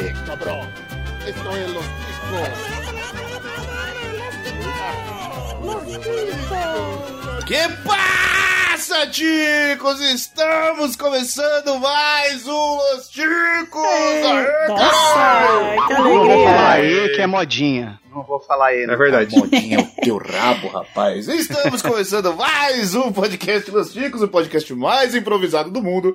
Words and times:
Eh, 0.00 0.14
cabrón. 0.26 0.68
Esto 1.26 1.56
es 1.56 1.70
los 1.70 1.84
ticos. 1.84 3.58
Que 7.46 7.68
passa, 7.84 9.06
ticos? 9.08 10.00
Estamos 10.00 10.94
começando 10.96 11.78
mais 11.80 12.46
um 12.46 12.76
Los 12.76 13.08
Ticos! 13.08 13.82
Aê, 13.84 14.68
Nossa, 14.68 15.86
que 15.88 15.94
Não 15.94 16.02
vou 16.24 16.44
falar 16.44 16.72
alegria. 16.74 17.02
aí 17.02 17.08
que 17.14 17.20
é 17.22 17.26
modinha. 17.26 18.00
Não 18.14 18.22
vou 18.22 18.40
falar 18.40 18.66
aí. 18.68 18.84
É 18.84 18.96
verdade. 18.96 19.36
Modinha 19.36 19.80
o 19.80 20.00
teu 20.02 20.18
rabo, 20.18 20.68
rapaz. 20.68 21.26
Estamos 21.28 21.82
começando 21.82 22.34
mais 22.36 22.94
um 22.94 23.10
podcast 23.10 23.70
Los 23.70 23.92
Ticos, 23.92 24.22
o 24.22 24.28
podcast 24.28 24.72
mais 24.74 25.14
improvisado 25.14 25.70
do 25.70 25.82
mundo. 25.82 26.14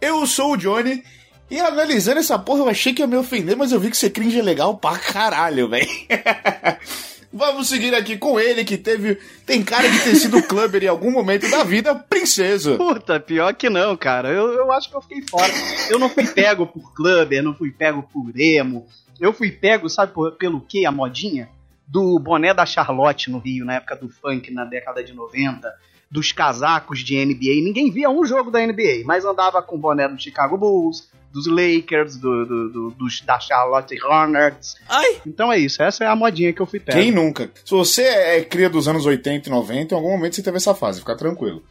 Eu 0.00 0.26
sou 0.26 0.52
o 0.52 0.56
Johnny. 0.56 1.02
E 1.50 1.58
analisando 1.58 2.20
essa 2.20 2.38
porra, 2.38 2.60
eu 2.60 2.68
achei 2.68 2.92
que 2.94 3.02
ia 3.02 3.06
me 3.06 3.16
ofender, 3.16 3.56
mas 3.56 3.72
eu 3.72 3.80
vi 3.80 3.90
que 3.90 3.96
você 3.96 4.08
cringe 4.08 4.38
é 4.38 4.42
legal 4.42 4.76
pra 4.76 4.96
caralho, 4.98 5.68
velho. 5.68 5.88
Vamos 7.32 7.68
seguir 7.68 7.94
aqui 7.94 8.16
com 8.16 8.40
ele, 8.40 8.64
que 8.64 8.76
teve. 8.76 9.16
Tem 9.46 9.62
cara 9.62 9.88
de 9.88 10.00
ter 10.00 10.16
sido 10.16 10.42
clubber 10.42 10.82
em 10.82 10.88
algum 10.88 11.12
momento 11.12 11.48
da 11.48 11.62
vida, 11.62 11.94
princesa. 11.94 12.76
Puta, 12.76 13.20
pior 13.20 13.54
que 13.54 13.70
não, 13.70 13.96
cara. 13.96 14.30
Eu, 14.30 14.52
eu 14.52 14.72
acho 14.72 14.90
que 14.90 14.96
eu 14.96 15.00
fiquei 15.00 15.22
fora. 15.28 15.52
Eu 15.88 15.98
não 15.98 16.08
fui 16.08 16.26
pego 16.26 16.66
por 16.66 16.92
clubber, 16.92 17.40
não 17.42 17.54
fui 17.54 17.70
pego 17.70 18.02
por 18.12 18.32
emo. 18.38 18.86
Eu 19.20 19.32
fui 19.32 19.50
pego, 19.52 19.88
sabe 19.88 20.12
por- 20.12 20.32
pelo 20.32 20.60
que 20.60 20.84
a 20.84 20.90
modinha? 20.90 21.48
Do 21.86 22.18
boné 22.18 22.52
da 22.52 22.66
Charlotte 22.66 23.30
no 23.30 23.38
Rio, 23.38 23.64
na 23.64 23.74
época 23.74 23.94
do 23.96 24.08
funk, 24.08 24.52
na 24.52 24.64
década 24.64 25.02
de 25.02 25.12
90. 25.12 25.72
Dos 26.10 26.32
casacos 26.32 27.00
de 27.04 27.14
NBA. 27.24 27.62
Ninguém 27.62 27.90
via 27.90 28.10
um 28.10 28.24
jogo 28.24 28.50
da 28.50 28.58
NBA, 28.60 29.02
mas 29.04 29.24
andava 29.24 29.62
com 29.62 29.76
o 29.76 29.78
boné 29.78 30.08
do 30.08 30.20
Chicago 30.20 30.58
Bulls, 30.58 31.08
dos 31.32 31.46
Lakers, 31.46 32.16
do, 32.16 32.44
do- 32.44 32.68
do- 32.70 32.90
dos, 32.90 33.20
da 33.20 33.38
Charlotte 33.38 33.94
Hornets. 34.04 34.74
Ai. 34.88 35.20
Então 35.24 35.52
é 35.52 35.58
isso, 35.58 35.80
essa 35.82 36.02
é 36.02 36.06
a 36.08 36.16
modinha 36.16 36.52
que 36.52 36.60
eu 36.60 36.66
fui 36.66 36.80
pego. 36.80 36.98
Quem 36.98 37.12
nunca? 37.12 37.50
Se 37.64 37.70
você 37.70 38.02
é 38.02 38.42
cria 38.42 38.68
dos 38.68 38.88
anos 38.88 39.06
80 39.06 39.48
e 39.48 39.52
90, 39.52 39.94
em 39.94 39.96
algum 39.96 40.10
momento 40.10 40.34
você 40.34 40.42
teve 40.42 40.56
essa 40.56 40.74
fase, 40.74 40.98
fica 40.98 41.16
tranquilo. 41.16 41.62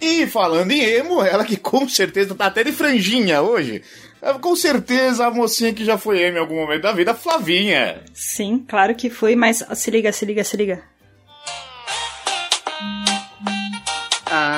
E 0.00 0.28
falando 0.28 0.70
em 0.70 0.80
emo, 0.80 1.20
ela 1.24 1.44
que 1.44 1.56
com 1.56 1.88
certeza 1.88 2.32
tá 2.36 2.46
até 2.46 2.62
de 2.62 2.70
franjinha 2.70 3.42
hoje. 3.42 3.82
é, 4.22 4.32
Com 4.34 4.54
certeza 4.54 5.26
a 5.26 5.30
mocinha 5.32 5.74
que 5.74 5.84
já 5.84 5.98
foi 5.98 6.20
emo 6.22 6.36
em 6.36 6.40
algum 6.40 6.54
momento 6.54 6.82
da 6.82 6.92
vida, 6.92 7.12
Flavinha. 7.14 8.00
Sim, 8.14 8.64
claro 8.68 8.94
que 8.94 9.10
fui, 9.10 9.34
mas 9.34 9.64
se 9.74 9.90
liga, 9.90 10.12
se 10.12 10.24
liga, 10.24 10.44
se 10.44 10.56
liga. 10.56 10.80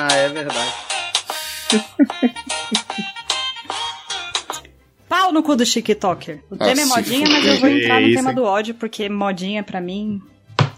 Ah, 0.03 0.13
é 0.13 0.29
verdade. 0.29 0.73
Pau 5.07 5.31
no 5.31 5.43
cu 5.43 5.55
do 5.55 5.63
TikToker. 5.63 6.39
O 6.49 6.57
tema 6.57 6.81
é 6.81 6.85
modinha, 6.85 7.29
mas 7.29 7.45
eu 7.45 7.57
vou 7.59 7.69
entrar 7.69 8.01
no 8.01 8.11
tema 8.11 8.33
do 8.33 8.43
ódio, 8.43 8.73
porque 8.73 9.07
modinha 9.07 9.61
pra 9.61 9.79
mim 9.79 10.19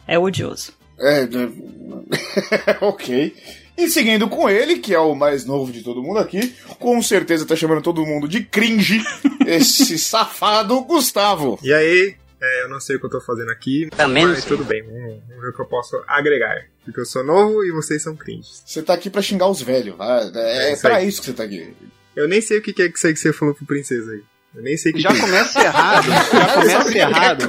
é 0.06 0.20
odioso. 0.20 0.74
É, 1.00 1.22
ok. 2.84 3.34
E 3.78 3.90
seguindo 3.90 4.28
com 4.28 4.50
ele, 4.50 4.80
que 4.80 4.94
é 4.94 5.00
o 5.00 5.16
mais 5.16 5.46
novo 5.46 5.72
de 5.72 5.82
todo 5.84 6.04
mundo 6.04 6.20
aqui, 6.20 6.54
com 6.78 7.02
certeza 7.02 7.46
tá 7.46 7.56
chamando 7.56 7.82
todo 7.82 8.06
mundo 8.06 8.28
de 8.28 8.44
cringe, 8.44 9.02
esse 9.48 9.98
safado 9.98 10.82
Gustavo. 10.82 11.58
E 11.64 11.72
aí, 11.74 12.14
é, 12.42 12.64
eu 12.64 12.70
não 12.70 12.82
sei 12.82 12.98
o 12.98 13.00
que 13.00 13.06
eu 13.06 13.10
tô 13.10 13.22
fazendo 13.22 13.52
aqui, 13.52 13.88
Também 13.96 14.24
não 14.26 14.34
mas 14.34 14.44
sei. 14.44 14.50
tudo 14.50 14.66
bem, 14.66 14.84
vamos, 14.84 15.22
vamos 15.30 15.42
ver 15.42 15.50
o 15.50 15.54
que 15.54 15.62
eu 15.62 15.66
posso 15.68 15.96
agregar. 16.08 16.73
Porque 16.86 17.00
eu 17.00 17.06
sou 17.06 17.24
novo 17.24 17.64
e 17.64 17.72
vocês 17.72 18.02
são 18.04 18.16
cringes. 18.16 18.62
Você 18.66 18.82
tá 18.82 18.94
aqui 18.94 19.10
pra 19.10 19.22
xingar 19.22 19.48
os 19.48 19.62
velhos, 19.62 19.96
é, 20.36 20.70
É 20.70 20.74
isso 20.74 20.82
pra 20.82 21.04
isso 21.04 21.22
que 21.22 21.28
você 21.28 21.34
tá 21.34 21.44
aqui. 21.44 21.74
Eu 22.16 22.28
nem 22.28 22.42
sei 22.42 22.58
o 22.60 22.62
que 22.62 22.82
é 22.82 22.90
que 22.90 23.00
você 23.00 23.14
que 23.14 23.20
você 23.20 23.34
falou 23.34 23.56
pro 23.56 23.66
princesa 23.66 24.12
aí. 24.12 24.22
Eu 24.56 24.62
nem 24.62 24.78
sei 24.78 24.92
o 24.92 24.96
que 24.96 25.02
Já 25.02 25.10
que 25.10 25.18
é. 25.18 25.22
começa 25.22 25.60
errado. 25.64 26.08
Já 26.10 26.54
começa 26.54 26.98
errado. 26.98 27.48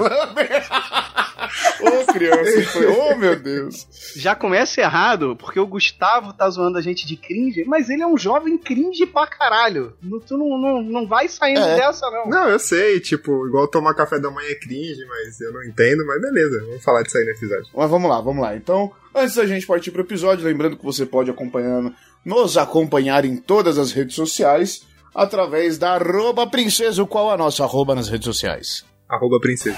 Ô, 1.85 2.13
criança, 2.13 2.63
foi. 2.71 2.87
Ô, 2.87 3.17
meu 3.17 3.39
Deus. 3.39 3.87
Já 4.17 4.35
começa 4.35 4.81
errado, 4.81 5.37
porque 5.37 5.59
o 5.61 5.67
Gustavo 5.67 6.33
tá 6.33 6.49
zoando 6.51 6.79
a 6.79 6.81
gente 6.81 7.07
de 7.07 7.17
cringe, 7.17 7.65
mas 7.67 7.89
ele 7.91 8.03
é 8.03 8.07
um 8.07 8.17
jovem 8.17 8.57
cringe 8.59 9.07
pra 9.07 9.27
caralho. 9.27 9.93
Não- 10.03 10.21
Tu 10.21 10.37
não, 10.39 10.59
não, 10.59 10.83
não 10.83 11.07
vai 11.07 11.29
saindo 11.29 11.61
É. 11.61 11.77
dessa, 11.77 12.11
não. 12.11 12.27
Não, 12.27 12.49
eu 12.49 12.59
sei, 12.59 12.99
tipo, 13.01 13.47
igual 13.47 13.69
tomar 13.69 13.95
café 13.95 14.19
da 14.19 14.31
manhã 14.31 14.49
é 14.51 14.55
cringe, 14.55 15.05
mas 15.09 15.41
eu 15.41 15.53
não 15.53 15.63
entendo, 15.65 16.05
mas 16.07 16.21
beleza, 16.21 16.65
vamos 16.67 16.83
falar 16.85 17.03
disso 17.03 17.19
aí 17.19 17.25
no 17.25 17.31
episódio. 17.31 17.67
Mas 17.75 17.91
vamos 17.91 18.09
lá, 18.11 18.21
vamos 18.21 18.43
lá. 18.43 18.57
Então, 18.57 18.91
antes 19.15 19.35
da 19.35 19.47
gente 19.47 19.67
partir 19.67 19.91
pro 19.91 20.03
episódio, 20.03 20.45
lembrando 20.45 20.77
que 20.77 20.85
você 20.85 21.05
pode 21.05 21.31
acompanhando, 21.31 21.93
nos 22.25 22.57
acompanhar 22.57 23.25
em 23.25 23.37
todas 23.37 23.77
as 23.79 23.93
redes 23.93 24.15
sociais, 24.15 24.83
através 25.15 25.79
da 25.79 25.95
arroba 25.95 26.47
princesa. 26.47 27.05
Qual 27.05 27.31
a 27.31 27.37
nossa 27.37 27.63
arroba 27.65 27.95
nas 27.95 28.09
redes 28.09 28.25
sociais? 28.25 28.85
Arroba 29.09 29.39
princesa. 29.39 29.77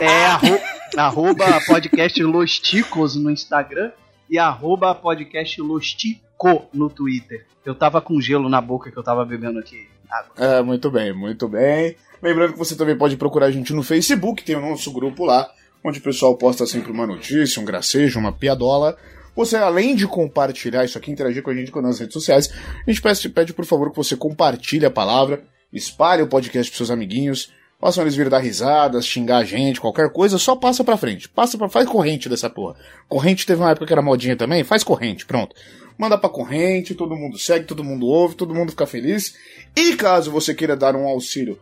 É 0.00 0.26
arro- 0.26 0.60
arroba 0.96 1.60
podcast 1.66 2.22
Los 2.22 2.58
Ticos 2.60 3.16
no 3.16 3.30
Instagram 3.30 3.90
e 4.30 4.38
arroba 4.38 4.94
podcast 4.94 5.60
Los 5.60 5.92
Tico 5.92 6.68
no 6.72 6.88
Twitter. 6.88 7.46
Eu 7.64 7.74
tava 7.74 8.00
com 8.00 8.20
gelo 8.20 8.48
na 8.48 8.60
boca 8.60 8.90
que 8.90 8.96
eu 8.96 9.02
tava 9.02 9.24
bebendo 9.24 9.58
aqui. 9.58 9.88
água. 10.08 10.32
É, 10.36 10.62
muito 10.62 10.90
bem, 10.90 11.12
muito 11.12 11.48
bem. 11.48 11.96
Lembrando 12.22 12.52
que 12.52 12.58
você 12.58 12.76
também 12.76 12.96
pode 12.96 13.16
procurar 13.16 13.46
a 13.46 13.50
gente 13.50 13.72
no 13.72 13.82
Facebook, 13.82 14.44
tem 14.44 14.56
o 14.56 14.60
nosso 14.60 14.92
grupo 14.92 15.24
lá, 15.24 15.50
onde 15.82 15.98
o 15.98 16.02
pessoal 16.02 16.36
posta 16.36 16.66
sempre 16.66 16.92
uma 16.92 17.06
notícia, 17.06 17.60
um 17.60 17.64
gracejo, 17.64 18.18
uma 18.18 18.32
piadola. 18.32 18.96
Você, 19.34 19.56
além 19.56 19.96
de 19.96 20.06
compartilhar 20.06 20.84
isso 20.84 20.96
aqui, 20.96 21.10
interagir 21.10 21.42
com 21.42 21.50
a 21.50 21.54
gente 21.54 21.74
nas 21.80 21.98
redes 21.98 22.14
sociais, 22.14 22.50
a 22.86 22.90
gente 22.90 23.02
pede, 23.02 23.28
pede 23.28 23.52
por 23.52 23.64
favor, 23.64 23.90
que 23.90 23.96
você 23.96 24.16
compartilhe 24.16 24.86
a 24.86 24.90
palavra, 24.90 25.42
espalhe 25.72 26.22
o 26.22 26.28
podcast 26.28 26.70
pros 26.70 26.76
seus 26.76 26.90
amiguinhos, 26.90 27.52
façam 27.84 28.02
eles 28.02 28.16
vir 28.16 28.30
dar 28.30 28.38
risadas, 28.38 29.04
xingar 29.04 29.36
a 29.36 29.44
gente, 29.44 29.78
qualquer 29.78 30.10
coisa, 30.10 30.38
só 30.38 30.56
passa 30.56 30.82
pra 30.82 30.96
frente. 30.96 31.28
Passa 31.28 31.58
pra, 31.58 31.68
faz 31.68 31.86
corrente 31.86 32.30
dessa 32.30 32.48
porra. 32.48 32.76
Corrente 33.06 33.44
teve 33.44 33.60
uma 33.60 33.72
época 33.72 33.84
que 33.84 33.92
era 33.92 34.00
modinha 34.00 34.34
também, 34.34 34.64
faz 34.64 34.82
corrente, 34.82 35.26
pronto. 35.26 35.54
Manda 35.98 36.16
pra 36.16 36.30
corrente, 36.30 36.94
todo 36.94 37.14
mundo 37.14 37.38
segue, 37.38 37.66
todo 37.66 37.84
mundo 37.84 38.06
ouve, 38.06 38.36
todo 38.36 38.54
mundo 38.54 38.70
fica 38.70 38.86
feliz. 38.86 39.34
E 39.76 39.94
caso 39.96 40.30
você 40.30 40.54
queira 40.54 40.74
dar 40.74 40.96
um 40.96 41.06
auxílio 41.06 41.60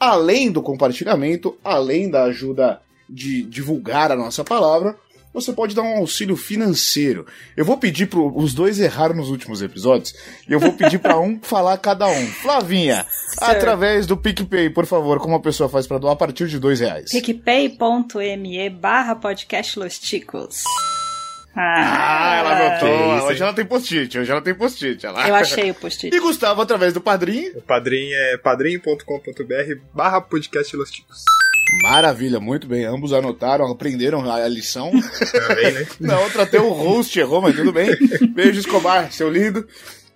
além 0.00 0.50
do 0.50 0.60
compartilhamento, 0.60 1.56
além 1.62 2.10
da 2.10 2.24
ajuda 2.24 2.80
de 3.08 3.42
divulgar 3.44 4.10
a 4.10 4.16
nossa 4.16 4.42
palavra, 4.42 4.96
você 5.32 5.52
pode 5.52 5.74
dar 5.74 5.82
um 5.82 5.98
auxílio 5.98 6.36
financeiro. 6.36 7.26
Eu 7.56 7.64
vou 7.64 7.76
pedir 7.76 8.06
para 8.06 8.20
os 8.20 8.52
dois 8.52 8.80
erraram 8.80 9.14
nos 9.14 9.30
últimos 9.30 9.62
episódios, 9.62 10.14
e 10.48 10.52
eu 10.52 10.60
vou 10.60 10.72
pedir 10.72 10.98
para 10.98 11.18
um 11.18 11.38
falar 11.40 11.76
cada 11.78 12.06
um. 12.06 12.26
Flavinha, 12.26 13.06
através 13.40 14.06
do 14.06 14.16
PicPay, 14.16 14.70
por 14.70 14.86
favor, 14.86 15.18
como 15.18 15.34
a 15.36 15.40
pessoa 15.40 15.68
faz 15.68 15.86
para 15.86 15.98
doar 15.98 16.12
a 16.12 16.16
partir 16.16 16.48
de 16.48 16.58
dois 16.58 16.80
reais? 16.80 17.10
picpay.me 17.10 18.70
barra 18.70 19.14
podcast 19.14 19.78
Los 19.78 19.98
Ticos. 19.98 20.64
Ah, 21.54 22.36
ela 22.38 22.56
anotou. 22.56 23.16
Isso, 23.16 23.26
Hoje 23.26 23.42
ela 23.42 23.52
tem 23.52 23.66
post-it, 23.66 24.18
hoje 24.18 24.30
ela 24.30 24.40
tem 24.40 24.54
post-it. 24.54 25.04
Ela... 25.04 25.28
Eu 25.28 25.34
achei 25.34 25.70
o 25.70 25.74
post-it. 25.74 26.14
E 26.14 26.20
Gustavo, 26.20 26.62
através 26.62 26.92
do 26.92 27.00
padrinho. 27.00 27.58
O 27.58 27.62
padrinho 27.62 28.14
é 28.14 28.36
padrinho.com.br 28.38 29.80
barra 29.92 30.20
podcast 30.20 30.76
Los 30.76 30.90
Ticos. 30.90 31.24
Maravilha, 31.82 32.40
muito 32.40 32.66
bem. 32.66 32.84
Ambos 32.84 33.12
anotaram, 33.12 33.66
aprenderam 33.66 34.30
a 34.30 34.46
lição. 34.48 34.90
Também, 35.32 35.72
né? 35.72 35.86
Na 36.00 36.20
outra 36.20 36.42
até 36.42 36.60
o 36.60 36.70
host 36.70 37.18
errou, 37.18 37.40
mas 37.40 37.54
tudo 37.54 37.72
bem. 37.72 37.90
Beijo, 38.34 38.60
Escobar, 38.60 39.12
seu 39.12 39.30
lindo. 39.30 39.66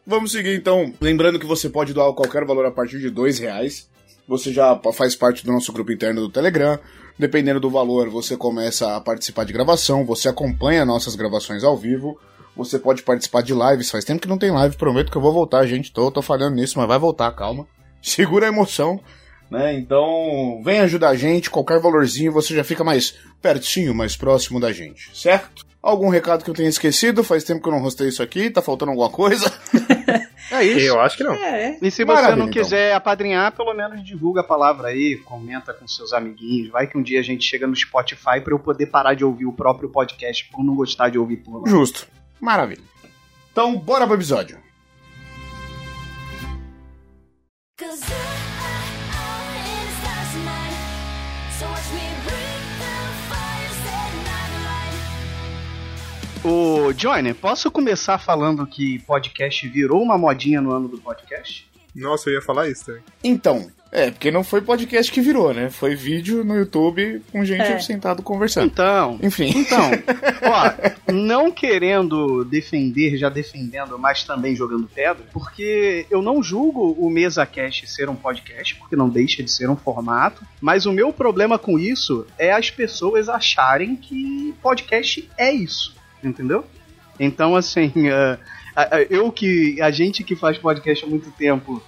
Vamos 0.07 0.33
seguir 0.33 0.55
então. 0.55 0.93
Lembrando 1.01 1.39
que 1.39 1.47
você 1.47 1.69
pode 1.69 1.95
doar 1.95 2.13
qualquer 2.13 2.45
valor 2.45 2.67
a 2.67 2.71
partir 2.71 2.99
de 2.99 3.09
dois 3.09 3.39
reais. 3.39 3.89
Você 4.27 4.53
já 4.53 4.79
faz 4.93 5.15
parte 5.15 5.45
do 5.45 5.53
nosso 5.53 5.73
grupo 5.73 5.93
interno 5.93 6.21
do 6.21 6.31
Telegram. 6.31 6.79
Dependendo 7.19 7.61
do 7.61 7.71
valor, 7.71 8.09
você 8.11 8.37
começa 8.37 8.97
a 8.97 9.01
participar 9.01 9.45
de 9.45 9.53
gravação, 9.53 10.05
você 10.05 10.29
acompanha 10.29 10.85
nossas 10.85 11.15
gravações 11.15 11.63
ao 11.63 11.77
vivo. 11.77 12.19
Você 12.57 12.79
pode 12.79 13.03
participar 13.03 13.43
de 13.43 13.53
lives. 13.53 13.91
Faz 13.91 14.05
tempo 14.05 14.21
que 14.21 14.29
não 14.29 14.39
tem 14.39 14.51
live, 14.51 14.77
prometo 14.77 15.11
que 15.11 15.17
eu 15.17 15.23
vou 15.23 15.33
voltar, 15.33 15.67
gente. 15.67 15.93
Tô, 15.93 16.11
tô 16.11 16.23
falhando 16.23 16.57
nisso, 16.57 16.79
mas 16.79 16.89
vai 16.89 16.99
voltar, 16.99 17.31
calma. 17.33 17.67
Segura 18.03 18.47
a 18.47 18.49
emoção. 18.49 19.01
Né? 19.51 19.75
Então, 19.75 20.61
vem 20.65 20.81
ajudar 20.81 21.11
a 21.11 21.17
gente, 21.17 21.51
qualquer 21.51 21.79
valorzinho 21.79 22.33
você 22.33 22.55
já 22.55 22.65
fica 22.65 22.83
mais 22.83 23.15
pertinho, 23.41 23.95
mais 23.95 24.17
próximo 24.17 24.59
da 24.59 24.73
gente, 24.73 25.11
certo? 25.15 25.65
Algum 25.83 26.09
recado 26.09 26.43
que 26.43 26.51
eu 26.51 26.55
tenha 26.55 26.69
esquecido? 26.69 27.23
Faz 27.23 27.45
tempo 27.45 27.63
que 27.63 27.69
eu 27.69 27.73
não 27.73 27.81
rostei 27.81 28.09
isso 28.09 28.23
aqui, 28.23 28.49
tá 28.49 28.63
faltando 28.63 28.91
alguma 28.91 29.11
coisa? 29.11 29.53
É 30.51 30.63
isso. 30.63 30.87
Eu 30.87 31.01
acho 31.01 31.17
que 31.17 31.25
não. 31.25 31.33
É, 31.33 31.69
é. 31.69 31.79
E 31.81 31.91
se 31.91 31.99
você 31.99 32.05
Maravilha, 32.05 32.37
não 32.37 32.49
então. 32.49 32.63
quiser 32.63 32.95
apadrinhar, 32.95 33.53
pelo 33.53 33.73
menos 33.75 34.05
divulga 34.05 34.43
a 34.43 34.45
palavra 34.45 34.89
aí, 34.89 35.17
comenta 35.17 35.73
com 35.73 35.87
seus 35.89 36.13
amiguinhos. 36.13 36.69
Vai 36.69 36.87
que 36.87 36.99
um 36.99 37.03
dia 37.03 37.21
a 37.21 37.23
gente 37.23 37.45
chega 37.45 37.67
no 37.67 37.75
Spotify 37.75 38.41
pra 38.43 38.53
eu 38.53 38.59
poder 38.59 38.87
parar 38.87 39.15
de 39.15 39.25
ouvir 39.25 39.47
o 39.47 39.53
próprio 39.53 39.89
podcast 39.89 40.49
por 40.51 40.63
não 40.63 40.75
gostar 40.75 41.09
de 41.09 41.19
ouvir 41.19 41.39
por 41.39 41.63
lá. 41.63 41.71
Justo. 41.71 42.07
Maravilha. 42.41 42.83
Então, 43.51 43.77
bora 43.77 44.07
pro 44.07 44.17
episódio. 44.17 44.59
Cause 47.77 48.05
Ô, 56.45 56.93
Johnny, 56.93 57.33
posso 57.33 57.71
começar 57.71 58.19
falando 58.19 58.67
que 58.67 58.99
podcast 59.01 59.67
virou 59.69 60.03
uma 60.03 60.19
modinha 60.19 60.61
no 60.61 60.73
ano 60.73 60.89
do 60.89 60.99
podcast? 60.99 61.67
Nossa, 61.95 62.29
eu 62.29 62.35
ia 62.35 62.43
falar 62.43 62.69
isso 62.69 62.85
também. 62.85 63.03
Então, 63.23 63.71
é, 63.91 64.11
porque 64.11 64.31
não 64.31 64.43
foi 64.45 64.61
podcast 64.61 65.11
que 65.11 65.21
virou, 65.21 65.55
né? 65.55 65.71
Foi 65.71 65.95
vídeo 65.95 66.45
no 66.45 66.57
YouTube 66.57 67.23
com 67.31 67.45
gente 67.45 67.63
É. 67.63 67.79
sentado 67.79 68.23
conversando. 68.23 68.67
Então, 68.67 69.19
Enfim. 69.23 69.53
Então, 69.57 69.89
ó, 70.43 71.13
não 71.13 71.51
querendo 71.51 72.45
defender, 72.45 73.17
já 73.17 73.29
defendendo, 73.29 73.97
mas 73.99 74.25
também 74.25 74.55
jogando 74.57 74.87
pedra, 74.93 75.25
porque 75.33 76.05
eu 76.11 76.21
não 76.21 76.43
julgo 76.43 76.91
o 76.99 77.09
MesaCast 77.09 77.87
ser 77.87 78.11
um 78.11 78.17
podcast, 78.17 78.75
porque 78.75 78.97
não 78.97 79.09
deixa 79.09 79.43
de 79.43 79.51
ser 79.51 79.71
um 79.71 79.77
formato, 79.77 80.43
mas 80.61 80.85
o 80.85 80.93
meu 80.93 81.13
problema 81.13 81.59
com 81.59 81.79
isso 81.79 82.27
é 82.37 82.53
as 82.53 82.69
pessoas 82.69 83.29
acharem 83.29 83.97
que 83.97 84.53
podcast 84.61 85.27
é 85.39 85.53
isso, 85.53 85.95
entendeu? 86.25 86.65
Então, 87.19 87.55
assim, 87.57 87.93
a- 88.75 88.89
eu 89.11 89.31
que. 89.31 89.81
A 89.81 89.91
gente 89.91 90.25
que 90.25 90.35
faz 90.35 90.59
podcast 90.59 91.05
há 91.05 91.09
muito 91.09 91.31
tempo 91.33 91.83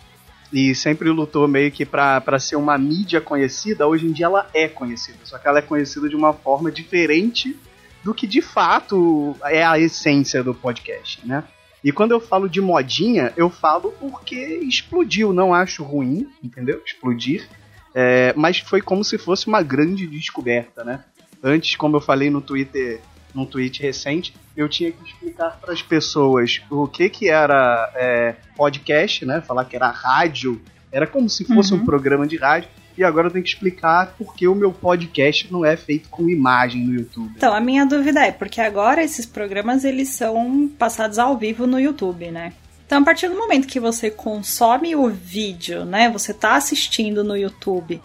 e 0.52 0.74
sempre 0.74 1.10
lutou 1.10 1.48
meio 1.48 1.72
que 1.72 1.84
pra 1.84 2.38
ser 2.38 2.56
uma 2.56 2.78
mídia 2.78 3.20
conhecida, 3.20 3.86
hoje 3.86 4.06
em 4.06 4.12
dia 4.12 4.26
ela 4.26 4.48
é 4.54 4.68
conhecida, 4.68 5.18
só 5.24 5.38
que 5.38 5.48
ela 5.48 5.58
é 5.58 5.62
conhecida 5.62 6.08
de 6.08 6.14
uma 6.14 6.32
forma 6.32 6.70
diferente 6.70 7.56
do 8.04 8.14
que 8.14 8.28
de 8.28 8.40
fato 8.40 9.34
é 9.44 9.64
a 9.64 9.76
essência 9.78 10.44
do 10.44 10.54
podcast, 10.54 11.26
né? 11.26 11.42
E 11.82 11.90
quando 11.90 12.12
eu 12.12 12.20
falo 12.20 12.48
de 12.48 12.60
modinha, 12.60 13.32
eu 13.36 13.50
falo 13.50 13.92
porque 14.00 14.36
explodiu, 14.62 15.32
não 15.32 15.52
acho 15.52 15.82
ruim, 15.82 16.28
entendeu? 16.42 16.80
Explodir. 16.84 17.48
É, 17.94 18.32
mas 18.36 18.58
foi 18.58 18.80
como 18.80 19.02
se 19.04 19.18
fosse 19.18 19.46
uma 19.48 19.62
grande 19.62 20.06
descoberta, 20.06 20.84
né? 20.84 21.02
Antes, 21.42 21.74
como 21.76 21.96
eu 21.96 22.00
falei 22.00 22.30
no 22.30 22.40
Twitter, 22.40 23.00
num 23.36 23.44
tweet 23.46 23.82
recente, 23.82 24.34
eu 24.56 24.68
tinha 24.68 24.90
que 24.90 25.04
explicar 25.08 25.58
para 25.60 25.72
as 25.72 25.82
pessoas 25.82 26.60
o 26.70 26.88
que 26.88 27.08
que 27.10 27.28
era 27.28 27.92
é, 27.94 28.34
podcast, 28.56 29.24
né? 29.26 29.42
Falar 29.46 29.66
que 29.66 29.76
era 29.76 29.88
rádio, 29.90 30.60
era 30.90 31.06
como 31.06 31.28
se 31.28 31.44
fosse 31.44 31.74
Uhum. 31.74 31.80
um 31.80 31.84
programa 31.84 32.26
de 32.26 32.36
rádio. 32.36 32.68
E 32.96 33.04
agora 33.04 33.26
eu 33.26 33.30
tenho 33.30 33.44
que 33.44 33.50
explicar 33.50 34.14
porque 34.16 34.48
o 34.48 34.54
meu 34.54 34.72
podcast 34.72 35.52
não 35.52 35.62
é 35.66 35.76
feito 35.76 36.08
com 36.08 36.30
imagem 36.30 36.82
no 36.86 36.94
YouTube. 36.94 37.30
Então, 37.36 37.52
a 37.52 37.60
minha 37.60 37.84
dúvida 37.84 38.24
é, 38.24 38.32
porque 38.32 38.58
agora 38.58 39.04
esses 39.04 39.26
programas 39.26 39.84
eles 39.84 40.08
são 40.08 40.66
passados 40.78 41.18
ao 41.18 41.36
vivo 41.36 41.66
no 41.66 41.78
YouTube, 41.78 42.30
né? 42.30 42.54
Então, 42.86 43.02
a 43.02 43.04
partir 43.04 43.28
do 43.28 43.36
momento 43.36 43.66
que 43.68 43.78
você 43.78 44.10
consome 44.10 44.96
o 44.96 45.08
vídeo, 45.10 45.84
né? 45.84 46.08
Você 46.08 46.32
tá 46.32 46.56
assistindo 46.56 47.22
no 47.22 47.36
YouTube, 47.36 48.00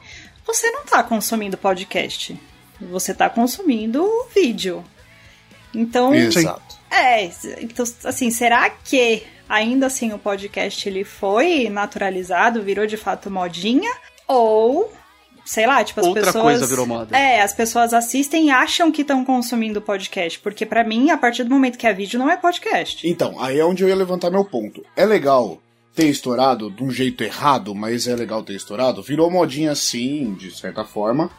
você 0.46 0.70
não 0.72 0.84
tá 0.84 1.02
consumindo 1.04 1.56
podcast. 1.56 2.38
Você 2.90 3.14
tá 3.14 3.30
consumindo 3.30 4.04
o 4.04 4.28
vídeo. 4.36 4.84
Então, 5.74 6.14
Exato. 6.14 6.76
é, 6.90 7.26
então, 7.62 7.86
assim, 8.06 8.30
será 8.32 8.70
que 8.70 9.24
ainda 9.48 9.88
assim 9.88 10.14
o 10.14 10.18
podcast 10.20 10.88
ele 10.88 11.04
foi 11.04 11.70
naturalizado, 11.70 12.62
virou 12.62 12.86
de 12.86 12.98
fato 12.98 13.30
modinha? 13.30 13.92
Ou, 14.28 14.92
sei 15.46 15.68
lá, 15.68 15.84
tipo, 15.84 16.00
as 16.00 16.08
Outra 16.08 16.26
pessoas. 16.26 16.44
coisa 16.44 16.68
virou 16.68 16.86
moda. 16.86 17.18
É, 17.18 17.42
as 17.42 17.54
pessoas 17.54 17.94
assistem 17.94 18.48
e 18.48 18.50
acham 18.52 18.92
que 18.92 19.02
estão 19.02 19.26
consumindo 19.26 19.82
podcast. 19.82 20.40
Porque 20.40 20.66
pra 20.66 20.84
mim, 20.84 21.10
a 21.10 21.18
partir 21.18 21.44
do 21.44 21.50
momento 21.50 21.78
que 21.78 21.88
é 21.88 21.94
vídeo, 21.94 22.18
não 22.20 22.30
é 22.30 22.38
podcast. 22.38 23.08
Então, 23.08 23.42
aí 23.42 23.60
é 23.60 23.66
onde 23.66 23.84
eu 23.84 23.90
ia 23.90 23.96
levantar 23.96 24.30
meu 24.32 24.46
ponto. 24.46 24.86
É 24.96 25.06
legal 25.06 25.62
ter 25.94 26.08
estourado 26.08 26.72
de 26.72 26.82
um 26.84 26.90
jeito 26.90 27.22
errado, 27.24 27.76
mas 27.76 28.08
é 28.08 28.16
legal 28.16 28.42
ter 28.44 28.54
estourado. 28.54 29.04
Virou 29.04 29.30
modinha 29.30 29.76
sim, 29.76 30.34
de 30.36 30.50
certa 30.58 30.86
forma. 30.86 31.30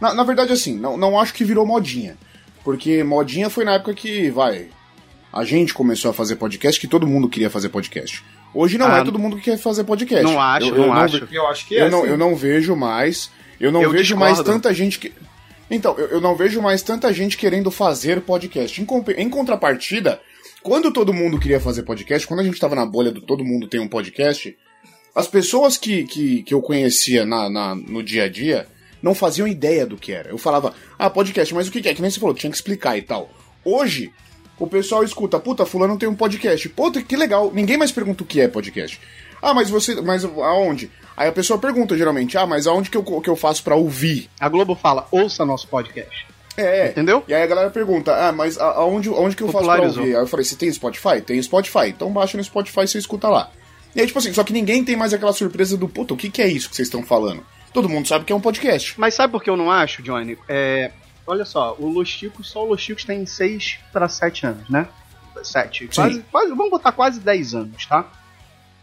Na, 0.00 0.14
na 0.14 0.22
verdade, 0.22 0.52
assim, 0.52 0.78
não, 0.78 0.96
não 0.96 1.18
acho 1.18 1.34
que 1.34 1.42
virou 1.44 1.66
modinha. 1.66 2.16
Porque 2.66 3.04
modinha 3.04 3.48
foi 3.48 3.64
na 3.64 3.74
época 3.74 3.94
que, 3.94 4.28
vai, 4.28 4.66
a 5.32 5.44
gente 5.44 5.72
começou 5.72 6.10
a 6.10 6.14
fazer 6.14 6.34
podcast, 6.34 6.80
que 6.80 6.88
todo 6.88 7.06
mundo 7.06 7.28
queria 7.28 7.48
fazer 7.48 7.68
podcast. 7.68 8.24
Hoje 8.52 8.76
não 8.76 8.88
Ah, 8.88 8.98
é 8.98 9.04
todo 9.04 9.20
mundo 9.20 9.36
que 9.36 9.42
quer 9.42 9.56
fazer 9.56 9.84
podcast. 9.84 10.24
Não 10.24 10.40
acho, 10.40 10.66
Eu- 10.66 10.74
eu 10.74 10.86
não 10.88 10.92
acho. 10.92 11.24
ve- 11.26 11.36
Eu 11.36 11.46
acho 11.46 11.64
que 11.68 11.76
Eu 11.76 11.86
é. 11.86 11.90
não, 11.90 12.02
sim. 12.02 12.08
eu 12.08 12.18
não 12.18 12.34
vejo 12.34 12.74
mais. 12.74 13.30
Eu 13.60 13.70
não 13.70 13.82
Eu 13.82 13.92
vejo 13.92 14.16
mais 14.16 14.32
discordo. 14.38 14.52
tanta 14.60 14.74
gente 14.74 14.98
que. 14.98 15.12
Então, 15.70 15.96
eu, 15.96 16.06
eu 16.08 16.20
não 16.20 16.34
vejo 16.34 16.60
mais 16.60 16.82
tanta 16.82 17.12
gente 17.14 17.36
querendo 17.38 17.70
fazer 17.70 18.20
podcast. 18.22 18.82
Em, 18.82 18.84
comp- 18.84 19.10
em 19.16 19.28
contrapartida, 19.30 20.20
quando 20.60 20.90
todo 20.90 21.14
mundo 21.14 21.38
queria 21.38 21.60
fazer 21.60 21.84
podcast, 21.84 22.26
quando 22.26 22.40
a 22.40 22.44
gente 22.44 22.58
tava 22.58 22.74
na 22.74 22.84
bolha 22.84 23.12
do 23.12 23.20
todo 23.20 23.44
mundo 23.44 23.68
tem 23.68 23.78
um 23.78 23.86
podcast, 23.86 24.56
as 25.14 25.28
pessoas 25.28 25.76
que, 25.76 26.02
que, 26.02 26.42
que 26.42 26.52
eu 26.52 26.60
conhecia 26.60 27.24
na, 27.24 27.48
na- 27.48 27.76
no 27.76 28.02
dia 28.02 28.24
a 28.24 28.28
dia 28.28 28.66
não 29.02 29.14
faziam 29.14 29.46
ideia 29.46 29.86
do 29.86 29.96
que 29.96 30.12
era. 30.12 30.30
Eu 30.30 30.38
falava, 30.38 30.74
ah, 30.98 31.10
podcast, 31.10 31.54
mas 31.54 31.68
o 31.68 31.70
que 31.70 31.88
é? 31.88 31.94
Que 31.94 32.02
nem 32.02 32.10
você 32.10 32.20
falou, 32.20 32.34
tinha 32.34 32.50
que 32.50 32.56
explicar 32.56 32.96
e 32.96 33.02
tal. 33.02 33.30
Hoje, 33.64 34.12
o 34.58 34.66
pessoal 34.66 35.04
escuta, 35.04 35.38
puta, 35.38 35.66
fulano 35.66 35.98
tem 35.98 36.08
um 36.08 36.14
podcast. 36.14 36.68
Puta, 36.70 37.02
que 37.02 37.16
legal. 37.16 37.50
Ninguém 37.52 37.76
mais 37.76 37.92
pergunta 37.92 38.22
o 38.22 38.26
que 38.26 38.40
é 38.40 38.48
podcast. 38.48 39.00
Ah, 39.42 39.52
mas 39.52 39.68
você. 39.68 40.00
Mas 40.00 40.24
aonde? 40.24 40.90
Aí 41.16 41.28
a 41.28 41.32
pessoa 41.32 41.58
pergunta 41.58 41.96
geralmente, 41.96 42.36
ah, 42.36 42.46
mas 42.46 42.66
aonde 42.66 42.90
que 42.90 42.96
eu, 42.96 43.02
que 43.02 43.30
eu 43.30 43.36
faço 43.36 43.62
pra 43.62 43.74
ouvir? 43.74 44.28
A 44.38 44.48
Globo 44.48 44.74
fala, 44.74 45.06
ouça 45.10 45.44
nosso 45.44 45.66
podcast. 45.68 46.26
É. 46.56 46.88
Entendeu? 46.88 47.22
E 47.28 47.34
aí 47.34 47.42
a 47.42 47.46
galera 47.46 47.70
pergunta, 47.70 48.14
ah, 48.14 48.32
mas 48.32 48.58
aonde, 48.58 49.08
aonde 49.08 49.36
que 49.36 49.42
eu 49.42 49.48
faço 49.48 49.66
pra 49.66 49.82
ouvir? 49.82 50.16
Aí 50.16 50.22
eu 50.22 50.26
falei, 50.26 50.44
você 50.44 50.56
tem 50.56 50.72
Spotify? 50.72 51.20
Tem 51.24 51.42
Spotify. 51.42 51.88
Então 51.88 52.10
baixa 52.10 52.36
no 52.36 52.44
Spotify 52.44 52.80
e 52.80 52.88
você 52.88 52.98
escuta 52.98 53.28
lá. 53.28 53.50
E 53.94 54.00
aí, 54.00 54.06
tipo 54.06 54.18
assim, 54.18 54.32
só 54.32 54.44
que 54.44 54.52
ninguém 54.52 54.84
tem 54.84 54.94
mais 54.94 55.14
aquela 55.14 55.32
surpresa 55.32 55.76
do, 55.76 55.88
puta, 55.88 56.12
o 56.12 56.16
que, 56.16 56.28
que 56.28 56.42
é 56.42 56.48
isso 56.48 56.68
que 56.68 56.76
vocês 56.76 56.88
estão 56.88 57.02
falando? 57.02 57.42
Todo 57.76 57.90
mundo 57.90 58.08
sabe 58.08 58.24
que 58.24 58.32
é 58.32 58.34
um 58.34 58.40
podcast. 58.40 58.98
Mas 58.98 59.12
sabe 59.12 59.32
por 59.32 59.42
que 59.42 59.50
eu 59.50 59.56
não 59.56 59.70
acho, 59.70 60.02
Johnny? 60.02 60.38
É, 60.48 60.92
olha 61.26 61.44
só, 61.44 61.76
o 61.78 61.86
Los 61.86 62.08
Chicos, 62.08 62.48
só 62.48 62.64
o 62.64 62.68
Los 62.70 62.80
Chicos 62.80 63.04
tem 63.04 63.26
6 63.26 63.80
para 63.92 64.08
7 64.08 64.46
anos, 64.46 64.70
né? 64.70 64.88
7. 65.42 65.90
Quase, 65.94 66.22
quase, 66.22 66.48
vamos 66.54 66.70
botar 66.70 66.92
quase 66.92 67.20
10 67.20 67.54
anos, 67.54 67.84
tá? 67.84 68.10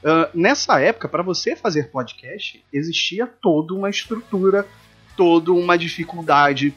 Ah, 0.06 0.30
nessa 0.32 0.80
época, 0.80 1.10
para 1.10 1.24
você 1.24 1.56
fazer 1.56 1.90
podcast, 1.90 2.64
existia 2.72 3.26
toda 3.26 3.74
uma 3.74 3.90
estrutura, 3.90 4.68
toda 5.18 5.52
uma 5.52 5.76
dificuldade. 5.76 6.72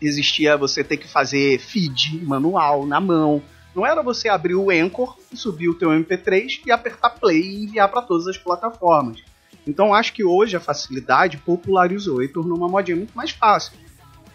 Existia 0.00 0.56
você 0.56 0.82
ter 0.82 0.96
que 0.96 1.06
fazer 1.06 1.58
feed 1.58 2.24
manual 2.24 2.86
na 2.86 2.98
mão. 2.98 3.42
Não 3.76 3.84
era 3.84 4.02
você 4.02 4.26
abrir 4.30 4.54
o 4.54 4.70
Anchor 4.70 5.18
e 5.30 5.36
subir 5.36 5.68
o 5.68 5.74
teu 5.74 5.90
MP3 5.90 6.62
e 6.64 6.72
apertar 6.72 7.10
play 7.10 7.42
e 7.42 7.64
enviar 7.64 7.90
para 7.90 8.00
todas 8.00 8.26
as 8.26 8.38
plataformas. 8.38 9.22
Então 9.66 9.94
acho 9.94 10.12
que 10.12 10.24
hoje 10.24 10.56
a 10.56 10.60
facilidade 10.60 11.38
popularizou 11.38 12.22
e 12.22 12.28
tornou 12.28 12.56
uma 12.56 12.68
modinha 12.68 12.96
muito 12.96 13.14
mais 13.14 13.30
fácil. 13.30 13.72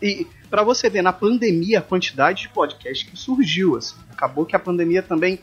E 0.02 0.28
para 0.50 0.64
você 0.64 0.90
ver 0.90 1.02
na 1.02 1.12
pandemia 1.12 1.80
a 1.80 1.82
quantidade 1.82 2.44
de 2.44 2.50
podcast 2.50 3.06
que 3.06 3.18
surgiu, 3.18 3.76
assim. 3.76 3.96
acabou 4.12 4.46
que 4.46 4.56
a 4.56 4.60
pandemia 4.60 5.02
também 5.02 5.40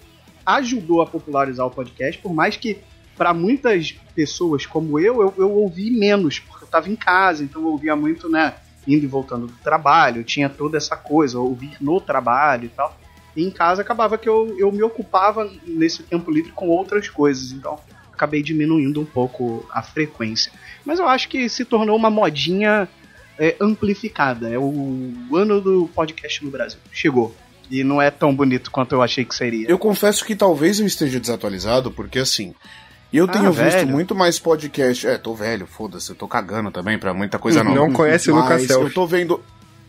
ajudou 0.46 1.02
a 1.02 1.06
popularizar 1.06 1.66
o 1.66 1.70
podcast, 1.70 2.20
por 2.20 2.32
mais 2.32 2.56
que 2.56 2.78
para 3.16 3.32
muitas 3.32 3.92
pessoas 4.14 4.66
como 4.66 4.98
eu, 4.98 5.20
eu, 5.20 5.34
eu 5.38 5.50
ouvi 5.52 5.90
menos, 5.90 6.38
porque 6.38 6.64
eu 6.64 6.66
estava 6.66 6.90
em 6.90 6.96
casa, 6.96 7.44
então 7.44 7.62
eu 7.62 7.68
ouvia 7.68 7.94
muito, 7.94 8.28
né, 8.28 8.54
indo 8.86 9.04
e 9.04 9.08
voltando 9.08 9.46
do 9.46 9.56
trabalho, 9.62 10.24
tinha 10.24 10.48
toda 10.48 10.76
essa 10.76 10.96
coisa, 10.96 11.38
ouvir 11.38 11.76
no 11.80 12.00
trabalho 12.00 12.66
e 12.66 12.68
tal. 12.68 12.96
E 13.36 13.42
em 13.42 13.50
casa 13.50 13.82
acabava 13.82 14.18
que 14.18 14.28
eu, 14.28 14.54
eu 14.58 14.70
me 14.70 14.82
ocupava 14.82 15.50
nesse 15.66 16.02
tempo 16.02 16.30
livre 16.30 16.52
com 16.52 16.68
outras 16.68 17.08
coisas, 17.08 17.52
então 17.52 17.78
acabei 18.14 18.42
diminuindo 18.42 19.00
um 19.00 19.04
pouco 19.04 19.66
a 19.70 19.82
frequência. 19.82 20.50
Mas 20.84 20.98
eu 20.98 21.08
acho 21.08 21.28
que 21.28 21.48
se 21.48 21.64
tornou 21.64 21.96
uma 21.96 22.10
modinha 22.10 22.88
é, 23.38 23.56
amplificada. 23.60 24.48
É 24.48 24.58
o 24.58 25.12
ano 25.32 25.60
do 25.60 25.90
podcast 25.94 26.44
no 26.44 26.50
Brasil. 26.50 26.78
Chegou. 26.92 27.34
E 27.70 27.82
não 27.82 28.00
é 28.00 28.10
tão 28.10 28.34
bonito 28.34 28.70
quanto 28.70 28.94
eu 28.94 29.02
achei 29.02 29.24
que 29.24 29.34
seria. 29.34 29.68
Eu 29.68 29.78
confesso 29.78 30.24
que 30.24 30.36
talvez 30.36 30.80
eu 30.80 30.86
esteja 30.86 31.18
desatualizado, 31.18 31.90
porque 31.90 32.18
assim. 32.18 32.54
Eu 33.12 33.28
tenho 33.28 33.52
visto 33.52 33.76
velho. 33.76 33.88
muito 33.88 34.12
mais 34.12 34.40
podcast. 34.40 35.06
É, 35.06 35.16
tô 35.16 35.34
velho, 35.34 35.68
foda-se, 35.68 36.10
eu 36.10 36.16
tô 36.16 36.26
cagando 36.26 36.72
também 36.72 36.98
pra 36.98 37.14
muita 37.14 37.38
coisa 37.38 37.62
não. 37.62 37.72
Não 37.72 37.92
conhece 37.92 38.28
o 38.28 38.34
Lucas 38.34 38.62
Selfie. 38.62 38.88
eu 38.88 38.92
tô 38.92 39.06
vendo. 39.06 39.40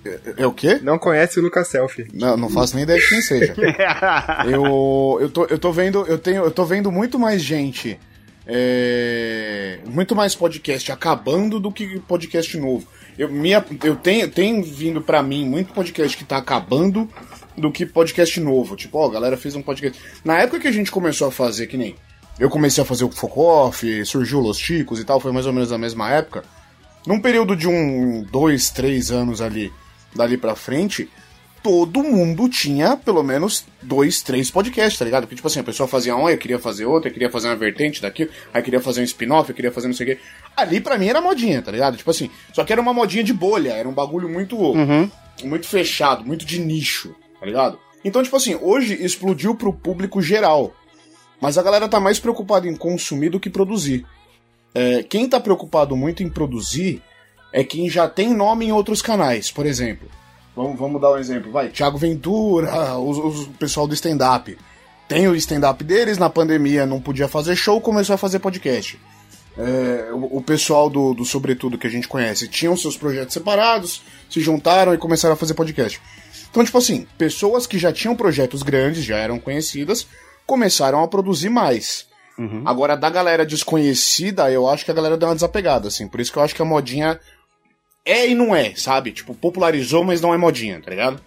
É, 0.05 0.43
é 0.43 0.47
o 0.47 0.53
quê? 0.53 0.79
Não 0.83 0.99
conhece 0.99 1.39
o 1.39 1.43
Lucas 1.43 1.67
Selfie. 1.67 2.07
Não, 2.13 2.37
não 2.37 2.49
faço 2.51 2.75
nem 2.75 2.83
ideia 2.83 2.99
de 2.99 3.09
quem 3.09 3.21
seja. 3.21 3.55
eu, 4.45 5.17
eu, 5.19 5.29
tô, 5.31 5.45
eu 5.45 5.57
tô 5.57 5.71
vendo, 5.71 6.05
eu 6.05 6.19
tenho, 6.19 6.43
eu 6.43 6.51
tô 6.51 6.65
vendo 6.65 6.91
muito 6.91 7.17
mais 7.17 7.41
gente, 7.41 7.99
é, 8.47 9.79
muito 9.85 10.15
mais 10.15 10.35
podcast 10.35 10.91
acabando 10.91 11.59
do 11.59 11.71
que 11.71 11.99
podcast 12.01 12.57
novo. 12.57 12.87
Eu, 13.17 13.31
minha, 13.31 13.63
eu 13.83 13.95
tenho, 13.95 14.29
tenho 14.29 14.63
vindo 14.63 15.01
pra 15.01 15.23
mim 15.23 15.47
muito 15.47 15.73
podcast 15.73 16.17
que 16.17 16.25
tá 16.25 16.37
acabando 16.37 17.09
do 17.57 17.71
que 17.71 17.85
podcast 17.85 18.39
novo. 18.39 18.75
Tipo, 18.75 18.99
ó, 18.99 19.07
a 19.07 19.11
galera 19.11 19.37
fez 19.37 19.55
um 19.55 19.61
podcast. 19.61 19.99
Na 20.23 20.39
época 20.39 20.59
que 20.59 20.67
a 20.67 20.71
gente 20.71 20.91
começou 20.91 21.29
a 21.29 21.31
fazer, 21.31 21.67
que 21.67 21.77
nem 21.77 21.95
eu 22.37 22.49
comecei 22.49 22.83
a 22.83 22.85
fazer 22.85 23.05
o 23.05 23.11
Focoff, 23.11 24.05
surgiu 24.05 24.39
Los 24.39 24.59
Chicos 24.59 24.99
e 24.99 25.05
tal, 25.05 25.19
foi 25.19 25.31
mais 25.31 25.45
ou 25.45 25.53
menos 25.53 25.71
na 25.71 25.77
mesma 25.77 26.11
época. 26.11 26.43
Num 27.07 27.21
período 27.21 27.55
de 27.55 27.67
um, 27.67 28.23
dois, 28.23 28.69
três 28.69 29.11
anos 29.11 29.39
ali, 29.39 29.71
dali 30.13 30.37
pra 30.37 30.55
frente, 30.55 31.09
todo 31.65 32.03
mundo 32.03 32.47
tinha 32.47 32.95
pelo 32.95 33.23
menos 33.23 33.65
dois, 33.81 34.21
três 34.21 34.51
podcasts, 34.51 34.99
tá 34.99 35.03
ligado? 35.03 35.23
Porque, 35.23 35.33
tipo 35.35 35.47
assim, 35.47 35.61
a 35.61 35.63
pessoa 35.63 35.87
fazia 35.87 36.15
um, 36.15 36.29
eu 36.29 36.37
queria 36.37 36.59
fazer 36.59 36.85
outro, 36.85 37.09
eu 37.09 37.13
queria 37.13 37.31
fazer 37.31 37.47
uma 37.47 37.55
vertente 37.55 37.99
daquilo, 37.99 38.29
aí 38.53 38.61
queria 38.61 38.79
fazer 38.79 39.01
um 39.01 39.03
spin-off, 39.03 39.49
eu 39.49 39.55
queria 39.55 39.71
fazer 39.71 39.87
não 39.87 39.95
sei 39.95 40.05
o 40.05 40.09
quê. 40.15 40.21
Ali 40.55 40.79
pra 40.79 40.95
mim 40.95 41.07
era 41.07 41.19
modinha, 41.19 41.63
tá 41.63 41.71
ligado? 41.71 41.97
Tipo 41.97 42.11
assim, 42.11 42.29
só 42.53 42.63
que 42.63 42.71
era 42.71 42.79
uma 42.79 42.93
modinha 42.93 43.23
de 43.23 43.33
bolha, 43.33 43.71
era 43.71 43.89
um 43.89 43.93
bagulho 43.93 44.29
muito, 44.29 44.55
Uhum. 44.55 45.09
muito 45.43 45.67
fechado, 45.67 46.23
muito 46.23 46.45
de 46.45 46.59
nicho, 46.59 47.15
tá 47.39 47.47
ligado? 47.47 47.79
Então, 48.03 48.21
tipo 48.21 48.35
assim, 48.35 48.53
hoje 48.61 48.93
explodiu 49.03 49.55
pro 49.55 49.73
público 49.73 50.21
geral. 50.21 50.71
Mas 51.41 51.57
a 51.57 51.63
galera 51.63 51.89
tá 51.89 51.99
mais 51.99 52.19
preocupada 52.19 52.67
em 52.67 52.75
consumir 52.75 53.29
do 53.29 53.39
que 53.39 53.49
produzir. 53.49 54.05
É, 54.75 55.01
quem 55.01 55.27
tá 55.27 55.39
preocupado 55.39 55.95
muito 55.95 56.21
em 56.21 56.29
produzir 56.29 57.01
é 57.51 57.63
quem 57.63 57.89
já 57.89 58.07
tem 58.07 58.35
nome 58.35 58.67
em 58.67 58.71
outros 58.71 59.01
canais, 59.01 59.49
por 59.49 59.65
exemplo. 59.65 60.07
Vamos, 60.55 60.79
vamos 60.79 61.01
dar 61.01 61.11
um 61.11 61.17
exemplo, 61.17 61.51
vai. 61.51 61.69
Thiago 61.69 61.97
Ventura, 61.97 62.97
os, 62.97 63.17
os- 63.17 63.47
o 63.47 63.51
pessoal 63.51 63.87
do 63.87 63.93
stand-up. 63.93 64.57
Tem 65.07 65.27
o 65.27 65.35
stand-up 65.35 65.83
deles, 65.83 66.17
na 66.17 66.29
pandemia 66.29 66.85
não 66.85 66.99
podia 67.01 67.27
fazer 67.27 67.55
show, 67.55 67.79
começou 67.81 68.13
a 68.15 68.17
fazer 68.17 68.39
podcast. 68.39 68.99
É, 69.57 70.09
o, 70.13 70.37
o 70.37 70.41
pessoal 70.41 70.89
do, 70.89 71.13
do 71.13 71.23
Sobretudo 71.23 71.77
que 71.77 71.87
a 71.87 71.89
gente 71.89 72.07
conhece 72.07 72.47
tinham 72.47 72.75
seus 72.75 72.97
projetos 72.97 73.33
separados, 73.33 74.01
se 74.29 74.39
juntaram 74.41 74.93
e 74.93 74.97
começaram 74.97 75.33
a 75.33 75.37
fazer 75.37 75.53
podcast. 75.53 76.01
Então, 76.49 76.63
tipo 76.63 76.77
assim, 76.77 77.05
pessoas 77.17 77.67
que 77.67 77.77
já 77.77 77.91
tinham 77.91 78.15
projetos 78.15 78.63
grandes, 78.63 79.03
já 79.03 79.17
eram 79.17 79.37
conhecidas, 79.39 80.07
começaram 80.45 81.03
a 81.03 81.07
produzir 81.07 81.49
mais. 81.49 82.05
Agora, 82.65 82.97
da 82.97 83.09
galera 83.09 83.45
desconhecida, 83.45 84.49
eu 84.51 84.67
acho 84.69 84.83
que 84.83 84.91
a 84.91 84.93
galera 84.93 85.15
deu 85.17 85.27
uma 85.29 85.35
desapegada, 85.35 85.87
assim. 85.87 86.07
Por 86.07 86.19
isso 86.19 86.31
que 86.33 86.37
eu 86.37 86.43
acho 86.43 86.53
que 86.55 86.61
a 86.61 86.65
modinha 86.65 87.19
é 88.05 88.29
e 88.29 88.35
não 88.35 88.55
é, 88.55 88.73
sabe? 88.75 89.11
Tipo, 89.11 89.33
popularizou, 89.33 90.03
mas 90.03 90.21
não 90.21 90.33
é 90.33 90.37
modinha, 90.37 90.79
tá 90.79 90.91
ligado? 90.91 91.19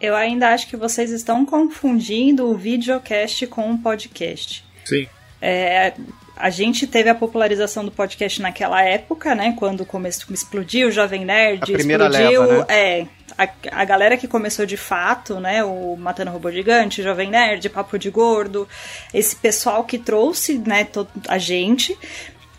Eu 0.00 0.14
ainda 0.14 0.50
acho 0.52 0.68
que 0.68 0.76
vocês 0.76 1.10
estão 1.10 1.46
confundindo 1.46 2.46
o 2.50 2.56
videocast 2.56 3.46
com 3.46 3.72
o 3.72 3.78
podcast. 3.78 4.64
Sim. 4.84 5.08
É, 5.40 5.92
a 6.36 6.50
gente 6.50 6.86
teve 6.86 7.08
a 7.08 7.14
popularização 7.14 7.84
do 7.84 7.90
podcast 7.90 8.42
naquela 8.42 8.82
época, 8.82 9.34
né? 9.34 9.54
Quando 9.56 9.86
começou, 9.86 10.34
explodiu 10.34 10.88
o 10.88 10.90
Jovem 10.90 11.24
Nerd, 11.24 11.62
A 11.62 11.76
primeira 11.76 12.08
explodiu. 12.08 12.42
leva, 12.42 12.58
né? 12.58 12.66
É, 12.68 13.06
a, 13.38 13.48
a 13.80 13.84
galera 13.84 14.16
que 14.16 14.26
começou 14.26 14.66
de 14.66 14.76
fato, 14.76 15.38
né? 15.38 15.62
O 15.62 15.96
Matando 15.96 16.30
Robô 16.30 16.50
Gigante, 16.50 17.02
Jovem 17.02 17.30
Nerd, 17.30 17.68
Papo 17.70 17.98
de 17.98 18.10
Gordo, 18.10 18.68
esse 19.14 19.36
pessoal 19.36 19.84
que 19.84 19.98
trouxe, 19.98 20.58
né, 20.58 20.86
a 21.28 21.38
gente. 21.38 21.96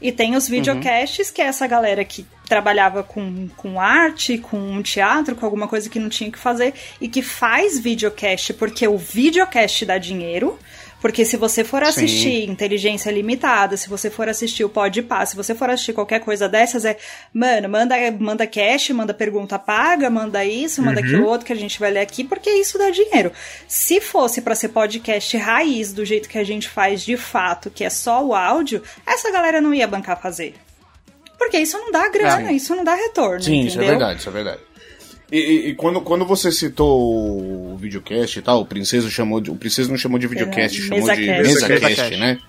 E 0.03 0.11
tem 0.11 0.35
os 0.35 0.49
videocasts, 0.49 1.31
que 1.31 1.41
é 1.41 1.45
essa 1.45 1.65
galera 1.65 2.03
que 2.03 2.25
trabalhava 2.45 3.03
com, 3.03 3.47
com 3.55 3.79
arte, 3.79 4.37
com 4.37 4.81
teatro, 4.83 5.33
com 5.33 5.45
alguma 5.45 5.65
coisa 5.65 5.89
que 5.89 5.97
não 5.97 6.09
tinha 6.09 6.29
que 6.29 6.37
fazer, 6.37 6.73
e 6.99 7.07
que 7.07 7.21
faz 7.21 7.79
videocast, 7.79 8.53
porque 8.55 8.85
o 8.85 8.97
videocast 8.97 9.85
dá 9.85 9.97
dinheiro. 9.97 10.59
Porque 11.03 11.25
se 11.25 11.35
você 11.35 11.65
for 11.65 11.83
assistir 11.83 12.49
Inteligência 12.49 13.11
Limitada, 13.11 13.75
se 13.75 13.89
você 13.89 14.09
for 14.09 14.29
assistir 14.29 14.63
o 14.63 14.69
Podpah, 14.69 15.25
se 15.25 15.35
você 15.35 15.53
for 15.53 15.69
assistir 15.69 15.91
qualquer 15.91 16.21
coisa 16.21 16.47
dessas, 16.47 16.85
é, 16.85 16.95
mano, 17.33 17.67
manda, 17.67 17.95
manda 18.17 18.47
cash, 18.47 18.91
manda 18.91 19.13
pergunta 19.13 19.59
paga, 19.59 20.09
manda 20.09 20.45
isso, 20.45 20.81
manda 20.81 21.01
aquilo 21.01 21.25
outro 21.27 21.45
que 21.45 21.51
a 21.51 21.57
gente 21.57 21.77
vai 21.77 21.91
ler 21.91 21.99
aqui, 21.99 22.23
porque 22.23 22.49
isso 22.49 22.77
dá 22.77 22.89
dinheiro. 22.89 23.33
Se 23.67 23.99
fosse 23.99 24.39
pra 24.41 24.55
ser 24.55 24.69
podcast 24.69 25.35
raiz, 25.35 25.91
do 25.91 26.05
jeito 26.05 26.29
que 26.29 26.37
a 26.37 26.43
gente 26.45 26.69
faz 26.69 27.01
de 27.03 27.17
fato, 27.17 27.69
que 27.69 27.83
é 27.83 27.89
só 27.89 28.23
o 28.23 28.33
áudio, 28.33 28.81
essa 29.05 29.29
galera 29.29 29.59
não 29.59 29.73
ia 29.73 29.85
bancar 29.85 30.21
fazer. 30.21 30.55
Porque 31.37 31.57
isso 31.57 31.77
não 31.77 31.91
dá 31.91 32.07
grana, 32.07 32.47
Sim. 32.47 32.55
isso 32.55 32.73
não 32.73 32.85
dá 32.85 32.95
retorno. 32.95 33.43
Sim, 33.43 33.65
isso 33.65 33.77
é 33.77 33.83
entendeu? 33.83 33.89
verdade, 33.89 34.19
isso 34.21 34.29
é 34.29 34.31
verdade. 34.31 34.61
E, 35.33 35.37
e- 35.39 35.69
e 35.69 35.75
quando, 35.75 35.99
quando 36.01 36.25
você 36.25 36.51
citou 36.51 37.73
o 37.73 37.75
videocast 37.77 38.37
e 38.37 38.41
tal, 38.43 38.61
o 38.61 38.65
Princeso 38.67 39.09
chamou 39.09 39.41
de. 39.41 39.49
O 39.49 39.55
Princeso 39.55 39.89
não 39.89 39.97
chamou 39.97 40.19
de 40.19 40.27
videocast, 40.27 40.77
É, 40.79 40.81
chamou 40.83 40.99
de 41.11 41.21
mesacast. 41.25 41.69
mesa 41.71 41.95
cast, 41.95 42.17
né? 42.17 42.39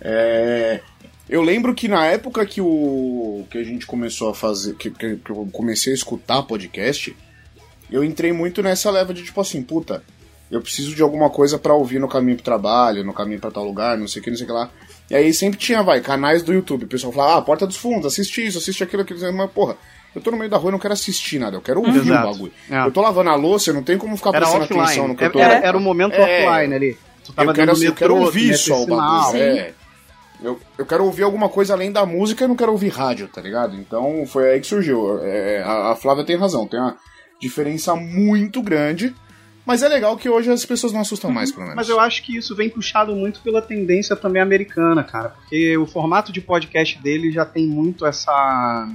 É, 0.00 0.80
eu 1.28 1.42
lembro 1.42 1.74
que 1.74 1.86
na 1.88 2.06
época 2.06 2.44
que 2.46 2.60
o. 2.60 3.44
que 3.50 3.58
a 3.58 3.64
gente 3.64 3.86
começou 3.86 4.30
a 4.30 4.34
fazer. 4.34 4.74
Que, 4.74 4.90
que, 4.90 5.16
que 5.16 5.30
eu 5.30 5.48
comecei 5.52 5.92
a 5.92 5.96
escutar 5.96 6.42
podcast, 6.42 7.14
eu 7.90 8.02
entrei 8.02 8.32
muito 8.32 8.62
nessa 8.62 8.90
leva 8.90 9.12
de 9.14 9.22
tipo 9.22 9.40
assim, 9.40 9.62
puta, 9.62 10.02
eu 10.50 10.60
preciso 10.60 10.94
de 10.94 11.02
alguma 11.02 11.30
coisa 11.30 11.58
pra 11.58 11.74
ouvir 11.74 11.98
no 12.00 12.08
caminho 12.08 12.36
pro 12.36 12.44
trabalho, 12.44 13.04
no 13.04 13.12
caminho 13.12 13.38
pra 13.40 13.50
tal 13.50 13.64
lugar, 13.64 13.96
não 13.98 14.08
sei 14.08 14.20
o 14.20 14.24
que, 14.24 14.30
não 14.30 14.36
sei 14.36 14.44
o 14.44 14.48
que 14.48 14.52
lá. 14.54 14.70
E 15.10 15.14
aí 15.14 15.32
sempre 15.34 15.58
tinha, 15.58 15.82
vai, 15.82 16.00
canais 16.00 16.42
do 16.42 16.52
YouTube. 16.52 16.84
O 16.84 16.88
pessoal 16.88 17.12
falava, 17.12 17.38
ah, 17.38 17.42
Porta 17.42 17.66
dos 17.66 17.76
Fundos, 17.76 18.06
assiste 18.06 18.46
isso, 18.46 18.58
assiste 18.58 18.82
aquilo, 18.82 19.02
aquilo. 19.02 19.32
Mas, 19.32 19.50
porra, 19.50 19.76
eu 20.14 20.20
tô 20.20 20.30
no 20.30 20.36
meio 20.36 20.50
da 20.50 20.56
rua 20.56 20.70
e 20.70 20.72
não 20.72 20.78
quero 20.78 20.94
assistir 20.94 21.38
nada, 21.38 21.56
eu 21.56 21.60
quero 21.62 21.80
ouvir 21.80 21.98
Exato. 22.00 22.28
o 22.28 22.32
bagulho. 22.32 22.52
É. 22.70 22.86
Eu 22.86 22.90
tô 22.90 23.00
lavando 23.00 23.30
a 23.30 23.34
louça, 23.34 23.70
eu 23.70 23.74
não 23.74 23.82
tenho 23.82 23.98
como 23.98 24.16
ficar 24.16 24.30
Era 24.30 24.40
prestando 24.40 24.64
atenção 24.64 25.08
no 25.08 25.14
offline. 25.14 25.16
que 25.16 25.24
eu 25.24 25.32
tô... 25.32 25.38
Era, 25.38 25.66
era 25.66 25.76
o 25.76 25.80
momento 25.80 26.14
É. 26.14 26.44
offline 26.46 26.74
ali. 26.74 26.98
Tu 27.24 27.32
tava 27.32 27.50
eu 27.50 27.54
quero, 27.54 27.74
do 27.74 27.84
eu 27.84 27.94
quero 27.94 28.16
ouvir 28.16 28.56
só 28.56 28.82
o 28.82 28.86
bagulho. 28.86 29.42
É. 29.42 29.72
Eu, 30.42 30.58
eu 30.78 30.86
quero 30.86 31.04
ouvir 31.04 31.22
alguma 31.22 31.48
coisa 31.50 31.74
além 31.74 31.92
da 31.92 32.06
música 32.06 32.44
e 32.44 32.48
não 32.48 32.56
quero 32.56 32.72
ouvir 32.72 32.88
rádio, 32.88 33.28
tá 33.28 33.42
ligado? 33.42 33.76
Então 33.76 34.24
foi 34.26 34.50
aí 34.52 34.60
que 34.60 34.66
surgiu. 34.66 35.18
É, 35.22 35.62
a, 35.62 35.92
a 35.92 35.96
Flávia 35.96 36.24
tem 36.24 36.36
razão, 36.36 36.66
tem 36.66 36.80
uma 36.80 36.96
diferença 37.38 37.94
muito 37.94 38.62
grande, 38.62 39.14
mas 39.66 39.82
é 39.82 39.88
legal 39.88 40.16
que 40.16 40.30
hoje 40.30 40.50
as 40.50 40.64
pessoas 40.64 40.94
não 40.94 41.02
assustam 41.02 41.30
mais, 41.30 41.50
pelo 41.50 41.62
menos. 41.64 41.76
Mas 41.76 41.88
eu 41.90 42.00
acho 42.00 42.22
que 42.22 42.36
isso 42.36 42.56
vem 42.56 42.70
puxado 42.70 43.14
muito 43.14 43.40
pela 43.40 43.60
tendência 43.60 44.16
também 44.16 44.40
americana, 44.40 45.04
cara. 45.04 45.28
Porque 45.28 45.76
o 45.76 45.86
formato 45.86 46.32
de 46.32 46.40
podcast 46.40 46.98
dele 47.02 47.30
já 47.30 47.44
tem 47.44 47.66
muito 47.66 48.06
essa. 48.06 48.88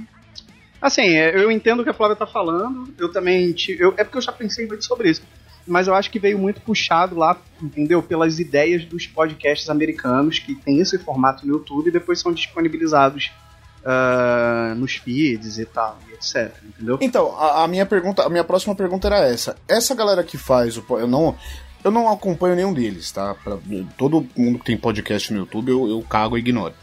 Assim, 0.80 1.16
é, 1.16 1.34
eu 1.34 1.50
entendo 1.50 1.80
o 1.80 1.84
que 1.84 1.90
a 1.90 1.94
Flávia 1.94 2.16
tá 2.16 2.26
falando. 2.26 2.92
Eu 2.98 3.10
também. 3.10 3.54
Eu, 3.78 3.94
é 3.96 4.04
porque 4.04 4.18
eu 4.18 4.22
já 4.22 4.32
pensei 4.32 4.66
muito 4.66 4.84
sobre 4.84 5.10
isso. 5.10 5.22
Mas 5.66 5.88
eu 5.88 5.94
acho 5.94 6.10
que 6.10 6.18
veio 6.20 6.38
muito 6.38 6.60
puxado 6.60 7.16
lá, 7.16 7.36
entendeu? 7.60 8.00
Pelas 8.00 8.38
ideias 8.38 8.84
dos 8.84 9.06
podcasts 9.06 9.68
americanos 9.68 10.38
que 10.38 10.54
tem 10.54 10.78
esse 10.78 10.96
formato 10.96 11.44
no 11.44 11.54
YouTube 11.54 11.88
e 11.88 11.90
depois 11.90 12.20
são 12.20 12.32
disponibilizados 12.32 13.32
ah, 13.84 14.74
nos 14.76 14.96
feeds 14.96 15.58
e 15.58 15.64
tal, 15.64 15.98
e 16.08 16.14
etc. 16.14 16.52
Entendeu? 16.64 16.98
Então, 17.00 17.36
a, 17.36 17.64
a 17.64 17.68
minha 17.68 17.86
pergunta, 17.86 18.22
a 18.24 18.28
minha 18.28 18.44
próxima 18.44 18.74
pergunta 18.74 19.06
era 19.06 19.26
essa. 19.26 19.56
Essa 19.68 19.94
galera 19.94 20.22
que 20.22 20.36
faz 20.36 20.76
o 20.76 20.84
eu 20.98 21.06
não 21.06 21.36
eu 21.84 21.90
não 21.90 22.10
acompanho 22.10 22.56
nenhum 22.56 22.72
deles, 22.74 23.12
tá? 23.12 23.34
Pra- 23.34 23.58
todo 23.96 24.26
mundo 24.36 24.58
que 24.58 24.64
tem 24.64 24.76
podcast 24.76 25.32
no 25.32 25.40
YouTube 25.40 25.70
eu, 25.70 25.88
eu 25.88 26.02
cago 26.02 26.36
e 26.36 26.40
ignoro. 26.40 26.74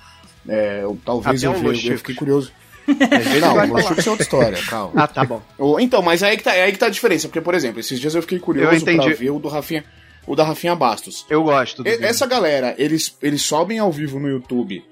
É, 0.47 0.79
eu- 0.83 0.97
talvez 1.05 1.43
Até 1.43 1.55
eu, 1.55 1.61
Los 1.61 1.83
eu 1.83 1.97
fiquei 1.97 2.15
curioso. 2.15 2.51
Vezes 2.87 3.41
Não. 3.41 3.77
Chico 3.81 4.01
é 4.01 4.09
outra 4.09 4.23
história, 4.23 4.57
calma. 4.69 4.91
Ah, 4.95 5.07
tá 5.07 5.23
bom. 5.23 5.41
Então, 5.79 6.01
mas 6.01 6.21
aí 6.23 6.37
que, 6.37 6.43
tá, 6.43 6.53
é 6.55 6.63
aí 6.63 6.71
que 6.71 6.77
tá 6.79 6.87
a 6.87 6.89
diferença, 6.89 7.27
porque, 7.27 7.41
por 7.41 7.53
exemplo, 7.55 7.79
esses 7.79 7.99
dias 7.99 8.13
eu 8.15 8.21
fiquei 8.21 8.37
Eu 8.37 8.41
curioso 8.41 8.75
entendi. 8.75 9.05
pra 9.05 9.15
ver 9.15 9.29
o 9.31 9.39
do 9.39 9.47
Rafinha, 9.47 9.83
o 10.27 10.35
da 10.35 10.43
Rafinha 10.43 10.75
Bastos. 10.75 11.25
Eu 11.29 11.43
gosto 11.43 11.83
do 11.83 11.89
E- 11.89 12.03
essa 12.03 12.25
galera, 12.27 12.75
eles, 12.77 13.17
eles 13.21 13.41
sobem 13.41 13.79
ao 13.79 13.91
vivo 13.91 14.19
no 14.19 14.27
YouTube 14.29 14.83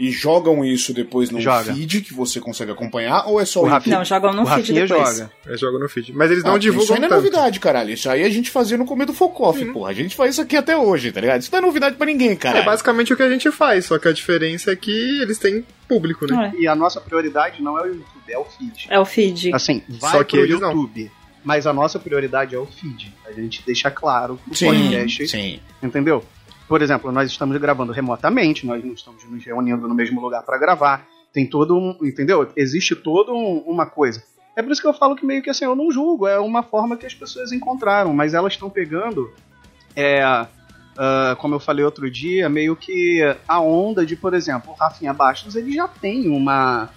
e 0.00 0.10
jogam 0.10 0.64
isso 0.64 0.94
depois 0.94 1.28
no 1.30 1.38
Joga. 1.40 1.74
feed 1.74 2.00
que 2.00 2.14
você 2.14 2.40
consegue 2.40 2.72
acompanhar, 2.72 3.26
ou 3.26 3.38
é 3.38 3.44
só 3.44 3.60
O 3.60 3.64
o 3.64 3.66
Rafinha- 3.68 3.98
Não, 3.98 4.04
jogam 4.04 4.32
no 4.32 4.42
o 4.42 4.46
feed 4.46 4.72
depois. 4.72 4.88
joga. 5.18 5.30
Eu 5.44 5.58
jogo 5.58 5.78
no 5.78 5.88
feed. 5.90 6.12
Mas 6.14 6.30
eles 6.30 6.42
não 6.42 6.54
Ah, 6.54 6.58
divulgam 6.58 6.84
Isso 6.84 6.94
aí 6.94 7.00
não 7.00 7.08
é 7.08 7.10
novidade, 7.10 7.60
caralho. 7.60 7.90
Isso 7.90 8.08
aí 8.08 8.24
a 8.24 8.30
gente 8.30 8.50
fazia 8.50 8.78
no 8.78 8.86
começo 8.86 9.08
do 9.08 9.12
Focoff, 9.12 9.62
porra. 9.66 9.90
A 9.90 9.92
gente 9.92 10.16
faz 10.16 10.30
isso 10.32 10.40
aqui 10.40 10.56
até 10.56 10.74
hoje, 10.74 11.12
tá 11.12 11.20
ligado? 11.20 11.42
Isso 11.42 11.50
não 11.52 11.58
é 11.58 11.62
novidade 11.62 11.96
pra 11.96 12.06
ninguém, 12.06 12.30
É 12.30 12.36
cara. 12.36 12.62
basicamente 12.62 13.12
o 13.12 13.16
que 13.16 13.22
a 13.22 13.28
gente 13.30 13.50
faz, 13.52 13.84
só 13.84 13.98
que 13.98 14.08
a 14.08 14.12
diferença 14.12 14.72
é 14.72 14.76
que 14.76 15.20
eles 15.20 15.36
têm 15.36 15.64
público, 15.86 16.26
né? 16.26 16.50
É. 16.56 16.62
E 16.62 16.66
a 16.66 16.74
nossa 16.74 16.98
prioridade 17.00 17.62
não 17.62 17.78
é 17.78 17.82
o 17.82 17.86
YouTube, 17.88 18.06
é 18.30 18.38
o 18.38 18.44
feed. 18.46 18.86
É 18.88 18.98
o 18.98 19.04
feed. 19.04 19.54
Assim, 19.54 19.82
vai 19.86 20.12
Só 20.12 20.24
que 20.24 20.36
pro 20.38 20.46
eles 20.46 20.58
não. 20.60 20.70
YouTube. 20.70 21.10
Mas 21.44 21.66
a 21.66 21.72
nossa 21.72 21.98
prioridade 21.98 22.54
é 22.54 22.58
o 22.58 22.66
feed. 22.66 23.14
A 23.26 23.32
gente 23.32 23.62
deixa 23.66 23.90
claro 23.90 24.38
o 24.50 24.54
Sim, 24.54 24.66
podcast, 24.66 25.28
sim. 25.28 25.60
entendeu? 25.82 26.22
Por 26.70 26.82
exemplo, 26.82 27.10
nós 27.10 27.28
estamos 27.28 27.56
gravando 27.56 27.90
remotamente, 27.92 28.64
nós 28.64 28.84
não 28.84 28.92
estamos 28.92 29.24
nos 29.28 29.44
reunindo 29.44 29.88
no 29.88 29.94
mesmo 29.94 30.20
lugar 30.20 30.44
para 30.44 30.56
gravar. 30.56 31.04
Tem 31.32 31.44
todo 31.44 31.76
um, 31.76 31.96
entendeu? 32.00 32.48
Existe 32.56 32.94
todo 32.94 33.34
um- 33.34 33.58
uma 33.66 33.86
coisa. 33.86 34.22
É 34.54 34.62
por 34.62 34.70
isso 34.70 34.80
que 34.80 34.86
eu 34.86 34.94
falo 34.94 35.16
que 35.16 35.26
meio 35.26 35.42
que 35.42 35.50
assim, 35.50 35.64
eu 35.64 35.74
não 35.74 35.90
julgo, 35.90 36.28
é 36.28 36.38
uma 36.38 36.62
forma 36.62 36.96
que 36.96 37.04
as 37.04 37.12
pessoas 37.12 37.50
encontraram, 37.50 38.14
mas 38.14 38.34
elas 38.34 38.52
estão 38.52 38.70
pegando, 38.70 39.28
é, 39.96 40.22
ah, 40.22 41.34
como 41.40 41.56
eu 41.56 41.58
falei 41.60 41.84
outro 41.84 42.08
dia, 42.08 42.48
meio 42.48 42.76
que 42.76 43.20
a 43.48 43.58
onda 43.60 44.06
de, 44.06 44.14
por 44.14 44.32
exemplo, 44.32 44.70
o 44.70 44.74
Rafinha 44.74 45.12
Bastos, 45.12 45.56
ele 45.56 45.72
já 45.72 45.88
tem 45.88 46.28
uma, 46.28 46.88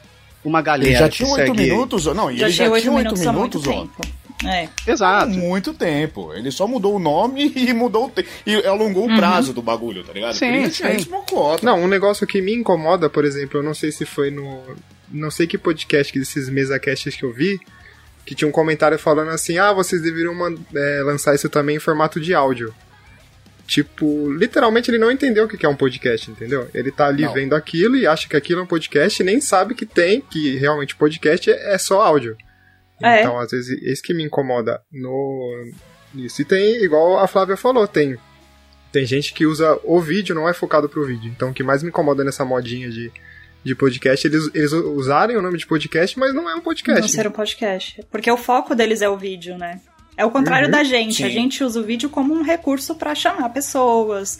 uma 0.45 0.61
galera 0.61 0.87
Ele 0.91 0.99
já 0.99 1.09
tinha 1.09 1.29
oito 1.33 1.55
minutos, 1.55 2.05
não, 2.05 2.31
já 2.31 2.45
ele 2.45 2.53
tinha 2.53 2.67
já 2.67 2.71
oito 2.73 2.81
tinha 2.83 2.93
oito 2.93 3.05
minutos 3.05 3.25
há 3.27 3.33
muito 3.33 3.59
minutos, 3.59 3.75
ó. 3.75 4.01
tempo. 4.03 4.13
É. 4.45 4.69
Há 4.87 4.91
Exato. 4.91 5.31
muito 5.31 5.73
tempo. 5.73 6.33
Ele 6.33 6.51
só 6.51 6.67
mudou 6.67 6.95
o 6.95 6.99
nome 6.99 7.51
e 7.55 7.73
mudou 7.73 8.05
o 8.05 8.09
te... 8.09 8.25
e 8.45 8.55
alongou 8.65 9.05
o 9.05 9.15
prazo 9.15 9.53
do 9.53 9.61
bagulho, 9.61 10.03
tá 10.03 10.13
ligado? 10.13 10.33
Sim, 10.33 10.69
sim. 10.69 10.87
isso 10.95 11.09
uma 11.09 11.21
cota. 11.23 11.65
Não, 11.65 11.81
um 11.81 11.87
negócio 11.87 12.25
que 12.27 12.41
me 12.41 12.53
incomoda, 12.53 13.09
por 13.09 13.25
exemplo, 13.25 13.59
eu 13.59 13.63
não 13.63 13.73
sei 13.73 13.91
se 13.91 14.05
foi 14.05 14.31
no. 14.31 14.61
Não 15.11 15.29
sei 15.29 15.45
que 15.45 15.57
podcast 15.57 16.17
desses 16.17 16.49
mesacasts 16.49 17.15
que 17.15 17.23
eu 17.23 17.31
vi, 17.31 17.59
que 18.25 18.33
tinha 18.33 18.47
um 18.47 18.51
comentário 18.51 18.97
falando 18.97 19.29
assim: 19.29 19.57
ah, 19.57 19.73
vocês 19.73 20.01
deveriam 20.01 20.33
é, 20.75 21.03
lançar 21.03 21.35
isso 21.35 21.49
também 21.49 21.75
em 21.75 21.79
formato 21.79 22.19
de 22.19 22.33
áudio. 22.33 22.73
Tipo, 23.65 24.31
literalmente 24.31 24.91
ele 24.91 24.97
não 24.97 25.09
entendeu 25.09 25.45
o 25.45 25.47
que 25.47 25.65
é 25.65 25.69
um 25.69 25.75
podcast, 25.75 26.29
entendeu? 26.29 26.67
Ele 26.73 26.91
tá 26.91 27.07
ali 27.07 27.23
Não. 27.23 27.33
vendo 27.33 27.55
aquilo 27.55 27.95
e 27.95 28.05
acha 28.05 28.27
que 28.27 28.35
aquilo 28.35 28.59
é 28.59 28.63
um 28.63 28.67
podcast 28.67 29.21
e 29.21 29.25
nem 29.25 29.39
sabe 29.39 29.73
que 29.73 29.85
tem, 29.85 30.19
que 30.19 30.57
realmente 30.57 30.95
podcast 30.95 31.49
é 31.49 31.73
é 31.73 31.77
só 31.77 32.01
áudio. 32.01 32.37
É. 33.03 33.21
Então, 33.21 33.37
às 33.39 33.51
vezes, 33.51 33.81
isso 33.81 34.01
que 34.03 34.13
me 34.13 34.23
incomoda 34.23 34.81
no. 34.91 35.65
Isso. 36.15 36.41
E 36.41 36.45
tem, 36.45 36.83
igual 36.83 37.19
a 37.19 37.27
Flávia 37.27 37.57
falou, 37.57 37.87
tem. 37.87 38.17
Tem 38.91 39.05
gente 39.05 39.33
que 39.33 39.45
usa 39.45 39.79
o 39.83 39.99
vídeo, 39.99 40.35
não 40.35 40.47
é 40.47 40.53
focado 40.53 40.87
pro 40.87 41.05
vídeo. 41.05 41.31
Então, 41.35 41.49
o 41.49 41.53
que 41.53 41.63
mais 41.63 41.81
me 41.81 41.89
incomoda 41.89 42.23
nessa 42.23 42.45
modinha 42.45 42.89
de, 42.91 43.11
de 43.63 43.73
podcast, 43.73 44.27
eles, 44.27 44.49
eles 44.53 44.71
usarem 44.71 45.35
o 45.35 45.41
nome 45.41 45.57
de 45.57 45.65
podcast, 45.65 46.17
mas 46.19 46.33
não 46.33 46.47
é 46.47 46.53
um 46.53 46.57
Não 46.57 46.63
podcast. 46.63 47.09
ser 47.11 47.27
um 47.27 47.31
podcast. 47.31 48.03
Porque 48.11 48.29
o 48.29 48.37
foco 48.37 48.75
deles 48.75 49.01
é 49.01 49.09
o 49.09 49.17
vídeo, 49.17 49.57
né? 49.57 49.81
É 50.15 50.23
o 50.23 50.29
contrário 50.29 50.67
Uhum, 50.67 50.71
da 50.71 50.83
gente. 50.83 51.15
sim. 51.15 51.23
A 51.23 51.29
gente 51.29 51.63
usa 51.63 51.79
o 51.79 51.83
vídeo 51.83 52.07
como 52.07 52.35
um 52.35 52.43
recurso 52.43 52.93
pra 52.93 53.15
chamar 53.15 53.49
pessoas. 53.49 54.39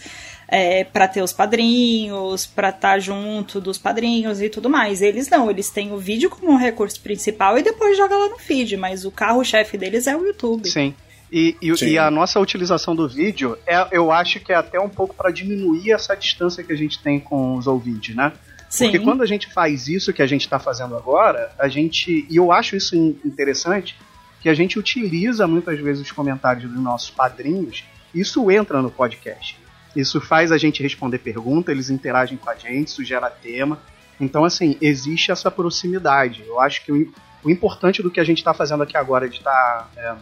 É, 0.55 0.83
para 0.83 1.07
ter 1.07 1.23
os 1.23 1.33
padrinhos, 1.33 2.45
pra 2.45 2.69
estar 2.69 2.99
junto 2.99 3.59
dos 3.59 3.79
padrinhos 3.79 4.39
e 4.39 4.49
tudo 4.49 4.69
mais. 4.69 5.01
Eles 5.01 5.27
não, 5.27 5.49
eles 5.49 5.71
têm 5.71 5.91
o 5.91 5.97
vídeo 5.97 6.29
como 6.29 6.51
um 6.51 6.57
recurso 6.57 7.01
principal 7.01 7.57
e 7.57 7.63
depois 7.63 7.97
joga 7.97 8.15
lá 8.15 8.29
no 8.29 8.37
feed, 8.37 8.77
mas 8.77 9.03
o 9.03 9.09
carro-chefe 9.09 9.79
deles 9.79 10.05
é 10.05 10.15
o 10.15 10.23
YouTube. 10.23 10.69
Sim. 10.69 10.93
E, 11.31 11.57
e, 11.59 11.75
Sim. 11.75 11.87
e 11.87 11.97
a 11.97 12.11
nossa 12.11 12.39
utilização 12.39 12.95
do 12.95 13.09
vídeo, 13.09 13.57
é, 13.65 13.87
eu 13.91 14.11
acho 14.11 14.39
que 14.39 14.53
é 14.53 14.55
até 14.55 14.79
um 14.79 14.89
pouco 14.89 15.15
para 15.15 15.31
diminuir 15.31 15.91
essa 15.91 16.13
distância 16.15 16.63
que 16.63 16.71
a 16.71 16.75
gente 16.77 16.99
tem 16.99 17.19
com 17.19 17.55
os 17.55 17.65
ouvintes, 17.65 18.15
né? 18.15 18.31
Sim. 18.69 18.85
Porque 18.91 18.99
quando 18.99 19.23
a 19.23 19.25
gente 19.25 19.51
faz 19.51 19.87
isso 19.87 20.13
que 20.13 20.21
a 20.21 20.27
gente 20.27 20.41
está 20.41 20.59
fazendo 20.59 20.95
agora, 20.95 21.51
a 21.57 21.67
gente. 21.67 22.27
E 22.29 22.35
eu 22.35 22.51
acho 22.51 22.75
isso 22.75 22.95
in- 22.95 23.17
interessante, 23.25 23.95
que 24.39 24.49
a 24.49 24.53
gente 24.53 24.77
utiliza 24.77 25.47
muitas 25.47 25.79
vezes 25.79 26.03
os 26.03 26.11
comentários 26.11 26.71
dos 26.71 26.79
nossos 26.79 27.09
padrinhos, 27.09 27.83
isso 28.13 28.51
entra 28.51 28.79
no 28.83 28.91
podcast. 28.91 29.57
Isso 29.95 30.19
faz 30.19 30.51
a 30.51 30.57
gente 30.57 30.81
responder 30.81 31.19
pergunta, 31.19 31.71
eles 31.71 31.89
interagem 31.89 32.37
com 32.37 32.49
a 32.49 32.55
gente, 32.55 32.87
isso 32.87 33.03
gera 33.03 33.29
tema. 33.29 33.79
Então, 34.19 34.43
assim, 34.43 34.77
existe 34.81 35.31
essa 35.31 35.49
proximidade. 35.51 36.43
Eu 36.47 36.59
acho 36.59 36.83
que 36.85 36.91
o, 36.91 37.13
o 37.43 37.49
importante 37.49 38.01
do 38.01 38.09
que 38.11 38.19
a 38.19 38.23
gente 38.23 38.39
está 38.39 38.53
fazendo 38.53 38.83
aqui 38.83 38.95
agora, 38.97 39.27
de 39.29 39.37
estar 39.37 39.89
é, 39.97 40.15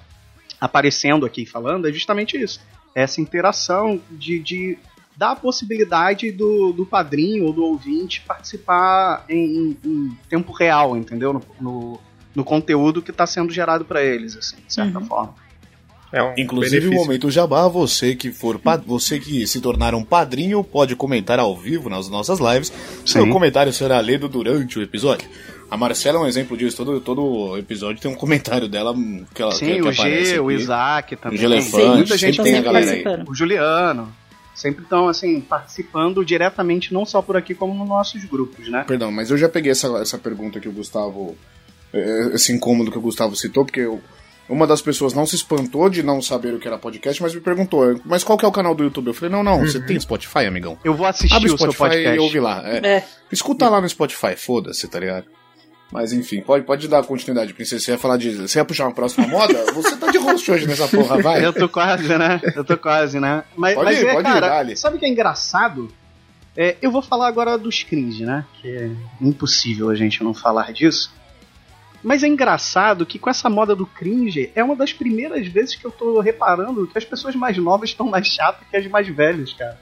aparecendo 0.59 1.25
aqui 1.25 1.43
e 1.43 1.45
falando, 1.45 1.87
é 1.87 1.91
justamente 1.91 2.37
isso. 2.41 2.59
Essa 2.93 3.21
interação 3.21 4.01
de, 4.11 4.39
de 4.39 4.77
dar 5.15 5.31
a 5.31 5.35
possibilidade 5.35 6.31
do, 6.31 6.71
do 6.73 6.85
padrinho 6.85 7.45
ou 7.45 7.53
do 7.53 7.63
ouvinte 7.63 8.21
participar 8.21 9.25
em, 9.29 9.77
em- 9.83 9.89
em 9.89 10.17
tempo 10.29 10.51
real, 10.51 10.95
entendeu? 10.97 11.33
No, 11.33 11.41
no, 11.59 11.99
no 12.35 12.43
conteúdo 12.43 13.01
que 13.01 13.11
está 13.11 13.25
sendo 13.25 13.51
gerado 13.53 13.85
para 13.85 14.01
eles, 14.03 14.35
assim, 14.35 14.57
de 14.67 14.73
certa 14.73 14.99
Uhum. 14.99 15.05
forma. 15.05 15.35
É 16.13 16.21
um 16.21 16.33
Inclusive, 16.37 16.77
o 16.77 16.81
benefício. 16.81 17.05
momento 17.05 17.31
jabá, 17.31 17.67
você 17.69 18.15
que 18.15 18.31
for 18.31 18.59
você 18.85 19.19
que 19.19 19.47
se 19.47 19.61
tornar 19.61 19.95
um 19.95 20.03
padrinho 20.03 20.61
pode 20.63 20.95
comentar 20.95 21.39
ao 21.39 21.55
vivo 21.57 21.89
nas 21.89 22.09
nossas 22.09 22.39
lives. 22.39 22.71
Seu 23.05 23.23
Sim. 23.23 23.29
comentário 23.29 23.71
será 23.71 24.01
lido 24.01 24.27
durante 24.27 24.77
o 24.77 24.81
episódio. 24.81 25.27
A 25.69 25.77
Marcela 25.77 26.17
é 26.17 26.21
um 26.21 26.27
exemplo 26.27 26.57
disso. 26.57 26.75
Todo, 26.75 26.99
todo 26.99 27.57
episódio 27.57 28.01
tem 28.01 28.11
um 28.11 28.15
comentário 28.15 28.67
dela 28.67 28.91
hum, 28.91 29.23
que 29.33 29.41
ela 29.41 29.51
que, 29.51 29.59
Sim, 29.59 29.75
que 29.75 29.81
o 29.83 29.89
aparece 29.89 30.25
G, 30.31 30.39
o. 30.41 30.51
Isaac 30.51 31.15
também. 31.15 31.37
O 31.37 31.41
Gelefante, 31.41 31.77
Tem 31.77 31.89
muita 31.95 32.17
gente 32.17 32.35
sempre 32.35 32.51
tem 32.51 32.59
a 32.59 32.61
galera 32.61 32.91
aí. 32.91 33.03
O 33.27 33.33
Juliano. 33.33 34.13
Sempre 34.53 34.83
estão, 34.83 35.07
assim, 35.07 35.39
participando 35.39 36.25
diretamente, 36.25 36.93
não 36.93 37.05
só 37.05 37.21
por 37.21 37.37
aqui, 37.37 37.55
como 37.55 37.73
nos 37.73 37.87
nossos 37.87 38.23
grupos, 38.25 38.67
né? 38.69 38.83
Perdão, 38.85 39.09
mas 39.09 39.31
eu 39.31 39.37
já 39.37 39.47
peguei 39.47 39.71
essa, 39.71 39.87
essa 39.99 40.17
pergunta 40.17 40.59
que 40.59 40.67
o 40.67 40.73
Gustavo. 40.73 41.37
eh, 41.93 42.31
Esse 42.33 42.51
incômodo 42.51 42.91
que 42.91 42.97
o 42.97 43.01
Gustavo 43.01 43.33
citou, 43.35 43.63
porque 43.63 43.79
eu- 43.79 44.01
uma 44.49 44.67
das 44.67 44.81
pessoas 44.81 45.13
não 45.13 45.25
se 45.25 45.35
espantou 45.35 45.89
de 45.89 46.03
não 46.03 46.21
saber 46.21 46.53
o 46.53 46.59
que 46.59 46.67
era 46.67 46.77
podcast, 46.77 47.21
mas 47.21 47.33
me 47.33 47.41
perguntou, 47.41 47.99
mas 48.05 48.23
qual 48.23 48.37
que 48.37 48.45
é 48.45 48.47
o 48.47 48.51
canal 48.51 48.75
do 48.75 48.83
YouTube? 48.83 49.07
Eu 49.07 49.13
falei, 49.13 49.31
não, 49.31 49.43
não, 49.43 49.59
você 49.59 49.79
tem 49.79 49.99
Spotify, 49.99 50.45
amigão? 50.45 50.77
Eu 50.83 50.93
vou 50.93 51.05
assistir 51.05 51.35
Abre 51.35 51.49
o 51.49 51.55
o 51.55 51.57
seu 51.57 51.71
Spotify 51.71 51.95
podcast. 51.95 52.17
e 52.17 52.19
ouve 52.19 52.39
lá. 52.39 52.61
É. 52.65 52.87
É. 52.97 53.07
Escuta 53.31 53.69
lá 53.69 53.79
no 53.79 53.87
Spotify, 53.87 54.35
foda-se, 54.35 54.87
tá 54.87 54.99
ligado? 54.99 55.25
Mas 55.91 56.13
enfim, 56.13 56.41
pode, 56.41 56.65
pode 56.65 56.87
dar 56.87 57.03
continuidade, 57.03 57.53
princesa. 57.53 57.83
Você 57.83 57.91
ia 57.91 57.97
falar 57.97 58.15
de. 58.15 58.31
Você 58.47 58.57
ia 58.59 58.63
puxar 58.63 58.85
uma 58.85 58.93
próxima 58.93 59.27
moda? 59.27 59.73
Você 59.73 59.97
tá 59.97 60.09
de 60.09 60.17
host 60.17 60.49
hoje 60.49 60.65
nessa 60.65 60.87
porra, 60.87 61.21
vai. 61.21 61.43
Eu 61.45 61.51
tô 61.51 61.67
quase, 61.67 62.07
né? 62.17 62.39
Eu 62.55 62.63
tô 62.63 62.77
quase, 62.77 63.19
né? 63.19 63.43
Mas, 63.57 63.75
Pode 63.75 63.85
mas 63.85 63.99
ir, 64.01 64.07
é, 64.07 64.13
pode 64.13 64.29
ir, 64.29 64.31
cara, 64.31 64.47
dale. 64.47 64.75
sabe 64.77 64.95
o 64.95 64.99
que 64.99 65.05
é 65.05 65.09
engraçado? 65.09 65.91
É, 66.55 66.77
eu 66.81 66.91
vou 66.91 67.01
falar 67.01 67.27
agora 67.27 67.57
dos 67.57 67.83
cringe, 67.83 68.25
né? 68.25 68.45
Que 68.61 68.69
é 68.69 68.91
impossível 69.19 69.89
a 69.89 69.95
gente 69.95 70.23
não 70.23 70.33
falar 70.33 70.71
disso. 70.71 71.11
Mas 72.03 72.23
é 72.23 72.27
engraçado 72.27 73.05
que 73.05 73.19
com 73.19 73.29
essa 73.29 73.49
moda 73.49 73.75
do 73.75 73.85
cringe, 73.85 74.51
é 74.55 74.63
uma 74.63 74.75
das 74.75 74.91
primeiras 74.91 75.47
vezes 75.47 75.75
que 75.75 75.85
eu 75.85 75.91
tô 75.91 76.19
reparando 76.19 76.87
que 76.87 76.97
as 76.97 77.05
pessoas 77.05 77.35
mais 77.35 77.57
novas 77.57 77.89
estão 77.89 78.07
mais 78.07 78.27
chatas 78.27 78.67
que 78.67 78.75
as 78.75 78.87
mais 78.87 79.07
velhas, 79.07 79.53
cara. 79.53 79.79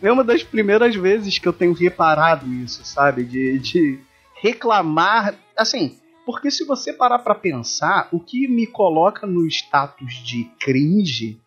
É 0.00 0.10
uma 0.10 0.24
das 0.24 0.42
primeiras 0.42 0.94
vezes 0.94 1.38
que 1.38 1.46
eu 1.46 1.52
tenho 1.52 1.72
reparado 1.72 2.52
isso, 2.52 2.84
sabe? 2.84 3.24
De, 3.24 3.58
de 3.58 3.98
reclamar. 4.40 5.34
Assim, 5.56 5.98
porque 6.24 6.50
se 6.50 6.64
você 6.64 6.92
parar 6.92 7.20
pra 7.20 7.34
pensar, 7.34 8.08
o 8.12 8.20
que 8.20 8.46
me 8.48 8.66
coloca 8.66 9.26
no 9.26 9.46
status 9.46 10.14
de 10.24 10.44
cringe 10.60 11.40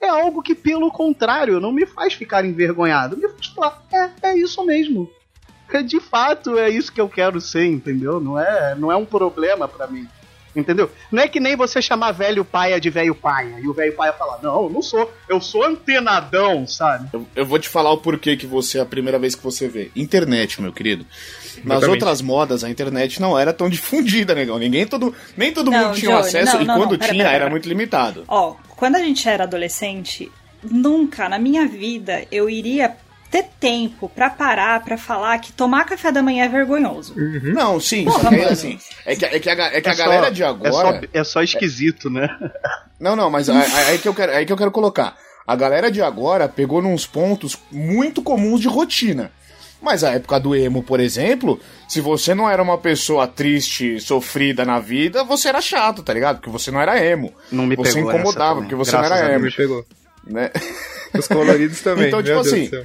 é 0.00 0.08
algo 0.08 0.42
que, 0.42 0.54
pelo 0.54 0.90
contrário, 0.90 1.60
não 1.60 1.72
me 1.72 1.86
faz 1.86 2.14
ficar 2.14 2.44
envergonhado. 2.44 3.16
Me 3.16 3.28
faz 3.28 3.46
falar, 3.46 3.82
é, 3.92 4.28
é 4.30 4.38
isso 4.38 4.64
mesmo. 4.64 5.10
É, 5.72 5.82
De 5.82 6.00
fato, 6.00 6.58
é 6.58 6.68
isso 6.68 6.92
que 6.92 7.00
eu 7.00 7.08
quero 7.08 7.40
ser, 7.40 7.66
entendeu? 7.66 8.20
Não 8.20 8.38
é, 8.38 8.74
não 8.74 8.90
é 8.90 8.96
um 8.96 9.04
problema 9.04 9.68
pra 9.68 9.86
mim. 9.86 10.06
Entendeu? 10.54 10.90
Não 11.12 11.22
é 11.22 11.28
que 11.28 11.38
nem 11.38 11.54
você 11.54 11.80
chamar 11.80 12.10
velho 12.12 12.44
paia 12.44 12.80
de 12.80 12.90
velho 12.90 13.14
paia 13.14 13.60
e 13.60 13.68
o 13.68 13.72
velho 13.72 13.94
paia 13.94 14.12
falar, 14.12 14.40
não, 14.42 14.64
eu 14.64 14.70
não 14.70 14.82
sou, 14.82 15.10
eu 15.28 15.40
sou 15.40 15.64
antenadão, 15.64 16.66
sabe? 16.66 17.08
Eu, 17.12 17.26
eu 17.36 17.46
vou 17.46 17.58
te 17.58 17.68
falar 17.68 17.92
o 17.92 17.98
porquê 17.98 18.36
que 18.36 18.46
você 18.46 18.78
é 18.78 18.80
a 18.80 18.86
primeira 18.86 19.18
vez 19.18 19.36
que 19.36 19.44
você 19.44 19.68
vê. 19.68 19.90
Internet, 19.94 20.60
meu 20.60 20.72
querido. 20.72 21.06
Nas 21.64 21.84
outras 21.84 22.20
modas, 22.20 22.64
a 22.64 22.70
internet 22.70 23.20
não 23.20 23.38
era 23.38 23.52
tão 23.52 23.68
difundida, 23.70 24.34
negão. 24.34 24.58
Ninguém 24.58 24.86
todo, 24.86 25.14
nem 25.36 25.52
todo 25.52 25.70
Não, 25.70 25.88
mundo 25.88 25.96
tinha 25.96 26.18
acesso 26.18 26.54
não, 26.56 26.62
e 26.62 26.66
não, 26.66 26.76
quando 26.78 26.92
não, 26.92 26.98
pera, 26.98 27.12
tinha 27.12 27.24
pera, 27.24 27.36
era 27.36 27.50
muito 27.50 27.68
limitado. 27.68 28.24
Ó, 28.26 28.56
quando 28.76 28.96
a 28.96 29.00
gente 29.00 29.28
era 29.28 29.44
adolescente, 29.44 30.30
nunca 30.64 31.28
na 31.28 31.38
minha 31.38 31.66
vida 31.68 32.24
eu 32.32 32.50
iria 32.50 32.96
ter 33.30 33.44
tempo 33.60 34.08
pra 34.08 34.28
parar 34.28 34.82
pra 34.82 34.98
falar 34.98 35.38
que 35.38 35.52
tomar 35.52 35.84
café 35.84 36.10
da 36.10 36.22
manhã 36.22 36.44
é 36.44 36.48
vergonhoso. 36.48 37.14
Não, 37.54 37.78
sim, 37.78 38.04
Porra, 38.04 38.22
só 38.24 38.28
que 38.30 38.34
é 38.36 38.48
assim. 38.48 38.78
É 39.06 39.14
que, 39.16 39.24
é 39.24 39.38
que 39.38 39.48
a, 39.50 39.52
é 39.52 39.80
que 39.80 39.88
a 39.88 39.92
É 39.92 39.94
só- 39.94 40.02
galera 40.04 40.30
de 40.30 40.42
É 40.42 40.46
agora. 40.46 40.72
só, 40.72 41.00
é 41.12 41.24
só 41.24 41.42
esquisito, 41.42 42.10
né? 42.10 42.28
Não, 43.00 43.16
não, 43.16 43.30
mas 43.30 43.48
aí, 43.48 43.56
aí 43.88 43.98
que 43.98 44.06
eu 44.06 44.12
quero, 44.14 44.30
aí 44.32 44.44
que 44.44 44.52
eu 44.52 44.56
quero 44.58 44.70
colocar. 44.70 45.16
A 45.46 45.56
galera 45.56 45.90
de 45.90 46.02
agora 46.02 46.46
pegou 46.46 46.82
nos 46.82 47.06
pontos 47.06 47.56
muito 47.72 48.20
comuns 48.20 48.60
de 48.60 48.68
rotina. 48.68 49.30
Mas 49.80 50.04
a 50.04 50.10
época 50.10 50.38
do 50.38 50.54
emo, 50.54 50.82
por 50.82 51.00
exemplo, 51.00 51.58
se 51.88 52.02
você 52.02 52.34
não 52.34 52.48
era 52.50 52.62
uma 52.62 52.76
pessoa 52.76 53.26
triste, 53.26 53.98
sofrida 53.98 54.66
na 54.66 54.78
vida, 54.78 55.24
você 55.24 55.48
era 55.48 55.62
chato, 55.62 56.02
tá 56.02 56.12
ligado? 56.12 56.36
Porque 56.36 56.50
você 56.50 56.70
não 56.70 56.78
era 56.78 57.02
emo. 57.02 57.32
Não 57.50 57.64
me 57.66 57.74
você 57.74 57.94
pegou 57.94 58.12
incomodava, 58.12 58.60
porque 58.60 58.74
você 58.74 58.90
graças 58.92 59.08
não 59.10 59.16
era 59.16 59.26
Deus. 59.28 59.36
emo, 59.38 59.44
Me 59.46 59.52
pegou. 59.52 59.86
né? 60.26 60.50
Os 61.18 61.26
coloridos 61.26 61.80
também. 61.80 62.08
Então, 62.08 62.22
tipo 62.22 62.34
meu 62.34 62.42
Deus 62.42 62.52
assim, 62.52 62.64
do 62.64 62.70
céu. 62.70 62.84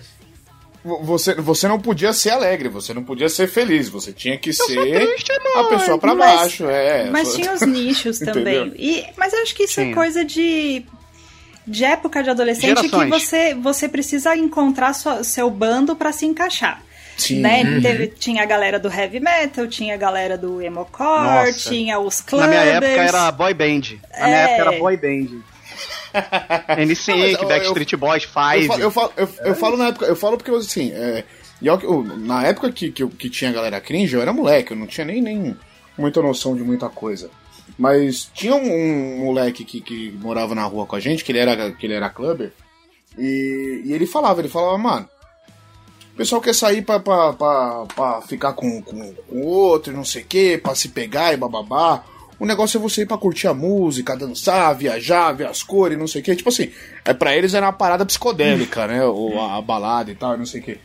Você, 1.02 1.34
você 1.34 1.68
não 1.68 1.80
podia 1.80 2.14
ser 2.14 2.30
alegre, 2.30 2.70
você 2.70 2.94
não 2.94 3.04
podia 3.04 3.28
ser 3.28 3.48
feliz, 3.48 3.90
você 3.90 4.14
tinha 4.14 4.38
que 4.38 4.54
ser 4.54 4.76
triste, 4.76 5.32
a 5.56 5.64
pessoa 5.64 5.98
pra 5.98 6.14
Mas- 6.14 6.36
baixo, 6.42 6.70
é. 6.70 7.10
Mas 7.10 7.30
só- 7.30 7.36
tinha 7.38 7.54
os 7.54 7.62
nichos 7.66 8.20
também. 8.20 8.72
E, 8.78 9.04
mas 9.18 9.34
eu 9.34 9.42
acho 9.42 9.56
que 9.56 9.64
isso 9.64 9.80
é 9.82 9.92
coisa 9.94 10.24
de. 10.24 10.86
De 11.68 11.84
época 11.84 12.22
de 12.22 12.30
adolescente 12.30 12.76
que 12.80 12.88
Gerações. 12.90 13.10
você, 13.10 13.56
você 13.56 13.90
precisa 13.90 14.36
encontrar 14.36 14.94
sua- 14.94 15.24
seu 15.24 15.50
bando 15.50 15.96
pra 15.96 16.12
se 16.12 16.28
encaixar. 16.28 16.84
Sim. 17.18 17.40
né? 17.40 17.64
Uhum. 17.64 17.82
Teve- 17.82 18.08
tinha 18.08 18.44
a 18.44 18.46
galera 18.46 18.78
do 18.78 18.88
heavy 18.92 19.20
metal, 19.22 19.66
tinha 19.68 19.94
a 19.96 19.98
galera 19.98 20.38
do 20.38 20.62
emocore, 20.62 21.54
tinha 21.56 21.98
os 21.98 22.20
Na 22.20 22.26
clubbers. 22.26 22.52
minha 22.52 22.62
época 22.74 22.88
era 23.02 23.32
boy 23.32 23.54
band. 23.54 23.82
Na 24.20 24.26
minha 24.28 24.38
É. 24.38 24.44
época 24.52 24.62
era 24.70 24.72
boy 24.80 24.98
band. 24.98 25.42
NSYNC, 26.86 27.08
Não, 27.12 27.18
mas 27.18 27.34
eu- 27.42 27.48
Backstreet 27.48 27.96
Boys, 27.96 28.24
Eu, 28.24 28.30
Five. 28.30 28.68
fa- 28.68 28.80
eu 28.80 28.92
falo, 28.92 29.14
eu, 29.18 29.30
eu 29.46 29.56
falo 29.56 29.78
na 29.78 29.88
época, 29.88 30.06
eu 30.06 30.16
falo 30.16 30.38
porque 30.38 30.52
assim, 30.52 30.92
é, 30.94 31.24
eu- 31.62 32.04
na 32.04 32.46
época 32.46 32.72
que, 32.72 32.92
que, 32.92 33.04
eu- 33.04 33.10
que 33.10 33.30
tinha 33.30 33.52
galera 33.52 33.80
cringe, 33.82 34.14
eu 34.16 34.22
era 34.22 34.34
moleque, 34.34 34.72
eu 34.72 34.78
não 34.78 34.88
tinha 34.88 35.06
nem, 35.06 35.22
nem 35.22 35.56
muita 35.98 36.22
noção 36.22 36.56
de 36.56 36.64
muita 36.64 36.90
coisa. 36.90 37.30
Mas 37.78 38.30
tinha 38.34 38.56
um, 38.56 39.20
um 39.22 39.26
moleque 39.26 39.66
que, 39.66 39.82
que 39.82 40.12
morava 40.22 40.54
na 40.56 40.64
rua 40.64 40.86
com 40.86 40.96
a 40.96 41.00
gente, 41.00 41.24
que 41.24 41.32
ele 41.32 41.40
era, 41.40 41.72
que 41.72 41.86
ele 41.86 41.94
era 41.96 42.10
clubber, 42.10 42.54
e, 43.18 43.82
e 43.86 43.94
ele 43.94 44.06
falava, 44.06 44.40
ele 44.42 44.50
falava, 44.50 44.78
mano, 44.78 45.10
o 46.14 46.18
pessoal 46.18 46.40
quer 46.42 46.54
sair 46.56 46.82
pra, 46.82 47.00
pra, 47.00 47.34
pra, 47.34 47.86
pra 47.94 48.22
ficar 48.22 48.54
com, 48.54 48.82
com 48.82 49.14
outro, 49.42 49.92
não 49.92 50.06
sei 50.06 50.22
o 50.22 50.26
que, 50.26 50.58
pra 50.58 50.74
se 50.76 50.90
pegar 50.90 51.34
e 51.34 51.38
bababá. 51.38 52.04
O 52.40 52.46
negócio 52.46 52.78
é 52.78 52.82
você 52.82 53.04
ir 53.04 53.06
pra 53.06 53.18
curtir 53.18 53.48
a 53.48 53.54
música, 53.54 54.16
dançar, 54.16 54.76
viajar, 54.76 55.32
ver 55.32 55.48
as 55.48 55.64
cores, 55.64 55.98
não 55.98 56.08
sei 56.08 56.22
o 56.22 56.24
que. 56.24 56.36
Tipo 56.36 56.50
assim, 56.50 56.70
é, 57.04 57.14
pra 57.14 57.36
eles 57.36 57.54
era 57.54 57.66
uma 57.66 57.74
parada 57.74 58.06
psicodélica, 58.06 58.88
né? 58.88 59.04
Ou 59.06 59.40
a, 59.42 59.58
a 59.58 59.62
balada 59.62 60.12
e 60.12 60.16
tal, 60.16 60.38
não 60.38 60.46
sei 60.46 60.62
o 60.62 60.64
que. 60.64 60.78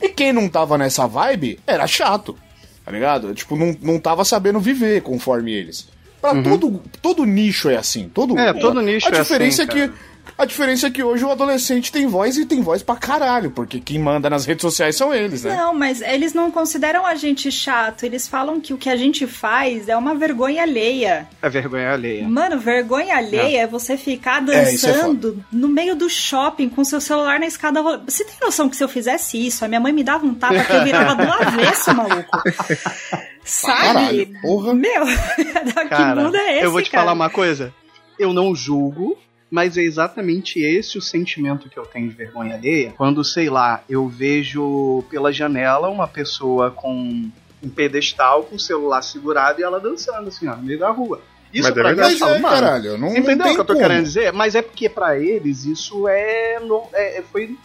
E 0.00 0.08
quem 0.10 0.32
não 0.32 0.48
tava 0.48 0.76
nessa 0.78 1.06
vibe 1.06 1.58
era 1.66 1.86
chato, 1.86 2.36
tá 2.84 2.92
ligado? 2.92 3.34
Tipo, 3.34 3.56
não, 3.56 3.76
não 3.80 3.98
tava 3.98 4.24
sabendo 4.24 4.60
viver 4.60 5.02
conforme 5.02 5.52
eles. 5.52 5.88
Pra 6.20 6.42
todo, 6.42 6.82
todo 7.00 7.24
nicho 7.24 7.68
é 7.68 7.76
assim. 7.76 8.08
Todo, 8.08 8.34
Uhum. 8.34 8.40
É, 8.40 8.52
todo 8.52 8.80
nicho 8.82 9.06
a 9.06 9.16
é 9.16 9.22
diferença 9.22 9.62
assim, 9.62 9.70
é 9.70 9.74
que 9.74 9.88
cara. 9.88 10.00
A 10.36 10.44
diferença 10.44 10.86
é 10.86 10.90
que 10.90 11.02
hoje 11.02 11.24
o 11.24 11.30
adolescente 11.30 11.90
tem 11.90 12.06
voz 12.06 12.36
e 12.36 12.44
tem 12.44 12.60
voz 12.60 12.82
pra 12.82 12.96
caralho, 12.96 13.50
porque 13.50 13.80
quem 13.80 13.98
manda 13.98 14.28
nas 14.28 14.44
redes 14.44 14.62
sociais 14.62 14.96
são 14.96 15.14
eles, 15.14 15.44
né? 15.44 15.56
Não, 15.56 15.74
mas 15.74 16.00
eles 16.00 16.34
não 16.34 16.50
consideram 16.50 17.06
a 17.06 17.14
gente 17.14 17.50
chato. 17.50 18.04
Eles 18.04 18.28
falam 18.28 18.60
que 18.60 18.72
o 18.72 18.78
que 18.78 18.88
a 18.88 18.96
gente 18.96 19.26
faz 19.26 19.88
é 19.88 19.96
uma 19.96 20.14
vergonha 20.14 20.62
alheia. 20.62 21.28
É 21.42 21.48
vergonha 21.48 21.92
alheia. 21.92 22.28
Mano, 22.28 22.58
vergonha 22.58 23.16
alheia 23.16 23.62
é, 23.62 23.66
você 23.66 23.96
ficar 23.96 24.46
É, 24.48 24.54
é 24.54 24.64
dançando 24.64 25.44
no 25.50 25.68
meio 25.68 25.96
do 25.96 26.08
shopping 26.08 26.68
com 26.68 26.84
seu 26.84 27.00
celular 27.00 27.40
na 27.40 27.46
escada. 27.46 27.82
Você 28.06 28.24
tem 28.24 28.36
noção 28.40 28.68
que 28.68 28.76
se 28.76 28.84
eu 28.84 28.88
fizesse 28.88 29.44
isso, 29.44 29.64
a 29.64 29.68
minha 29.68 29.80
mãe 29.80 29.92
me 29.92 30.04
dava 30.04 30.24
um 30.26 30.34
tapa 30.34 30.62
que 30.64 30.72
eu 30.72 30.84
virava 30.84 31.14
do 31.14 31.32
avesso, 31.32 31.94
maluco? 31.94 32.42
Sabe? 33.44 33.82
Caralho, 33.82 34.40
porra. 34.42 34.74
Meu, 34.74 35.06
que 35.34 35.88
Cara, 35.88 36.22
mundo 36.22 36.36
é 36.36 36.56
esse, 36.56 36.64
eu 36.64 36.70
vou 36.70 36.82
te 36.82 36.90
cara? 36.90 37.04
falar 37.04 37.14
uma 37.14 37.30
coisa. 37.30 37.72
Eu 38.18 38.32
não 38.32 38.54
julgo, 38.54 39.16
Mas 39.50 39.76
é 39.78 39.82
exatamente 39.82 40.60
esse 40.60 40.98
o 40.98 41.02
sentimento 41.02 41.68
que 41.70 41.78
eu 41.78 41.86
tenho 41.86 42.08
de 42.08 42.14
vergonha 42.14 42.54
alheia. 42.54 42.92
Quando, 42.96 43.24
sei 43.24 43.48
lá, 43.48 43.82
eu 43.88 44.06
vejo 44.08 45.02
pela 45.10 45.32
janela 45.32 45.88
uma 45.88 46.06
pessoa 46.06 46.70
com 46.70 47.30
um 47.62 47.68
pedestal 47.70 48.44
com 48.44 48.56
o 48.56 48.60
celular 48.60 49.00
segurado 49.02 49.60
e 49.60 49.64
ela 49.64 49.80
dançando 49.80 50.28
assim, 50.28 50.46
ó, 50.46 50.54
no 50.54 50.62
meio 50.62 50.78
da 50.78 50.90
rua. 50.90 51.20
Isso 51.52 51.62
Mas 51.66 51.70
é 51.70 51.80
pra 51.80 51.90
mim, 51.90 51.96
verdade. 51.96 52.12
eu 52.14 52.18
falo, 52.18 52.34
é, 52.34 52.38
mano, 52.40 52.54
caralho, 52.54 52.90
não, 52.98 53.08
não 53.08 53.16
Entendeu 53.16 53.44
tem 53.44 53.52
o 53.52 53.54
que 53.54 53.60
eu 53.62 53.64
tô 53.64 53.72
como. 53.72 53.86
querendo 53.86 54.04
dizer? 54.04 54.32
Mas 54.34 54.54
é 54.54 54.60
porque 54.60 54.86
pra 54.88 55.18
eles 55.18 55.64
isso 55.64 56.06
é, 56.06 56.60
no- 56.60 56.86
é, 56.92 57.18
é- 57.18 57.22
foi, 57.22 57.56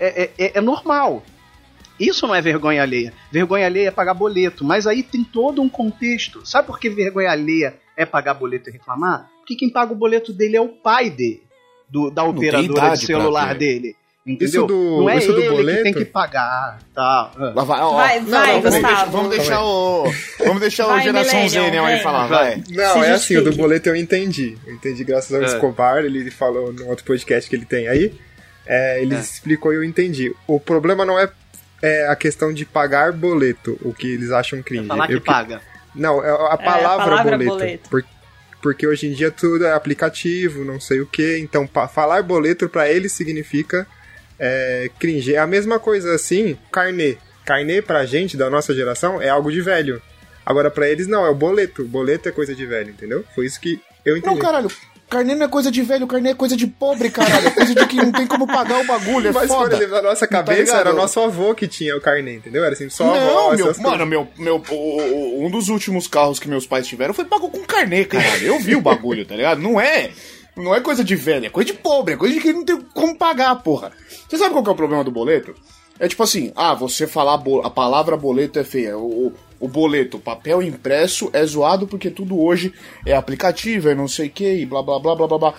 é, 0.00 0.30
é- 0.38 0.52
é 0.58 0.60
normal. 0.62 1.22
Isso 2.00 2.26
não 2.26 2.34
é 2.34 2.40
vergonha 2.40 2.80
alheia. 2.82 3.12
Vergonha 3.30 3.66
alheia 3.66 3.88
é 3.88 3.90
pagar 3.90 4.14
boleto. 4.14 4.64
Mas 4.64 4.86
aí 4.86 5.02
tem 5.02 5.22
todo 5.24 5.60
um 5.60 5.68
contexto. 5.68 6.46
Sabe 6.46 6.68
por 6.68 6.78
que 6.78 6.88
vergonha 6.88 7.30
alheia 7.30 7.74
é 7.96 8.06
pagar 8.06 8.34
boleto 8.34 8.70
e 8.70 8.72
reclamar? 8.72 9.28
Porque 9.48 9.56
quem 9.56 9.70
paga 9.70 9.92
o 9.92 9.96
boleto 9.96 10.30
dele 10.30 10.56
é 10.56 10.60
o 10.60 10.68
pai 10.68 11.08
dele. 11.08 11.42
do- 11.90 12.10
da 12.10 12.22
operadora 12.22 12.94
de 12.98 13.06
celular 13.06 13.54
dele. 13.54 13.96
Entendeu? 14.26 14.46
Isso 14.46 14.66
do- 14.66 14.98
não 15.00 15.08
é 15.08 15.16
isso 15.16 15.32
do 15.32 15.38
ele 15.40 15.48
que 15.48 15.54
boleto? 15.56 15.82
tem 15.84 15.94
que 15.94 16.04
pagar. 16.04 16.78
Tá. 16.94 17.30
Lá 17.34 17.64
vai, 17.64 17.80
ó, 17.80 17.92
Vai, 17.94 18.18
ó. 18.18 18.22
vai, 18.24 18.46
vamos 18.60 18.62
Gustavo. 18.64 18.70
deixar- 18.82 19.04
Vamos 19.06 19.30
deixar 19.30 19.64
o. 19.64 20.04
Vamos 20.44 20.60
deixar 20.60 20.84
o 20.84 20.88
Vai, 20.90 21.02
geração 21.02 21.48
Z, 21.48 21.58
Millennium, 21.60 21.84
né? 21.86 21.98
Falar, 22.00 22.26
Vai. 22.26 22.56
Não, 22.68 22.92
Se 22.92 22.98
é 23.06 23.10
assim, 23.12 23.36
o 23.38 23.44
do 23.44 23.56
boleto 23.56 23.88
eu 23.88 23.96
entendi. 23.96 24.58
Eu 24.66 24.74
entendi 24.74 25.02
graças 25.02 25.34
ao 25.34 25.40
É. 25.40 25.46
Escobar, 25.46 26.04
ele 26.04 26.30
falou 26.30 26.74
no 26.74 26.88
outro 26.88 27.06
podcast 27.06 27.48
que 27.48 27.56
ele 27.56 27.64
tem 27.64 27.88
aí. 27.88 28.12
É, 28.66 29.00
ele 29.00 29.14
É. 29.14 29.18
explicou 29.18 29.72
e 29.72 29.76
eu 29.76 29.82
entendi. 29.82 30.34
O 30.46 30.60
problema 30.60 31.06
não 31.06 31.18
é, 31.18 31.26
é 31.80 32.06
a 32.08 32.14
questão 32.14 32.52
de 32.52 32.66
pagar 32.66 33.12
boleto, 33.14 33.78
o 33.82 33.94
que 33.94 34.12
eles 34.12 34.30
acham 34.30 34.62
cringe. 34.62 34.88
Falar 34.88 35.06
que 35.06 35.14
Eu- 35.14 35.22
paga. 35.22 35.62
Não, 35.94 36.22
é 36.22 36.28
a 36.30 36.56
palavra, 36.58 37.06
palavra 37.06 37.38
boleto. 37.38 37.50
boleto. 37.54 37.88
Por- 37.88 38.04
porque 38.60 38.86
hoje 38.86 39.06
em 39.06 39.12
dia 39.12 39.30
tudo 39.30 39.64
é 39.64 39.72
aplicativo, 39.72 40.64
não 40.64 40.80
sei 40.80 41.00
o 41.00 41.06
que. 41.06 41.38
Então, 41.38 41.68
falar 41.92 42.22
boleto 42.22 42.68
pra 42.68 42.90
eles 42.90 43.12
significa 43.12 43.86
é, 44.38 44.90
cringe. 44.98 45.34
É 45.34 45.38
a 45.38 45.46
mesma 45.46 45.78
coisa 45.78 46.14
assim, 46.14 46.56
carnê. 46.70 47.16
Carnê 47.44 47.80
pra 47.80 48.04
gente, 48.04 48.36
da 48.36 48.50
nossa 48.50 48.74
geração, 48.74 49.20
é 49.20 49.28
algo 49.28 49.50
de 49.50 49.60
velho. 49.60 50.02
Agora, 50.44 50.70
pra 50.70 50.88
eles, 50.88 51.06
não, 51.06 51.26
é 51.26 51.30
o 51.30 51.34
boleto. 51.34 51.84
Boleto 51.84 52.28
é 52.28 52.32
coisa 52.32 52.54
de 52.54 52.64
velho, 52.64 52.90
entendeu? 52.90 53.24
Foi 53.34 53.46
isso 53.46 53.60
que 53.60 53.80
eu 54.04 54.16
entendi. 54.16 54.34
Não, 54.34 54.42
caralho. 54.42 54.70
Carnê 55.08 55.34
não 55.34 55.46
é 55.46 55.48
coisa 55.48 55.70
de 55.70 55.80
velho, 55.82 56.06
carnê 56.06 56.30
é 56.30 56.34
coisa 56.34 56.54
de 56.56 56.66
pobre, 56.66 57.08
caralho. 57.10 57.48
É 57.48 57.50
coisa 57.50 57.74
de 57.74 57.86
que 57.86 57.96
não 57.96 58.12
tem 58.12 58.26
como 58.26 58.46
pagar 58.46 58.80
o 58.80 58.84
bagulho, 58.86 59.28
é 59.28 59.32
Mas, 59.32 59.48
foda. 59.48 59.74
exemplo, 59.76 59.94
na 59.96 60.02
nossa 60.02 60.26
Tá 60.26 60.36
cabeça 60.36 60.60
ligado? 60.60 60.80
era 60.80 60.92
nosso 60.92 61.18
avô 61.20 61.54
que 61.54 61.66
tinha 61.66 61.96
o 61.96 62.00
carnê, 62.00 62.34
entendeu? 62.34 62.62
Era 62.62 62.74
assim, 62.74 62.90
só 62.90 63.04
não, 63.04 63.14
avó, 63.14 63.56
meu, 63.56 63.74
mano, 63.80 64.06
meu, 64.06 64.28
meu, 64.36 64.62
o- 64.68 64.74
o- 64.74 65.46
um 65.46 65.50
dos 65.50 65.68
últimos 65.68 66.06
carros 66.06 66.38
que 66.38 66.46
meus 66.48 66.66
pais 66.66 66.86
tiveram 66.86 67.14
foi 67.14 67.24
pago 67.24 67.48
com 67.48 67.60
carnê, 67.64 68.04
caralho. 68.04 68.46
Eu 68.46 68.58
vi 68.58 68.76
o 68.76 68.80
bagulho, 68.82 69.24
tá 69.24 69.34
ligado? 69.34 69.60
Não 69.62 69.80
é, 69.80 70.10
não 70.54 70.74
é 70.74 70.80
coisa 70.80 71.02
de 71.02 71.16
velho, 71.16 71.46
é 71.46 71.50
coisa 71.50 71.72
de 71.72 71.78
pobre, 71.78 72.14
é 72.14 72.16
coisa 72.16 72.34
de 72.34 72.40
que 72.40 72.52
não 72.52 72.64
tem 72.64 72.78
como 72.92 73.16
pagar, 73.16 73.54
porra. 73.62 73.92
Você 74.28 74.36
sabe 74.36 74.50
qual 74.52 74.62
que 74.62 74.68
é 74.68 74.72
o 74.72 74.76
problema 74.76 75.02
do 75.04 75.10
boleto? 75.10 75.54
É 76.00 76.06
tipo 76.08 76.22
assim, 76.22 76.52
ah, 76.54 76.74
você 76.74 77.06
falar 77.06 77.42
a 77.64 77.70
palavra 77.70 78.16
boleto 78.16 78.58
é 78.58 78.64
feia. 78.64 78.96
O, 78.96 79.28
o, 79.28 79.32
o 79.60 79.68
boleto, 79.68 80.16
o 80.16 80.20
papel 80.20 80.62
impresso 80.62 81.28
é 81.32 81.44
zoado 81.44 81.86
porque 81.86 82.10
tudo 82.10 82.40
hoje 82.40 82.72
é 83.04 83.14
aplicativo, 83.16 83.88
é 83.88 83.94
não 83.94 84.06
sei 84.08 84.28
o 84.28 84.30
que, 84.30 84.48
e 84.60 84.66
blá 84.66 84.82
blá 84.82 84.98
blá 85.00 85.14
blá 85.16 85.26
blá 85.26 85.38
blá. 85.38 85.54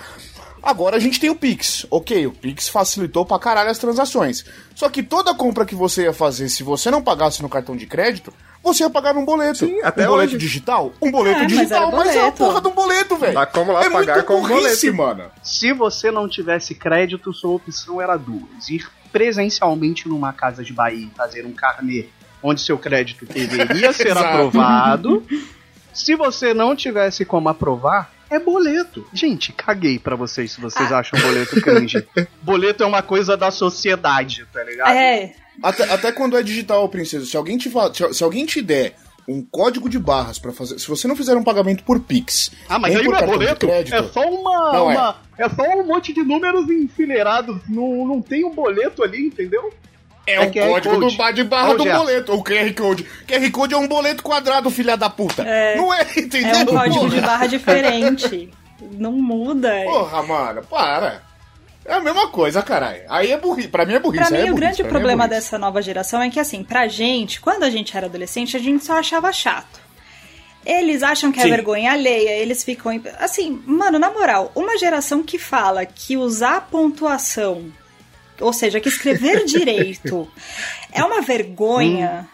Agora 0.62 0.97
a 0.97 0.99
gente 0.99 1.19
tem 1.21 1.30
o 1.30 1.36
Pix. 1.36 1.86
Ok, 1.89 2.28
o 2.28 2.32
Pix 2.32 2.67
facilitou 2.67 3.25
pra 3.25 3.39
caralho 3.39 3.69
as 3.69 3.78
transações. 3.78 4.43
Só 4.75 4.89
que 4.89 5.02
toda 5.02 5.34
compra 5.34 5.65
que 5.65 5.73
você 5.73 6.04
ia 6.04 6.13
fazer, 6.13 6.49
se 6.49 6.63
você 6.63 6.91
não 6.91 7.02
pagasse 7.02 7.41
no 7.41 7.47
cartão 7.47 7.78
de 7.78 7.86
crédito, 7.86 8.34
você 8.62 8.84
ia 8.84 8.89
pagar 8.89 9.13
num 9.13 9.23
boleto. 9.23 9.60
Sim, 9.60 9.80
até 9.82 10.06
um 10.06 10.12
boleto 10.12 10.36
hoje. 10.36 10.38
digital? 10.38 10.91
Um 11.02 11.10
boleto 11.12 11.38
É, 11.39 11.43
mas 11.43 11.52
digital, 11.54 11.88
era 11.88 11.95
mas, 11.95 12.08
é 12.10 12.19
a 12.19 12.21
boleto. 12.23 12.38
porra 12.38 12.62
de 12.62 12.67
um 12.67 12.71
boleto, 12.71 13.15
velho. 13.15 13.34
Tá 13.34 13.45
como 13.45 13.71
lá 13.71 13.86
é 13.86 13.89
pagar 13.89 14.15
muito 14.15 14.28
com 14.28 14.41
burrice, 14.41 14.91
boleto. 14.91 15.17
mano. 15.23 15.32
Se 15.41 15.71
você 15.71 16.12
não 16.12 16.28
tivesse 16.28 16.75
crédito, 16.75 17.32
sua 17.34 17.52
opção 17.52 18.02
era 18.02 18.17
duas: 18.17 18.67
ir 18.69 18.86
presencialmente 19.11 20.07
numa 20.07 20.33
casa 20.33 20.63
de 20.63 20.73
Bahia 20.73 21.05
e 21.11 21.15
fazer 21.15 21.45
um 21.45 21.51
carnê 21.53 22.05
onde 22.41 22.61
seu 22.61 22.77
crédito 22.77 23.25
deveria 23.25 23.91
ser 23.93 24.17
aprovado. 24.17 25.23
Se 25.93 26.15
você 26.15 26.53
não 26.53 26.75
tivesse 26.75 27.25
como 27.25 27.49
aprovar, 27.49 28.11
é 28.29 28.39
boleto. 28.39 29.05
Gente, 29.13 29.51
caguei 29.51 29.97
pra 29.99 30.15
vocês 30.15 30.51
se 30.51 30.61
vocês 30.61 30.91
acham 30.91 31.19
boleto 31.19 31.59
cringe. 31.61 32.05
boleto 32.41 32.83
é 32.83 32.85
uma 32.85 33.01
coisa 33.01 33.35
da 33.35 33.51
sociedade, 33.51 34.45
tá 34.53 34.63
ligado? 34.63 34.91
É, 34.91 35.33
Até, 35.63 35.91
até 35.91 36.11
quando 36.11 36.37
é 36.37 36.43
digital, 36.43 36.87
princesa, 36.89 37.25
se 37.25 37.35
alguém 37.35 37.57
te, 37.57 37.69
se, 37.69 38.13
se 38.13 38.23
alguém 38.23 38.45
te 38.45 38.61
der 38.61 38.95
um 39.27 39.43
código 39.43 39.87
de 39.89 39.99
barras 39.99 40.39
pra 40.39 40.51
fazer. 40.51 40.79
Se 40.79 40.87
você 40.87 41.07
não 41.07 41.15
fizer 41.15 41.35
um 41.35 41.43
pagamento 41.43 41.83
por 41.83 41.99
Pix. 41.99 42.51
Ah, 42.67 42.79
mas 42.79 42.95
aí 42.95 43.03
por 43.03 43.11
não 43.13 43.19
é 43.19 43.25
boleto, 43.27 43.67
crédito, 43.67 43.95
é 43.95 44.03
só 44.03 44.21
uma. 44.27 44.73
Não 44.73 44.91
é. 44.91 44.97
uma- 44.97 45.09
é. 45.25 45.28
Só 45.47 45.63
um 45.78 45.86
monte 45.86 46.12
de 46.12 46.23
números 46.23 46.69
enfileirados. 46.69 47.62
Não, 47.69 48.06
não 48.06 48.21
tem 48.21 48.43
um 48.43 48.49
boleto 48.54 49.04
ali, 49.04 49.28
entendeu? 49.28 49.71
É, 50.28 50.34
É 50.36 50.39
o 50.41 50.52
QR 50.52 50.67
código 50.69 50.95
Code. 50.99 51.12
do 51.12 51.17
bar 51.17 51.32
de 51.32 51.43
barra 51.43 51.69
Ó, 51.69 51.73
do 51.75 51.84
Gerson. 51.84 51.99
boleto, 51.99 52.34
o 52.34 52.43
QR 52.43 52.73
Code. 52.73 53.06
QR 53.28 53.52
Code 53.52 53.73
é 53.73 53.78
um 53.78 53.88
boleto 53.88 54.21
quadrado, 54.23 54.69
filha 54.69 54.97
da 54.97 55.10
puta. 55.10 55.43
É. 55.43 55.75
Não 55.78 55.93
é, 55.93 56.02
entendeu? 56.17 56.49
é 56.56 56.58
um 56.63 56.65
código 56.65 56.95
Porra. 56.99 57.10
de 57.10 57.21
barra 57.21 57.47
diferente. 57.47 58.49
Não 58.93 59.12
muda. 59.13 59.71
Porra, 59.86 60.23
mano, 60.23 60.63
para. 60.63 61.21
É 61.86 61.93
a 61.93 61.99
mesma 61.99 62.28
coisa, 62.28 62.62
caralho. 62.62 63.02
Aí 63.10 63.32
é 63.32 63.38
burrice. 63.38 63.67
Pra 63.67 63.84
mim 63.86 63.93
é 63.93 63.99
burrice. 63.99 64.23
Pra 64.28 64.38
aí 64.38 64.43
mim, 64.43 64.49
é 64.49 64.52
o 64.52 64.56
burrice, 64.56 64.60
grande 64.60 64.78
pra 64.78 64.84
mim 64.84 64.89
é 64.89 64.91
problema 64.91 65.23
burrice. 65.28 65.41
dessa 65.45 65.58
nova 65.58 65.82
geração 65.82 66.21
é 66.21 66.30
que, 66.30 66.39
assim, 66.39 66.63
pra 66.63 66.88
gente, 66.88 67.41
quando 67.41 67.63
a 67.63 67.69
gente 67.69 67.95
era 67.97 68.06
adolescente, 68.06 68.56
a 68.56 68.60
gente 68.60 68.86
só 68.86 68.93
achava 68.99 69.32
chato. 69.34 69.80
Eles 70.65 71.01
acham 71.03 71.31
que 71.31 71.39
é 71.39 71.43
Sim. 71.43 71.49
vergonha 71.49 71.91
alheia, 71.93 72.31
eles 72.37 72.63
ficam. 72.63 72.91
em- 72.91 73.01
Assim, 73.17 73.61
mano, 73.65 73.97
na 73.97 74.11
moral, 74.11 74.51
uma 74.55 74.77
geração 74.77 75.23
que 75.23 75.39
fala 75.39 75.85
que 75.85 76.17
usar 76.17 76.67
pontuação, 76.69 77.71
ou 78.39 78.51
seja, 78.53 78.79
que 78.79 78.89
escrever 78.89 79.43
direito, 79.45 80.27
é 80.91 81.03
uma 81.03 81.21
vergonha, 81.21 82.27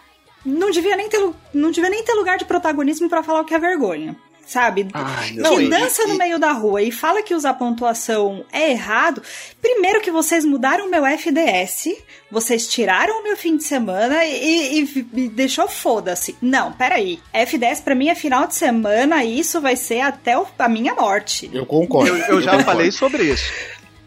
não, 0.44 0.70
devia 0.70 0.96
nem 0.96 1.08
ter, 1.08 1.28
não 1.54 1.70
devia 1.70 1.88
nem 1.90 2.02
ter 2.04 2.14
lugar 2.14 2.36
de 2.38 2.44
protagonismo 2.44 3.08
pra 3.08 3.22
falar 3.22 3.40
o 3.40 3.44
que 3.44 3.54
é 3.54 3.58
vergonha. 3.58 4.16
Sabe? 4.46 4.86
Ai, 4.94 5.30
que 5.30 5.34
não, 5.38 5.60
e- 5.60 5.68
dança 5.68 6.06
no 6.06 6.14
e- 6.14 6.18
meio 6.18 6.38
da 6.38 6.52
rua 6.52 6.80
e 6.80 6.92
fala 6.92 7.20
que 7.20 7.34
usar 7.34 7.54
pontuação 7.54 8.44
é 8.52 8.70
errado. 8.70 9.20
Primeiro 9.60 10.00
que 10.00 10.10
vocês 10.12 10.44
mudaram 10.44 10.88
meu 10.88 11.04
FDS, 11.04 11.88
vocês 12.30 12.68
tiraram 12.68 13.20
o 13.20 13.24
meu 13.24 13.36
fim 13.36 13.56
de 13.56 13.64
semana 13.64 14.24
e, 14.24 14.82
e- 14.84 15.06
e 15.14 15.28
deixou 15.28 15.66
foda-se. 15.66 16.36
Não, 16.40 16.72
peraí. 16.72 17.18
FDS 17.32 17.80
pra 17.80 17.94
mim 17.96 18.08
é 18.08 18.14
final 18.14 18.46
de 18.46 18.54
semana 18.54 19.24
e 19.24 19.38
isso 19.40 19.60
vai 19.60 19.74
ser 19.74 20.00
até 20.00 20.38
o- 20.38 20.46
a 20.58 20.68
minha 20.68 20.94
morte. 20.94 21.50
Eu 21.52 21.66
concordo. 21.66 22.16
Eu, 22.16 22.36
eu 22.36 22.40
já 22.40 22.62
falei 22.62 22.92
sobre 22.92 23.24
isso. 23.24 23.52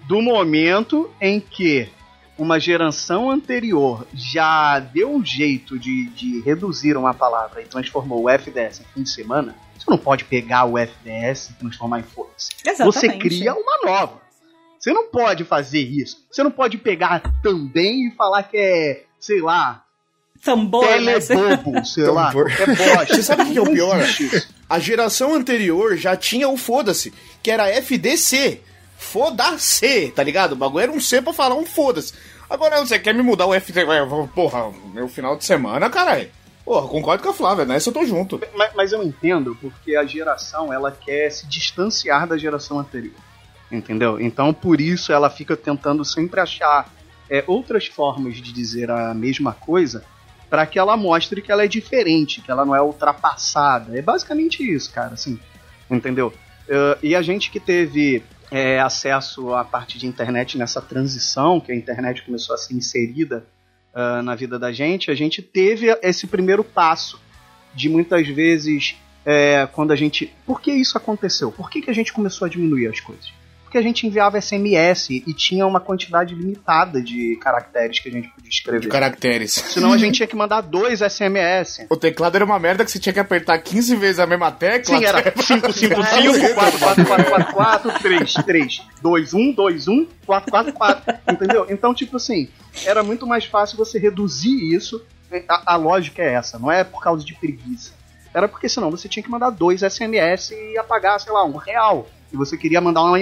Do 0.08 0.22
momento 0.22 1.12
em 1.22 1.40
que 1.42 1.90
uma 2.38 2.58
geração 2.58 3.30
anterior 3.30 4.08
já 4.14 4.80
deu 4.80 5.12
um 5.14 5.24
jeito 5.26 5.78
de, 5.78 6.06
de 6.12 6.40
reduzir 6.42 6.96
uma 6.96 7.14
palavra 7.14 7.62
e 7.62 7.66
transformou 7.66 8.24
o 8.24 8.30
FDS 8.30 8.80
em 8.80 8.86
fim 8.94 9.04
de 9.04 9.10
semana, 9.12 9.54
você 9.90 9.96
não 9.96 9.98
pode 9.98 10.24
pegar 10.26 10.66
o 10.66 10.78
FDS 10.78 11.50
e 11.50 11.54
transformar 11.54 12.00
em 12.00 12.04
foda-se. 12.04 12.52
Você 12.84 13.10
cria 13.18 13.54
uma 13.54 13.80
nova. 13.84 14.22
Você 14.80 14.94
não 14.94 15.08
pode 15.08 15.44
fazer 15.44 15.80
isso. 15.80 16.26
Você 16.32 16.44
não 16.44 16.52
pode 16.52 16.78
pegar 16.78 17.22
também 17.42 18.08
e 18.08 18.12
falar 18.16 18.44
que 18.44 18.56
é, 18.58 19.04
sei 19.20 19.42
lá, 19.42 19.84
Tambor, 20.44 20.86
né? 21.02 21.20
telebobo, 21.20 21.84
sei 21.86 22.06
lá, 22.08 22.28
Tambor. 22.28 22.56
qualquer 22.56 22.78
bosta. 22.78 23.16
Você 23.16 23.24
sabe 23.24 23.44
o 23.44 23.52
que 23.52 23.58
é 23.58 23.62
o 23.62 23.72
pior? 23.72 24.00
A 24.70 24.80
geração 24.80 25.34
anterior 25.34 25.98
já 25.98 26.16
tinha 26.16 26.48
o 26.48 26.56
foda-se, 26.56 27.12
que 27.44 27.52
era 27.52 27.68
FDC. 27.70 28.62
Foda-se, 28.98 30.12
tá 30.12 30.24
ligado? 30.24 30.54
O 30.54 30.56
bagulho 30.56 30.84
era 30.84 30.92
um 30.92 31.00
C 31.00 31.22
pra 31.22 31.34
falar 31.34 31.56
um 31.56 31.66
foda-se. 31.66 32.14
Agora 32.50 32.80
você 32.80 32.98
quer 33.00 33.14
me 33.14 33.22
mudar 33.22 33.48
o 33.48 33.54
FDC? 33.54 33.86
Porra, 34.34 34.72
meu 34.94 35.08
final 35.10 35.36
de 35.36 35.44
semana, 35.46 35.90
caralho. 35.90 36.30
Porra, 36.64 36.88
concordo 36.88 37.24
com 37.24 37.30
a 37.30 37.34
Flávia, 37.34 37.66
nessa 37.66 37.90
eu 37.90 37.94
tô 37.94 38.06
junto. 38.06 38.40
Mas, 38.56 38.74
mas 38.76 38.92
eu 38.92 39.02
entendo 39.02 39.58
porque 39.60 39.96
a 39.96 40.06
geração 40.06 40.72
ela 40.72 40.92
quer 40.92 41.30
se 41.32 41.48
distanciar 41.48 42.28
da 42.28 42.38
geração 42.38 42.80
anterior. 42.80 43.16
Entendeu? 43.72 44.20
Então 44.20 44.54
por 44.54 44.80
isso 44.80 45.12
ela 45.12 45.30
fica 45.30 45.56
tentando 45.56 46.04
sempre 46.04 46.40
achar 46.40 46.92
é, 47.30 47.44
outras 47.48 47.86
formas 47.88 48.38
de 48.38 48.52
dizer 48.52 48.90
a 48.90 49.14
mesma 49.14 49.54
coisa 49.54 50.04
para 50.50 50.66
que 50.66 50.80
ela 50.80 50.98
mostre 50.98 51.42
que 51.42 51.52
ela 51.52 51.64
é 51.64 51.68
diferente, 51.68 52.42
que 52.42 52.50
ela 52.50 52.66
não 52.66 52.76
é 52.76 52.82
ultrapassada. 52.82 53.98
É 53.98 54.02
basicamente 54.02 54.64
isso, 54.64 54.92
cara, 54.92 55.14
assim. 55.14 55.40
Entendeu? 55.90 56.34
Eh, 56.68 56.98
e 57.04 57.16
a 57.16 57.22
gente 57.22 57.52
que 57.52 57.60
teve 57.60 58.24
é, 58.52 58.80
acesso 58.80 59.54
à 59.54 59.64
parte 59.64 59.98
de 59.98 60.08
internet 60.08 60.58
nessa 60.58 60.82
transição, 60.82 61.60
que 61.60 61.72
a 61.72 61.76
internet 61.76 62.24
começou 62.24 62.56
a 62.56 62.58
ser 62.58 62.74
inserida 62.74 63.46
ah, 63.94 64.22
na 64.22 64.36
vida 64.36 64.60
da 64.60 64.72
gente, 64.72 65.10
a 65.10 65.16
gente 65.16 65.42
teve 65.42 65.88
esse 66.02 66.28
primeiro 66.28 66.64
passo 66.64 67.20
de 67.74 67.90
muitas 67.90 68.28
vezes 68.28 68.96
é, 69.26 69.68
quando 69.72 69.92
a 69.92 69.96
gente. 69.96 70.34
Por 70.46 70.62
que 70.62 70.72
isso 70.72 70.98
aconteceu? 70.98 71.52
Por 71.52 71.70
que, 71.70 71.82
que 71.82 71.90
a 71.90 71.94
gente 71.94 72.14
começou 72.14 72.46
a 72.46 72.50
diminuir 72.50 72.88
as 72.88 73.00
coisas? 73.00 73.32
Porque 73.70 73.78
a 73.78 73.84
gente 73.84 74.08
enviava 74.08 74.42
SMS 74.42 75.12
e 75.12 75.32
tinha 75.32 75.64
uma 75.68 75.80
quantidade 75.80 76.34
limitada 76.34 77.00
de 77.04 77.38
caracteres 77.40 78.00
que 78.00 78.10
a 78.10 78.12
gente 78.12 78.28
podia 78.30 78.50
escrever. 78.50 78.80
De 78.82 78.88
caracteres. 78.88 79.52
Senão 79.52 79.94
a 79.94 79.98
gente 79.98 80.16
tinha 80.18 80.28
que 80.28 80.36
mandar 80.36 80.62
dois 80.62 81.02
SMS. 81.02 81.86
O 81.88 81.96
teclado 81.96 82.36
era 82.36 82.44
uma 82.44 82.58
merda 82.58 82.84
que 82.84 82.90
você 82.90 82.98
tinha 82.98 83.14
que 83.14 83.20
apertar 83.20 83.60
15 83.60 83.96
vezes 83.96 84.20
a 84.20 84.26
mesma 84.26 84.52
tecla. 84.52 84.98
Sim, 84.98 85.06
era 85.06 85.22
555, 85.22 86.56
4444, 86.56 88.00
3, 88.02 88.34
3, 88.34 88.82
2, 89.04 89.34
1, 89.36 89.52
2, 89.52 89.88
1, 89.88 90.08
4, 90.26 90.52
4, 90.52 90.74
4. 90.74 91.16
Entendeu? 91.32 91.68
Então, 91.70 91.94
tipo 91.94 92.18
assim, 92.18 92.50
era 92.86 93.04
muito 93.04 93.28
mais 93.28 93.46
fácil 93.46 93.78
você 93.78 94.00
reduzir 94.00 94.74
isso. 94.74 95.00
A, 95.48 95.74
a 95.74 95.76
lógica 95.76 96.24
é 96.24 96.34
essa, 96.34 96.58
não 96.58 96.72
é 96.72 96.84
por 96.84 97.04
causa 97.04 97.24
de 97.24 97.36
preguiça. 97.36 97.94
Era 98.34 98.48
porque 98.48 98.68
senão 98.68 98.90
você 98.90 99.08
tinha 99.08 99.22
que 99.22 99.30
mandar 99.30 99.52
dois 99.52 99.82
SMS 99.82 100.56
e 100.56 100.76
apagar, 100.80 101.20
sei 101.20 101.32
lá, 101.32 101.46
um 101.46 101.56
real. 101.56 102.10
E 102.32 102.38
você 102.38 102.58
queria 102.58 102.82
mandar 102.82 103.04
uma. 103.04 103.20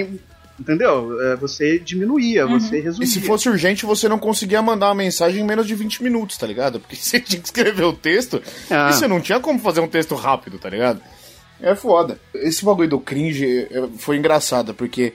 Entendeu? 0.58 1.20
É, 1.22 1.36
Você 1.36 1.78
diminuía, 1.78 2.44
você 2.46 2.80
resumia. 2.80 3.04
E 3.04 3.10
se 3.10 3.20
fosse 3.20 3.48
urgente, 3.48 3.86
você 3.86 4.08
não 4.08 4.18
conseguia 4.18 4.60
mandar 4.60 4.88
uma 4.88 4.94
mensagem 4.96 5.40
em 5.40 5.46
menos 5.46 5.66
de 5.66 5.74
20 5.74 6.02
minutos, 6.02 6.36
tá 6.36 6.46
ligado? 6.46 6.80
Porque 6.80 6.96
você 7.00 7.20
tinha 7.20 7.40
que 7.40 7.46
escrever 7.46 7.84
o 7.84 7.92
texto 7.92 8.42
Ah. 8.70 8.90
e 8.90 8.94
você 8.94 9.06
não 9.06 9.20
tinha 9.20 9.38
como 9.38 9.58
fazer 9.60 9.80
um 9.80 9.88
texto 9.88 10.14
rápido, 10.14 10.58
tá 10.58 10.68
ligado? 10.68 11.00
É 11.60 11.74
foda. 11.74 12.20
Esse 12.34 12.64
bagulho 12.64 12.88
do 12.88 13.00
cringe 13.00 13.66
é, 13.70 13.88
foi 13.98 14.16
engraçado, 14.16 14.74
porque 14.74 15.12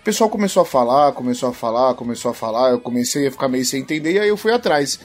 o 0.00 0.04
pessoal 0.04 0.30
começou 0.30 0.62
a 0.62 0.66
falar, 0.66 1.12
começou 1.12 1.48
a 1.48 1.52
falar, 1.52 1.94
começou 1.94 2.30
a 2.30 2.34
falar, 2.34 2.70
eu 2.70 2.80
comecei 2.80 3.26
a 3.26 3.30
ficar 3.30 3.48
meio 3.48 3.64
sem 3.64 3.80
entender 3.80 4.12
e 4.12 4.18
aí 4.20 4.28
eu 4.28 4.36
fui 4.36 4.52
atrás. 4.52 5.00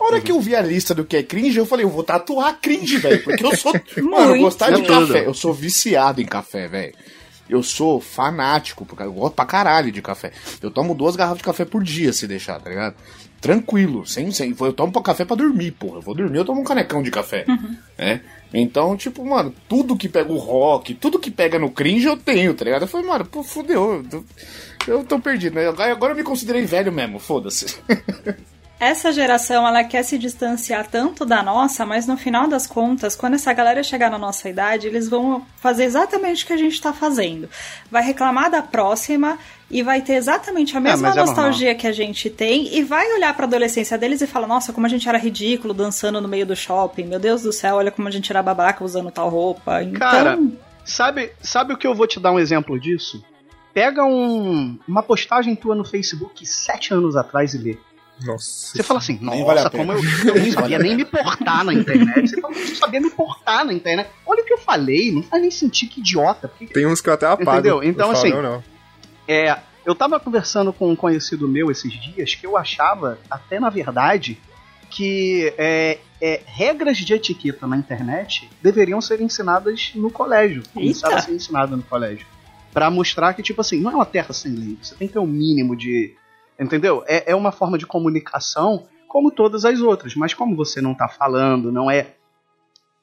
A 0.00 0.04
hora 0.04 0.20
que 0.20 0.32
eu 0.32 0.40
vi 0.40 0.56
a 0.56 0.60
lista 0.60 0.92
do 0.94 1.04
que 1.04 1.16
é 1.16 1.22
cringe, 1.22 1.56
eu 1.56 1.64
falei, 1.64 1.84
eu 1.84 1.88
vou 1.90 2.02
tatuar 2.02 2.58
cringe, 2.60 2.96
velho. 2.98 3.22
Porque 3.22 3.44
eu 3.44 3.54
sou. 3.56 3.72
Mano, 4.02 4.34
eu 4.36 4.42
gostar 4.42 4.70
de 4.72 4.82
café. 4.82 5.26
Eu 5.26 5.32
sou 5.34 5.52
viciado 5.54 6.20
em 6.20 6.26
café, 6.26 6.66
velho. 6.66 6.94
Eu 7.48 7.62
sou 7.62 8.00
fanático, 8.00 8.86
porque 8.86 9.02
eu 9.02 9.12
gosto 9.12 9.34
pra 9.34 9.44
caralho 9.44 9.92
de 9.92 10.00
café. 10.00 10.32
Eu 10.62 10.70
tomo 10.70 10.94
duas 10.94 11.14
garrafas 11.16 11.38
de 11.38 11.44
café 11.44 11.64
por 11.64 11.82
dia, 11.82 12.12
se 12.12 12.26
deixar, 12.26 12.58
tá 12.60 12.70
ligado? 12.70 12.94
Tranquilo, 13.40 14.06
sem, 14.06 14.30
sem. 14.30 14.56
Eu 14.58 14.72
tomo 14.72 15.02
café 15.02 15.24
pra 15.24 15.36
dormir, 15.36 15.72
porra. 15.72 15.98
Eu 15.98 16.00
vou 16.02 16.14
dormir, 16.14 16.38
eu 16.38 16.44
tomo 16.44 16.62
um 16.62 16.64
canecão 16.64 17.02
de 17.02 17.10
café. 17.10 17.44
né? 17.98 18.22
Então, 18.54 18.96
tipo, 18.96 19.24
mano, 19.24 19.52
tudo 19.68 19.96
que 19.96 20.08
pega 20.08 20.32
o 20.32 20.38
rock, 20.38 20.94
tudo 20.94 21.18
que 21.18 21.30
pega 21.30 21.58
no 21.58 21.70
cringe 21.70 22.06
eu 22.06 22.16
tenho, 22.16 22.54
tá 22.54 22.64
ligado? 22.64 22.82
Eu 22.82 22.88
falei, 22.88 23.06
mano, 23.06 23.24
pô, 23.26 23.42
fudeu. 23.42 23.96
Eu 23.96 24.04
tô, 24.04 24.24
eu 24.86 25.04
tô 25.04 25.18
perdido, 25.18 25.54
né? 25.56 25.66
Agora 25.68 26.12
eu 26.12 26.16
me 26.16 26.22
considerei 26.22 26.64
velho 26.64 26.92
mesmo, 26.92 27.18
foda-se. 27.18 27.76
Essa 28.84 29.10
geração, 29.10 29.66
ela 29.66 29.82
quer 29.82 30.02
se 30.02 30.18
distanciar 30.18 30.86
tanto 30.86 31.24
da 31.24 31.42
nossa, 31.42 31.86
mas 31.86 32.06
no 32.06 32.18
final 32.18 32.46
das 32.46 32.66
contas, 32.66 33.16
quando 33.16 33.32
essa 33.32 33.50
galera 33.50 33.82
chegar 33.82 34.10
na 34.10 34.18
nossa 34.18 34.46
idade, 34.46 34.86
eles 34.86 35.08
vão 35.08 35.42
fazer 35.56 35.84
exatamente 35.84 36.44
o 36.44 36.46
que 36.46 36.52
a 36.52 36.56
gente 36.58 36.78
tá 36.82 36.92
fazendo. 36.92 37.48
Vai 37.90 38.02
reclamar 38.02 38.50
da 38.50 38.60
próxima 38.60 39.38
e 39.70 39.82
vai 39.82 40.02
ter 40.02 40.16
exatamente 40.16 40.76
a 40.76 40.80
mesma 40.80 41.08
mas 41.08 41.16
é 41.16 41.20
nostalgia 41.20 41.74
que 41.74 41.86
a 41.86 41.92
gente 41.92 42.28
tem 42.28 42.76
e 42.76 42.82
vai 42.82 43.10
olhar 43.14 43.34
pra 43.34 43.46
adolescência 43.46 43.96
deles 43.96 44.20
e 44.20 44.26
falar: 44.26 44.46
"Nossa, 44.46 44.70
como 44.70 44.84
a 44.84 44.90
gente 44.90 45.08
era 45.08 45.16
ridículo 45.16 45.72
dançando 45.72 46.20
no 46.20 46.28
meio 46.28 46.44
do 46.44 46.54
shopping. 46.54 47.04
Meu 47.04 47.18
Deus 47.18 47.40
do 47.40 47.54
céu, 47.54 47.76
olha 47.76 47.90
como 47.90 48.06
a 48.06 48.10
gente 48.10 48.30
era 48.30 48.42
babaca 48.42 48.84
usando 48.84 49.10
tal 49.10 49.30
roupa". 49.30 49.82
Então, 49.82 49.98
Cara, 49.98 50.38
sabe, 50.84 51.32
sabe 51.40 51.72
o 51.72 51.78
que 51.78 51.86
eu 51.86 51.94
vou 51.94 52.06
te 52.06 52.20
dar 52.20 52.32
um 52.32 52.38
exemplo 52.38 52.78
disso? 52.78 53.24
Pega 53.72 54.04
um, 54.04 54.78
uma 54.86 55.02
postagem 55.02 55.56
tua 55.56 55.74
no 55.74 55.86
Facebook 55.86 56.44
sete 56.44 56.92
anos 56.92 57.16
atrás 57.16 57.54
e 57.54 57.58
lê. 57.58 57.78
Nossa. 58.22 58.76
Você 58.76 58.82
fala 58.82 59.00
assim, 59.00 59.18
nossa, 59.20 59.44
vale 59.44 59.70
como 59.70 59.92
eu, 59.92 59.98
eu 59.98 60.44
não 60.44 60.52
sabia 60.52 60.78
nem 60.80 60.96
me 60.96 61.04
portar 61.04 61.64
na 61.64 61.74
internet. 61.74 62.28
Você 62.28 62.40
fala, 62.40 62.54
eu 62.54 62.68
não 62.68 62.76
sabia 62.76 63.00
me 63.00 63.10
portar 63.10 63.64
na 63.64 63.72
internet. 63.72 64.08
Olha 64.26 64.42
o 64.42 64.46
que 64.46 64.52
eu 64.52 64.58
falei, 64.58 65.12
não 65.12 65.22
faz 65.22 65.42
nem 65.42 65.50
sentido, 65.50 65.90
que 65.90 66.00
idiota. 66.00 66.48
Porque, 66.48 66.72
Tem 66.72 66.86
uns 66.86 67.00
que 67.00 67.08
eu 67.08 67.14
até 67.14 67.26
apago. 67.26 67.50
Entendeu? 67.50 67.82
Então, 67.82 68.10
Eu 68.10 68.14
falo, 68.14 68.26
assim, 68.26 68.34
Não, 68.34 68.42
não. 68.42 68.64
é, 69.26 69.58
eu 69.84 69.94
tava 69.94 70.18
conversando 70.20 70.72
com 70.72 70.90
um 70.90 70.96
conhecido 70.96 71.48
meu 71.48 71.70
esses 71.70 71.92
dias 71.92 72.34
que 72.34 72.46
eu 72.46 72.56
achava, 72.56 73.18
até 73.30 73.58
na 73.60 73.68
verdade, 73.68 74.40
que 74.90 75.52
é, 75.58 75.98
é, 76.20 76.40
regras 76.46 76.96
de 76.98 77.12
etiqueta 77.12 77.66
na 77.66 77.76
internet 77.76 78.48
deveriam 78.62 79.00
ser 79.00 79.20
ensinadas 79.20 79.90
no 79.94 80.10
colégio. 80.10 80.62
Começaram 80.72 81.16
a 81.16 81.20
ser 81.20 81.32
ensinadas 81.32 81.76
no 81.76 81.82
colégio. 81.82 82.26
Pra 82.72 82.90
mostrar 82.90 83.34
que, 83.34 83.42
tipo 83.42 83.60
assim, 83.60 83.80
não 83.80 83.90
é 83.90 83.94
uma 83.94 84.06
terra 84.06 84.32
sem 84.32 84.52
lei. 84.52 84.78
Você 84.80 84.94
tem 84.94 85.06
que 85.06 85.12
ter 85.14 85.18
um 85.20 85.26
mínimo 85.26 85.76
de. 85.76 86.14
Entendeu? 86.58 87.02
É, 87.06 87.32
é 87.32 87.34
uma 87.34 87.50
forma 87.52 87.76
de 87.76 87.86
comunicação 87.86 88.86
como 89.08 89.30
todas 89.30 89.64
as 89.64 89.80
outras. 89.80 90.14
Mas 90.14 90.34
como 90.34 90.56
você 90.56 90.80
não 90.80 90.94
tá 90.94 91.08
falando, 91.08 91.70
não 91.72 91.90
é. 91.90 92.14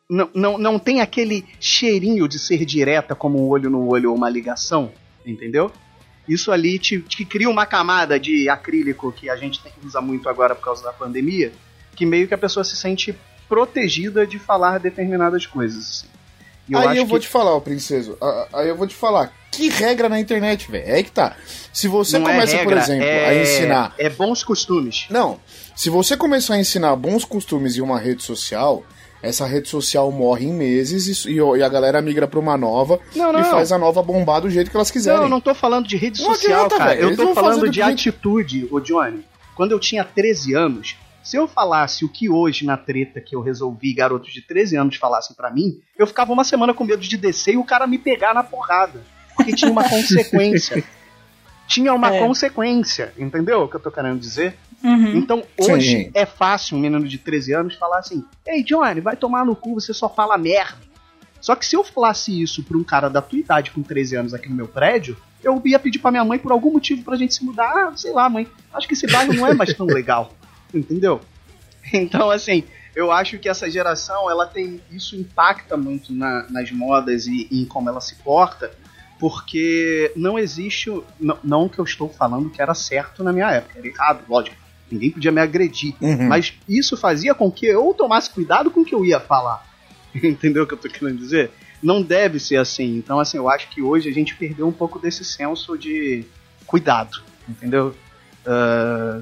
Não, 0.09 0.29
não, 0.33 0.57
não 0.57 0.79
tem 0.79 0.99
aquele 0.99 1.45
cheirinho 1.59 2.27
de 2.27 2.37
ser 2.37 2.65
direta 2.65 3.15
como 3.15 3.39
um 3.41 3.47
olho 3.47 3.69
no 3.69 3.89
olho 3.89 4.09
ou 4.11 4.15
uma 4.17 4.29
ligação, 4.29 4.91
entendeu? 5.25 5.71
Isso 6.27 6.51
ali 6.51 6.77
te, 6.77 6.99
te 6.99 7.23
cria 7.23 7.49
uma 7.49 7.65
camada 7.65 8.19
de 8.19 8.49
acrílico 8.49 9.11
que 9.11 9.29
a 9.29 9.37
gente 9.37 9.61
tem- 9.63 9.71
usa 9.83 10.01
muito 10.01 10.27
agora 10.27 10.53
por 10.53 10.63
causa 10.65 10.83
da 10.83 10.91
pandemia, 10.91 11.53
que 11.95 12.05
meio 12.05 12.27
que 12.27 12.33
a 12.33 12.37
pessoa 12.37 12.63
se 12.63 12.75
sente 12.75 13.17
protegida 13.47 14.27
de 14.27 14.37
falar 14.37 14.79
determinadas 14.79 15.45
coisas. 15.45 15.87
assim. 15.89 16.07
E 16.67 16.75
aí 16.75 16.97
eu 16.97 17.05
vou 17.05 17.17
que 17.19 17.25
te 17.25 17.29
falar, 17.31 17.55
ó, 17.55 17.59
princeso. 17.59 18.17
Aí 18.53 18.67
eu 18.69 18.75
vou 18.75 18.87
te 18.87 18.95
falar. 18.95 19.33
Que 19.51 19.67
regra 19.69 20.07
na 20.07 20.19
internet, 20.19 20.71
velho? 20.71 20.87
É 20.87 20.93
aí 20.95 21.03
que 21.03 21.11
tá. 21.11 21.35
Se 21.73 21.87
você 21.87 22.17
não 22.17 22.29
é 22.29 22.33
começa, 22.35 22.53
por 22.57 22.59
regra, 22.59 22.79
exemplo, 22.79 23.03
é- 23.05 23.25
a 23.27 23.41
ensinar. 23.41 23.93
É 23.97 24.09
bons 24.09 24.43
costumes. 24.43 25.05
Não. 25.09 25.39
Se 25.75 25.89
você 25.89 26.15
começar 26.15 26.53
a 26.55 26.59
ensinar 26.59 26.95
bons 26.95 27.25
costumes 27.25 27.75
em 27.75 27.81
uma 27.81 27.99
rede 27.99 28.23
social, 28.23 28.83
essa 29.21 29.45
rede 29.45 29.67
social 29.67 30.11
morre 30.11 30.45
em 30.45 30.53
meses 30.53 31.25
e, 31.25 31.31
e 31.35 31.63
a 31.63 31.69
galera 31.69 32.01
migra 32.01 32.27
pra 32.27 32.39
uma 32.39 32.57
nova 32.57 32.99
Não, 33.15 33.31
não. 33.33 33.39
e 33.41 33.43
faz 33.43 33.71
a 33.71 33.77
nova 33.77 34.01
bombar 34.01 34.41
do 34.41 34.49
jeito 34.49 34.71
que 34.71 34.77
elas 34.77 34.89
quiserem. 34.89 35.17
Não, 35.19 35.25
eu 35.25 35.29
não 35.29 35.41
tô 35.41 35.53
falando 35.53 35.87
de 35.87 35.97
rede 35.97 36.21
Não 36.21 36.33
social, 36.33 36.65
adianta, 36.65 36.77
cara. 36.77 36.95
velho. 36.95 37.09
Eu 37.11 37.15
tô 37.17 37.33
falando 37.35 37.59
do 37.61 37.69
de 37.69 37.81
atitude, 37.81 38.67
ô 38.71 38.79
Johnny. 38.79 39.23
Quando 39.55 39.73
eu 39.73 39.79
tinha 39.79 40.03
13 40.03 40.53
anos, 40.55 40.95
se 41.21 41.35
eu 41.37 41.47
falasse 41.47 42.03
o 42.05 42.09
que 42.09 42.29
hoje 42.29 42.65
na 42.65 42.77
treta 42.77 43.19
que 43.21 43.35
eu 43.35 43.41
resolvi, 43.41 43.93
garotos 43.93 44.33
de 44.33 44.41
13 44.41 44.77
anos 44.77 44.95
falassem 44.95 45.35
pra 45.35 45.51
mim, 45.51 45.79
eu 45.99 46.07
ficava 46.07 46.31
uma 46.31 46.43
semana 46.43 46.73
com 46.73 46.83
medo 46.83 47.01
de 47.01 47.17
descer 47.17 47.53
e 47.53 47.57
o 47.57 47.63
cara 47.65 47.85
me 47.85 47.97
pegar 47.97 48.33
na 48.33 48.43
porrada. 48.43 49.01
Porque 49.43 49.55
tinha 49.55 49.71
uma 49.71 49.83
consequência. 49.89 50.83
Tinha 51.67 51.93
uma 51.93 52.13
É. 52.13 52.19
consequência, 52.19 53.13
entendeu 53.17 53.61
o 53.61 53.67
que 53.67 53.75
eu 53.75 53.79
tô 53.79 53.89
querendo 53.91 54.19
dizer? 54.19 54.55
uhum. 54.83 55.15
Então, 55.15 55.43
hoje 55.57 56.05
Sim. 56.05 56.11
é 56.13 56.25
fácil 56.25 56.75
um 56.77 56.81
menino 56.81 57.07
de 57.07 57.17
13 57.17 57.53
anos 57.53 57.75
falar 57.75 57.99
assim: 57.99 58.25
Ei, 58.45 58.61
Johnny, 58.63 58.99
vai 58.99 59.15
tomar 59.15 59.45
no 59.45 59.55
cu, 59.55 59.75
você 59.79 59.93
só 59.93 60.09
fala 60.09 60.37
merda. 60.37 60.77
Só 61.39 61.55
que 61.55 61.65
se 61.65 61.75
eu 61.75 61.83
falasse 61.83 62.39
isso 62.41 62.61
pra 62.63 62.77
um 62.77 62.83
cara 62.83 63.09
da 63.09 63.21
tua 63.21 63.39
idade 63.39 63.71
com 63.71 63.81
13 63.81 64.15
anos 64.15 64.33
aqui 64.33 64.47
no 64.49 64.55
meu 64.55 64.67
prédio, 64.67 65.17
eu 65.43 65.59
ia 65.65 65.79
pedir 65.79 65.97
pra 65.99 66.11
minha 66.11 66.25
mãe 66.25 66.37
por 66.37 66.51
algum 66.51 66.71
motivo 66.73 67.03
pra 67.03 67.15
gente 67.15 67.33
se 67.33 67.43
mudar. 67.43 67.71
Ah, 67.73 67.91
sei 67.95 68.11
lá, 68.11 68.29
mãe, 68.29 68.47
acho 68.73 68.87
que 68.87 68.93
esse 68.93 69.07
bairro 69.07 69.33
não 69.33 69.47
é 69.47 69.53
mais 69.53 69.73
tão 69.73 69.85
legal. 69.87 70.33
Entendeu? 70.73 71.19
Então, 71.93 72.29
assim, 72.29 72.63
eu 72.95 73.11
acho 73.11 73.39
que 73.39 73.49
essa 73.49 73.69
geração, 73.71 74.29
ela 74.29 74.45
tem. 74.45 74.79
Isso 74.91 75.15
impacta 75.15 75.75
muito 75.77 76.13
na- 76.13 76.45
nas 76.49 76.69
modas 76.71 77.25
e, 77.27 77.47
e 77.49 77.61
em 77.63 77.65
como 77.65 77.89
ela 77.89 78.01
se 78.01 78.15
porta, 78.15 78.71
porque 79.21 80.11
não 80.15 80.37
existe. 80.39 80.89
Não, 81.19 81.37
não 81.43 81.69
que 81.69 81.77
eu 81.77 81.85
estou 81.85 82.09
falando 82.09 82.49
que 82.49 82.59
era 82.59 82.73
certo 82.73 83.23
na 83.23 83.31
minha 83.31 83.51
época, 83.51 83.77
era 83.77 83.87
errado, 83.87 84.23
lógico. 84.27 84.57
Ninguém 84.91 85.11
podia 85.11 85.31
me 85.31 85.39
agredir. 85.39 85.93
Uhum. 86.01 86.27
Mas 86.27 86.53
isso 86.67 86.97
fazia 86.97 87.35
com 87.35 87.49
que 87.51 87.67
eu 87.67 87.93
tomasse 87.95 88.31
cuidado 88.31 88.71
com 88.71 88.81
o 88.81 88.85
que 88.85 88.95
eu 88.95 89.05
ia 89.05 89.19
falar. 89.19 89.63
Entendeu 90.21 90.63
o 90.63 90.67
que 90.67 90.73
eu 90.73 90.77
tô 90.77 90.89
querendo 90.89 91.19
dizer? 91.19 91.51
Não 91.83 92.01
deve 92.01 92.39
ser 92.39 92.57
assim. 92.57 92.97
Então, 92.97 93.19
assim, 93.19 93.37
eu 93.37 93.47
acho 93.47 93.69
que 93.69 93.79
hoje 93.81 94.09
a 94.09 94.11
gente 94.13 94.35
perdeu 94.35 94.67
um 94.67 94.71
pouco 94.71 94.97
desse 94.97 95.23
senso 95.23 95.77
de 95.77 96.25
cuidado. 96.65 97.21
Entendeu? 97.47 97.95
Ah, 98.45 99.21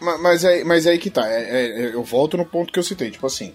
Ma- 0.00 0.18
Mas 0.18 0.44
é, 0.44 0.62
mas 0.64 0.86
é 0.86 0.90
aí 0.90 0.98
que 0.98 1.10
tá. 1.10 1.26
É- 1.26 1.42
é- 1.42 1.82
é- 1.86 1.94
eu 1.94 2.04
volto 2.04 2.36
no 2.36 2.44
ponto 2.44 2.70
que 2.72 2.78
eu 2.78 2.82
citei. 2.84 3.10
Tipo 3.10 3.26
assim, 3.26 3.52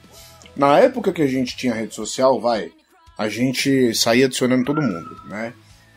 na 0.58 0.80
época 0.80 1.14
que 1.14 1.22
a 1.22 1.28
gente 1.28 1.56
tinha 1.56 1.74
rede 1.74 1.94
social, 1.96 2.42
vai, 2.42 2.72
a 3.18 3.30
gente 3.30 3.94
saía 3.96 4.26
adicionando 4.26 4.66
todo 4.66 4.82
mundo, 4.82 5.16
né? 5.26 5.54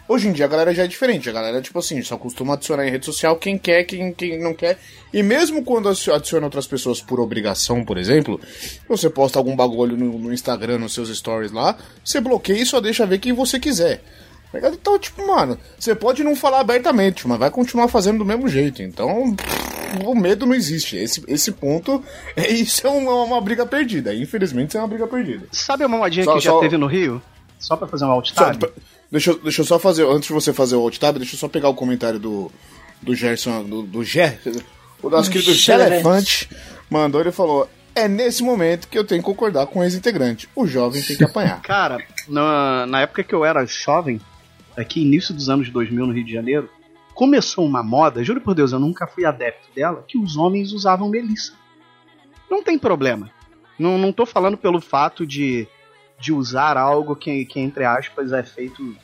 Hoje 0.09 0.29
em 0.29 0.33
dia 0.33 0.45
a 0.45 0.49
galera 0.49 0.73
já 0.73 0.85
é 0.85 0.87
diferente. 0.87 1.29
A 1.29 1.33
galera, 1.33 1.61
tipo 1.61 1.79
assim, 1.81 2.01
só 2.01 2.17
costuma 2.17 2.55
adicionar 2.55 2.87
em 2.87 2.91
rede 2.93 3.05
social 3.05 3.37
quem 3.37 3.59
quer, 3.59 3.83
quem, 3.83 4.13
quem 4.13 4.39
não 4.41 4.55
quer. 4.55 4.79
E 5.13 5.21
mesmo 5.21 5.65
quando 5.65 5.89
adi- 5.89 6.13
adiciona 6.13 6.47
outras 6.47 6.65
pessoas 6.67 7.01
por 7.01 7.19
obrigação, 7.19 7.85
por 7.85 7.99
exemplo, 7.99 8.41
você 8.89 9.11
posta 9.11 9.37
algum 9.37 9.57
bagulho 9.57 9.97
no, 9.97 10.17
no 10.17 10.33
Instagram, 10.33 10.79
nos 10.79 10.95
seus 10.95 11.09
stories 11.17 11.51
lá, 11.51 11.77
você 12.05 12.21
bloqueia 12.21 12.63
e 12.63 12.67
só 12.67 12.81
deixa 12.81 13.05
ver 13.05 13.19
quem 13.19 13.33
você 13.33 13.59
quiser. 13.59 14.01
Tá? 14.53 14.69
Então, 14.69 14.97
tipo, 14.97 15.27
mano, 15.27 15.59
você 15.77 15.93
pode 15.93 16.23
não 16.23 16.37
falar 16.37 16.61
abertamente, 16.61 17.27
mas 17.27 17.39
vai 17.39 17.51
continuar 17.51 17.89
fazendo 17.89 18.19
do 18.19 18.25
mesmo 18.25 18.47
jeito. 18.49 18.83
Então, 18.83 19.35
o 20.05 20.15
medo 20.15 20.45
não 20.47 20.55
existe. 20.55 20.97
Esse, 20.97 21.23
esse 21.29 21.53
ponto, 21.53 22.03
é, 22.37 22.51
isso 22.53 22.87
é 22.87 22.91
uma, 22.91 23.23
uma 23.25 23.41
briga 23.41 23.65
perdida. 23.67 24.15
Infelizmente, 24.15 24.71
isso 24.71 24.79
é 24.79 24.81
uma 24.81 24.89
briga 24.89 25.07
perdida. 25.07 25.47
sabe 25.53 25.85
uma 25.85 25.99
modinha 25.99 26.25
Só- 26.25 26.35
que 26.35 26.41
já 26.41 26.51
só- 26.51 26.61
teve 26.61 26.77
no 26.77 26.87
Rio? 26.87 27.21
Só 27.59 27.77
pra 27.77 27.87
fazer 27.89 28.05
um 28.05 28.11
alt 28.11 28.29
Só, 28.31 28.35
tab? 28.35 28.61
p- 28.61 28.73
deixa, 29.11 29.31
eu- 29.31 29.39
deixa 29.39 29.63
eu 29.63 29.65
só 29.67 29.79
fazer, 29.79 30.07
antes 30.07 30.29
de 30.29 30.33
você 30.35 30.53
fazer 30.53 30.77
o 30.77 30.81
alt 30.81 30.99
tab, 30.99 31.17
deixa 31.17 31.35
eu 31.35 31.39
só 31.39 31.49
pegar 31.49 31.69
o 31.71 31.75
comentário 31.75 32.19
do, 32.19 32.51
do 33.01 33.15
Gerson, 33.15 33.65
do, 33.65 33.83
do 33.83 34.05
Ger, 34.05 34.39
o 35.03 35.09
nosso 35.09 35.31
querido 35.31 35.53
Gerson. 35.55 35.83
Gelefante, 35.85 36.49
mandou, 36.91 37.21
ele 37.21 37.33
falou, 37.33 37.69
é 37.95 38.07
nesse 38.07 38.43
momento 38.43 38.89
que 38.89 38.99
eu 38.99 39.05
tenho 39.05 39.23
que 39.23 39.27
concordar 39.27 39.67
com 39.67 39.79
o 39.81 39.83
ex-integrante. 39.85 40.49
O 40.55 40.67
jovem 40.67 41.01
tem 41.03 41.17
que 41.17 41.25
apanhar. 41.25 41.61
Cara, 41.63 41.99
na, 42.29 42.85
na 42.87 43.01
época 43.01 43.25
que 43.25 43.35
eu 43.35 43.43
era 43.43 43.65
jovem, 43.65 44.21
aqui, 44.77 45.01
início 45.01 45.33
dos 45.33 45.49
anos 45.49 45.71
2000 45.71 46.07
no 46.07 46.13
Rio 46.13 46.25
de 46.27 46.33
Janeiro, 46.35 46.69
começou 47.17 47.65
uma 47.65 47.83
moda, 47.83 48.23
juro 48.23 48.43
por 48.43 48.55
Deus, 48.55 48.73
eu 48.73 48.79
nunca 48.79 49.07
fui 49.07 49.25
adepto 49.25 49.69
dela, 49.75 50.05
que 50.07 50.19
os 50.19 50.37
homens 50.37 50.73
usavam 50.73 51.09
melissa. 51.09 51.55
Não 52.49 52.63
tem 52.63 52.79
problema. 52.79 53.31
Não, 53.79 53.97
não 53.97 54.13
tô 54.13 54.27
falando 54.27 54.57
pelo 54.59 54.83
fato 54.83 55.27
de, 55.27 55.67
de 56.21 56.31
usar 56.31 56.77
algo 56.77 57.17
que, 57.17 57.47
que, 57.47 57.59
entre 57.59 57.85
aspas, 57.85 58.33
é 58.33 58.43
feito 58.43 58.95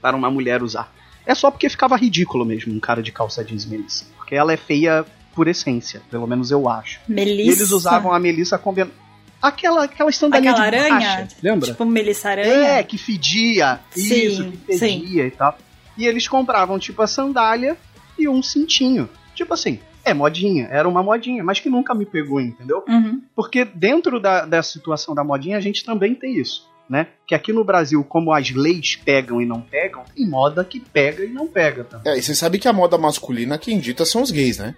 para 0.00 0.16
uma 0.16 0.30
mulher 0.30 0.62
usar. 0.62 0.94
É 1.26 1.34
só 1.34 1.50
porque 1.50 1.68
ficava 1.68 1.96
ridículo 1.96 2.44
mesmo 2.44 2.72
um 2.72 2.80
cara 2.80 3.02
de 3.02 3.10
calça 3.10 3.44
jeans 3.44 3.66
melissa. 3.66 4.06
Porque 4.16 4.36
ela 4.36 4.52
é 4.52 4.56
feia 4.56 5.04
por 5.34 5.48
essência, 5.48 6.00
pelo 6.08 6.28
menos 6.28 6.52
eu 6.52 6.68
acho. 6.68 7.00
Melissa. 7.08 7.50
E 7.50 7.52
eles 7.52 7.72
usavam 7.72 8.12
a 8.12 8.18
melissa 8.20 8.58
combinando. 8.58 8.94
Aquela, 9.42 9.84
aquela 9.84 10.12
sandalinha 10.12 10.52
Aquela 10.52 10.70
de 10.70 10.76
aranha? 10.76 10.98
borracha, 11.16 11.28
lembra? 11.42 11.68
Tipo 11.70 11.84
Melissa 11.84 12.28
Aranha? 12.28 12.66
É, 12.68 12.82
que 12.82 12.98
fedia. 12.98 13.80
Sim, 13.90 14.14
isso, 14.14 14.52
que 14.66 14.78
fedia 14.78 15.26
e 15.26 15.30
tal. 15.30 15.56
E 16.00 16.06
eles 16.06 16.26
compravam, 16.26 16.78
tipo, 16.78 17.02
a 17.02 17.06
sandália 17.06 17.76
e 18.18 18.26
um 18.26 18.42
cintinho. 18.42 19.06
Tipo 19.34 19.52
assim, 19.52 19.78
é 20.02 20.14
modinha, 20.14 20.66
era 20.70 20.88
uma 20.88 21.02
modinha, 21.02 21.44
mas 21.44 21.60
que 21.60 21.68
nunca 21.68 21.94
me 21.94 22.06
pegou, 22.06 22.40
entendeu? 22.40 22.82
Uhum. 22.88 23.20
Porque 23.36 23.66
dentro 23.66 24.18
da, 24.18 24.46
da 24.46 24.62
situação 24.62 25.14
da 25.14 25.22
modinha, 25.22 25.58
a 25.58 25.60
gente 25.60 25.84
também 25.84 26.14
tem 26.14 26.38
isso, 26.38 26.66
né? 26.88 27.08
Que 27.26 27.34
aqui 27.34 27.52
no 27.52 27.62
Brasil, 27.62 28.02
como 28.02 28.32
as 28.32 28.50
leis 28.50 28.96
pegam 28.96 29.42
e 29.42 29.46
não 29.46 29.60
pegam, 29.60 30.02
tem 30.16 30.26
moda 30.26 30.64
que 30.64 30.80
pega 30.80 31.22
e 31.22 31.28
não 31.28 31.46
pega 31.46 31.84
também. 31.84 32.14
É, 32.14 32.18
e 32.18 32.22
você 32.22 32.34
sabe 32.34 32.58
que 32.58 32.66
a 32.66 32.72
moda 32.72 32.96
masculina 32.96 33.58
quem 33.58 33.78
dita 33.78 34.06
são 34.06 34.22
os 34.22 34.30
gays, 34.30 34.56
né? 34.56 34.74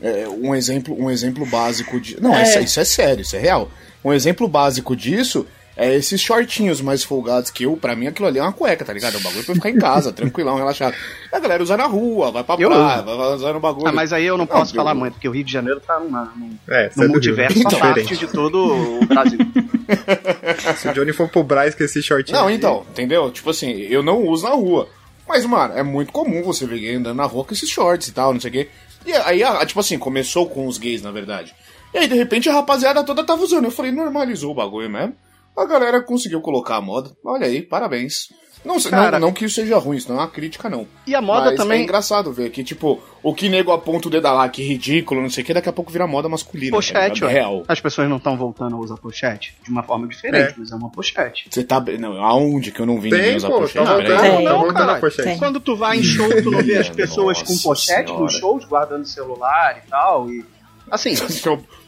É, 0.00 0.28
um, 0.28 0.52
exemplo, 0.52 1.00
um 1.00 1.08
exemplo 1.08 1.46
básico 1.46 2.00
de. 2.00 2.20
Não, 2.20 2.34
É. 2.34 2.42
isso, 2.42 2.58
isso 2.58 2.80
é 2.80 2.84
sério, 2.84 3.22
isso 3.22 3.36
é 3.36 3.38
real. 3.38 3.70
Um 4.04 4.12
exemplo 4.12 4.48
básico 4.48 4.96
disso 4.96 5.46
é 5.76 5.94
esses 5.94 6.20
shortinhos 6.20 6.80
mais 6.80 7.02
folgados 7.02 7.50
que 7.50 7.64
eu, 7.64 7.76
pra 7.76 7.96
mim, 7.96 8.06
aquilo 8.06 8.28
ali 8.28 8.38
é 8.38 8.42
uma 8.42 8.52
cueca, 8.52 8.84
tá 8.84 8.92
ligado? 8.92 9.14
É 9.16 9.18
um 9.18 9.22
bagulho 9.22 9.42
pra 9.44 9.50
eu 9.52 9.56
ficar 9.56 9.70
em 9.70 9.78
casa, 9.78 10.12
tranquilão, 10.14 10.56
relaxado. 10.56 10.94
A 11.32 11.38
galera 11.40 11.62
usa 11.62 11.76
na 11.76 11.86
rua, 11.86 12.30
vai 12.30 12.44
pra 12.44 12.56
Eu 12.58 12.70
praia, 12.70 12.96
uso. 13.02 13.04
vai 13.16 13.34
usar 13.34 13.52
no 13.54 13.60
bagulho. 13.60 13.88
Ah, 13.88 13.92
mas 13.92 14.12
aí 14.12 14.24
eu 14.24 14.38
não 14.38 14.46
posso 14.46 14.72
eu- 14.72 14.76
falar 14.76 14.94
muito, 14.94 15.14
porque 15.14 15.28
o 15.28 15.32
Rio 15.32 15.44
de 15.44 15.52
Janeiro 15.52 15.80
tá 15.80 15.98
numa, 15.98 16.32
num, 16.36 16.56
É, 16.68 16.90
num 16.96 17.04
é 17.04 17.08
multiverso 17.08 17.58
Então. 17.58 17.78
parte 17.78 18.16
de 18.16 18.26
todo 18.28 18.56
o 19.02 19.06
Brasil. 19.06 19.38
Se 20.76 20.88
o 20.88 20.92
Johnny 20.94 21.12
for 21.12 21.28
pro 21.28 21.42
Braz 21.42 21.74
com 21.74 21.84
esse 21.84 22.02
shortinho. 22.02 22.38
Não, 22.38 22.46
aí, 22.48 22.54
então, 22.56 22.84
entendeu? 22.90 23.30
Tipo 23.30 23.50
assim, 23.50 23.70
eu 23.72 24.02
não 24.02 24.22
uso 24.26 24.44
na 24.44 24.54
rua. 24.54 24.88
Mas, 25.28 25.44
mano, 25.46 25.74
é 25.74 25.82
muito 25.82 26.12
comum 26.12 26.42
você 26.42 26.66
ver 26.66 26.78
gay 26.78 26.94
andando 26.96 27.16
na 27.16 27.24
rua 27.24 27.44
com 27.44 27.52
esses 27.54 27.68
shorts 27.68 28.08
e 28.08 28.12
tal, 28.12 28.32
não 28.32 28.40
sei 28.40 28.50
o 28.50 28.52
quê. 28.52 28.68
E 29.06 29.12
aí, 29.12 29.42
a- 29.42 29.64
tipo 29.66 29.80
assim, 29.80 29.98
começou 29.98 30.48
com 30.48 30.66
os 30.66 30.78
gays, 30.78 31.02
na 31.02 31.10
verdade. 31.10 31.54
E 31.92 31.98
aí, 31.98 32.08
de 32.08 32.14
repente, 32.14 32.48
a 32.48 32.52
rapaziada 32.54 33.02
toda 33.04 33.24
tava 33.24 33.42
usando. 33.42 33.64
Eu 33.64 33.70
falei, 33.70 33.92
normalizou 33.92 34.50
o 34.52 34.54
bagulho 34.54 34.88
mesmo. 34.90 35.14
A 35.56 35.64
galera 35.66 36.02
conseguiu 36.02 36.40
colocar 36.40 36.76
a 36.76 36.80
moda. 36.80 37.10
Olha 37.24 37.46
aí, 37.46 37.62
parabéns. 37.62 38.28
Não, 38.64 38.80
Cara- 38.80 39.18
não, 39.20 39.26
não 39.28 39.32
que 39.34 39.44
isso 39.44 39.56
seja 39.56 39.76
ruim, 39.76 39.98
isso 39.98 40.08
não 40.10 40.16
é 40.18 40.22
uma 40.22 40.30
crítica, 40.30 40.70
não. 40.70 40.86
E 41.06 41.14
a 41.14 41.20
moda 41.20 41.50
Mas 41.50 41.56
também. 41.56 41.80
É 41.80 41.84
engraçado 41.84 42.32
ver 42.32 42.48
que, 42.48 42.64
tipo, 42.64 42.98
o 43.22 43.34
que 43.34 43.46
nego 43.50 43.70
aponta 43.72 44.08
o 44.08 44.10
dedo 44.10 44.24
lá, 44.24 44.48
que 44.48 44.62
ridículo, 44.62 45.20
não 45.20 45.28
sei 45.28 45.42
o 45.44 45.46
que, 45.46 45.52
daqui 45.52 45.68
a 45.68 45.72
pouco 45.72 45.92
vira 45.92 46.06
moda 46.06 46.30
masculina. 46.30 46.70
tá 46.70 46.76
Pochete, 46.78 47.14
ligado? 47.16 47.28
ué. 47.28 47.32
real. 47.34 47.62
As 47.68 47.78
pessoas 47.78 48.08
não 48.08 48.16
estão 48.16 48.38
voltando 48.38 48.74
a 48.74 48.78
usar 48.78 48.96
pochete 48.96 49.54
de 49.62 49.70
uma 49.70 49.82
forma 49.82 50.08
diferente, 50.08 50.52
É. 50.52 50.54
mas 50.56 50.72
é 50.72 50.76
uma 50.76 50.88
pochete. 50.90 51.46
Você 51.50 51.62
tá. 51.62 51.78
Não, 52.00 52.24
aonde 52.24 52.72
que 52.72 52.80
eu 52.80 52.86
não 52.86 52.98
vi 52.98 53.10
ninguém 53.10 53.36
usar 53.36 53.48
pô, 53.50 53.60
pochete? 53.60 53.84
tá 53.84 53.84
Não, 53.84 54.00
voltando, 54.00 54.42
Não, 54.44 54.58
voltando 54.60 54.76
a 54.82 54.86
cara, 54.86 55.00
pochete. 55.00 55.38
Quando 55.38 55.60
tu 55.60 55.76
vai 55.76 55.98
em 55.98 56.02
show, 56.02 56.28
tu 56.42 56.50
não 56.50 56.62
vê 56.62 56.78
as 56.78 56.88
pessoas 56.88 57.42
com 57.42 57.58
pochete 57.58 58.12
nos 58.14 58.32
senhora. 58.32 58.56
shows, 58.56 58.64
guardando 58.64 59.04
celular 59.04 59.82
e 59.84 59.90
tal. 59.90 60.30
E 60.30 60.42
assim. 60.90 61.14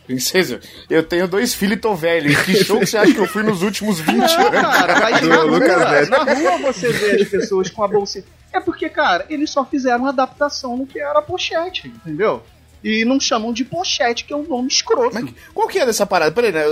Princesa, 0.06 0.60
eu 0.88 1.02
tenho 1.02 1.26
dois 1.26 1.52
filhos 1.52 1.76
e 1.78 1.80
tô 1.80 1.92
velho. 1.96 2.30
E 2.30 2.36
que 2.44 2.62
show 2.64 2.78
que 2.78 2.86
você 2.86 2.96
acha 2.96 3.12
que 3.12 3.18
eu 3.18 3.26
fui 3.26 3.42
nos 3.42 3.62
últimos 3.62 3.98
20 3.98 4.14
Não, 4.16 4.22
anos? 4.22 4.50
cara, 4.50 5.00
mas 5.00 5.20
Do 5.20 5.28
na 5.28 5.36
rua, 5.42 6.06
na 6.06 6.32
rua 6.32 6.58
você 6.58 6.92
vê 6.92 7.22
as 7.22 7.28
pessoas 7.28 7.68
com 7.70 7.82
a 7.82 7.88
bolsinha. 7.88 8.24
É 8.52 8.60
porque, 8.60 8.88
cara, 8.88 9.26
eles 9.28 9.50
só 9.50 9.64
fizeram 9.64 10.00
uma 10.04 10.10
adaptação 10.10 10.76
no 10.76 10.86
que 10.86 11.00
era 11.00 11.20
pochete, 11.20 11.88
entendeu? 11.88 12.40
E 12.88 13.04
não 13.04 13.18
chamam 13.18 13.52
de 13.52 13.64
pochete, 13.64 14.24
que 14.24 14.32
é 14.32 14.36
um 14.36 14.44
nome 14.44 14.68
escroto. 14.68 15.12
Mas 15.12 15.34
qual 15.52 15.66
que 15.66 15.76
é 15.76 15.84
dessa 15.84 16.06
parada? 16.06 16.30
Peraí, 16.30 16.52
né? 16.52 16.64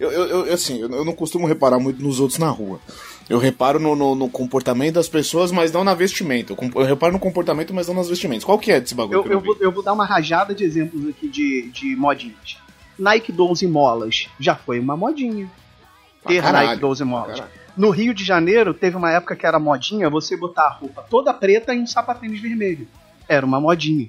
Eu, 0.00 0.10
eu, 0.10 0.46
eu, 0.46 0.52
assim, 0.52 0.80
eu 0.80 1.04
não 1.04 1.12
costumo 1.14 1.46
reparar 1.46 1.78
muito 1.78 2.02
nos 2.02 2.18
outros 2.18 2.40
na 2.40 2.48
rua. 2.48 2.80
Eu 3.28 3.38
reparo 3.38 3.78
no, 3.78 3.94
no, 3.94 4.16
no 4.16 4.28
comportamento 4.28 4.96
das 4.96 5.08
pessoas, 5.08 5.52
mas 5.52 5.70
não 5.70 5.84
na 5.84 5.94
vestimenta. 5.94 6.52
Eu 6.52 6.70
Eu 6.74 6.84
reparo 6.84 7.12
no 7.12 7.20
comportamento, 7.20 7.72
mas 7.72 7.86
não 7.86 7.94
nas 7.94 8.08
vestimentas. 8.08 8.42
Qual 8.42 8.58
que 8.58 8.72
é 8.72 8.80
desse 8.80 8.96
bagulho 8.96 9.20
Eu, 9.24 9.30
eu, 9.30 9.40
vou, 9.40 9.56
eu 9.60 9.70
vou 9.70 9.80
dar 9.80 9.92
uma 9.92 10.04
rajada 10.04 10.52
de 10.52 10.64
exemplos 10.64 11.08
aqui 11.08 11.28
de, 11.28 11.70
de 11.70 11.94
modinhas. 11.94 12.58
Nike 12.98 13.30
12 13.30 13.68
molas 13.68 14.28
já 14.40 14.56
foi 14.56 14.80
uma 14.80 14.96
modinha. 14.96 15.48
Pra 16.20 16.32
Ter 16.32 16.42
caralho, 16.42 16.68
Nike 16.70 16.80
12 16.80 16.98
pra 16.98 17.06
molas. 17.06 17.38
caralho. 17.38 17.60
No 17.76 17.90
Rio 17.90 18.12
de 18.12 18.24
Janeiro, 18.24 18.74
teve 18.74 18.96
uma 18.96 19.12
época 19.12 19.36
que 19.36 19.46
era 19.46 19.60
modinha 19.60 20.10
você 20.10 20.36
botar 20.36 20.64
a 20.64 20.70
roupa 20.70 21.06
toda 21.08 21.32
preta 21.32 21.72
e 21.72 21.78
um 21.78 21.86
sapatênis 21.86 22.40
vermelho. 22.40 22.88
Era 23.28 23.46
uma 23.46 23.60
modinha. 23.60 24.08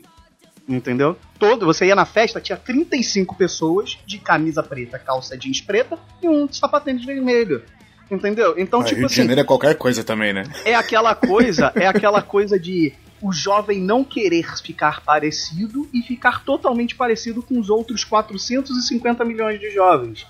Entendeu? 0.75 1.17
Todo, 1.37 1.65
você 1.65 1.85
ia 1.87 1.95
na 1.95 2.05
festa, 2.05 2.39
tinha 2.39 2.57
35 2.57 3.35
pessoas 3.35 3.97
de 4.05 4.17
camisa 4.17 4.63
preta, 4.63 4.97
calça 4.97 5.37
jeans 5.37 5.59
preta 5.61 5.99
e 6.21 6.29
um 6.29 6.51
sapatênis 6.51 7.03
vermelho. 7.05 7.61
Entendeu? 8.09 8.55
Então, 8.57 8.81
Ah, 8.81 8.83
tipo 8.83 8.99
Rio 8.99 9.07
de 9.07 9.13
assim, 9.13 9.21
Janeiro 9.21 9.41
é 9.41 9.43
qualquer 9.43 9.75
coisa 9.75 10.03
também, 10.03 10.33
né? 10.33 10.43
é 10.65 10.75
aquela 10.75 11.13
coisa, 11.15 11.71
é 11.75 11.87
aquela 11.87 12.21
coisa 12.21 12.59
de 12.59 12.93
o 13.21 13.31
jovem 13.31 13.79
não 13.79 14.03
querer 14.03 14.45
ficar 14.61 15.01
parecido 15.01 15.87
e 15.93 16.01
ficar 16.01 16.43
totalmente 16.43 16.95
parecido 16.95 17.41
com 17.43 17.59
os 17.59 17.69
outros 17.69 18.03
450 18.03 19.23
milhões 19.25 19.59
de 19.59 19.69
jovens. 19.71 20.25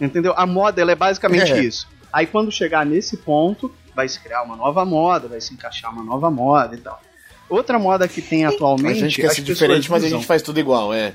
Entendeu? 0.00 0.34
A 0.36 0.44
moda 0.46 0.80
ela 0.80 0.92
é 0.92 0.94
basicamente 0.96 1.52
É. 1.52 1.60
isso. 1.62 1.88
Aí 2.12 2.26
quando 2.26 2.50
chegar 2.52 2.84
nesse 2.84 3.16
ponto, 3.16 3.72
vai 3.94 4.08
se 4.08 4.20
criar 4.20 4.42
uma 4.42 4.56
nova 4.56 4.84
moda, 4.84 5.26
vai 5.28 5.40
se 5.40 5.54
encaixar 5.54 5.92
uma 5.92 6.04
nova 6.04 6.30
moda 6.30 6.74
e 6.74 6.78
tal. 6.78 7.00
Outra 7.48 7.78
moda 7.78 8.08
que 8.08 8.22
tem 8.22 8.44
atualmente, 8.44 8.98
A 8.98 9.08
gente 9.08 9.20
quer 9.20 9.30
ser 9.30 9.42
diferente, 9.42 9.90
mas 9.90 10.02
a 10.04 10.08
gente 10.08 10.26
faz 10.26 10.42
tudo 10.42 10.58
igual, 10.58 10.92
é. 10.94 11.14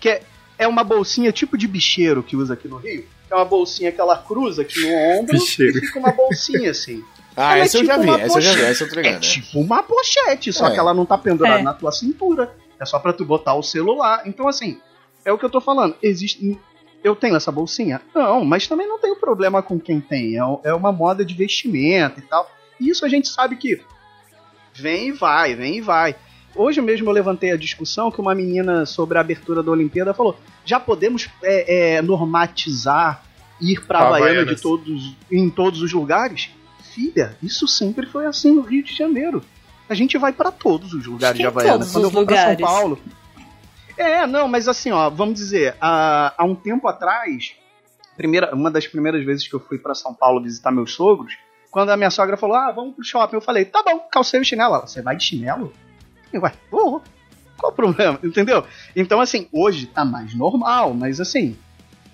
que 0.00 0.08
é, 0.08 0.22
é 0.58 0.66
uma 0.68 0.82
bolsinha 0.84 1.30
tipo 1.32 1.56
de 1.56 1.66
bicheiro 1.68 2.22
que 2.22 2.36
usa 2.36 2.54
aqui 2.54 2.66
no 2.68 2.76
Rio. 2.76 3.04
É 3.30 3.34
uma 3.34 3.44
bolsinha 3.44 3.90
que 3.90 4.00
ela 4.00 4.18
cruza 4.18 4.62
aqui 4.62 4.78
no 4.80 4.92
ombro 4.92 5.38
Bicheiro. 5.38 5.78
e 5.78 5.80
fica 5.80 5.98
uma 5.98 6.12
bolsinha 6.12 6.70
assim. 6.70 7.02
Ah, 7.34 7.52
Ela 7.52 7.60
é 7.60 7.60
essa 7.62 7.78
eu 7.78 7.84
já 7.86 7.98
tipo 7.98 8.12
vi, 8.14 8.20
essa 8.20 8.36
eu 8.36 8.40
já 8.42 8.52
vi, 8.52 8.60
essa 8.60 8.84
eu 8.84 8.90
tô 8.90 9.00
É 9.00 9.02
né? 9.12 9.18
tipo 9.18 9.58
uma 9.58 9.82
pochete, 9.82 10.52
só 10.52 10.66
É. 10.66 10.72
que 10.74 10.78
ela 10.78 10.92
não 10.92 11.06
tá 11.06 11.16
pendurada 11.16 11.60
É. 11.60 11.62
na 11.62 11.72
tua 11.72 11.90
cintura. 11.90 12.54
É 12.78 12.84
só 12.84 12.98
pra 12.98 13.10
tu 13.14 13.24
botar 13.24 13.54
o 13.54 13.62
celular. 13.62 14.20
Então, 14.26 14.46
assim, 14.46 14.78
é 15.24 15.32
o 15.32 15.38
que 15.38 15.44
eu 15.46 15.48
tô 15.48 15.58
falando. 15.58 15.96
Existe. 16.02 16.58
Eu 17.02 17.16
tenho 17.16 17.34
essa 17.34 17.50
bolsinha? 17.50 18.02
Não, 18.14 18.44
mas 18.44 18.66
também 18.68 18.86
não 18.86 18.98
tenho 18.98 19.16
problema 19.16 19.62
com 19.62 19.80
quem 19.80 19.98
tem. 19.98 20.36
É, 20.36 20.42
é 20.64 20.74
uma 20.74 20.92
moda 20.92 21.24
de 21.24 21.32
vestimento 21.32 22.18
e 22.20 22.22
tal. 22.22 22.50
E 22.78 22.90
isso 22.90 23.02
a 23.06 23.08
gente 23.08 23.28
sabe 23.28 23.56
que 23.56 23.80
vem 24.74 25.08
e 25.08 25.12
vai, 25.12 25.54
vem 25.54 25.76
e 25.76 25.80
vai. 25.80 26.14
Hoje 26.54 26.80
mesmo 26.80 27.08
eu 27.08 27.12
levantei 27.12 27.50
a 27.50 27.56
discussão 27.56 28.10
que 28.10 28.20
uma 28.20 28.34
menina 28.34 28.84
sobre 28.84 29.16
a 29.16 29.20
abertura 29.20 29.62
da 29.62 29.70
Olimpíada 29.70 30.12
falou: 30.12 30.38
já 30.64 30.78
podemos 30.78 31.28
é, 31.42 31.96
é, 31.96 32.02
normatizar 32.02 33.24
ir 33.60 33.80
pra 33.86 34.00
Havaiana 34.00 34.30
Havaianas. 34.30 34.56
de 34.56 34.62
todos, 34.62 35.16
em 35.30 35.48
todos 35.48 35.82
os 35.82 35.92
lugares? 35.92 36.50
Filha, 36.94 37.36
isso 37.42 37.66
sempre 37.66 38.06
foi 38.06 38.26
assim 38.26 38.52
no 38.52 38.62
Rio 38.62 38.82
de 38.82 38.94
Janeiro. 38.94 39.42
A 39.88 39.94
gente 39.94 40.18
vai 40.18 40.32
pra 40.32 40.50
todos 40.50 40.92
os 40.92 41.06
lugares 41.06 41.38
de 41.38 41.46
Havaiana. 41.46 41.78
todos 41.78 41.92
Quando 41.92 42.04
os 42.04 42.10
eu 42.10 42.14
vou 42.14 42.26
pra 42.26 42.36
São. 42.36 42.56
Paulo. 42.56 42.98
É, 43.96 44.26
não, 44.26 44.48
mas 44.48 44.68
assim, 44.68 44.90
ó, 44.90 45.08
vamos 45.10 45.34
dizer, 45.34 45.76
há, 45.80 46.34
há 46.36 46.44
um 46.44 46.54
tempo 46.54 46.88
atrás, 46.88 47.54
primeira, 48.16 48.54
uma 48.54 48.70
das 48.70 48.86
primeiras 48.86 49.24
vezes 49.24 49.46
que 49.46 49.54
eu 49.54 49.60
fui 49.60 49.78
pra 49.78 49.94
São 49.94 50.14
Paulo 50.14 50.42
visitar 50.42 50.70
meus 50.70 50.94
sogros, 50.94 51.36
quando 51.72 51.90
a 51.90 51.96
minha 51.96 52.10
sogra 52.10 52.36
falou, 52.36 52.54
ah, 52.56 52.70
vamos 52.70 52.94
pro 52.94 53.04
shopping, 53.04 53.34
eu 53.34 53.40
falei, 53.40 53.64
tá 53.64 53.82
bom, 53.82 53.98
calcei 54.12 54.38
o 54.40 54.44
chinelo. 54.44 54.74
Ela, 54.76 54.86
você 54.86 55.02
vai 55.02 55.16
de 55.16 55.24
chinelo? 55.24 55.72
Eu, 56.32 56.40
Ué, 56.42 56.52
vou. 56.70 57.02
Qual 57.58 57.72
o 57.72 57.74
problema? 57.74 58.18
Entendeu? 58.22 58.64
Então, 58.94 59.20
assim, 59.20 59.48
hoje 59.50 59.86
tá 59.86 60.04
mais 60.04 60.34
normal, 60.34 60.92
mas 60.94 61.18
assim, 61.20 61.56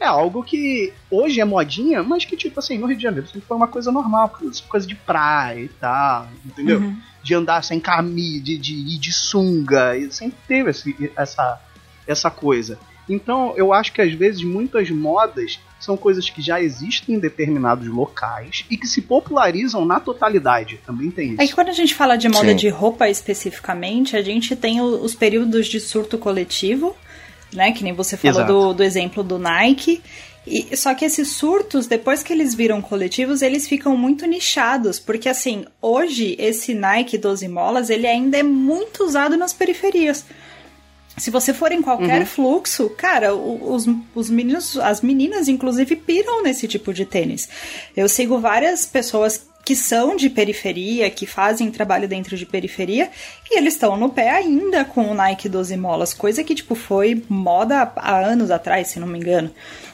é 0.01 0.07
algo 0.07 0.43
que 0.45 0.93
hoje 1.11 1.41
é 1.41 1.45
modinha, 1.45 2.03
mas 2.03 2.25
que, 2.25 2.37
tipo 2.37 2.59
assim, 2.61 2.79
no 2.79 2.87
Rio 2.87 2.97
de 2.97 3.03
Janeiro 3.03 3.27
sempre 3.27 3.43
foi 3.43 3.57
uma 3.57 3.67
coisa 3.69 3.91
normal, 3.91 4.33
coisa 4.69 4.87
de 4.87 4.95
praia 4.95 5.61
e 5.65 5.69
tal, 5.69 6.29
entendeu? 6.47 6.79
Uhum. 6.81 6.97
de 7.23 7.35
andar 7.35 7.63
sem 7.65 7.81
camisa, 7.81 8.45
de, 8.45 8.57
de 8.57 8.75
ir 8.75 8.99
de 8.99 9.13
sunga, 9.13 9.97
e 9.97 10.11
sempre 10.13 10.39
teve 10.47 10.71
esse- 10.71 11.13
essa, 11.17 11.61
essa 12.07 12.31
coisa. 12.31 12.79
Então, 13.09 13.55
eu 13.57 13.73
acho 13.73 13.93
que 13.93 14.03
às 14.03 14.13
vezes 14.13 14.43
muitas 14.43 14.91
modas 14.91 15.59
são 15.81 15.97
coisas 15.97 16.29
que 16.29 16.43
já 16.43 16.61
existem 16.61 17.15
em 17.15 17.19
determinados 17.19 17.87
locais 17.89 18.65
e 18.71 18.77
que 18.77 18.87
se 18.87 19.01
popularizam 19.01 19.85
na 19.85 20.01
totalidade. 20.01 20.81
Também 20.85 21.11
tem 21.11 21.33
É 21.35 21.37
que 21.37 21.45
isso. 21.45 21.55
quando 21.55 21.69
a 21.69 21.73
gente 21.73 21.95
fala 21.95 22.17
de 22.17 22.29
moda 22.29 22.51
Sim. 22.51 22.57
de 22.57 22.69
roupa 22.69 23.09
especificamente, 23.09 24.17
a 24.17 24.23
gente 24.23 24.55
tem 24.57 24.81
os 24.81 25.15
períodos 25.15 25.67
de 25.67 25.81
surto 25.81 26.19
coletivo, 26.19 26.97
né? 27.53 27.73
Que 27.73 27.85
nem 27.85 27.93
você 27.93 28.17
falou 28.17 28.45
do, 28.45 28.75
do 28.75 28.83
exemplo 28.83 29.23
do 29.23 29.39
Nike. 29.39 30.03
E, 30.47 30.77
só 30.77 30.95
que 30.95 31.05
esses 31.05 31.29
surtos, 31.29 31.87
depois 31.87 32.23
que 32.23 32.33
eles 32.33 32.55
viram 32.55 32.81
coletivos, 32.81 33.43
eles 33.43 33.69
ficam 33.69 33.97
muito 33.97 34.27
nichados. 34.27 34.99
Porque 34.99 35.29
assim, 35.29 35.65
hoje 35.81 36.35
esse 36.39 36.75
Nike 36.75 37.19
12 37.19 37.47
molas, 37.49 37.91
ele 37.91 38.07
ainda 38.07 38.39
é 38.39 38.43
muito 38.43 39.05
usado 39.05 39.37
nas 39.37 39.53
periferias. 39.53 40.25
Se 41.19 41.31
você 41.31 41.53
for 41.55 41.73
em 41.73 41.83
qualquer 41.83 42.21
Uhum. 42.21 42.27
fluxo, 42.27 42.89
cara, 42.91 43.35
os, 43.35 43.87
os 44.15 44.31
meninos, 44.31 44.77
as 44.79 45.01
meninas, 45.01 45.49
inclusive, 45.49 45.97
piram 45.97 46.43
nesse 46.43 46.67
tipo 46.69 46.93
de 46.93 47.05
tênis. 47.05 47.49
Eu 47.97 48.09
sigo 48.09 48.39
várias 48.39 48.87
pessoas 48.87 49.47
que 49.65 49.77
são 49.77 50.17
de 50.17 50.31
periferia, 50.31 51.11
que 51.11 51.27
fazem 51.27 51.71
trabalho 51.71 52.09
dentro 52.09 52.39
de 52.39 52.47
periferia, 52.47 53.11
e 53.51 53.59
eles 53.59 53.75
estão 53.75 53.99
no 53.99 54.09
pé 54.09 54.31
ainda 54.31 54.83
com 54.83 55.11
o 55.11 55.15
Nike 55.15 55.47
12 55.47 55.77
molas, 55.77 56.15
coisa 56.15 56.43
que, 56.43 56.55
tipo, 56.55 56.75
foi 56.75 57.23
moda 57.29 57.93
há 57.97 58.17
anos 58.25 58.51
atrás, 58.51 58.89
se 58.89 58.99
não 58.99 59.07
me 59.07 59.19
engano. 59.19 59.51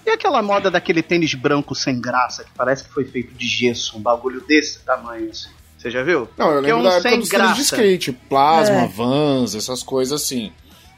E 0.06 0.10
aquela 0.10 0.40
moda 0.42 0.70
daquele 0.70 1.02
tênis 1.02 1.34
branco 1.34 1.74
sem 1.74 2.00
graça, 2.00 2.44
que 2.44 2.50
parece 2.56 2.84
que 2.84 2.90
foi 2.90 3.04
feito 3.04 3.34
de 3.34 3.48
gesso, 3.48 3.98
um 3.98 4.00
bagulho 4.00 4.40
desse 4.46 4.78
tamanho, 4.80 5.30
assim. 5.30 5.48
Você 5.76 5.90
já 5.90 6.04
viu? 6.04 6.28
Não, 6.38 6.50
eu 6.52 6.62
que 6.62 6.70
é 6.70 6.74
lembro 6.74 6.80
um 6.80 6.82
da 6.84 6.90
época 6.96 7.08
sem 7.10 7.18
dos 7.18 7.28
tênis 7.28 7.48
de 7.48 7.54
graça. 7.56 7.60
skate, 7.74 8.12
plasma, 8.12 8.76
É. 8.76 8.86
vans, 8.86 9.54
essas 9.56 9.82
coisas 9.82 10.22
assim. 10.22 10.52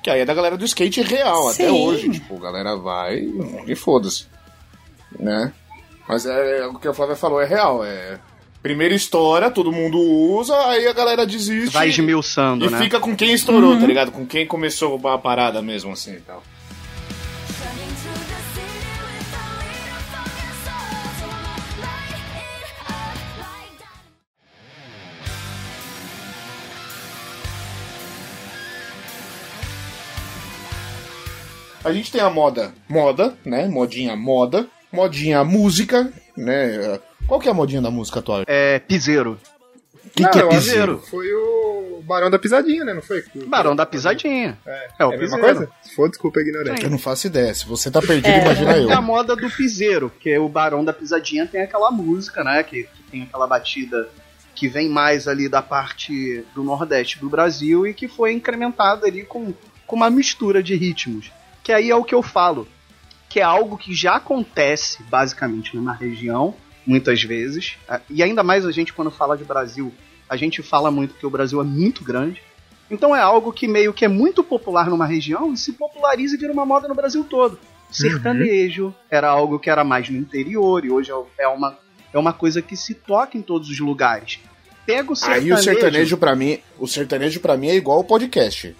Que 0.06 0.10
aí 0.10 0.20
é 0.20 0.24
da 0.24 0.34
galera 0.34 0.56
do 0.56 0.64
skate 0.64 1.02
real, 1.02 1.48
até 1.48 1.66
Sim. 1.66 1.84
hoje. 1.84 2.08
Tipo, 2.08 2.36
a 2.36 2.40
galera 2.40 2.76
vai 2.76 3.28
e 3.66 3.74
foda-se. 3.74 4.26
Né? 5.18 5.52
Mas 6.08 6.24
é, 6.24 6.60
é 6.60 6.66
o 6.68 6.74
que 6.74 6.86
a 6.86 6.94
Flávia 6.94 7.16
falou, 7.16 7.40
é 7.40 7.44
real. 7.44 7.84
É. 7.84 8.16
Primeiro 8.62 8.94
estoura, 8.94 9.50
todo 9.50 9.72
mundo 9.72 9.98
usa, 9.98 10.56
aí 10.68 10.86
a 10.86 10.92
galera 10.92 11.26
desiste. 11.26 11.74
Vai 11.74 11.88
esmiuçando, 11.88 12.66
e 12.66 12.70
né? 12.70 12.78
fica 12.78 13.00
com 13.00 13.16
quem 13.16 13.32
estourou, 13.32 13.76
tá 13.80 13.84
ligado? 13.84 14.12
Com 14.12 14.24
quem 14.24 14.46
começou 14.46 14.96
a 15.08 15.18
parada 15.18 15.60
mesmo, 15.60 15.90
assim 15.90 16.12
e 16.12 16.20
tal. 16.20 16.40
A 31.86 31.92
gente 31.92 32.10
tem 32.10 32.20
a 32.20 32.28
moda, 32.30 32.72
moda, 32.88 33.36
né? 33.44 33.66
Modinha 33.68 34.16
moda, 34.16 34.66
modinha 34.92 35.44
música, 35.44 36.12
né? 36.36 36.98
Qual 37.26 37.38
que 37.40 37.48
é 37.48 37.50
a 37.50 37.54
modinha 37.54 37.80
da 37.80 37.90
música 37.90 38.18
atual? 38.18 38.42
É, 38.46 38.78
piseiro. 38.80 39.38
que, 40.14 40.22
Não, 40.22 40.30
que 40.30 40.38
é 40.38 40.48
piseiro? 40.48 40.98
Foi 41.10 41.26
o 41.32 42.02
Barão 42.04 42.30
da 42.30 42.38
Pisadinha, 42.38 42.84
né? 42.84 42.94
Não 42.94 43.02
foi? 43.02 43.24
Barão 43.46 43.74
da 43.76 43.84
Pisadinha. 43.86 44.58
É, 44.66 44.88
É 45.00 45.04
o 45.06 45.12
é 45.12 45.16
a 45.16 45.18
mesma 45.18 45.36
piseiro. 45.38 45.58
coisa? 45.58 45.72
Se 45.82 45.94
for, 45.94 46.08
desculpa 46.08 46.38
a 46.40 46.42
ignorância. 46.42 46.84
Eu 46.86 46.90
não 46.90 46.98
faço 46.98 47.26
ideia. 47.26 47.52
Se 47.54 47.66
você 47.66 47.90
tá 47.90 48.00
perdido, 48.00 48.28
É. 48.28 48.40
imagina 48.42 48.76
eu. 48.78 48.90
É 48.90 48.94
a 48.94 49.00
moda 49.00 49.34
do 49.36 49.50
piseiro, 49.50 50.10
porque 50.10 50.36
o 50.38 50.48
Barão 50.48 50.84
da 50.84 50.92
Pisadinha 50.92 51.46
tem 51.46 51.62
aquela 51.62 51.90
música, 51.90 52.42
né? 52.44 52.62
Que, 52.62 52.84
que 52.84 53.02
tem 53.10 53.22
aquela 53.22 53.46
batida 53.46 54.08
que 54.54 54.68
vem 54.68 54.88
mais 54.88 55.28
ali 55.28 55.48
da 55.48 55.60
parte 55.62 56.44
do 56.54 56.62
Nordeste 56.64 57.18
do 57.18 57.28
Brasil 57.28 57.86
e 57.86 57.92
que 57.92 58.08
foi 58.08 58.32
incrementada 58.32 59.06
ali 59.06 59.22
com, 59.24 59.52
com 59.86 59.96
uma 59.96 60.08
mistura 60.10 60.62
de 60.62 60.74
ritmos. 60.74 61.30
Que 61.66 61.72
aí 61.72 61.90
é 61.90 61.96
o 61.96 62.04
que 62.04 62.14
eu 62.14 62.22
falo, 62.22 62.68
que 63.28 63.40
é 63.40 63.42
algo 63.42 63.76
que 63.76 63.92
já 63.92 64.14
acontece 64.14 65.02
basicamente 65.10 65.74
numa 65.74 65.92
região, 65.92 66.54
muitas 66.86 67.24
vezes, 67.24 67.76
ah, 67.88 68.00
e 68.08 68.22
ainda 68.22 68.44
mais 68.44 68.64
a 68.64 68.70
gente 68.70 68.92
quando 68.92 69.10
fala 69.10 69.36
de 69.36 69.42
Brasil, 69.42 69.92
a 70.28 70.36
gente 70.36 70.62
fala 70.62 70.92
muito 70.92 71.16
que 71.16 71.26
o 71.26 71.30
Brasil 71.30 71.60
é 71.60 71.64
muito 71.64 72.04
grande. 72.04 72.40
Então 72.88 73.16
é 73.16 73.20
algo 73.20 73.52
que 73.52 73.66
meio 73.66 73.92
que 73.92 74.04
é 74.04 74.08
muito 74.08 74.44
popular 74.44 74.88
numa 74.88 75.06
região 75.06 75.52
e 75.52 75.56
se 75.56 75.72
populariza 75.72 76.36
e 76.36 76.38
vira 76.38 76.52
uma 76.52 76.64
moda 76.64 76.86
no 76.86 76.94
Brasil 76.94 77.24
todo. 77.24 77.58
Sertanejo 77.90 78.94
era 79.10 79.28
algo 79.28 79.58
que 79.58 79.68
era 79.68 79.82
mais 79.82 80.08
no 80.08 80.16
interior 80.16 80.84
e 80.84 80.90
hoje 80.92 81.10
é 81.36 81.48
uma, 81.48 81.76
é 82.12 82.16
uma 82.16 82.32
coisa 82.32 82.62
que 82.62 82.76
se 82.76 82.94
toca 82.94 83.36
em 83.36 83.42
todos 83.42 83.68
os 83.68 83.80
lugares. 83.80 84.38
Pega 84.86 85.12
o 85.12 85.16
sertanejo. 85.16 85.46
Aí 85.46 85.52
o 85.52 85.64
sertanejo 85.64 86.16
pra 86.16 86.36
mim, 86.36 86.60
o 86.78 86.86
sertanejo 86.86 87.40
para 87.40 87.56
mim 87.56 87.66
é 87.66 87.74
igual 87.74 87.98
o 87.98 88.04
podcast. 88.04 88.72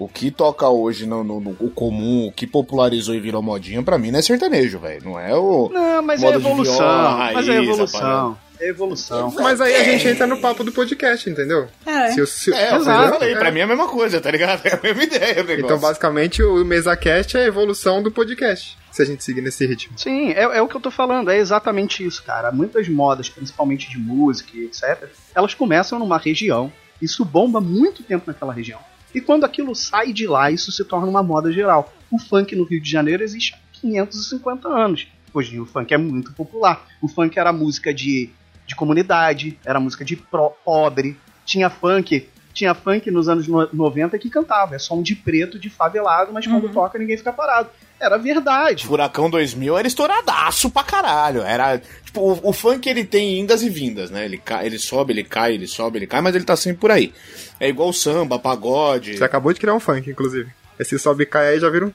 O 0.00 0.08
que 0.08 0.30
toca 0.30 0.66
hoje 0.68 1.04
no, 1.06 1.22
no- 1.22 1.40
no- 1.40 1.56
o 1.60 1.70
comum, 1.70 2.26
o 2.26 2.32
que 2.32 2.46
popularizou 2.46 3.14
e 3.14 3.20
virou 3.20 3.42
modinha, 3.42 3.82
pra 3.82 3.98
mim 3.98 4.10
não 4.10 4.18
é 4.18 4.22
sertanejo, 4.22 4.78
velho. 4.78 5.04
Não 5.04 5.20
é 5.20 5.34
o. 5.36 5.68
Não, 5.70 6.02
mas 6.02 6.20
Moda 6.22 6.36
é 6.36 6.38
de 6.38 6.46
evolução. 6.46 6.74
viola, 6.78 7.32
mas 7.34 7.48
é 7.48 7.52
raiz, 7.52 7.58
a 7.60 7.62
evolução. 7.62 8.38
É 8.58 8.68
evolução. 8.68 9.34
Mas 9.38 9.60
aí 9.60 9.74
a 9.76 9.84
gente 9.84 10.08
entra 10.08 10.26
no 10.26 10.38
papo 10.38 10.64
do 10.64 10.72
podcast, 10.72 11.28
entendeu? 11.28 11.66
É. 11.86 12.10
Se 12.12 12.26
se- 12.26 12.52
É, 12.54 12.72
eu 12.72 12.76
Exato. 12.76 13.12
falei, 13.18 13.34
É. 13.34 13.38
pra 13.38 13.50
mim 13.50 13.60
é 13.60 13.62
a 13.62 13.66
mesma 13.66 13.88
coisa, 13.88 14.20
tá 14.20 14.30
ligado? 14.30 14.60
É 14.66 14.74
a 14.74 14.80
mesma 14.82 15.02
ideia 15.02 15.32
o 15.42 15.44
negócio. 15.46 15.64
Então, 15.64 15.78
basicamente, 15.78 16.42
o 16.42 16.64
MesaCast 16.64 17.36
é 17.36 17.40
a 17.44 17.46
evolução 17.46 18.02
do 18.02 18.10
podcast. 18.10 18.78
Se 18.90 19.02
a 19.02 19.04
gente 19.04 19.22
seguir 19.22 19.40
nesse 19.42 19.66
ritmo. 19.66 19.98
Sim, 19.98 20.30
é, 20.32 20.42
é 20.42 20.62
o 20.62 20.66
que 20.68 20.76
eu 20.76 20.80
tô 20.80 20.90
falando, 20.90 21.30
é 21.30 21.36
exatamente 21.38 22.04
isso, 22.04 22.22
cara. 22.22 22.50
Muitas 22.50 22.88
modas, 22.88 23.28
principalmente 23.28 23.88
de 23.90 23.98
música 23.98 24.50
e 24.54 24.64
etc., 24.64 25.08
elas 25.34 25.52
começam 25.54 25.98
numa 25.98 26.16
região, 26.18 26.72
isso 27.00 27.24
bomba 27.24 27.60
muito 27.60 28.02
tempo 28.02 28.24
naquela 28.26 28.52
região. 28.52 28.80
E 29.14 29.20
quando 29.20 29.44
aquilo 29.44 29.74
sai 29.74 30.12
de 30.12 30.26
lá, 30.26 30.50
isso 30.50 30.70
se 30.70 30.84
torna 30.84 31.06
uma 31.06 31.22
moda 31.22 31.52
geral. 31.52 31.92
O 32.10 32.18
funk 32.18 32.54
no 32.54 32.64
Rio 32.64 32.80
de 32.80 32.90
Janeiro 32.90 33.22
existe 33.22 33.54
há 33.54 33.58
550 33.80 34.68
anos. 34.68 35.06
Hoje 35.32 35.58
o 35.60 35.66
funk 35.66 35.92
é 35.94 35.98
muito 35.98 36.32
popular. 36.32 36.86
O 37.02 37.08
funk 37.08 37.38
era 37.38 37.52
música 37.52 37.92
de, 37.94 38.30
de 38.66 38.74
comunidade, 38.76 39.58
era 39.64 39.78
música 39.80 40.04
de 40.04 40.16
pro- 40.16 40.50
pobre, 40.64 41.16
tinha 41.44 41.68
funk. 41.70 42.28
Tinha 42.60 42.74
funk 42.74 43.10
nos 43.10 43.26
anos 43.26 43.48
no- 43.48 43.70
90 43.72 44.18
que 44.18 44.28
cantava, 44.28 44.74
é 44.76 44.78
som 44.78 45.00
de 45.02 45.14
preto, 45.16 45.58
de 45.58 45.70
favelado, 45.70 46.30
mas 46.30 46.46
quando 46.46 46.68
toca 46.68 46.98
ninguém 46.98 47.16
fica 47.16 47.32
parado. 47.32 47.70
Era 47.98 48.18
verdade. 48.18 48.84
Furacão 48.86 49.30
2000 49.30 49.78
era 49.78 49.88
estouradaço 49.88 50.68
pra 50.70 50.82
caralho. 50.82 51.40
Era. 51.40 51.78
Tipo, 52.04 52.20
o, 52.20 52.50
o 52.50 52.52
funk 52.52 52.86
ele 52.86 53.02
tem 53.02 53.40
indas 53.40 53.62
e 53.62 53.70
vindas, 53.70 54.10
né? 54.10 54.26
Ele, 54.26 54.36
cai, 54.36 54.66
ele 54.66 54.78
sobe, 54.78 55.14
ele 55.14 55.24
cai, 55.24 55.54
ele 55.54 55.66
sobe, 55.66 55.98
ele 56.00 56.06
cai, 56.06 56.20
mas 56.20 56.34
ele 56.34 56.44
tá 56.44 56.54
sempre 56.54 56.80
por 56.80 56.90
aí. 56.90 57.14
É 57.58 57.66
igual 57.66 57.94
samba, 57.94 58.38
pagode. 58.38 59.16
Você 59.16 59.24
acabou 59.24 59.54
de 59.54 59.58
criar 59.60 59.72
um 59.74 59.80
funk, 59.80 60.10
inclusive. 60.10 60.50
Esse 60.80 60.98
sobe 60.98 61.24
e 61.24 61.26
cai 61.26 61.48
aí 61.48 61.60
já 61.60 61.68
viram. 61.68 61.92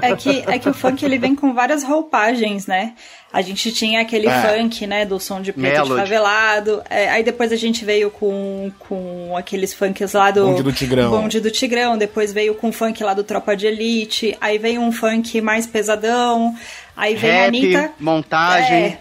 É 0.00 0.14
que, 0.14 0.44
é 0.46 0.58
que 0.58 0.68
o 0.68 0.72
funk 0.74 1.04
ele 1.04 1.18
vem 1.18 1.34
com 1.34 1.52
várias 1.52 1.82
roupagens, 1.82 2.66
né? 2.68 2.94
A 3.32 3.42
gente 3.42 3.72
tinha 3.72 4.00
aquele 4.00 4.28
É. 4.28 4.42
funk, 4.42 4.86
né, 4.86 5.04
do 5.04 5.18
som 5.18 5.40
de 5.40 5.52
preto 5.52 5.66
de 5.82 5.88
Melody. 5.90 6.00
favelado. 6.02 6.82
É, 6.88 7.08
aí 7.10 7.24
depois 7.24 7.50
a 7.50 7.56
gente 7.56 7.84
veio 7.84 8.10
com, 8.10 8.70
com 8.78 9.34
aqueles 9.36 9.74
funks 9.74 10.12
lá 10.12 10.30
do. 10.30 10.46
Bonde 10.46 10.62
do 10.62 10.72
Tigrão. 10.72 11.10
Bonde 11.10 11.40
do 11.40 11.50
Tigrão. 11.50 11.98
Depois 11.98 12.32
veio 12.32 12.54
com 12.54 12.70
funk 12.70 13.02
lá 13.02 13.12
do 13.14 13.24
Tropa 13.24 13.56
de 13.56 13.66
Elite. 13.66 14.36
Aí 14.40 14.58
veio 14.58 14.80
um 14.80 14.92
funk 14.92 15.40
mais 15.40 15.66
pesadão. 15.66 16.54
Aí 16.96 17.16
veio 17.16 17.32
a 17.32 17.36
Rap, 17.36 17.48
Anitta. 17.48 17.92
montagem. 17.98 18.84
É. 18.84 18.98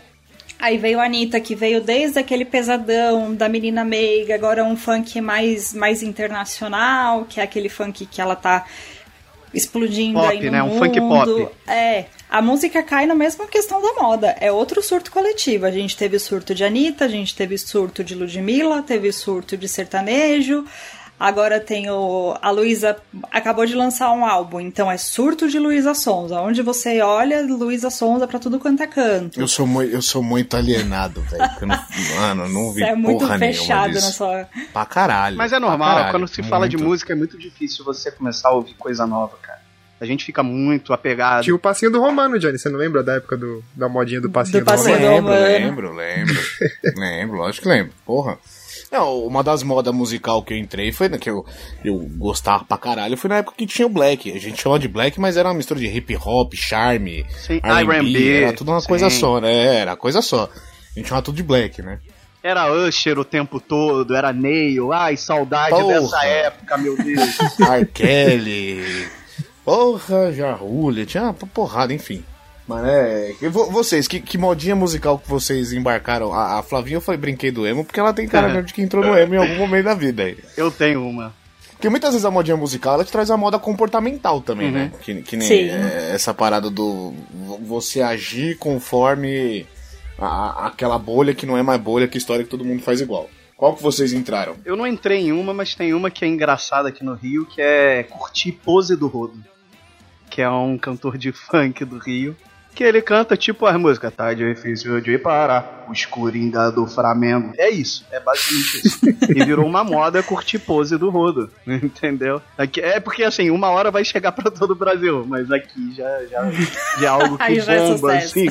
Aí 0.62 0.78
veio 0.78 1.00
a 1.00 1.06
Anitta, 1.06 1.40
que 1.40 1.56
veio 1.56 1.82
desde 1.82 2.20
aquele 2.20 2.46
pesadão 2.46 3.34
da 3.34 3.50
menina 3.50 3.84
meiga, 3.84 4.36
agora 4.36 4.64
um 4.64 4.78
funk 4.78 5.20
mais, 5.20 5.74
mais 5.74 6.04
internacional, 6.04 7.26
que 7.26 7.40
é 7.40 7.44
aquele 7.44 7.68
funk 7.68 8.06
que 8.06 8.22
ela 8.22 8.36
tá 8.36 8.66
explodindo 9.52 10.20
Pop, 10.20 10.32
aí 10.32 10.46
no 10.46 10.52
né? 10.52 10.62
Um 10.62 10.68
mundo. 10.68 10.80
funk 10.80 11.02
pop. 11.02 11.50
É, 11.68 12.06
a 12.30 12.44
música 12.44 12.84
cai 12.84 13.08
na 13.08 13.16
mesma 13.16 13.48
questão 13.48 13.82
da 13.82 14.02
moda. 14.02 14.36
É 14.40 14.52
outro 14.52 14.84
surto 14.84 15.12
coletivo. 15.12 15.66
A 15.66 15.72
gente 15.72 15.98
teve 15.98 16.20
surto 16.20 16.54
de 16.54 16.64
Anitta, 16.64 17.06
a 17.06 17.10
gente 17.10 17.36
teve 17.36 17.58
surto 17.58 18.04
de 18.04 18.14
Ludmilla, 18.14 18.84
teve 18.84 19.12
surto 19.12 19.58
de 19.58 19.68
sertanejo. 19.68 20.64
Agora 21.24 21.60
tem 21.60 21.88
o. 21.88 22.36
A 22.42 22.50
Luísa 22.50 22.98
acabou 23.32 23.64
de 23.64 23.76
lançar 23.76 24.12
um 24.12 24.26
álbum, 24.26 24.60
então 24.60 24.90
é 24.90 24.98
surto 24.98 25.48
de 25.48 25.60
Luísa 25.60 25.94
Sonza. 25.94 26.42
Onde 26.42 26.64
você 26.64 27.00
olha, 27.00 27.42
Luísa 27.46 27.92
Sonza 27.92 28.28
pra 28.28 28.40
tudo 28.40 28.58
quanto 28.58 28.82
é 28.82 28.88
canto. 28.88 29.40
Eu 29.40 29.48
sou, 29.48 29.68
muito, 29.68 29.94
eu 29.94 30.02
sou 30.02 30.24
muito 30.24 30.58
alienado, 30.58 31.22
velho. 31.22 31.44
Mano, 32.20 32.46
eu 32.46 32.50
não 32.50 32.74
vi 32.74 32.80
Você 32.80 32.86
é 32.86 32.96
muito 32.96 33.20
porra 33.20 33.38
fechado 33.38 33.94
na 33.94 34.02
sua. 34.02 34.48
Pra 34.74 34.84
caralho. 34.84 35.38
Mas 35.38 35.54
é 35.54 35.60
normal, 35.60 35.90
caralho, 35.96 36.12
quando 36.12 36.28
se 36.28 36.42
fala 36.42 36.68
de 36.68 36.76
música 36.76 37.14
é 37.14 37.16
muito 37.16 37.38
difícil 37.38 37.86
você 37.86 38.10
começar 38.12 38.50
a 38.50 38.54
ouvir 38.54 38.74
coisa 38.74 39.06
nova, 39.06 39.38
cara. 39.40 39.62
A 40.00 40.06
gente 40.08 40.26
fica 40.26 40.42
muito 40.42 40.92
apegado. 40.92 41.44
Tinha 41.44 41.56
o 41.56 41.60
passinho 41.60 41.92
do 41.92 42.02
Romano, 42.02 42.40
Johnny. 42.40 42.58
Você 42.58 42.68
não 42.68 42.80
lembra 42.80 43.04
da 43.04 43.18
época 43.18 43.38
do, 43.38 43.64
da 43.76 43.88
modinha 43.88 44.20
do 44.20 44.32
passinho 44.32 44.58
Do 44.60 44.66
do, 44.66 44.72
passinho 44.72 44.98
Romano? 44.98 45.28
do- 45.28 45.34
Lembro, 45.34 45.94
lembro, 45.94 45.94
lembro. 45.94 47.00
lembro, 47.00 47.38
lógico 47.38 47.62
que 47.62 47.70
lembro. 47.70 47.94
Porra. 48.04 48.40
Não, 48.92 49.26
uma 49.26 49.42
das 49.42 49.64
modas 49.64 49.94
musical 49.94 50.44
que 50.44 50.54
eu 50.54 50.58
entrei 50.58 50.92
foi 50.92 51.08
na 51.08 51.18
que 51.18 51.30
eu, 51.30 51.46
eu 51.84 51.98
gostava 52.18 52.66
pra 52.66 52.78
caralho. 52.78 53.16
Foi 53.16 53.30
na 53.30 53.38
época 53.38 53.56
que 53.58 53.66
tinha 53.66 53.86
o 53.86 53.90
Black. 53.90 54.30
A 54.30 54.38
gente 54.38 54.62
chama 54.62 54.78
de 54.78 54.90
Black, 54.90 55.18
mas 55.18 55.38
era 55.38 55.48
uma 55.48 55.56
mistura 55.56 55.80
de 55.80 55.88
hip 55.88 56.14
hop, 56.18 56.54
charme, 56.54 57.26
R&B, 57.48 58.44
era 58.44 58.54
tudo 58.54 58.72
uma 58.72 58.82
coisa 58.82 59.10
sim. 59.10 59.20
só, 59.20 59.40
né? 59.40 59.78
Era 59.78 59.96
coisa 59.96 60.22
só. 60.22 60.50
A 60.94 61.00
gente 61.00 61.08
chamava 61.08 61.24
tudo 61.24 61.36
de 61.36 61.44
Black, 61.44 61.82
né? 61.82 62.00
Era 62.44 62.70
Usher 62.74 63.18
o 63.18 63.24
tempo 63.24 63.62
todo, 63.62 64.14
era 64.14 64.34
Neil. 64.34 64.92
Ai, 64.92 65.16
saudade 65.16 65.70
Porra. 65.70 66.02
dessa 66.02 66.26
época, 66.26 66.78
meu 66.78 66.98
Deus. 66.98 67.40
R. 67.62 67.86
Kelly, 67.86 69.08
porra, 69.64 70.34
Jarulha, 70.34 71.06
tinha 71.06 71.24
uma 71.24 71.34
porrada, 71.34 71.94
enfim. 71.94 72.26
Mas 72.76 72.86
é. 72.88 73.34
Vocês, 73.50 74.08
que, 74.08 74.20
que 74.20 74.38
modinha 74.38 74.76
musical 74.76 75.18
que 75.20 75.30
vocês 75.30 75.74
embarcaram? 75.74 76.34
A, 76.34 76.60
a 76.60 76.64
Flavinha 76.64 77.02
foi 77.02 77.18
brinquei 77.18 77.52
do 77.52 77.66
emo 77.68 77.84
porque 77.86 78.00
ela 78.00 78.14
tem 78.14 78.28
cara 78.28 78.48
mesmo 78.48 78.64
de 78.64 78.74
que 78.74 78.82
entrou 78.82 79.04
no 79.04 79.18
emo 79.18 79.34
em 79.36 79.38
algum 79.38 79.56
momento 79.58 79.86
da 79.86 79.94
vida 79.94 80.24
aí. 80.24 80.38
Eu 80.56 80.72
tenho 80.72 81.06
uma. 81.08 81.34
Porque 81.72 81.90
muitas 81.90 82.12
vezes 82.12 82.26
a 82.26 82.30
modinha 82.32 82.56
musical 82.56 82.94
ela 82.94 83.04
te 83.04 83.12
traz 83.12 83.32
a 83.32 83.38
moda 83.38 83.58
comportamental 83.58 84.40
também, 84.40 84.68
Uhum. 84.68 84.74
né? 84.74 84.92
Que, 85.02 85.22
que 85.24 85.36
nem 85.36 85.48
Sim. 85.48 85.70
é, 85.70 86.12
essa 86.14 86.32
parada 86.34 86.70
do 86.70 87.12
vo- 87.34 87.58
você 87.58 88.02
agir 88.04 88.56
conforme 88.60 89.66
a- 90.20 90.68
aquela 90.68 91.00
bolha 91.00 91.34
que 91.34 91.46
não 91.48 91.58
é 91.58 91.64
mais 91.64 91.82
bolha, 91.82 92.08
que 92.08 92.20
história 92.20 92.44
que 92.44 92.50
todo 92.52 92.64
mundo 92.64 92.84
faz 92.84 93.02
igual. 93.02 93.28
Qual 93.58 93.76
que 93.76 93.82
vocês 93.82 94.14
entraram? 94.14 94.56
Eu 94.64 94.76
não 94.76 94.86
entrei 94.86 95.22
em 95.22 95.32
uma, 95.32 95.54
mas 95.56 95.74
tem 95.74 95.92
uma 95.94 96.12
que 96.12 96.24
é 96.24 96.28
engraçada 96.28 96.90
aqui 96.90 97.04
no 97.04 97.14
Rio, 97.16 97.46
que 97.48 97.62
é 97.62 98.04
Curtir 98.04 98.52
Pose 98.54 98.96
do 98.96 99.08
Rodo. 99.08 99.44
Que 100.30 100.42
é 100.42 100.50
um 100.50 100.78
cantor 100.78 101.18
de 101.18 101.32
funk 101.32 101.84
do 101.84 101.98
Rio. 101.98 102.36
Que 102.74 102.84
ele 102.84 103.02
canta 103.02 103.36
tipo 103.36 103.66
as 103.66 103.78
músicas, 103.78 104.14
tá 104.14 104.34
difícil 104.34 105.02
de 105.02 105.18
parar, 105.18 105.86
os 105.90 106.06
Coringa 106.06 106.72
do 106.72 106.88
Flamengo. 106.88 107.54
É 107.58 107.70
isso, 107.70 108.06
é 108.12 108.20
basicamente 108.20 108.88
isso. 108.88 109.00
e 109.30 109.46
virou 109.46 109.66
uma 109.66 109.84
moda 109.84 110.24
curtir 110.24 110.60
pose 110.60 110.98
do 110.98 111.10
rodo, 111.10 111.52
entendeu? 111.68 112.42
Aqui, 112.58 112.80
é 112.80 113.00
porque 113.00 113.24
assim, 113.24 113.50
uma 113.50 113.70
hora 113.70 113.92
vai 113.92 114.06
chegar 114.06 114.32
pra 114.32 114.50
todo 114.50 114.72
o 114.72 114.76
Brasil, 114.76 115.26
mas 115.28 115.52
aqui 115.52 115.94
já, 115.96 116.24
já, 116.26 116.50
já 117.00 117.06
é 117.06 117.08
algo 117.08 117.38
que 117.38 117.44
é 117.44 117.56
bomba, 117.60 117.98
sucesso. 117.98 118.40
assim. 118.40 118.48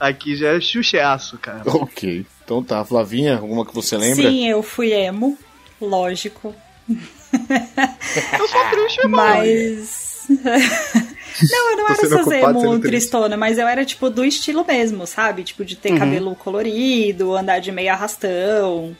Aqui 0.00 0.34
já 0.34 0.56
é 0.56 0.60
chuchaço, 0.60 1.36
cara. 1.36 1.60
Ok. 1.66 2.24
Então 2.42 2.62
tá, 2.62 2.82
Flavinha, 2.84 3.36
alguma 3.36 3.66
que 3.66 3.74
você 3.74 3.98
lembra? 3.98 4.30
Sim, 4.30 4.48
eu 4.48 4.62
fui 4.62 4.92
emo, 4.92 5.38
lógico. 5.78 6.54
Eu 6.88 8.48
sou 8.48 8.64
triste, 8.70 9.06
mano. 9.06 9.16
Mas. 9.16 10.26
não, 11.50 11.70
eu 11.70 11.76
não 11.76 11.84
era 11.84 11.96
não 11.96 12.04
essas 12.04 12.24
culpado 12.24 12.50
emo 12.50 12.60
sendo 12.60 12.70
triste. 12.80 12.88
tristona, 12.88 13.36
mas 13.36 13.58
eu 13.58 13.68
era 13.68 13.84
tipo 13.84 14.10
do 14.10 14.24
estilo 14.24 14.64
mesmo, 14.66 15.06
sabe? 15.06 15.42
Tipo 15.42 15.64
de 15.64 15.76
ter 15.76 15.98
cabelo 15.98 16.34
colorido, 16.34 17.36
andar 17.36 17.60
de 17.60 17.72
meio 17.72 17.92
arrastão, 17.92 18.96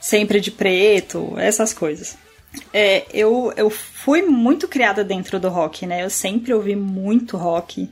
sempre 0.00 0.40
de 0.40 0.50
preto, 0.50 1.34
essas 1.38 1.72
coisas. 1.72 2.16
É, 2.72 3.04
eu, 3.12 3.52
eu 3.56 3.70
fui 3.70 4.22
muito 4.22 4.68
criada 4.68 5.02
dentro 5.02 5.40
do 5.40 5.48
rock, 5.48 5.86
né? 5.86 6.04
Eu 6.04 6.10
sempre 6.10 6.52
ouvi 6.52 6.76
muito 6.76 7.36
rock, 7.36 7.88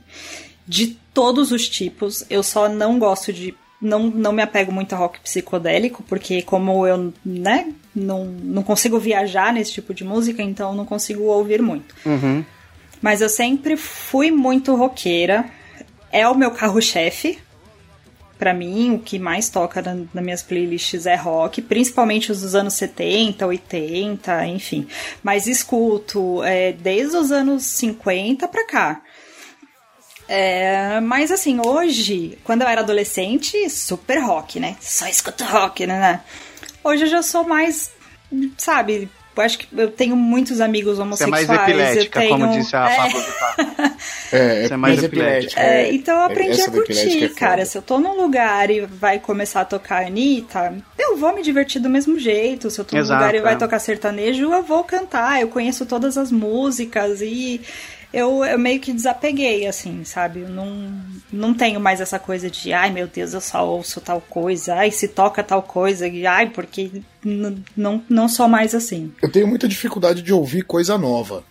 de 0.67 0.97
todos 1.13 1.51
os 1.51 1.67
tipos. 1.67 2.25
Eu 2.29 2.43
só 2.43 2.69
não 2.69 2.99
gosto 2.99 3.31
de. 3.31 3.53
Não, 3.81 4.03
não 4.07 4.31
me 4.31 4.41
apego 4.41 4.71
muito 4.71 4.93
a 4.93 4.97
rock 4.97 5.19
psicodélico, 5.19 6.03
porque 6.03 6.41
como 6.41 6.87
eu, 6.87 7.13
né, 7.25 7.73
não, 7.93 8.23
não 8.23 8.63
consigo 8.63 8.97
viajar 8.97 9.51
nesse 9.51 9.73
tipo 9.73 9.93
de 9.93 10.05
música, 10.05 10.41
então 10.41 10.73
não 10.73 10.85
consigo 10.85 11.23
ouvir 11.23 11.61
muito. 11.61 11.93
Uhum. 12.05 12.45
Mas 13.03 13.19
eu 13.19 13.27
sempre 13.27 13.75
fui 13.75 14.31
muito 14.31 14.73
roqueira. 14.75 15.43
É 16.09 16.25
o 16.25 16.33
meu 16.33 16.51
carro-chefe. 16.51 17.37
Pra 18.39 18.53
mim, 18.53 18.95
o 18.95 18.99
que 18.99 19.19
mais 19.19 19.49
toca 19.49 19.81
na, 19.81 19.93
nas 20.13 20.23
minhas 20.23 20.41
playlists 20.41 21.05
é 21.05 21.15
rock, 21.15 21.61
principalmente 21.61 22.31
os 22.31 22.41
dos 22.41 22.55
anos 22.55 22.73
70, 22.75 23.45
80, 23.45 24.47
enfim. 24.47 24.87
Mas 25.21 25.47
escuto 25.47 26.41
é, 26.43 26.71
desde 26.71 27.17
os 27.17 27.29
anos 27.31 27.63
50 27.63 28.47
pra 28.47 28.65
cá. 28.65 29.01
É, 30.27 31.01
mas 31.01 31.29
assim, 31.29 31.59
hoje, 31.65 32.37
quando 32.45 32.61
eu 32.61 32.67
era 32.69 32.81
adolescente, 32.81 33.69
super 33.69 34.19
rock, 34.19 34.61
né? 34.61 34.77
Só 34.79 35.07
escuto 35.07 35.43
rock, 35.43 35.85
né? 35.85 35.99
né? 35.99 36.21
Hoje 36.81 37.03
eu 37.03 37.09
já 37.09 37.21
sou 37.21 37.43
mais, 37.43 37.91
sabe? 38.57 39.09
Eu 39.35 39.43
acho 39.43 39.57
que 39.57 39.67
eu 39.75 39.89
tenho 39.89 40.15
muitos 40.15 40.61
amigos 40.61 40.97
Você 40.97 41.01
é 41.01 41.05
homossexuais. 41.05 41.47
mais 41.47 41.61
epilética, 41.61 42.19
eu 42.19 42.27
tenho, 42.27 42.39
como 42.39 42.51
disse 42.53 42.75
a 42.75 42.85
é, 42.89 42.95
Pablo 42.95 43.19
Vittar. 43.21 43.55
É, 44.31 44.67
Você 44.67 44.73
é 44.73 44.77
mais 44.77 45.03
epilética. 45.03 45.61
é, 45.61 45.93
então 45.93 46.15
eu 46.15 46.21
aprendi 46.23 46.51
essa 46.61 46.71
a 46.71 46.77
epilética 46.77 47.09
curtir, 47.09 47.25
é 47.25 47.29
cara. 47.29 47.65
Se 47.65 47.77
eu 47.77 47.81
tô 47.81 47.99
num 47.99 48.15
lugar 48.21 48.69
e 48.69 48.81
vai 48.81 49.19
começar 49.19 49.61
a 49.61 49.65
tocar 49.65 50.05
Anitta, 50.05 50.75
eu 50.97 51.17
vou 51.17 51.33
me 51.35 51.41
divertir 51.41 51.81
do 51.81 51.89
mesmo 51.89 52.17
jeito. 52.19 52.69
Se 52.69 52.79
eu 52.79 52.85
tô 52.85 52.95
num 52.95 53.01
Exato, 53.01 53.21
lugar 53.21 53.35
e 53.35 53.41
vai 53.41 53.53
é. 53.53 53.57
tocar 53.57 53.79
sertanejo, 53.79 54.51
eu 54.53 54.63
vou 54.63 54.83
cantar. 54.83 55.41
Eu 55.41 55.47
conheço 55.47 55.85
todas 55.85 56.17
as 56.17 56.31
músicas 56.31 57.21
e 57.21 57.61
eu, 58.13 58.45
eu 58.45 58.59
meio 58.59 58.79
que 58.79 58.93
desapeguei, 58.93 59.65
assim, 59.65 60.03
sabe? 60.03 60.41
Eu 60.41 60.49
não, 60.49 60.91
não 61.31 61.53
tenho 61.53 61.79
mais 61.79 61.99
essa 61.99 62.19
coisa 62.19 62.49
de, 62.49 62.71
ai 62.71 62.91
meu 62.91 63.07
Deus, 63.07 63.33
eu 63.33 63.41
só 63.41 63.67
ouço 63.67 63.99
tal 63.99 64.21
coisa, 64.21 64.75
ai 64.75 64.91
se 64.91 65.07
toca 65.07 65.43
tal 65.43 65.63
coisa, 65.63 66.07
e, 66.07 66.25
ai, 66.25 66.49
porque 66.49 66.89
não, 67.75 68.01
não 68.09 68.29
sou 68.29 68.47
mais 68.47 68.75
assim. 68.75 69.11
Eu 69.21 69.31
tenho 69.31 69.47
muita 69.47 69.67
dificuldade 69.67 70.21
de 70.21 70.31
ouvir 70.33 70.63
coisa 70.63 70.97
nova. 70.97 71.43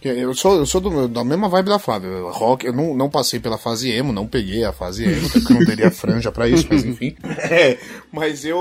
Eu 0.00 0.32
sou, 0.32 0.56
eu 0.58 0.64
sou 0.64 0.80
do- 0.80 1.08
da 1.08 1.24
mesma 1.24 1.48
vibe 1.48 1.70
da 1.70 1.78
Flávia. 1.78 2.08
Rock, 2.30 2.64
eu 2.64 2.72
não, 2.72 2.94
não 2.94 3.10
passei 3.10 3.40
pela 3.40 3.58
fase 3.58 3.90
emo, 3.90 4.12
não 4.12 4.28
peguei 4.28 4.62
a 4.64 4.72
fase 4.72 5.04
emo, 5.04 5.28
porque 5.28 5.52
eu 5.52 5.58
não 5.58 5.66
teria 5.66 5.90
franja 5.90 6.30
pra 6.30 6.48
isso, 6.48 6.66
mas 6.70 6.84
enfim. 6.84 7.16
É, 7.50 7.76
mas 8.12 8.44
eu, 8.44 8.56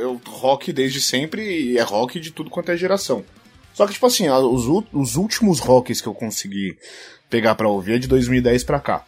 eu 0.00 0.20
rock 0.26 0.72
desde 0.72 1.00
sempre 1.00 1.42
e 1.72 1.78
é 1.78 1.82
rock 1.82 2.18
de 2.18 2.32
tudo 2.32 2.50
quanto 2.50 2.72
é 2.72 2.76
geração. 2.76 3.22
Só 3.74 3.86
que, 3.86 3.92
tipo 3.94 4.06
assim, 4.06 4.28
os, 4.28 4.84
os 4.92 5.16
últimos 5.16 5.58
rocks 5.60 6.00
que 6.00 6.06
eu 6.08 6.14
consegui 6.14 6.76
pegar 7.30 7.54
pra 7.54 7.68
ouvir 7.68 7.94
é 7.94 7.98
de 7.98 8.06
2010 8.08 8.64
pra 8.64 8.78
cá. 8.80 9.04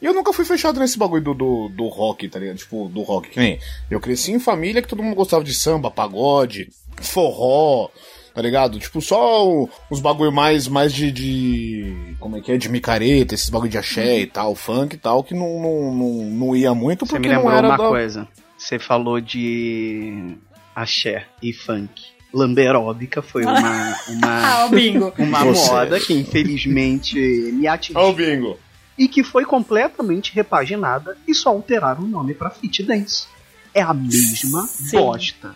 E 0.00 0.06
eu 0.06 0.14
nunca 0.14 0.32
fui 0.32 0.44
fechado 0.44 0.78
nesse 0.78 0.96
bagulho 0.98 1.22
do, 1.22 1.34
do, 1.34 1.68
do 1.70 1.88
rock, 1.88 2.28
tá 2.28 2.38
ligado? 2.38 2.56
Tipo, 2.58 2.88
do 2.88 3.02
rock. 3.02 3.30
Que 3.30 3.40
nem 3.40 3.58
eu 3.90 4.00
cresci 4.00 4.32
em 4.32 4.38
família 4.38 4.80
que 4.82 4.86
todo 4.88 5.02
mundo 5.02 5.16
gostava 5.16 5.42
de 5.42 5.52
samba, 5.52 5.90
pagode, 5.90 6.68
forró, 7.00 7.88
tá 8.34 8.40
ligado? 8.40 8.78
Tipo, 8.78 9.00
só 9.00 9.44
o- 9.48 9.68
os 9.90 9.98
bagulho 10.00 10.30
mais, 10.32 10.68
mais 10.68 10.92
de, 10.92 11.10
de. 11.10 12.14
Como 12.20 12.36
é 12.36 12.40
que 12.40 12.52
é? 12.52 12.56
De 12.56 12.68
micareta, 12.68 13.34
esses 13.34 13.50
bagulho 13.50 13.70
de 13.70 13.78
axé 13.78 14.20
e 14.20 14.26
tal, 14.26 14.54
funk 14.54 14.94
e 14.94 14.98
tal, 14.98 15.24
que 15.24 15.34
não, 15.34 15.60
não, 15.60 15.94
não, 15.94 16.12
não 16.30 16.56
ia 16.56 16.72
muito 16.74 17.04
Você 17.04 17.14
me 17.14 17.20
porque 17.20 17.34
não 17.34 17.42
lembrou 17.42 17.58
era 17.58 17.68
uma 17.68 17.76
da. 17.76 17.88
coisa. 17.88 18.28
Você 18.56 18.78
falou 18.78 19.20
de 19.20 20.36
axé 20.74 21.26
e 21.42 21.52
funk. 21.52 22.02
Lamberóbica 22.32 23.22
foi 23.22 23.44
uma, 23.44 23.96
Ah, 24.24 24.66
uma, 24.66 24.68
bingo. 24.76 25.12
uma 25.18 25.44
Você. 25.44 25.70
moda 25.70 26.00
que 26.00 26.12
infelizmente 26.14 27.16
me 27.18 27.66
atingiu. 27.66 28.02
O 28.02 28.12
bingo. 28.12 28.58
e 28.98 29.08
que 29.08 29.22
foi 29.22 29.44
completamente 29.44 30.34
repaginada 30.34 31.16
e 31.26 31.34
só 31.34 31.50
alteraram 31.50 32.02
o 32.04 32.08
nome 32.08 32.34
pra 32.34 32.50
Fit 32.50 32.82
Dance. 32.82 33.26
É 33.74 33.80
a 33.82 33.94
mesma 33.94 34.66
Sim. 34.66 34.96
bosta. 34.98 35.54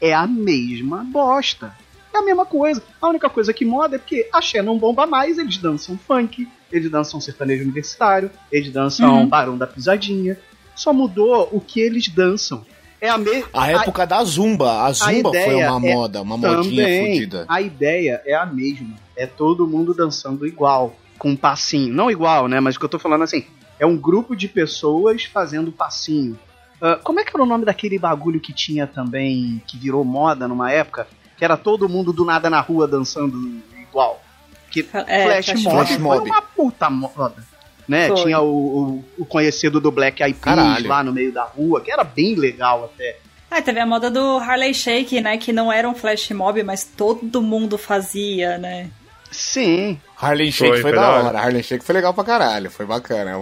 É 0.00 0.12
a 0.14 0.26
mesma 0.26 1.04
bosta. 1.04 1.74
É 2.12 2.18
a 2.18 2.22
mesma 2.22 2.44
coisa. 2.46 2.82
A 3.00 3.08
única 3.08 3.28
coisa 3.30 3.52
que 3.52 3.64
moda 3.64 3.96
é 3.96 3.98
porque 3.98 4.28
axé 4.32 4.62
não 4.62 4.78
bomba 4.78 5.06
mais, 5.06 5.38
eles 5.38 5.56
dançam 5.58 5.98
funk, 6.06 6.46
eles 6.72 6.90
dançam 6.90 7.20
sertanejo 7.20 7.62
universitário, 7.64 8.30
eles 8.50 8.70
dançam 8.72 9.20
Uhum. 9.22 9.28
Barão 9.28 9.56
da 9.56 9.66
Pisadinha. 9.66 10.38
Só 10.74 10.92
mudou 10.92 11.48
o 11.52 11.60
que 11.60 11.80
eles 11.80 12.08
dançam. 12.08 12.64
É 13.00 13.08
a 13.08 13.18
mesma. 13.18 13.48
A 13.52 13.70
época 13.70 14.06
da 14.06 14.22
Zumba. 14.24 14.82
A 14.84 14.92
Zumba 14.92 15.30
foi 15.30 15.40
ideia 15.40 15.72
uma 15.72 15.88
é 15.88 15.94
moda, 15.94 16.22
uma 16.22 16.36
modinha 16.36 16.84
Também, 16.84 17.12
fodida. 17.12 17.44
a 17.48 17.60
ideia 17.60 18.22
é 18.24 18.34
a 18.34 18.46
mesma. 18.46 18.94
É 19.16 19.26
todo 19.26 19.66
mundo 19.66 19.94
dançando 19.94 20.46
igual, 20.46 20.94
com 21.18 21.30
um 21.30 21.36
passinho. 21.36 21.92
Não 21.92 22.10
igual, 22.10 22.48
né? 22.48 22.60
Mas 22.60 22.76
o 22.76 22.78
que 22.78 22.84
eu 22.84 22.88
tô 22.88 22.98
falando 22.98 23.22
assim, 23.22 23.44
é 23.78 23.86
um 23.86 23.96
grupo 23.96 24.34
de 24.34 24.48
pessoas 24.48 25.24
fazendo 25.24 25.70
passinho. 25.70 26.38
Ah, 26.80 26.98
como 27.02 27.20
é 27.20 27.24
que 27.24 27.30
era 27.34 27.42
o 27.42 27.46
nome 27.46 27.64
daquele 27.64 27.98
bagulho 27.98 28.40
que 28.40 28.52
tinha 28.52 28.86
também, 28.86 29.62
que 29.66 29.76
virou 29.78 30.04
moda 30.04 30.46
numa 30.48 30.70
época? 30.70 31.06
Que 31.36 31.44
era 31.44 31.56
todo 31.56 31.88
mundo 31.88 32.12
do 32.12 32.24
nada 32.24 32.48
na 32.48 32.60
rua 32.60 32.86
dançando 32.86 33.60
igual. 33.80 34.22
Que 34.70 34.86
É, 34.92 35.42
Flash, 35.42 35.62
Flash 35.62 35.62
Mob 35.62 35.74
Mob. 35.74 35.86
foi 35.86 35.96
Flash 35.96 35.98
Mob. 36.00 36.30
uma 36.30 36.42
puta 36.42 36.90
moda. 36.90 37.55
Né? 37.88 38.08
Foi. 38.08 38.16
Tinha 38.24 38.40
o, 38.40 38.48
o, 38.48 39.04
o 39.18 39.26
conhecido 39.26 39.80
do 39.80 39.90
Black 39.90 40.22
Eyed 40.22 40.38
Peas 40.38 40.84
lá 40.84 41.02
no 41.04 41.12
meio 41.12 41.32
da 41.32 41.44
rua, 41.44 41.80
que 41.80 41.90
era 41.90 42.02
bem 42.04 42.34
legal 42.34 42.90
até. 42.92 43.18
Ah, 43.50 43.62
teve 43.62 43.78
a 43.78 43.86
moda 43.86 44.10
do 44.10 44.38
Harley 44.38 44.74
Shake, 44.74 45.20
né? 45.20 45.38
Que 45.38 45.52
não 45.52 45.72
era 45.72 45.88
um 45.88 45.94
flash 45.94 46.30
mob, 46.30 46.62
mas 46.62 46.82
todo 46.84 47.40
mundo 47.40 47.78
fazia, 47.78 48.58
né? 48.58 48.90
Sim, 49.30 50.00
Harley 50.20 50.50
Shake 50.50 50.70
Foi, 50.70 50.82
foi, 50.82 50.90
foi 50.90 51.00
da 51.00 51.08
hora. 51.10 51.24
hora. 51.26 51.38
Harley 51.40 51.62
Shake 51.62 51.84
foi 51.84 51.94
legal 51.94 52.12
pra 52.14 52.24
caralho. 52.24 52.70
Foi 52.70 52.86
bacana. 52.86 53.32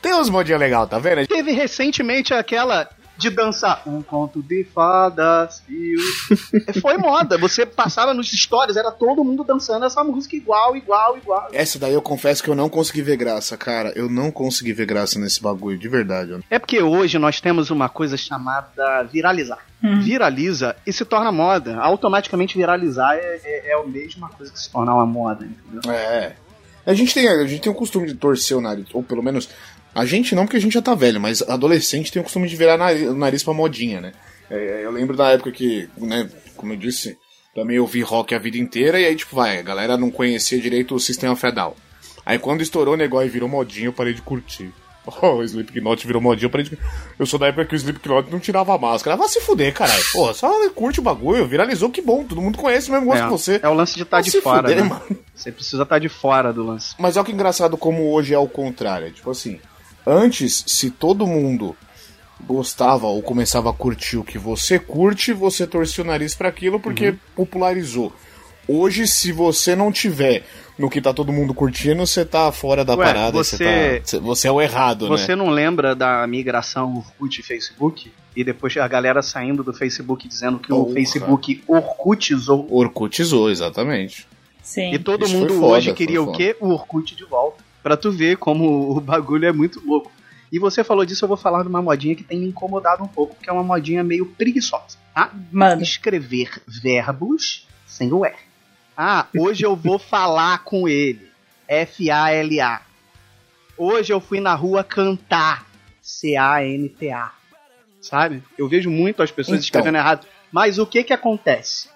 Tem 0.00 0.14
uns 0.14 0.28
modinhos 0.30 0.60
legais, 0.60 0.88
tá 0.88 0.98
vendo? 0.98 1.26
Teve 1.26 1.52
recentemente 1.52 2.32
aquela 2.34 2.88
de 3.16 3.30
dançar 3.30 3.82
um 3.86 4.02
conto 4.02 4.42
de 4.42 4.64
fadas 4.64 5.62
e 5.68 5.94
o... 5.96 6.80
Foi 6.80 6.96
moda, 6.96 7.38
você 7.38 7.64
passava 7.64 8.14
nos 8.14 8.30
stories, 8.30 8.76
era 8.76 8.90
todo 8.90 9.24
mundo 9.24 9.44
dançando 9.44 9.84
essa 9.84 10.02
música 10.02 10.34
igual, 10.34 10.76
igual, 10.76 11.16
igual. 11.16 11.48
Essa 11.52 11.78
daí 11.78 11.94
eu 11.94 12.02
confesso 12.02 12.42
que 12.42 12.50
eu 12.50 12.54
não 12.54 12.68
consegui 12.68 13.02
ver 13.02 13.16
graça, 13.16 13.56
cara. 13.56 13.92
Eu 13.94 14.08
não 14.08 14.30
consegui 14.30 14.72
ver 14.72 14.86
graça 14.86 15.18
nesse 15.18 15.42
bagulho, 15.42 15.78
de 15.78 15.88
verdade. 15.88 16.38
É 16.50 16.58
porque 16.58 16.80
hoje 16.82 17.18
nós 17.18 17.40
temos 17.40 17.70
uma 17.70 17.88
coisa 17.88 18.16
chamada 18.16 19.02
viralizar. 19.04 19.58
Hum. 19.82 20.00
Viraliza 20.00 20.76
e 20.86 20.92
se 20.92 21.04
torna 21.04 21.32
moda. 21.32 21.76
Automaticamente 21.78 22.56
viralizar 22.56 23.16
é, 23.16 23.40
é, 23.44 23.70
é 23.70 23.74
a 23.74 23.84
mesma 23.84 24.28
coisa 24.28 24.52
que 24.52 24.60
se 24.60 24.70
tornar 24.70 24.94
uma 24.94 25.06
moda, 25.06 25.44
entendeu? 25.44 25.92
É. 25.92 26.36
A 26.84 26.94
gente 26.94 27.14
tem, 27.14 27.28
a 27.28 27.46
gente 27.46 27.62
tem 27.62 27.70
o 27.70 27.74
costume 27.74 28.08
de 28.08 28.14
torcer 28.14 28.56
o 28.56 28.60
nariz, 28.60 28.86
ou 28.92 29.02
pelo 29.02 29.22
menos. 29.22 29.48
A 29.94 30.04
gente 30.06 30.34
não, 30.34 30.44
porque 30.44 30.56
a 30.56 30.60
gente 30.60 30.72
já 30.72 30.82
tá 30.82 30.94
velho, 30.94 31.20
mas 31.20 31.42
adolescente 31.42 32.10
tem 32.10 32.20
o 32.20 32.24
costume 32.24 32.48
de 32.48 32.56
virar 32.56 32.74
o 32.76 33.14
nariz 33.14 33.42
pra 33.42 33.52
modinha, 33.52 34.00
né? 34.00 34.12
É, 34.50 34.84
eu 34.84 34.90
lembro 34.90 35.16
da 35.16 35.30
época 35.30 35.52
que, 35.52 35.88
né, 35.96 36.28
como 36.56 36.72
eu 36.72 36.76
disse, 36.76 37.16
também 37.54 37.78
ouvi 37.78 38.00
rock 38.02 38.34
a 38.34 38.38
vida 38.38 38.56
inteira, 38.56 38.98
e 39.00 39.04
aí, 39.04 39.14
tipo, 39.14 39.36
vai, 39.36 39.58
a 39.58 39.62
galera 39.62 39.96
não 39.96 40.10
conhecia 40.10 40.60
direito 40.60 40.94
o 40.94 41.00
sistema 41.00 41.36
Fedal. 41.36 41.76
Aí 42.24 42.38
quando 42.38 42.62
estourou 42.62 42.94
o 42.94 42.96
negócio 42.96 43.26
e 43.26 43.30
virou 43.30 43.48
modinha, 43.48 43.86
eu 43.88 43.92
parei 43.92 44.14
de 44.14 44.22
curtir. 44.22 44.72
Oh, 45.20 45.38
o 45.38 45.42
Slipknot 45.42 46.06
virou 46.06 46.22
modinha, 46.22 46.46
eu 46.46 46.50
parei 46.50 46.64
de... 46.64 46.78
Eu 47.18 47.26
sou 47.26 47.36
da 47.36 47.48
época 47.48 47.64
que 47.64 47.74
o 47.74 47.76
Slipknot 47.76 48.30
não 48.30 48.38
tirava 48.38 48.72
a 48.72 48.78
máscara. 48.78 49.16
Vai 49.16 49.28
se 49.28 49.40
fuder, 49.40 49.74
caralho. 49.74 50.00
Porra, 50.12 50.32
só 50.32 50.70
curte 50.70 51.00
o 51.00 51.02
bagulho, 51.02 51.44
viralizou, 51.44 51.90
que 51.90 52.00
bom. 52.00 52.22
Todo 52.22 52.40
mundo 52.40 52.56
conhece 52.56 52.88
o 52.88 52.92
mesmo 52.92 53.06
gosto 53.06 53.20
é, 53.20 53.24
que 53.24 53.30
você. 53.30 53.60
é 53.60 53.68
o 53.68 53.74
lance 53.74 53.96
de 53.96 54.02
estar 54.02 54.18
Vai 54.18 54.30
de 54.30 54.40
fora, 54.40 54.68
fuder, 54.68 54.76
né? 54.76 54.88
mano. 54.88 55.18
Você 55.34 55.50
precisa 55.50 55.82
estar 55.82 55.98
de 55.98 56.08
fora 56.08 56.52
do 56.52 56.62
lance. 56.62 56.94
Mas 57.00 57.16
olha 57.16 57.26
que 57.26 57.32
engraçado 57.32 57.76
como 57.76 58.12
hoje 58.12 58.32
é 58.32 58.38
o 58.38 58.46
contrário. 58.46 59.08
É 59.08 59.10
Tipo 59.10 59.32
assim, 59.32 59.58
antes, 60.06 60.64
se 60.66 60.90
todo 60.90 61.26
mundo 61.26 61.76
gostava 62.46 63.06
ou 63.06 63.22
começava 63.22 63.70
a 63.70 63.72
curtir 63.72 64.16
o 64.16 64.24
que 64.24 64.38
você 64.38 64.78
curte, 64.78 65.32
você 65.32 65.66
torcia 65.66 66.02
o 66.02 66.06
nariz 66.06 66.34
pra 66.34 66.48
aquilo 66.48 66.80
porque 66.80 67.14
popularizou. 67.36 68.12
Hoje, 68.66 69.06
se 69.06 69.32
você 69.32 69.74
não 69.74 69.90
tiver 69.92 70.44
no 70.78 70.88
que 70.88 71.00
tá 71.00 71.12
todo 71.12 71.32
mundo 71.32 71.52
curtindo, 71.52 72.06
você 72.06 72.24
tá 72.24 72.50
fora 72.52 72.84
da 72.84 72.94
Ué, 72.94 73.04
parada. 73.04 73.32
você- 73.32 73.56
Você, 73.56 74.00
tá, 74.00 74.06
cê- 74.06 74.18
você 74.20 74.48
é 74.48 74.52
o 74.52 74.60
errado, 74.60 75.08
Você 75.08 75.28
né? 75.28 75.36
não 75.36 75.50
lembra 75.50 75.94
da 75.94 76.26
migração 76.26 76.96
Orkut 76.96 77.40
e 77.40 77.42
Facebook? 77.44 78.12
E 78.34 78.42
depois 78.42 78.74
a 78.76 78.88
galera 78.88 79.20
saindo 79.20 79.62
do 79.62 79.72
Facebook 79.74 80.26
dizendo 80.26 80.58
que 80.58 80.72
o 80.72 80.84
Porra. 80.84 80.94
Facebook 80.94 81.62
Orkutizou. 81.66 82.66
Orkutizou, 82.70 83.50
exatamente. 83.50 84.26
Sim. 84.62 84.92
E 84.94 84.98
todo 84.98 85.26
Isso 85.26 85.34
mundo 85.36 85.54
foda, 85.54 85.66
hoje 85.78 85.92
queria 85.92 86.22
o 86.22 86.32
quê? 86.32 86.56
O 86.60 86.68
Orkut 86.70 87.14
de 87.14 87.24
volta. 87.24 87.61
Pra 87.82 87.96
tu 87.96 88.10
ver 88.12 88.36
como 88.36 88.96
o 88.96 89.00
bagulho 89.00 89.46
é 89.46 89.52
muito 89.52 89.80
louco. 89.84 90.10
E 90.52 90.58
você 90.58 90.84
falou 90.84 91.04
disso, 91.04 91.24
eu 91.24 91.28
vou 91.28 91.36
falar 91.36 91.62
de 91.62 91.68
uma 91.68 91.80
modinha 91.82 92.14
que 92.14 92.22
tem 92.22 92.38
me 92.38 92.46
incomodado 92.48 93.02
um 93.02 93.08
pouco, 93.08 93.34
que 93.42 93.48
é 93.48 93.52
uma 93.52 93.62
modinha 93.64 94.04
meio 94.04 94.26
preguiçosa, 94.26 94.98
tá? 95.14 95.30
Manda. 95.50 95.82
Escrever 95.82 96.62
verbos 96.66 97.66
sem 97.86 98.12
o 98.12 98.24
R. 98.24 98.36
Ah, 98.96 99.26
hoje 99.36 99.64
eu 99.64 99.74
vou 99.74 99.98
falar 99.98 100.58
com 100.64 100.86
ele. 100.86 101.30
F-A-L-A. 101.66 102.82
Hoje 103.78 104.12
eu 104.12 104.20
fui 104.20 104.40
na 104.40 104.54
rua 104.54 104.84
cantar. 104.84 105.66
C-A-N-T-A. 106.02 107.32
Sabe? 108.00 108.42
Eu 108.58 108.68
vejo 108.68 108.90
muito 108.90 109.22
as 109.22 109.30
pessoas 109.30 109.56
Então. 109.58 109.64
escrevendo 109.64 109.96
errado. 109.96 110.26
Mas 110.50 110.78
o 110.78 110.86
que 110.86 111.02
que 111.02 111.12
acontece? 111.14 111.88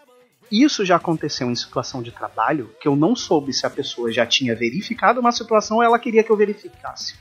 Isso 0.50 0.84
já 0.84 0.96
aconteceu 0.96 1.50
em 1.50 1.54
situação 1.54 2.02
de 2.02 2.10
trabalho, 2.10 2.74
que 2.80 2.86
eu 2.86 2.94
não 2.94 3.16
soube 3.16 3.52
se 3.52 3.66
a 3.66 3.70
pessoa 3.70 4.12
já 4.12 4.24
tinha 4.24 4.54
verificado 4.54 5.20
uma 5.20 5.32
situação 5.32 5.78
ou 5.78 5.82
ela 5.82 5.98
queria 5.98 6.22
que 6.22 6.30
eu 6.30 6.36
verificasse. 6.36 7.14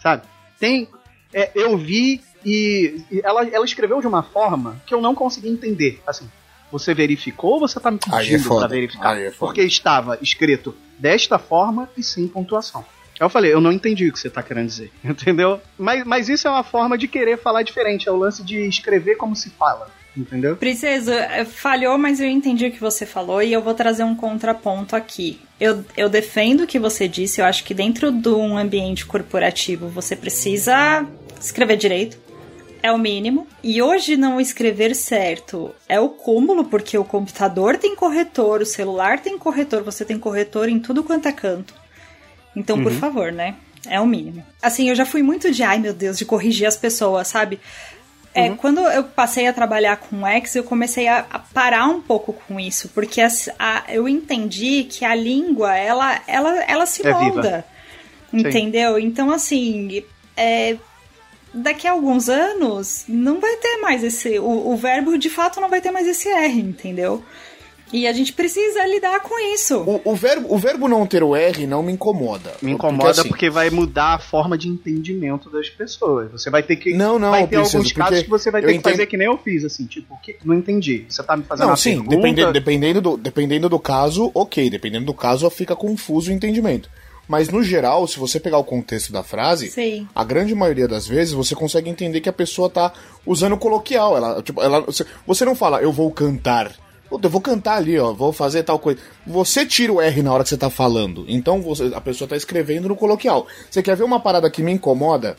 Sabe? 0.00 0.22
Tem. 0.58 0.88
é, 1.32 1.50
eu 1.54 1.76
vi 1.76 2.22
e, 2.44 3.02
e 3.10 3.20
ela, 3.22 3.46
ela 3.48 3.64
escreveu 3.64 4.00
de 4.00 4.06
uma 4.06 4.22
forma 4.22 4.80
que 4.86 4.94
eu 4.94 5.00
não 5.00 5.14
consegui 5.14 5.48
entender. 5.48 6.02
Assim, 6.06 6.28
você 6.70 6.94
verificou 6.94 7.54
ou 7.54 7.60
você 7.60 7.78
tá 7.80 7.90
me 7.90 7.98
é 7.98 8.18
pedindo 8.18 8.44
foda, 8.44 8.60
pra 8.60 8.68
verificar? 8.68 9.18
é. 9.18 9.30
Porque 9.30 9.62
estava 9.62 10.18
escrito 10.22 10.74
desta 10.98 11.38
forma 11.38 11.88
e 11.96 12.02
sem 12.02 12.28
pontuação. 12.28 12.84
Aí 13.18 13.26
eu 13.26 13.28
falei, 13.28 13.52
eu 13.52 13.60
não 13.60 13.70
entendi 13.70 14.08
o 14.08 14.12
que 14.12 14.18
você 14.18 14.30
tá 14.30 14.42
querendo 14.42 14.68
dizer, 14.68 14.90
entendeu? 15.04 15.60
Mas, 15.78 16.04
mas 16.04 16.28
isso 16.28 16.48
é 16.48 16.50
uma 16.50 16.64
forma 16.64 16.96
de 16.96 17.06
querer 17.06 17.38
falar 17.38 17.62
diferente, 17.62 18.08
é 18.08 18.12
o 18.12 18.16
lance 18.16 18.42
de 18.42 18.66
escrever 18.66 19.16
como 19.16 19.36
se 19.36 19.50
fala, 19.50 19.90
entendeu? 20.16 20.56
Princesa, 20.56 21.14
eh, 21.14 21.44
falhou, 21.44 21.96
mas 21.98 22.20
eu 22.20 22.28
entendi 22.28 22.66
o 22.66 22.72
que 22.72 22.80
você 22.80 23.06
falou 23.06 23.42
e 23.42 23.52
eu 23.52 23.62
vou 23.62 23.74
trazer 23.74 24.04
um 24.04 24.14
contraponto 24.14 24.96
aqui. 24.96 25.40
Eu, 25.60 25.84
eu 25.96 26.08
defendo 26.08 26.62
o 26.62 26.66
que 26.66 26.78
você 26.78 27.06
disse, 27.06 27.40
eu 27.40 27.44
acho 27.44 27.64
que 27.64 27.74
dentro 27.74 28.10
de 28.10 28.28
um 28.28 28.56
ambiente 28.56 29.06
corporativo 29.06 29.88
você 29.88 30.16
precisa 30.16 31.06
escrever 31.40 31.76
direito. 31.76 32.18
É 32.82 32.90
o 32.90 32.98
mínimo. 32.98 33.46
E 33.62 33.82
hoje 33.82 34.16
não 34.16 34.40
escrever 34.40 34.94
certo 34.94 35.74
é 35.86 36.00
o 36.00 36.08
cúmulo, 36.08 36.64
porque 36.64 36.96
o 36.96 37.04
computador 37.04 37.76
tem 37.76 37.94
corretor, 37.94 38.62
o 38.62 38.66
celular 38.66 39.20
tem 39.20 39.36
corretor, 39.36 39.82
você 39.82 40.02
tem 40.04 40.18
corretor 40.18 40.68
em 40.68 40.78
tudo 40.78 41.04
quanto 41.04 41.28
é 41.28 41.32
canto. 41.32 41.74
Então, 42.56 42.82
por 42.82 42.92
favor, 42.92 43.30
né? 43.30 43.56
É 43.86 44.00
o 44.00 44.06
mínimo. 44.06 44.44
Assim, 44.60 44.88
eu 44.88 44.94
já 44.94 45.06
fui 45.06 45.22
muito 45.22 45.50
de, 45.50 45.62
ai 45.62 45.78
meu 45.78 45.94
Deus, 45.94 46.18
de 46.18 46.24
corrigir 46.24 46.66
as 46.66 46.76
pessoas, 46.76 47.28
sabe? 47.28 47.60
É, 48.32 48.50
quando 48.50 48.80
eu 48.80 49.02
passei 49.04 49.46
a 49.48 49.52
trabalhar 49.52 49.96
com 49.96 50.24
X, 50.26 50.54
eu 50.54 50.62
comecei 50.62 51.08
a, 51.08 51.26
a 51.30 51.38
parar 51.40 51.86
um 51.88 52.00
pouco 52.00 52.32
com 52.32 52.60
isso, 52.60 52.88
porque 52.94 53.20
as- 53.20 53.50
a- 53.58 53.84
eu 53.88 54.08
entendi 54.08 54.84
que 54.84 55.04
a 55.04 55.14
língua, 55.14 55.76
ela, 55.76 56.20
ela, 56.28 56.62
ela 56.64 56.86
se 56.86 57.02
É 57.06 57.12
viva. 57.12 57.20
molda. 57.20 57.64
Entendeu? 58.32 58.96
Então, 58.98 59.32
assim, 59.32 60.04
é, 60.36 60.76
daqui 61.52 61.88
a 61.88 61.90
alguns 61.92 62.28
anos, 62.28 63.04
não 63.08 63.40
vai 63.40 63.56
ter 63.56 63.78
mais 63.78 64.04
esse. 64.04 64.38
O, 64.38 64.70
o 64.70 64.76
verbo 64.76 65.18
de 65.18 65.28
fato 65.28 65.60
não 65.60 65.68
vai 65.68 65.80
ter 65.80 65.90
mais 65.90 66.06
esse 66.06 66.28
R, 66.28 66.60
entendeu? 66.60 67.24
E 67.92 68.06
a 68.06 68.12
gente 68.12 68.32
precisa 68.32 68.86
lidar 68.86 69.20
com 69.20 69.38
isso. 69.54 69.78
O, 69.80 70.00
o 70.12 70.14
verbo, 70.14 70.46
o 70.54 70.58
verbo 70.58 70.86
não 70.88 71.06
ter 71.06 71.22
o 71.22 71.34
R 71.34 71.66
não 71.66 71.82
me 71.82 71.92
incomoda. 71.92 72.52
Me 72.62 72.72
incomoda 72.72 73.24
porque, 73.24 73.46
assim, 73.46 73.54
vai 73.54 73.70
mudar 73.70 74.14
a 74.14 74.18
forma 74.18 74.56
de 74.56 74.68
entendimento 74.68 75.50
das 75.50 75.68
pessoas. 75.68 76.30
Você 76.30 76.50
vai 76.50 76.62
ter 76.62 76.76
que. 76.76 76.94
Não, 76.94 77.18
não, 77.18 77.30
vai 77.30 77.46
ter 77.46 77.56
Princesa, 77.56 77.78
alguns 77.78 77.92
casos 77.92 78.10
porque 78.10 78.24
que 78.24 78.30
você 78.30 78.50
vai 78.50 78.60
ter 78.60 78.66
que 78.68 78.74
entendo- 78.74 78.92
fazer 78.92 79.06
que 79.06 79.16
nem 79.16 79.26
eu 79.26 79.36
fiz, 79.38 79.64
assim, 79.64 79.86
tipo, 79.86 80.14
o 80.14 80.18
que? 80.18 80.36
não 80.44 80.54
entendi. 80.54 81.04
Você 81.08 81.22
tá 81.22 81.36
me 81.36 81.42
fazendo 81.44 81.64
Não, 81.64 81.70
uma 81.70 81.76
sim, 81.76 81.90
pergunta. 81.96 82.16
dependendo, 82.16 82.52
dependendo, 82.52 83.00
do, 83.00 83.16
dependendo 83.16 83.68
do 83.68 83.78
caso, 83.78 84.30
ok. 84.34 84.70
Dependendo 84.70 85.06
do 85.06 85.14
caso, 85.14 85.48
fica 85.50 85.74
confuso 85.74 86.30
o 86.30 86.34
entendimento. 86.34 86.88
Mas 87.26 87.48
no 87.48 87.62
geral, 87.62 88.06
se 88.08 88.18
você 88.18 88.40
pegar 88.40 88.58
o 88.58 88.64
contexto 88.64 89.12
da 89.12 89.22
frase, 89.22 89.68
Sim. 89.70 90.06
a 90.14 90.24
grande 90.24 90.52
maioria 90.54 90.88
das 90.88 91.06
vezes 91.06 91.32
você 91.32 91.54
consegue 91.54 91.88
entender 91.88 92.20
que 92.20 92.28
a 92.28 92.32
pessoa 92.32 92.68
tá 92.68 92.92
usando 93.24 93.56
coloquial. 93.56 94.16
Ela, 94.16 94.42
tipo, 94.42 94.60
ela, 94.60 94.80
você- 94.80 95.06
você 95.26 95.44
não 95.44 95.54
fala, 95.54 95.80
eu 95.80 95.92
vou 95.92 96.10
cantar. 96.10 96.72
Puta, 97.10 97.26
eu 97.26 97.30
vou 97.30 97.40
cantar 97.40 97.76
ali, 97.76 97.98
ó, 97.98 98.12
vou 98.12 98.32
fazer 98.32 98.62
tal 98.62 98.78
coisa. 98.78 99.00
Você 99.26 99.66
tira 99.66 99.92
o 99.92 100.00
R 100.00 100.22
na 100.22 100.32
hora 100.32 100.44
que 100.44 100.48
você 100.48 100.56
tá 100.56 100.70
falando. 100.70 101.24
Então 101.28 101.60
você- 101.60 101.90
a 101.94 102.00
pessoa 102.00 102.28
tá 102.28 102.36
escrevendo 102.36 102.88
no 102.88 102.94
coloquial. 102.96 103.46
Você 103.68 103.82
quer 103.82 103.96
ver 103.96 104.04
uma 104.04 104.20
parada 104.20 104.48
que 104.48 104.62
me 104.62 104.70
incomoda? 104.72 105.36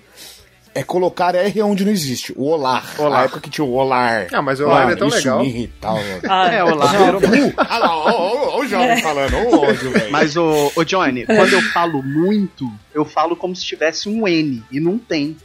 É 0.73 0.83
colocar 0.83 1.33
R 1.35 1.61
onde 1.63 1.83
não 1.83 1.91
existe. 1.91 2.33
O 2.37 2.45
olar. 2.49 2.93
Olar. 2.99 3.21
A 3.21 3.23
época 3.23 3.41
que 3.41 3.49
tinha 3.49 3.63
o 3.65 3.73
olar. 3.73 4.27
Ah, 4.33 4.41
mas 4.41 4.59
o 4.59 4.65
olar 4.65 4.89
é 4.89 4.95
tão 4.95 5.07
isso 5.09 5.17
legal. 5.17 5.39
me 5.39 5.47
irritava. 5.49 5.99
Ah, 6.29 6.47
É, 6.53 6.63
olá. 6.63 6.91
Ah 7.57 7.77
lá, 7.79 7.95
ó, 7.97 8.09
ó, 8.09 8.55
ó, 8.55 8.59
o 8.61 8.67
jovem 8.67 9.01
falando, 9.01 9.35
ô 9.35 9.61
ódio, 9.63 9.91
velho. 9.91 10.11
Mas, 10.11 10.35
ô, 10.37 10.71
ô 10.75 10.83
Johnny, 10.85 11.25
quando 11.25 11.51
eu 11.53 11.61
falo 11.73 12.01
muito, 12.01 12.69
eu 12.93 13.03
falo 13.03 13.35
como 13.35 13.53
se 13.55 13.65
tivesse 13.65 14.07
um 14.07 14.25
N, 14.27 14.63
e 14.71 14.79
não 14.79 14.97
tem. 14.97 15.35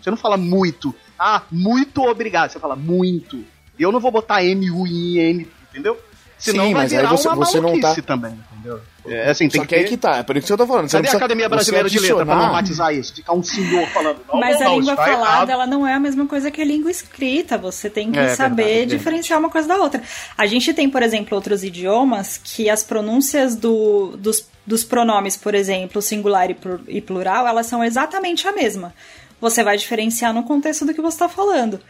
Você 0.00 0.10
não 0.10 0.16
fala 0.18 0.36
muito. 0.36 0.94
Ah, 1.18 1.42
muito 1.50 2.02
obrigado. 2.02 2.50
Você 2.50 2.58
fala 2.58 2.76
muito. 2.76 3.42
E 3.78 3.82
eu 3.82 3.90
não 3.92 4.00
vou 4.00 4.10
botar 4.10 4.42
M-U-I-N, 4.44 5.46
entendeu? 5.76 5.98
Senão 6.38 6.66
Sim, 6.66 6.74
vai 6.74 6.82
mas 6.82 6.92
aí 6.92 6.98
virar 6.98 7.10
você- 7.10 7.28
uma 7.28 7.36
você 7.36 7.60
não 7.62 7.80
tá- 7.80 7.94
também, 8.02 8.38
entendeu? 8.52 8.78
É 9.06 9.30
assim, 9.30 9.48
tem 9.48 9.58
Só 9.58 9.62
que 9.66 9.68
que 9.68 9.74
aí 9.74 9.82
ter... 9.84 9.88
que 9.88 9.96
tá, 9.96 10.16
é 10.16 10.22
por 10.22 10.36
isso 10.36 10.46
que 10.46 10.52
eu 10.52 10.56
tô 10.58 10.66
falando. 10.66 10.86
Você 10.86 10.96
Cadê 10.98 10.98
não 10.98 10.98
a 10.98 11.02
precisa- 11.02 11.16
Academia 11.16 11.48
Brasileira 11.48 11.88
de 11.88 11.98
Letra 11.98 12.26
pra 12.26 12.34
normatizar 12.36 12.92
isso? 12.94 13.14
Ficar 13.14 13.32
um 13.32 13.42
senhor 13.42 13.88
falando. 13.88 14.18
Não, 14.30 14.38
Mas 14.38 14.60
não, 14.60 14.74
a 14.74 14.76
língua 14.76 14.96
tá 14.96 15.02
falada, 15.04 15.22
errado. 15.32 15.50
ela 15.50 15.66
não 15.66 15.86
é 15.86 15.94
a 15.94 16.00
mesma 16.00 16.26
coisa 16.26 16.50
que 16.50 16.60
a 16.60 16.64
língua 16.64 16.90
escrita. 16.90 17.56
Você 17.56 17.88
tem 17.88 18.12
que 18.12 18.18
É, 18.18 18.34
saber 18.34 18.56
verdade, 18.56 18.74
verdade. 18.80 18.96
diferenciar 18.98 19.38
uma 19.38 19.48
coisa 19.48 19.66
da 19.66 19.76
outra. 19.76 20.02
A 20.36 20.44
gente 20.46 20.74
tem, 20.74 20.90
por 20.90 21.02
exemplo, 21.02 21.34
outros 21.34 21.64
idiomas 21.64 22.36
que 22.42 22.68
as 22.68 22.82
pronúncias 22.82 23.56
do- 23.56 24.14
dos, 24.18 24.46
dos 24.66 24.84
pronomes, 24.84 25.38
por 25.38 25.54
exemplo, 25.54 26.02
singular 26.02 26.50
e 26.50 26.56
e 26.88 27.00
plural, 27.00 27.46
elas 27.46 27.66
são 27.66 27.82
exatamente 27.82 28.46
a 28.46 28.52
mesma. 28.52 28.92
Você 29.40 29.62
vai 29.62 29.76
diferenciar 29.78 30.34
no 30.34 30.42
contexto 30.42 30.84
do 30.84 30.92
que 30.92 31.00
você 31.00 31.14
está 31.14 31.28
falando. 31.30 31.80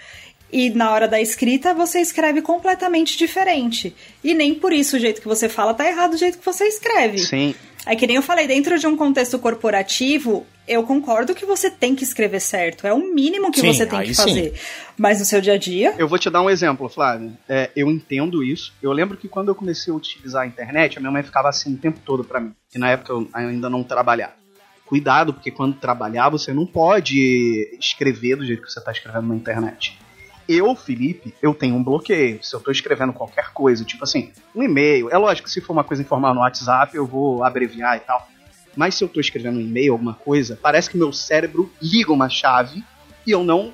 E 0.53 0.70
na 0.70 0.90
hora 0.92 1.09
da 1.09 1.20
escrita, 1.20 1.74
você 1.74 2.01
escreve 2.01 2.40
completamente 2.40 3.18
diferente. 3.18 3.94
E 4.22 4.32
nem 4.32 4.55
por 4.55 4.72
isso 4.72 4.97
o 4.97 4.99
jeito 4.99 5.20
que 5.20 5.28
você 5.28 5.49
fala 5.49 5.74
tá 5.74 5.86
errado 5.86 6.12
do 6.12 6.16
jeito 6.16 6.38
que 6.38 6.44
você 6.44 6.64
escreve. 6.64 7.18
Sim. 7.18 7.55
É 7.84 7.94
que 7.94 8.07
nem 8.07 8.16
eu 8.16 8.22
falei, 8.22 8.49
dentro 8.49 8.78
de 8.78 8.86
um 8.86 8.97
contexto 8.97 9.38
corporativo, 9.38 10.44
eu 10.66 10.82
concordo 10.82 11.34
que 11.34 11.47
você 11.47 11.70
tem 11.70 11.94
que 11.94 12.03
escrever 12.03 12.40
certo. 12.40 12.84
É 12.86 12.92
o 12.92 13.14
mínimo 13.14 13.53
que 13.53 13.61
Sim, 13.61 13.72
você 13.72 13.86
tem 13.86 14.03
que 14.03 14.14
sim. 14.14 14.22
fazer. 14.22 14.61
Mas 14.97 15.20
no 15.20 15.24
seu 15.24 15.40
dia 15.40 15.55
a 15.55 15.59
dia. 15.59 15.94
Eu 15.97 16.09
vou 16.09 16.18
te 16.18 16.28
dar 16.28 16.42
um 16.42 16.51
exemplo, 16.51 16.88
Flávio. 16.88 17.36
É, 17.49 17.70
eu 17.76 17.88
entendo 17.88 18.42
isso. 18.42 18.72
Eu 18.82 18.90
lembro 18.90 19.16
que 19.16 19.28
quando 19.28 19.49
eu 19.49 19.55
comecei 19.55 19.92
a 19.92 19.97
utilizar 19.97 20.42
a 20.42 20.47
internet, 20.47 20.99
a 20.99 21.01
minha 21.01 21.12
mãe 21.12 21.22
ficava 21.22 21.49
assim 21.49 21.74
o 21.74 21.78
tempo 21.78 22.01
todo 22.05 22.24
pra 22.24 22.40
mim. 22.40 22.53
E 22.74 22.78
na 22.78 22.90
época 22.90 23.12
eu 23.12 23.28
ainda 23.32 23.70
não 23.70 23.84
trabalhava. 23.84 24.34
Cuidado, 24.84 25.32
porque 25.32 25.51
quando 25.51 25.76
trabalhar 25.76 26.28
você 26.28 26.53
não 26.53 26.66
pode 26.66 27.76
escrever 27.78 28.36
do 28.36 28.44
jeito 28.44 28.62
que 28.62 28.70
você 28.70 28.80
tá 28.80 28.90
escrevendo 28.90 29.28
na 29.28 29.36
internet. 29.36 29.97
Eu, 30.49 30.74
Felipe, 30.76 31.34
eu 31.42 31.53
tenho 31.53 31.74
um 31.74 31.82
bloqueio. 31.82 32.42
Se 32.42 32.55
eu 32.55 32.61
tô 32.61 32.70
escrevendo 32.70 33.12
qualquer 33.12 33.53
coisa, 33.53 33.84
tipo 33.84 34.05
assim, 34.05 34.32
um 34.55 34.62
e-mail, 34.62 35.11
é 35.11 35.18
lógico 35.18 35.49
que 35.49 35.53
se 35.53 35.61
for 35.61 35.72
uma 35.72 35.84
coisa 35.84 36.03
informal 36.03 36.34
no 36.34 36.40
WhatsApp, 36.40 36.97
eu 36.97 37.07
vou 37.07 37.42
abreviar 37.42 37.97
e 37.97 38.01
tal. 38.01 38.28
Mas 38.76 38.94
se 38.94 39.03
eu 39.03 39.09
tô 39.09 39.20
escrevendo 39.20 39.59
um 39.59 39.62
e-mail, 39.62 39.92
alguma 39.92 40.14
coisa, 40.14 40.59
parece 40.61 40.90
que 40.90 40.97
meu 40.97 41.12
cérebro 41.12 41.72
liga 41.80 42.12
uma 42.12 42.28
chave 42.28 42.84
e 43.26 43.30
eu 43.30 43.42
não 43.42 43.72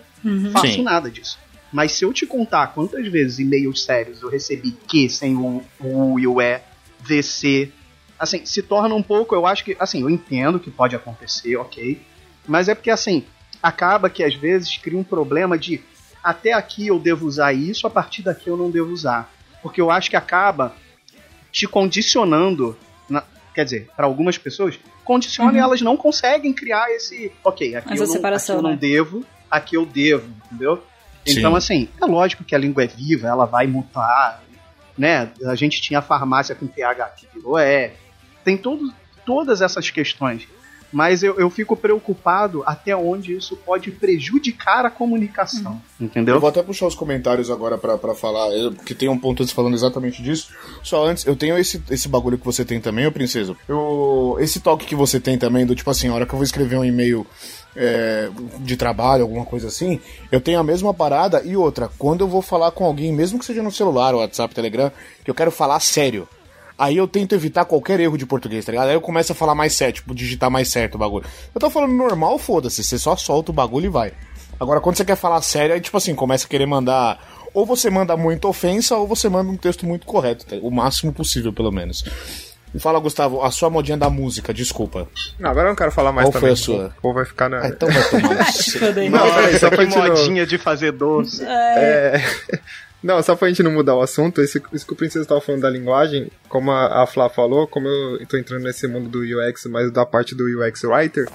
faço 0.52 0.74
Sim. 0.74 0.82
nada 0.82 1.10
disso. 1.10 1.38
Mas 1.72 1.92
se 1.92 2.04
eu 2.04 2.12
te 2.12 2.26
contar 2.26 2.68
quantas 2.68 3.06
vezes 3.08 3.38
e-mails 3.38 3.82
sérios 3.82 4.22
eu 4.22 4.28
recebi 4.28 4.72
que 4.86 5.08
sem 5.08 5.36
o 5.36 5.62
U 5.80 6.18
e 6.18 6.26
o 6.26 6.40
E, 6.40 6.60
VC, 7.00 7.72
assim, 8.18 8.46
se 8.46 8.62
torna 8.62 8.94
um 8.94 9.02
pouco, 9.02 9.34
eu 9.34 9.46
acho 9.46 9.64
que, 9.64 9.76
assim, 9.80 10.02
eu 10.02 10.10
entendo 10.10 10.60
que 10.60 10.70
pode 10.70 10.94
acontecer, 10.94 11.56
ok, 11.56 12.00
mas 12.46 12.68
é 12.68 12.74
porque, 12.74 12.90
assim, 12.90 13.24
acaba 13.62 14.08
que 14.08 14.22
às 14.22 14.34
vezes 14.34 14.76
cria 14.76 14.98
um 14.98 15.04
problema 15.04 15.58
de 15.58 15.80
até 16.22 16.52
aqui 16.52 16.86
eu 16.86 16.98
devo 16.98 17.26
usar 17.26 17.52
isso, 17.52 17.86
a 17.86 17.90
partir 17.90 18.22
daqui 18.22 18.48
eu 18.48 18.56
não 18.56 18.70
devo 18.70 18.90
usar. 18.92 19.30
Porque 19.62 19.80
eu 19.80 19.90
acho 19.90 20.10
que 20.10 20.16
acaba 20.16 20.74
te 21.50 21.66
condicionando, 21.66 22.76
na- 23.08 23.24
quer 23.54 23.64
dizer, 23.64 23.88
para 23.96 24.06
algumas 24.06 24.38
pessoas, 24.38 24.78
condiciona 25.04 25.56
e 25.56 25.60
elas 25.60 25.80
não 25.82 25.96
conseguem 25.96 26.52
criar 26.52 26.90
esse, 26.90 27.30
ok, 27.44 27.76
aqui, 27.76 27.88
eu 27.98 28.06
não, 28.06 28.14
aqui 28.36 28.50
eu 28.50 28.62
não 28.62 28.70
né? 28.70 28.76
devo, 28.76 29.24
aqui 29.50 29.76
eu 29.76 29.84
devo, 29.86 30.28
entendeu? 30.46 30.82
Sim. 31.26 31.38
Então, 31.38 31.54
assim, 31.54 31.88
é 32.00 32.04
lógico 32.06 32.42
que 32.42 32.54
a 32.54 32.58
língua 32.58 32.82
é 32.82 32.86
viva, 32.86 33.28
ela 33.28 33.44
vai 33.44 33.66
mutar, 33.66 34.42
né? 34.98 35.30
A 35.46 35.54
gente 35.54 35.80
tinha 35.80 36.00
a 36.00 36.02
farmácia 36.02 36.54
com 36.54 36.66
PH 36.66 37.06
que 37.10 37.26
virou 37.34 37.58
E. 37.58 37.92
Tem 38.44 38.56
todo, 38.56 38.92
todas 39.24 39.60
essas 39.62 39.88
questões. 39.90 40.48
Mas 40.92 41.22
eu, 41.22 41.38
eu 41.38 41.48
fico 41.48 41.74
preocupado 41.76 42.62
até 42.66 42.94
onde 42.94 43.34
isso 43.34 43.56
pode 43.56 43.90
prejudicar 43.90 44.84
a 44.84 44.90
comunicação. 44.90 45.80
Eu 46.00 46.06
Entendeu? 46.06 46.38
vou 46.40 46.48
até 46.48 46.62
puxar 46.62 46.86
os 46.86 46.94
comentários 46.94 47.50
agora 47.50 47.78
pra, 47.78 47.96
pra 47.96 48.14
falar, 48.14 48.50
eu- 48.56 48.72
que 48.72 48.94
tem 48.94 49.08
um 49.08 49.18
ponto 49.18 49.42
antes 49.42 49.52
falando 49.54 49.74
exatamente 49.74 50.22
disso. 50.22 50.48
Só 50.82 51.06
antes, 51.06 51.24
eu 51.26 51.34
tenho 51.34 51.56
esse, 51.56 51.82
esse 51.90 52.08
bagulho 52.08 52.36
que 52.38 52.44
você 52.44 52.64
tem 52.64 52.80
também, 52.80 53.06
ô 53.06 53.12
princesa. 53.12 53.56
Eu, 53.68 54.36
esse 54.40 54.60
toque 54.60 54.84
que 54.86 54.94
você 54.94 55.18
tem 55.18 55.38
também, 55.38 55.64
do 55.64 55.74
tipo 55.74 55.90
assim, 55.90 56.08
a 56.08 56.14
hora 56.14 56.26
que 56.26 56.32
eu 56.34 56.38
vou 56.38 56.44
escrever 56.44 56.76
um 56.76 56.84
e-mail 56.84 57.26
é, 57.74 58.28
de 58.60 58.76
trabalho, 58.76 59.22
alguma 59.22 59.46
coisa 59.46 59.68
assim, 59.68 59.98
eu 60.30 60.40
tenho 60.40 60.60
a 60.60 60.64
mesma 60.64 60.92
parada 60.92 61.42
e 61.44 61.56
outra, 61.56 61.88
quando 61.98 62.20
eu 62.20 62.28
vou 62.28 62.42
falar 62.42 62.70
com 62.72 62.84
alguém, 62.84 63.10
mesmo 63.12 63.38
que 63.38 63.44
seja 63.46 63.62
no 63.62 63.72
celular, 63.72 64.14
WhatsApp, 64.14 64.54
Telegram, 64.54 64.92
que 65.24 65.30
eu 65.30 65.34
quero 65.34 65.50
falar 65.50 65.80
sério. 65.80 66.28
Aí 66.82 66.96
eu 66.96 67.06
tento 67.06 67.32
evitar 67.32 67.64
qualquer 67.64 68.00
erro 68.00 68.18
de 68.18 68.26
português, 68.26 68.64
tá 68.64 68.72
ligado? 68.72 68.88
Aí 68.88 68.94
eu 68.94 69.00
começo 69.00 69.30
a 69.30 69.34
falar 69.36 69.54
mais 69.54 69.72
certo, 69.72 69.96
tipo, 69.96 70.12
digitar 70.14 70.50
mais 70.50 70.66
certo 70.68 70.96
o 70.96 70.98
bagulho. 70.98 71.24
Eu 71.54 71.60
tô 71.60 71.70
falando 71.70 71.92
normal, 71.92 72.38
foda-se, 72.40 72.82
você 72.82 72.98
só 72.98 73.14
solta 73.14 73.52
o 73.52 73.54
bagulho 73.54 73.86
e 73.86 73.88
vai. 73.88 74.12
Agora, 74.58 74.80
quando 74.80 74.96
você 74.96 75.04
quer 75.04 75.14
falar 75.16 75.40
sério, 75.42 75.74
aí, 75.76 75.80
tipo 75.80 75.96
assim, 75.96 76.12
começa 76.12 76.44
a 76.46 76.48
querer 76.48 76.66
mandar. 76.66 77.20
Ou 77.54 77.64
você 77.64 77.88
manda 77.88 78.16
muita 78.16 78.48
ofensa, 78.48 78.96
ou 78.96 79.06
você 79.06 79.28
manda 79.28 79.48
um 79.50 79.56
texto 79.56 79.86
muito 79.86 80.06
correto, 80.06 80.44
tá? 80.44 80.56
o 80.60 80.70
máximo 80.72 81.12
possível, 81.12 81.52
pelo 81.52 81.70
menos. 81.70 82.02
E 82.74 82.78
fala, 82.80 82.98
Gustavo, 82.98 83.42
a 83.44 83.50
sua 83.52 83.68
modinha 83.70 83.96
da 83.98 84.08
música, 84.10 84.52
desculpa. 84.52 85.06
Não, 85.38 85.50
agora 85.50 85.66
eu 85.66 85.70
não 85.70 85.76
quero 85.76 85.92
falar 85.92 86.10
mais 86.10 86.26
Qual 86.26 86.32
foi 86.32 86.40
também. 86.40 86.52
a 86.54 86.56
sua? 86.56 86.94
O 86.98 87.02
povo 87.02 87.14
vai 87.14 87.24
ficar 87.26 87.48
na. 87.48 87.60
Ah, 87.60 87.68
então 87.68 87.88
vai 87.88 88.02
tomar 88.08 88.44
foder. 88.52 89.10
Não, 89.10 89.34
peraí, 89.34 89.58
só 89.58 89.70
que 89.70 89.84
não- 89.86 89.98
modinha 90.08 90.44
de 90.46 90.58
fazer 90.58 90.90
doce. 90.92 91.44
É. 91.44 92.20
Não, 93.02 93.22
só 93.22 93.34
pra 93.34 93.48
gente 93.48 93.62
não 93.62 93.72
mudar 93.72 93.96
o 93.96 94.00
assunto, 94.00 94.40
esse, 94.40 94.62
isso 94.72 94.86
que 94.86 94.92
o 94.92 94.96
Princesa 94.96 95.26
tava 95.26 95.40
falando 95.40 95.62
da 95.62 95.70
linguagem, 95.70 96.30
como 96.48 96.70
a, 96.70 97.02
a 97.02 97.06
Flá 97.06 97.28
falou, 97.28 97.66
como 97.66 97.88
eu 97.88 98.24
tô 98.26 98.36
entrando 98.36 98.62
nesse 98.62 98.86
mundo 98.86 99.08
do 99.08 99.20
UX, 99.20 99.66
mas 99.66 99.90
da 99.90 100.06
parte 100.06 100.34
do 100.34 100.44
UX 100.44 100.84
Writer, 100.84 101.28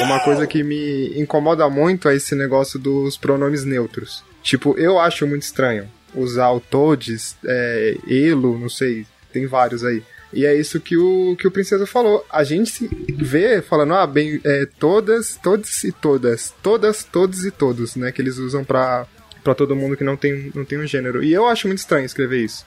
uma 0.00 0.20
coisa 0.20 0.46
que 0.46 0.62
me 0.62 1.18
incomoda 1.18 1.68
muito 1.70 2.08
é 2.08 2.16
esse 2.16 2.34
negócio 2.34 2.78
dos 2.78 3.16
pronomes 3.16 3.64
neutros. 3.64 4.24
Tipo, 4.42 4.76
eu 4.78 4.98
acho 4.98 5.26
muito 5.26 5.42
estranho 5.42 5.88
usar 6.14 6.50
o 6.50 6.60
todes, 6.60 7.36
é, 7.44 7.96
elo, 8.08 8.58
não 8.58 8.68
sei, 8.68 9.06
tem 9.32 9.46
vários 9.46 9.84
aí. 9.84 10.02
E 10.32 10.44
é 10.44 10.54
isso 10.54 10.80
que 10.80 10.96
o, 10.96 11.36
que 11.38 11.46
o 11.46 11.50
Princesa 11.50 11.86
falou. 11.86 12.24
A 12.30 12.42
gente 12.42 12.70
se 12.70 12.88
vê 13.16 13.62
falando, 13.62 13.94
ah, 13.94 14.06
bem, 14.06 14.40
é, 14.44 14.66
todas, 14.78 15.38
todos 15.42 15.84
e 15.84 15.92
todas. 15.92 16.52
Todas, 16.62 17.04
todos 17.04 17.44
e 17.44 17.50
todos, 17.50 17.96
né? 17.96 18.10
Que 18.12 18.20
eles 18.20 18.36
usam 18.36 18.64
pra, 18.64 19.06
pra 19.46 19.54
todo 19.54 19.76
mundo 19.76 19.96
que 19.96 20.02
não 20.02 20.16
tem, 20.16 20.50
não 20.54 20.64
tem 20.64 20.76
um 20.76 20.86
gênero. 20.86 21.22
E 21.22 21.32
eu 21.32 21.46
acho 21.46 21.68
muito 21.68 21.78
estranho 21.78 22.04
escrever 22.04 22.44
isso. 22.44 22.66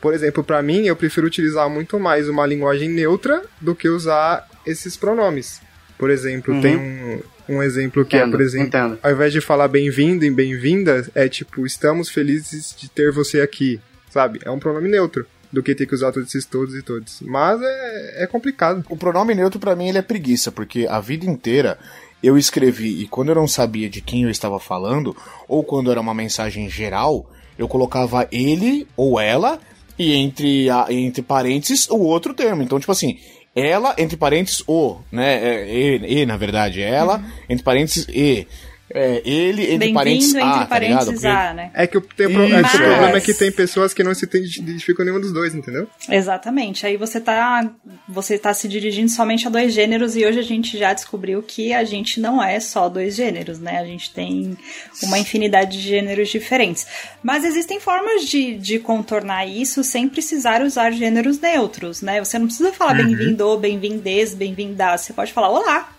Por 0.00 0.14
exemplo, 0.14 0.42
pra 0.42 0.62
mim, 0.62 0.86
eu 0.86 0.96
prefiro 0.96 1.26
utilizar 1.26 1.68
muito 1.68 2.00
mais 2.00 2.28
uma 2.30 2.46
linguagem 2.46 2.88
neutra 2.88 3.42
do 3.60 3.74
que 3.74 3.88
usar 3.90 4.48
esses 4.66 4.96
pronomes. 4.96 5.60
Por 5.98 6.08
exemplo, 6.08 6.54
Uhum. 6.54 6.60
tem 6.62 6.76
um, 6.76 7.20
um 7.48 7.62
exemplo 7.62 8.04
que 8.06 8.16
é, 8.16 8.20
Entendo, 8.20 8.30
por 8.32 8.40
exemplo, 8.40 8.68
entendo. 8.68 8.98
ao 9.02 9.10
invés 9.12 9.32
de 9.34 9.40
falar 9.42 9.68
bem-vindo 9.68 10.24
e 10.24 10.30
bem-vinda, 10.30 11.06
é 11.14 11.28
tipo, 11.28 11.66
estamos 11.66 12.08
felizes 12.08 12.74
de 12.78 12.88
ter 12.88 13.12
você 13.12 13.40
aqui, 13.42 13.78
sabe? 14.08 14.40
É 14.44 14.50
um 14.50 14.58
pronome 14.58 14.88
neutro, 14.88 15.26
do 15.52 15.62
que 15.62 15.74
ter 15.74 15.84
que 15.86 15.94
usar 15.94 16.10
todos 16.12 16.28
esses 16.28 16.46
todos 16.46 16.74
e 16.74 16.80
todos. 16.82 17.20
Mas 17.22 17.60
é, 17.60 18.22
é 18.22 18.26
complicado. 18.26 18.84
O 18.88 18.96
pronome 18.96 19.34
neutro 19.34 19.58
pra 19.60 19.74
mim 19.76 19.88
ele 19.88 19.98
é 19.98 20.02
preguiça, 20.02 20.50
porque 20.52 20.86
a 20.88 21.00
vida 21.00 21.26
inteira 21.26 21.76
eu 22.22 22.36
escrevi 22.36 23.02
e 23.02 23.06
quando 23.06 23.30
eu 23.30 23.34
não 23.34 23.48
sabia 23.48 23.88
de 23.88 24.00
quem 24.00 24.22
eu 24.22 24.30
estava 24.30 24.58
falando, 24.58 25.16
ou 25.46 25.62
quando 25.62 25.90
era 25.90 26.00
uma 26.00 26.14
mensagem 26.14 26.68
geral, 26.68 27.30
eu 27.58 27.68
colocava 27.68 28.28
ele 28.30 28.86
ou 28.96 29.20
ela 29.20 29.60
e 29.98 30.14
entre, 30.14 30.70
a, 30.70 30.86
entre 30.90 31.22
parênteses 31.22 31.88
o 31.88 31.98
outro 31.98 32.32
termo. 32.34 32.62
Então, 32.62 32.78
tipo 32.78 32.92
assim, 32.92 33.18
ela, 33.54 33.94
entre 33.98 34.16
parênteses, 34.16 34.62
o, 34.68 34.98
né? 35.10 35.34
É, 35.34 35.74
e, 35.74 36.20
e, 36.20 36.26
na 36.26 36.36
verdade, 36.36 36.80
ela, 36.80 37.24
entre 37.48 37.64
parênteses, 37.64 38.06
e. 38.08 38.46
É, 38.94 39.20
ele, 39.24 39.70
entre 39.74 39.92
parênteses, 39.92 40.32
Bem-vindo 40.32 40.52
a, 40.54 40.56
entre 40.56 40.66
tá 40.68 40.78
ligado? 40.78 40.98
parênteses 40.98 41.14
Porque- 41.14 41.26
A, 41.26 41.52
né? 41.54 41.70
É 41.74 41.86
que 41.86 41.98
o, 41.98 42.00
tem, 42.00 42.26
é 42.26 42.30
Isso, 42.30 42.76
o 42.76 42.78
problema 42.78 43.08
é 43.08 43.12
mas- 43.12 43.24
que 43.24 43.34
tem 43.34 43.52
pessoas 43.52 43.92
que 43.92 44.02
não 44.02 44.14
se 44.14 44.24
identificam 44.24 45.04
nenhum 45.04 45.20
dos 45.20 45.30
dois, 45.32 45.54
entendeu? 45.54 45.86
Exatamente. 46.08 46.86
Aí 46.86 46.96
você 46.96 47.20
tá, 47.20 47.70
você 48.08 48.38
tá 48.38 48.54
se 48.54 48.66
dirigindo 48.66 49.10
somente 49.10 49.46
a 49.46 49.50
dois 49.50 49.74
gêneros 49.74 50.16
e 50.16 50.24
hoje 50.24 50.38
a 50.38 50.42
gente 50.42 50.78
já 50.78 50.92
descobriu 50.94 51.42
que 51.42 51.72
a 51.74 51.84
gente 51.84 52.18
não 52.18 52.42
é 52.42 52.58
só 52.60 52.88
dois 52.88 53.14
gêneros, 53.14 53.58
né? 53.58 53.78
A 53.78 53.84
gente 53.84 54.10
tem 54.12 54.56
uma 55.02 55.18
infinidade 55.18 55.76
de 55.80 55.86
gêneros 55.86 56.30
diferentes. 56.30 56.86
Mas 57.22 57.44
existem 57.44 57.78
formas 57.80 58.24
de, 58.24 58.54
de 58.54 58.78
contornar 58.78 59.46
isso 59.46 59.84
sem 59.84 60.08
precisar 60.08 60.62
usar 60.62 60.92
gêneros 60.92 61.38
neutros, 61.38 62.00
né? 62.00 62.24
Você 62.24 62.38
não 62.38 62.46
precisa 62.46 62.72
falar 62.72 62.94
bem-vindo, 62.94 63.56
bem-vindes, 63.58 64.32
bem-vindas. 64.34 65.02
Você 65.02 65.12
pode 65.12 65.32
falar 65.32 65.50
olá, 65.50 65.92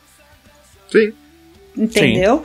Sim. 0.92 1.14
Entendeu? 1.78 2.44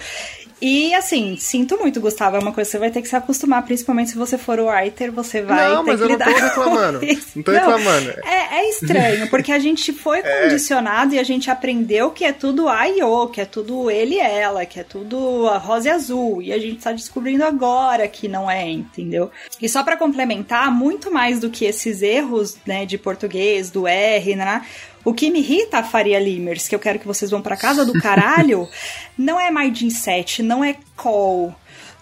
E 0.66 0.94
assim, 0.94 1.36
sinto 1.36 1.76
muito, 1.78 2.00
Gustavo. 2.00 2.36
É 2.36 2.38
uma 2.38 2.50
coisa 2.50 2.66
que 2.66 2.72
você 2.72 2.78
vai 2.78 2.90
ter 2.90 3.02
que 3.02 3.08
se 3.08 3.14
acostumar, 3.14 3.62
principalmente 3.66 4.12
se 4.12 4.16
você 4.16 4.38
for 4.38 4.58
o 4.58 4.68
writer, 4.68 5.12
você 5.12 5.42
vai 5.42 5.68
Não, 5.68 5.84
ter 5.84 5.90
mas 5.90 6.00
que 6.00 6.04
eu 6.04 6.08
não 6.08 6.18
tô 6.18 6.24
lidar 6.30 6.42
reclamando. 6.42 7.00
Não 7.36 7.42
tô 7.42 7.52
reclamando. 7.52 8.10
É, 8.24 8.60
é 8.60 8.70
estranho, 8.70 9.28
porque 9.28 9.52
a 9.52 9.58
gente 9.58 9.92
foi 9.92 10.22
condicionado 10.24 11.14
e 11.14 11.18
a 11.18 11.22
gente 11.22 11.50
aprendeu 11.50 12.10
que 12.12 12.24
é 12.24 12.32
tudo 12.32 12.66
A 12.66 12.88
e 12.88 13.02
O, 13.02 13.26
que 13.26 13.42
é 13.42 13.44
tudo 13.44 13.90
ele 13.90 14.14
e 14.14 14.20
ela, 14.20 14.64
que 14.64 14.80
é 14.80 14.82
tudo 14.82 15.46
a 15.48 15.58
rosa 15.58 15.88
e 15.88 15.90
azul. 15.90 16.40
E 16.40 16.50
a 16.50 16.58
gente 16.58 16.82
tá 16.82 16.92
descobrindo 16.92 17.44
agora 17.44 18.08
que 18.08 18.26
não 18.26 18.50
é, 18.50 18.66
entendeu? 18.70 19.30
E 19.60 19.68
só 19.68 19.82
pra 19.82 19.98
complementar, 19.98 20.70
muito 20.70 21.10
mais 21.10 21.40
do 21.40 21.50
que 21.50 21.66
esses 21.66 22.00
erros, 22.00 22.56
né, 22.66 22.86
de 22.86 22.96
português, 22.96 23.70
do 23.70 23.86
R, 23.86 24.34
né? 24.34 24.64
O 25.05 25.12
que 25.12 25.30
me 25.30 25.40
irrita, 25.40 25.82
Faria 25.82 26.18
Limers, 26.18 26.66
que 26.66 26.74
eu 26.74 26.78
quero 26.78 26.98
que 26.98 27.07
vocês 27.07 27.30
vão 27.30 27.42
pra 27.42 27.57
casa 27.57 27.84
do 27.84 27.92
caralho, 28.00 28.68
não 29.18 29.38
é 29.38 29.50
mindset, 29.50 30.42
não 30.42 30.64
é 30.64 30.76
call, 30.96 31.55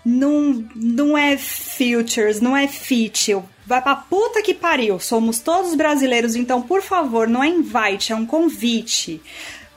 não, 0.05 0.65
não 0.75 1.19
é 1.19 1.37
futures, 1.37 2.41
não 2.41 2.57
é 2.57 2.69
fit. 2.69 3.37
Vai 3.67 3.83
pra 3.83 3.97
puta 3.97 4.43
que 4.43 4.55
pariu. 4.55 5.01
Somos 5.01 5.41
todos 5.41 5.75
brasileiros, 5.75 6.37
então, 6.37 6.63
por 6.63 6.83
favor, 6.83 7.27
não 7.27 7.43
é 7.43 7.49
invite, 7.49 8.13
é 8.13 8.17
um 8.17 8.27
convite. 8.27 9.21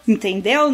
Entendeu? 0.07 0.69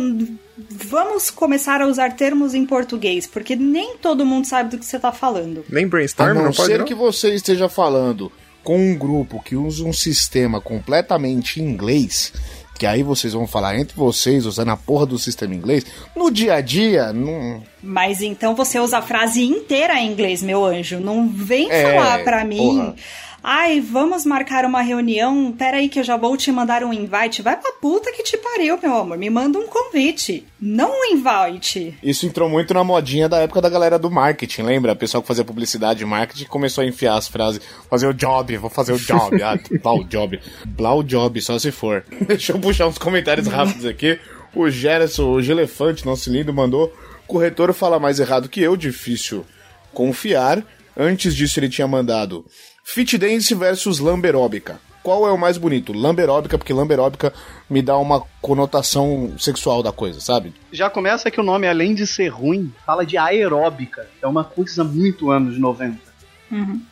Vamos 0.70 1.30
começar 1.32 1.82
a 1.82 1.88
usar 1.88 2.16
termos 2.18 2.54
em 2.54 2.66
português, 2.66 3.26
porque 3.26 3.56
nem 3.56 3.96
todo 3.96 4.26
mundo 4.26 4.46
sabe 4.46 4.72
do 4.72 4.78
que 4.78 4.86
você 4.86 5.00
tá 5.00 5.12
falando. 5.14 5.64
Nem 5.70 5.86
A 5.86 5.88
brainstorm, 5.88 6.34
não, 6.34 6.44
não 6.46 6.52
pode 6.52 6.70
ser 6.70 6.80
não? 6.80 6.86
que 6.86 6.94
você 6.94 7.34
esteja 7.34 7.70
falando 7.70 8.30
com 8.64 8.78
um 8.78 8.96
grupo 8.96 9.42
que 9.44 9.56
usa 9.56 9.84
um 9.84 9.94
sistema 9.94 10.60
completamente 10.62 11.62
em 11.62 11.66
inglês, 11.66 12.32
que 12.78 12.86
aí 12.86 13.04
vocês 13.04 13.34
vão 13.34 13.46
falar 13.46 13.78
entre 13.78 13.96
vocês 13.96 14.46
usando 14.46 14.70
a 14.70 14.78
porra 14.78 15.06
do 15.06 15.20
sistema 15.20 15.54
em 15.54 15.58
inglês, 15.58 15.86
no 16.16 16.32
dia 16.32 16.56
a 16.56 16.62
dia, 16.62 17.14
não. 17.14 17.62
Mas 17.82 18.22
então 18.22 18.56
você 18.56 18.80
usa 18.80 18.98
a 18.98 19.02
frase 19.02 19.44
inteira 19.44 20.00
em 20.00 20.12
inglês, 20.12 20.42
meu 20.42 20.66
anjo. 20.66 21.00
Não 21.00 21.28
vem 21.30 21.70
É, 21.72 21.84
falar 21.96 22.24
pra 22.24 22.44
mim. 22.44 22.58
porra. 22.58 22.96
Ai, 23.44 23.82
vamos 23.82 24.24
marcar 24.24 24.66
uma 24.66 24.82
reunião. 24.82 25.52
Pera 25.52 25.78
aí 25.78 25.90
que 25.90 26.00
eu 26.00 26.04
já 26.04 26.16
vou 26.16 26.38
te 26.38 26.52
mandar 26.52 26.84
um 26.84 26.94
invite. 26.94 27.42
Vai 27.42 27.58
pra 27.58 27.72
puta 27.72 28.12
que 28.12 28.22
te 28.22 28.38
pariu, 28.38 28.78
meu 28.82 28.96
amor. 28.96 29.18
Me 29.18 29.32
manda 29.32 29.58
um 29.58 29.66
convite, 29.66 30.46
não 30.60 30.92
um 30.92 31.06
invite. 31.06 31.98
Isso 32.04 32.28
entrou 32.28 32.48
muito 32.48 32.72
na 32.72 32.84
modinha 32.84 33.28
da 33.28 33.40
época 33.40 33.60
da 33.60 33.70
galera 33.70 33.98
do 33.98 34.12
marketing, 34.12 34.62
lembra? 34.62 34.94
O 34.94 34.96
pessoal 34.96 35.24
que 35.24 35.28
fazia 35.28 35.44
publicidade 35.44 36.04
e 36.04 36.06
marketing 36.06 36.46
começou 36.46 36.84
a 36.84 36.88
enfiar 36.88 37.16
as 37.16 37.28
frases, 37.28 37.62
fazer 37.90 38.08
o 38.08 38.14
job, 38.14 38.56
vou 38.58 38.70
fazer 38.70 38.94
o 38.94 39.00
job, 39.00 39.42
ah, 39.42 39.58
blau 39.82 40.04
job, 40.04 40.40
blau 40.66 41.02
job, 41.02 41.42
só 41.42 41.58
se 41.58 41.72
for. 41.72 42.06
Deixa 42.28 42.52
eu 42.52 42.60
puxar 42.60 42.88
uns 42.88 43.00
comentários 43.00 43.48
rápidos 43.48 43.86
aqui. 43.86 44.20
O 44.54 44.70
Gerson, 44.70 45.32
o 45.32 45.42
Gelefante, 45.42 46.06
nosso 46.06 46.30
lindo, 46.30 46.54
mandou, 46.54 46.94
corretor 47.26 47.74
fala 47.74 48.00
mais 48.00 48.20
errado 48.20 48.50
que 48.50 48.62
eu, 48.62 48.78
difícil 48.78 49.46
confiar. 49.94 50.64
Antes 50.96 51.36
disso 51.36 51.60
ele 51.60 51.70
tinha 51.70 51.88
mandado 51.88 52.46
Fit 52.84 53.18
Dance 53.18 53.54
versus 53.56 54.00
Lamberóbica. 54.00 54.80
Qual 55.04 55.28
é 55.28 55.32
o 55.32 55.38
mais 55.38 55.58
bonito? 55.58 55.92
Lamberóbica, 55.94 56.58
porque 56.58 56.74
Lamberóbica 56.74 57.34
me 57.70 57.82
dá 57.82 57.98
uma 57.98 58.22
conotação 58.40 59.34
sexual 59.40 59.82
da 59.82 59.92
coisa, 59.92 60.20
sabe? 60.22 60.54
Já 60.72 60.90
começa 60.92 61.32
que 61.32 61.40
o 61.40 61.44
nome, 61.44 61.68
além 61.68 61.96
de 61.96 62.06
ser 62.06 62.28
ruim, 62.28 62.72
fala 62.86 63.04
de 63.06 63.18
aeróbica. 63.18 64.08
É 64.22 64.28
uma 64.28 64.44
coisa 64.44 64.84
muito 64.84 65.32
anos 65.32 65.58
90. 65.58 66.12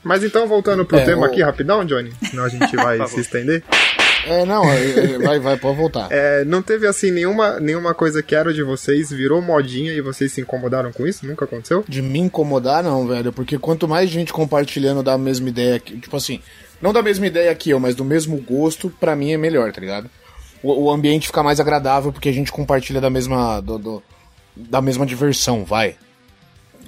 Mas 0.02 0.24
então, 0.24 0.48
voltando 0.48 0.86
pro 0.86 0.98
É, 0.98 1.04
tema 1.06 1.24
o- 1.24 1.26
aqui, 1.26 1.42
rapidão, 1.44 1.84
Johnny, 1.86 2.14
senão 2.30 2.46
a 2.46 2.50
gente 2.50 2.74
vai 2.78 3.06
se 3.08 3.20
estender. 3.20 3.62
É, 4.26 4.46
não, 4.46 4.64
é, 4.70 4.90
é, 5.14 5.18
vai, 5.20 5.40
vai, 5.40 5.58
pode 5.58 5.78
voltar. 5.78 6.08
É, 6.12 6.44
não 6.46 6.62
teve 6.62 6.86
assim 6.86 7.10
nenhuma, 7.12 7.60
nenhuma 7.60 7.94
coisa 7.94 8.22
que 8.22 8.36
era 8.36 8.54
de 8.54 8.62
vocês, 8.64 9.10
virou 9.10 9.42
modinha 9.42 9.92
e 9.94 10.02
vocês 10.02 10.32
se 10.32 10.42
incomodaram 10.42 10.92
com 10.92 11.08
isso? 11.08 11.26
Nunca 11.26 11.46
aconteceu? 11.46 11.84
De 11.88 12.02
me 12.02 12.20
incomodar, 12.20 12.84
não, 12.84 13.08
velho, 13.08 13.32
porque 13.32 13.58
quanto 13.58 13.88
mais 13.88 14.10
gente 14.10 14.34
compartilhando 14.34 15.02
da 15.02 15.18
mesma 15.18 15.50
ideia, 15.50 15.80
que, 15.80 15.98
tipo 15.98 16.16
assim, 16.18 16.42
não 16.82 16.92
da 16.94 17.02
mesma 17.02 17.26
ideia 17.28 17.54
que 17.56 17.70
eu, 17.70 17.80
mas 17.80 17.96
do 17.96 18.04
mesmo 18.06 18.38
gosto, 18.38 18.90
pra 19.00 19.16
mim 19.16 19.32
é 19.32 19.38
melhor, 19.38 19.72
tá 19.72 19.80
ligado? 19.82 20.10
O, 20.62 20.84
o 20.86 20.92
ambiente 20.92 21.28
fica 21.28 21.42
mais 21.42 21.60
agradável 21.60 22.12
porque 22.12 22.30
a 22.30 22.34
gente 22.34 22.52
compartilha 22.52 23.00
da 23.00 23.10
mesma, 23.10 23.62
do- 23.62 23.78
do- 23.80 24.04
da 24.56 24.82
mesma 24.82 25.06
diversão, 25.06 25.64
vai. 25.64 25.96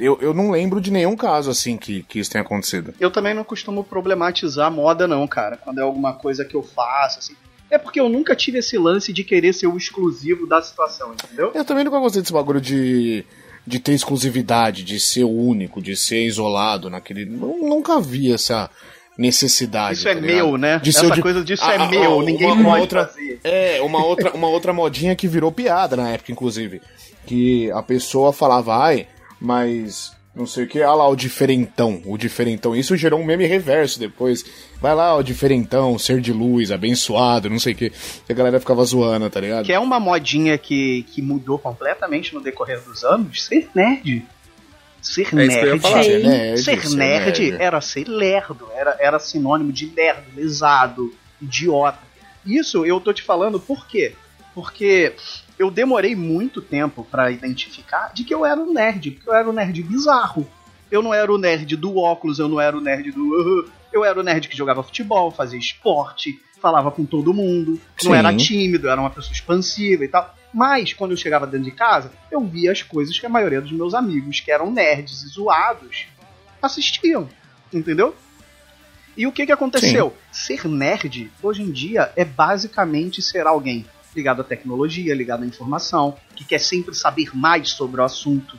Eu, 0.02 0.18
eu 0.22 0.34
não 0.34 0.50
lembro 0.52 0.82
de 0.82 0.92
nenhum 0.92 1.16
caso 1.16 1.52
assim 1.52 1.78
que, 1.78 2.04
que 2.04 2.20
isso 2.20 2.32
tenha 2.32 2.42
acontecido. 2.42 2.94
Eu 3.00 3.12
também 3.12 3.34
não 3.34 3.44
costumo 3.44 3.84
problematizar 3.84 4.72
moda, 4.72 5.08
não, 5.08 5.28
cara. 5.28 5.58
Quando 5.58 5.78
é 5.80 5.82
alguma 5.82 6.14
coisa 6.14 6.44
que 6.44 6.56
eu 6.56 6.64
faço, 6.64 7.20
assim. 7.20 7.36
É 7.70 7.78
porque 7.78 8.00
eu 8.00 8.10
nunca 8.10 8.36
tive 8.36 8.58
esse 8.58 8.78
lance 8.78 9.14
de 9.14 9.24
querer 9.24 9.54
ser 9.54 9.68
o 9.68 9.78
exclusivo 9.78 10.46
da 10.48 10.62
situação, 10.62 11.14
entendeu? 11.14 11.52
Eu 11.54 11.64
também 11.64 11.84
nunca 11.86 12.00
gostei 12.00 12.22
desse 12.22 12.34
bagulho 12.34 12.60
de, 12.60 13.24
de 13.66 13.80
ter 13.80 13.94
exclusividade, 13.94 14.84
de 14.84 15.00
ser 15.00 15.24
único, 15.24 15.82
de 15.82 15.96
ser 15.96 16.26
isolado 16.26 16.90
naquele. 16.90 17.24
nu- 17.26 17.60
Nunca 17.70 18.02
vi 18.02 18.34
essa 18.34 18.70
necessidade. 19.18 19.94
Isso 20.00 20.08
é 20.08 20.14
tá 20.16 20.20
ligado? 20.20 20.36
meu, 20.36 20.58
né? 20.58 20.80
De 20.80 20.90
Essa 20.90 21.10
de- 21.12 21.22
coisa 21.22 21.44
disso 21.44 21.64
Ah, 21.66 21.74
é 21.74 21.78
ah, 21.78 21.88
meu, 21.88 22.20
ah, 22.20 22.24
ninguém 22.24 22.48
uma- 22.48 22.56
uma 22.56 22.70
pode 22.72 22.82
outra, 22.82 23.06
fazer. 23.08 23.40
É, 23.44 23.82
uma 23.82 24.04
outra, 24.04 24.32
uma 24.34 24.48
outra 24.48 24.74
modinha 24.74 25.16
que 25.16 25.28
virou 25.28 25.52
piada 25.52 25.96
na 25.96 26.10
época, 26.10 26.32
inclusive. 26.32 26.82
Que 27.26 27.70
a 27.72 27.84
pessoa 27.84 28.34
falava, 28.34 28.76
ai, 28.78 29.08
mas 29.42 30.16
não 30.34 30.46
sei 30.46 30.64
o 30.64 30.68
que, 30.68 30.82
ah 30.82 30.94
lá, 30.94 31.08
o 31.10 31.16
diferentão, 31.16 32.02
o 32.06 32.18
diferentão. 32.18 32.74
Isso 32.74 32.96
gerou 32.96 33.20
um 33.20 33.26
meme 33.26 33.46
reverso 33.46 34.00
depois. 34.00 34.46
Vai 34.80 34.96
lá, 34.96 35.14
o 35.16 35.24
diferentão, 35.24 36.00
ser 36.00 36.22
de 36.22 36.32
luz, 36.32 36.72
abençoado, 36.72 37.50
não 37.50 37.60
sei 37.60 37.74
o 37.74 37.76
que. 37.76 37.92
E 38.30 38.32
a 38.32 38.36
galera 38.36 38.60
ficava 38.60 38.84
zoando, 38.86 39.30
tá 39.30 39.42
ligado? 39.42 39.66
Que 39.66 39.74
é 39.74 39.80
uma 39.80 40.00
modinha 40.00 40.58
que, 40.58 41.04
que 41.12 41.22
mudou 41.22 41.60
completamente 41.60 42.34
no 42.34 42.40
decorrer 42.40 42.82
dos 42.82 43.04
anos, 43.04 43.44
ser 43.44 43.70
nerd. 43.76 44.26
Ser 45.02 45.28
É 45.34 45.36
nerd. 45.36 45.82
Ser 45.82 46.24
nerd, 46.24 46.62
ser 46.62 46.82
ser 46.82 46.96
nerd 46.96 47.52
nerd. 47.52 47.62
era 47.62 47.82
ser 47.82 48.08
lerdo, 48.08 48.70
era, 48.74 48.96
era 49.00 49.20
sinônimo 49.20 49.74
de 49.74 49.92
lerdo, 49.94 50.24
lesado, 50.36 51.14
idiota. 51.42 52.00
Isso 52.46 52.86
eu 52.86 53.02
tô 53.02 53.12
te 53.12 53.22
falando 53.22 53.60
por 53.60 53.86
quê? 53.88 54.14
Porque 54.54 55.14
eu 55.58 55.70
demorei 55.70 56.16
muito 56.16 56.62
tempo 56.62 57.06
pra 57.10 57.32
identificar 57.32 58.14
de 58.14 58.24
que 58.24 58.34
eu 58.34 58.46
era 58.46 58.60
um 58.60 58.74
nerd, 58.74 59.12
porque 59.12 59.30
eu 59.30 59.34
era 59.34 59.50
um 59.50 59.54
nerd 59.54 59.82
bizarro. 59.84 60.48
Eu 60.90 61.02
não 61.02 61.14
era 61.14 61.32
o 61.32 61.38
nerd 61.38 61.76
do 61.76 61.98
óculos, 61.98 62.40
eu 62.40 62.48
não 62.48 62.60
era 62.60 62.78
o 62.78 62.82
nerd 62.82 63.12
do. 63.12 63.70
Eu 63.92 64.06
era 64.06 64.18
o 64.18 64.24
nerd 64.24 64.48
que 64.48 64.56
jogava 64.56 64.82
futebol, 64.82 65.32
fazia 65.32 65.60
esporte, 65.60 66.42
falava 66.62 66.90
com 66.92 67.04
todo 67.04 67.34
mundo, 67.34 67.72
não 68.02 68.14
Sim. 68.14 68.18
era 68.18 68.34
tímido, 68.34 68.88
era 68.88 69.02
uma 69.02 69.10
pessoa 69.10 69.34
expansiva 69.34 70.06
e 70.06 70.08
tal. 70.08 70.34
Mas, 70.54 70.94
quando 70.94 71.12
eu 71.12 71.18
chegava 71.18 71.46
dentro 71.46 71.66
de 71.66 71.72
casa, 71.72 72.10
eu 72.32 72.40
via 72.40 72.72
as 72.72 72.82
coisas 72.82 73.20
que 73.20 73.26
a 73.26 73.30
maioria 73.30 73.60
dos 73.60 73.74
meus 73.74 73.94
amigos, 73.94 74.40
que 74.40 74.50
eram 74.50 74.72
nerds 74.72 75.24
e 75.24 75.28
zoados, 75.28 76.06
assistiam. 76.62 77.28
Entendeu? 77.74 78.16
E 79.18 79.28
o 79.28 79.32
que, 79.32 79.46
que 79.46 79.52
aconteceu? 79.52 80.16
Ser 80.32 80.68
nerd, 80.68 81.30
hoje 81.44 81.62
em 81.62 81.72
dia, 81.72 82.12
é 82.16 82.24
basicamente 82.24 83.22
ser 83.22 83.46
alguém 83.46 83.86
ligado 84.16 84.42
à 84.42 84.44
tecnologia, 84.44 85.14
ligado 85.16 85.44
à 85.44 85.46
informação, 85.46 86.16
que 86.36 86.44
quer 86.46 86.60
sempre 86.60 86.94
saber 86.96 87.30
mais 87.36 87.70
sobre 87.70 88.02
o 88.02 88.04
assunto. 88.04 88.58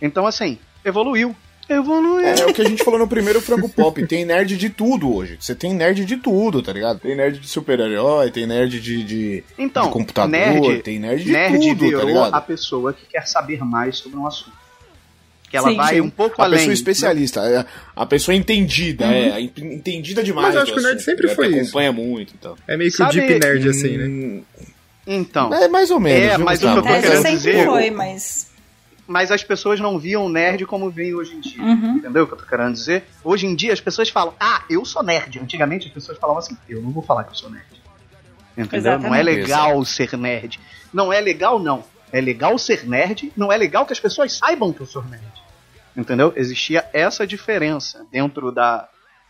Então, 0.00 0.26
assim, 0.26 0.58
evoluiu. 0.84 1.34
Evoluiu. 1.68 2.20
É, 2.26 2.44
o 2.44 2.52
que 2.52 2.60
a 2.60 2.68
gente 2.68 2.82
falou 2.84 2.98
no 2.98 3.06
primeiro 3.08 3.40
Frango 3.40 3.68
Pop. 3.68 4.04
Tem 4.06 4.24
nerd 4.24 4.56
de 4.56 4.68
tudo 4.68 5.14
hoje. 5.14 5.38
Você 5.40 5.54
tem 5.54 5.72
nerd 5.72 6.04
de 6.04 6.16
tudo, 6.16 6.60
tá 6.60 6.72
ligado? 6.72 6.98
Tem 6.98 7.14
nerd 7.16 7.38
de 7.38 7.48
super-herói, 7.48 8.30
tem 8.30 8.46
nerd 8.46 8.80
de, 8.80 9.04
de, 9.04 9.44
Então, 9.56 9.84
de 9.84 9.90
computador, 9.90 10.28
nerd, 10.30 10.82
tem 10.82 10.98
nerd 10.98 11.24
de 11.24 11.32
nerd 11.32 11.58
tudo, 11.76 11.98
tá 11.98 12.04
ligado? 12.04 12.34
a 12.34 12.40
pessoa 12.40 12.92
que 12.92 13.06
quer 13.06 13.26
saber 13.26 13.64
mais 13.64 13.98
sobre 13.98 14.18
um 14.18 14.26
assunto. 14.26 14.60
Que 15.48 15.56
ela 15.56 15.68
Sim. 15.70 15.76
vai 15.76 15.94
Sim. 15.94 16.00
um 16.00 16.10
pouco 16.10 16.40
a 16.42 16.46
além. 16.46 16.58
pessoa 16.58 16.74
especialista, 16.74 17.40
é, 17.42 17.64
a 17.94 18.06
pessoa 18.06 18.34
entendida, 18.34 19.04
é, 19.04 19.32
a 19.32 19.40
en- 19.40 19.52
entendida 19.56 20.22
demais. 20.22 20.46
Mas 20.48 20.54
eu 20.56 20.62
acho 20.62 20.72
que 20.72 20.78
o 20.78 20.82
nerd 20.82 20.96
assunto, 20.96 21.04
sempre 21.10 21.26
né, 21.28 21.34
foi 21.34 21.46
isso. 21.48 21.60
acompanha 21.60 21.92
muito 21.92 22.34
e 22.34 22.38
tal. 22.38 22.56
É 22.66 22.76
meio 22.76 22.90
que 22.90 22.96
Sabe- 22.96 23.18
o 23.18 23.26
Deep 23.26 23.38
Nerd, 23.38 23.68
assim, 23.68 23.96
né? 23.98 24.42
Então, 25.06 25.52
É 25.52 25.68
mais 25.68 25.90
ou 25.90 25.98
menos. 26.00 26.22
É, 26.32 26.36
viu, 26.36 26.44
mas 26.44 26.58
o 26.58 26.62
que 26.62 26.66
eu 26.68 26.74
tô 26.76 26.82
querendo 26.82 27.16
sempre 27.16 27.30
dizer- 27.32 27.64
foi, 27.66 27.90
mas. 27.90 28.50
mas 29.06 29.30
as 29.32 29.42
pessoas 29.42 29.80
não 29.80 29.98
viam 29.98 30.28
nerd 30.28 30.64
como 30.66 30.90
veem 30.90 31.14
hoje 31.14 31.34
em 31.34 31.40
dia. 31.40 31.62
Uhum. 31.62 31.96
Entendeu 31.96 32.24
o 32.24 32.26
que 32.26 32.34
eu 32.34 32.38
tô 32.38 32.44
querendo 32.46 32.72
dizer? 32.72 33.04
Hoje 33.24 33.46
em 33.46 33.54
dia 33.54 33.72
as 33.72 33.80
pessoas 33.80 34.08
falam, 34.08 34.34
ah, 34.38 34.62
eu 34.70 34.84
sou 34.84 35.02
nerd. 35.02 35.38
Antigamente 35.40 35.88
as 35.88 35.92
pessoas 35.92 36.18
falavam 36.18 36.38
assim, 36.38 36.56
eu 36.68 36.80
não 36.80 36.90
vou 36.90 37.02
falar 37.02 37.24
que 37.24 37.30
eu 37.30 37.34
sou 37.34 37.50
nerd. 37.50 37.64
Entendeu? 38.56 38.98
Não 38.98 39.14
é 39.14 39.20
Exatamente. 39.20 39.24
legal 39.24 39.84
ser 39.84 40.16
nerd. 40.16 40.60
Não 40.92 41.12
é 41.12 41.20
legal, 41.20 41.58
não. 41.58 41.84
É 42.12 42.20
legal 42.20 42.56
ser 42.58 42.86
nerd, 42.86 43.32
não 43.36 43.50
é 43.50 43.56
legal 43.56 43.86
que 43.86 43.92
as 43.94 44.00
pessoas 44.00 44.34
saibam 44.34 44.72
que 44.72 44.80
eu 44.82 44.86
sou 44.86 45.02
nerd. 45.04 45.22
Entendeu? 45.96 46.32
Existia 46.36 46.86
essa 46.92 47.26
diferença 47.26 48.04
dentro 48.12 48.52
da, 48.52 48.88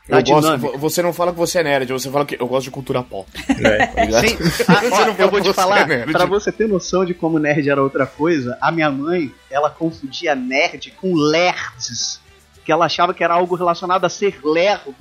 Eu 0.09 0.17
gosto, 0.17 0.41
dinâmica. 0.41 0.79
você 0.79 1.01
não 1.01 1.13
fala 1.13 1.33
que 1.33 1.39
você 1.39 1.61
é 1.61 1.63
nerd, 1.63 1.93
você 1.93 2.11
fala 2.11 2.27
que 2.27 2.37
eu 2.41 2.47
gosto 2.49 2.65
de 2.65 2.71
cultura 2.73 3.03
pop. 3.03 3.31
É. 3.49 3.87
Tá? 3.87 4.21
Sim. 4.21 4.37
Ah, 4.69 4.81
Você 4.81 4.87
ó, 4.87 5.07
não 5.07 5.15
fala 5.15 5.17
eu 5.19 5.31
vou 5.31 5.41
te 5.41 5.53
falar, 5.53 5.91
é 5.91 6.05
pra 6.07 6.27
você 6.27 6.51
ter 6.51 6.69
noção 6.69 7.05
de 7.05 7.15
como 7.15 7.39
nerd 7.39 7.69
era 7.69 7.83
outra 7.83 8.05
coisa, 8.07 8.59
a 8.61 8.73
minha 8.73 8.91
mãe, 8.91 9.33
ela 9.51 9.71
confundia 9.71 10.35
nerd 10.35 10.91
com 11.01 11.15
lerds, 11.15 12.21
que 12.65 12.73
ela 12.73 12.87
achava 12.87 13.15
que 13.15 13.23
era 13.23 13.35
algo 13.35 13.55
relacionado 13.55 14.05
a 14.05 14.09
ser 14.09 14.41
lerdo, 14.45 14.95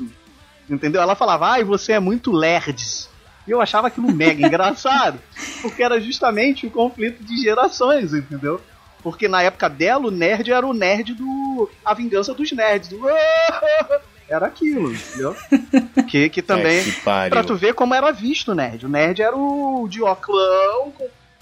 entendeu? 0.69 1.01
Ela 1.01 1.15
falava, 1.15 1.47
ai, 1.47 1.63
você 1.63 1.93
é 1.93 1.99
muito 1.99 2.31
lerds. 2.31 3.09
E 3.47 3.51
eu 3.51 3.59
achava 3.59 3.87
aquilo 3.87 4.11
mega 4.11 4.45
engraçado, 4.45 5.19
porque 5.63 5.81
era 5.81 5.99
justamente 5.99 6.67
o 6.67 6.71
conflito 6.71 7.23
de 7.23 7.41
gerações, 7.41 8.13
entendeu? 8.13 8.61
Porque 9.01 9.27
na 9.27 9.41
época 9.41 9.67
dela, 9.67 10.07
o 10.07 10.11
nerd 10.11 10.51
era 10.51 10.65
o 10.65 10.73
nerd 10.75 11.15
do 11.15 11.67
A 11.83 11.95
Vingança 11.95 12.35
dos 12.35 12.51
Nerds, 12.51 12.89
do... 12.89 12.99
Era 14.32 14.47
aquilo, 14.47 14.93
entendeu? 14.93 15.36
Que, 16.07 16.29
que 16.29 16.41
também... 16.41 16.79
É, 16.79 16.84
que. 16.84 17.29
Pra 17.29 17.43
tu 17.43 17.55
ver 17.55 17.73
como 17.73 17.93
era 17.93 18.11
visto 18.11 18.53
o 18.53 18.55
nerd. 18.55 18.86
O 18.86 18.89
nerd 18.89 19.21
era 19.21 19.36
o 19.36 19.88
de 19.89 20.01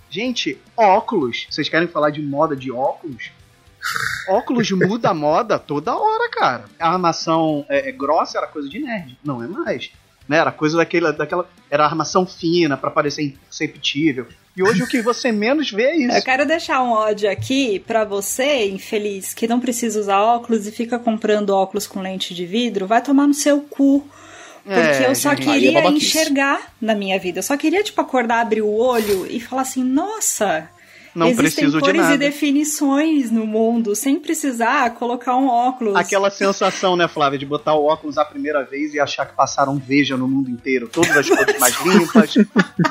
Gente, 0.10 0.60
óculos. 0.76 1.46
Vocês 1.50 1.70
querem 1.70 1.88
falar 1.88 2.10
de 2.10 2.22
moda 2.22 2.56
de 2.56 2.72
óculos? 2.72 3.32
Óculos 4.28 4.72
muda 4.72 5.10
a 5.10 5.14
moda 5.14 5.60
toda 5.60 5.96
hora, 5.96 6.30
cara. 6.32 6.66
A 6.80 6.92
armação 6.92 7.64
é, 7.70 7.90
é 7.90 7.92
grossa 7.92 8.40
era 8.40 8.48
coisa 8.48 8.68
de 8.68 8.80
nerd. 8.80 9.18
Não 9.24 9.44
é 9.44 9.48
mais. 9.48 9.92
Né? 10.28 10.38
Era 10.38 10.52
coisa 10.52 10.78
daquela, 10.78 11.14
daquela. 11.14 11.48
Era 11.70 11.86
armação 11.86 12.26
fina 12.26 12.76
pra 12.76 12.90
parecer 12.90 13.24
imperceptível. 13.24 14.28
E 14.58 14.64
hoje 14.64 14.84
o 14.84 14.88
que 14.88 15.02
você 15.02 15.32
menos 15.32 15.72
vê 15.72 15.84
é 15.84 15.95
Eu 15.95 16.10
isso. 16.10 16.24
quero 16.26 16.45
deixar 16.45 16.82
um 16.84 16.91
ódio 16.91 17.30
aqui 17.32 17.80
pra 17.80 18.04
você, 18.04 18.66
infeliz, 18.68 19.34
que 19.34 19.47
não 19.47 19.60
precisa 19.60 20.00
usar 20.00 20.20
óculos 20.20 20.68
e 20.68 20.72
fica 20.72 21.00
comprando 21.00 21.52
óculos 21.52 21.88
com 21.88 22.02
lente 22.02 22.34
de 22.34 22.45
vidro, 22.45 22.86
vai 22.88 23.02
tomar 23.02 23.28
no 23.28 23.34
seu 23.34 23.62
cu. 23.62 24.06
Porque 24.64 24.80
É, 25.04 25.10
eu 25.10 25.16
só 25.16 25.32
é 25.32 25.36
queria 25.36 25.88
enxergar 25.88 26.74
na 26.82 26.93
minha 26.93 27.18
vida. 27.18 27.39
Eu 27.39 27.43
só 27.43 27.56
queria, 27.56 27.82
tipo, 27.84 28.00
acordar, 28.02 28.41
abrir 28.41 28.62
o 28.62 28.72
olho 28.76 29.26
e 29.30 29.39
falar 29.39 29.62
assim, 29.62 29.84
nossa, 29.84 30.70
Não 31.16 31.28
existem 31.28 31.45
preciso 31.45 31.78
de 31.78 31.84
cores 31.84 32.01
nada. 32.01 32.16
e 32.16 32.18
definições 32.18 33.32
no 33.32 33.45
mundo, 33.45 33.95
sem 33.95 34.20
precisar 34.20 34.91
colocar 34.91 35.36
um 35.36 35.47
óculos. 35.47 35.95
Aquela 35.95 36.30
sensação, 36.32 36.95
né, 36.95 37.07
Flávia, 37.07 37.39
de 37.39 37.45
botar 37.45 37.74
o 37.74 37.86
óculos 37.86 38.18
a 38.18 38.26
primeira 38.26 38.64
vez 38.64 38.93
e 38.93 38.99
achar 38.99 39.26
que 39.26 39.36
passaram 39.36 39.78
veja 39.78 40.16
no 40.16 40.28
mundo 40.28 40.49
inteiro. 40.49 40.88
Todas 40.88 41.16
as 41.16 41.30
cores 41.30 41.60
mais 41.60 41.80
limpas, 41.82 42.36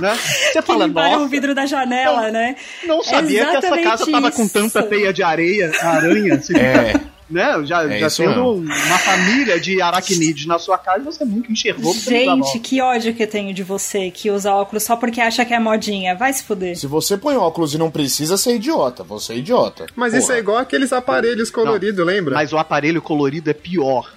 né? 0.01 0.15
Você 0.17 0.61
que 0.61 0.63
fala, 0.63 0.87
limparam 0.87 1.09
o 1.09 1.19
nossa, 1.21 1.29
vidro 1.29 1.55
da 1.55 1.67
janela, 1.67 2.31
né? 2.31 2.57
não 2.87 3.03
sabia 3.03 3.45
que 3.45 3.57
essa 3.57 3.59
exatamente 3.59 3.85
casa 3.85 4.11
tava 4.11 4.31
com 4.31 4.43
isso. 4.43 4.53
tanta 4.53 4.83
teia 4.83 5.13
de 5.13 5.23
areia, 5.23 5.73
aranha, 5.83 6.41
você 6.41 6.57
É, 6.59 7.01
né? 7.31 7.63
Já, 7.65 7.85
É 7.85 7.99
já 8.01 8.11
tendo 8.11 8.55
mesmo. 8.57 8.73
uma 8.87 8.99
família 8.99 9.61
de 9.61 9.81
aracnídeos 9.83 10.47
na 10.47 10.59
sua 10.59 10.79
casa, 10.79 11.05
você 11.05 11.25
nunca 11.25 11.51
enxergou 11.53 11.93
Gente, 11.95 12.59
que 12.61 12.81
ódio 12.81 13.15
que 13.15 13.23
eu 13.23 13.29
tenho 13.29 13.53
de 13.53 13.63
você 13.63 14.11
que 14.11 14.31
usa 14.31 14.53
óculos 14.55 14.83
só 14.85 14.97
porque 14.97 15.21
acha 15.21 15.45
que 15.45 15.53
é 15.55 15.59
modinha. 15.59 16.15
Vai 16.15 16.33
se 16.33 16.43
fuder. 16.45 16.77
se 16.77 16.87
você 16.87 17.17
põe 17.17 17.37
óculos 17.37 17.75
e 17.75 17.79
não 17.79 17.91
precisa 17.91 18.37
ser 18.37 18.57
idiota, 18.57 19.03
você 19.05 19.35
é 19.35 19.37
idiota. 19.37 19.87
Mas 19.95 20.15
isso 20.15 20.33
é 20.33 20.39
igual 20.39 20.59
aqueles 20.59 20.93
aparelhos 20.93 21.51
coloridos, 21.51 22.05
lembra? 22.05 22.35
Mas 22.35 22.53
o 22.53 22.59
aparelho 22.59 23.03
colorido 23.03 23.51
é 23.51 23.55
pior. 23.55 24.13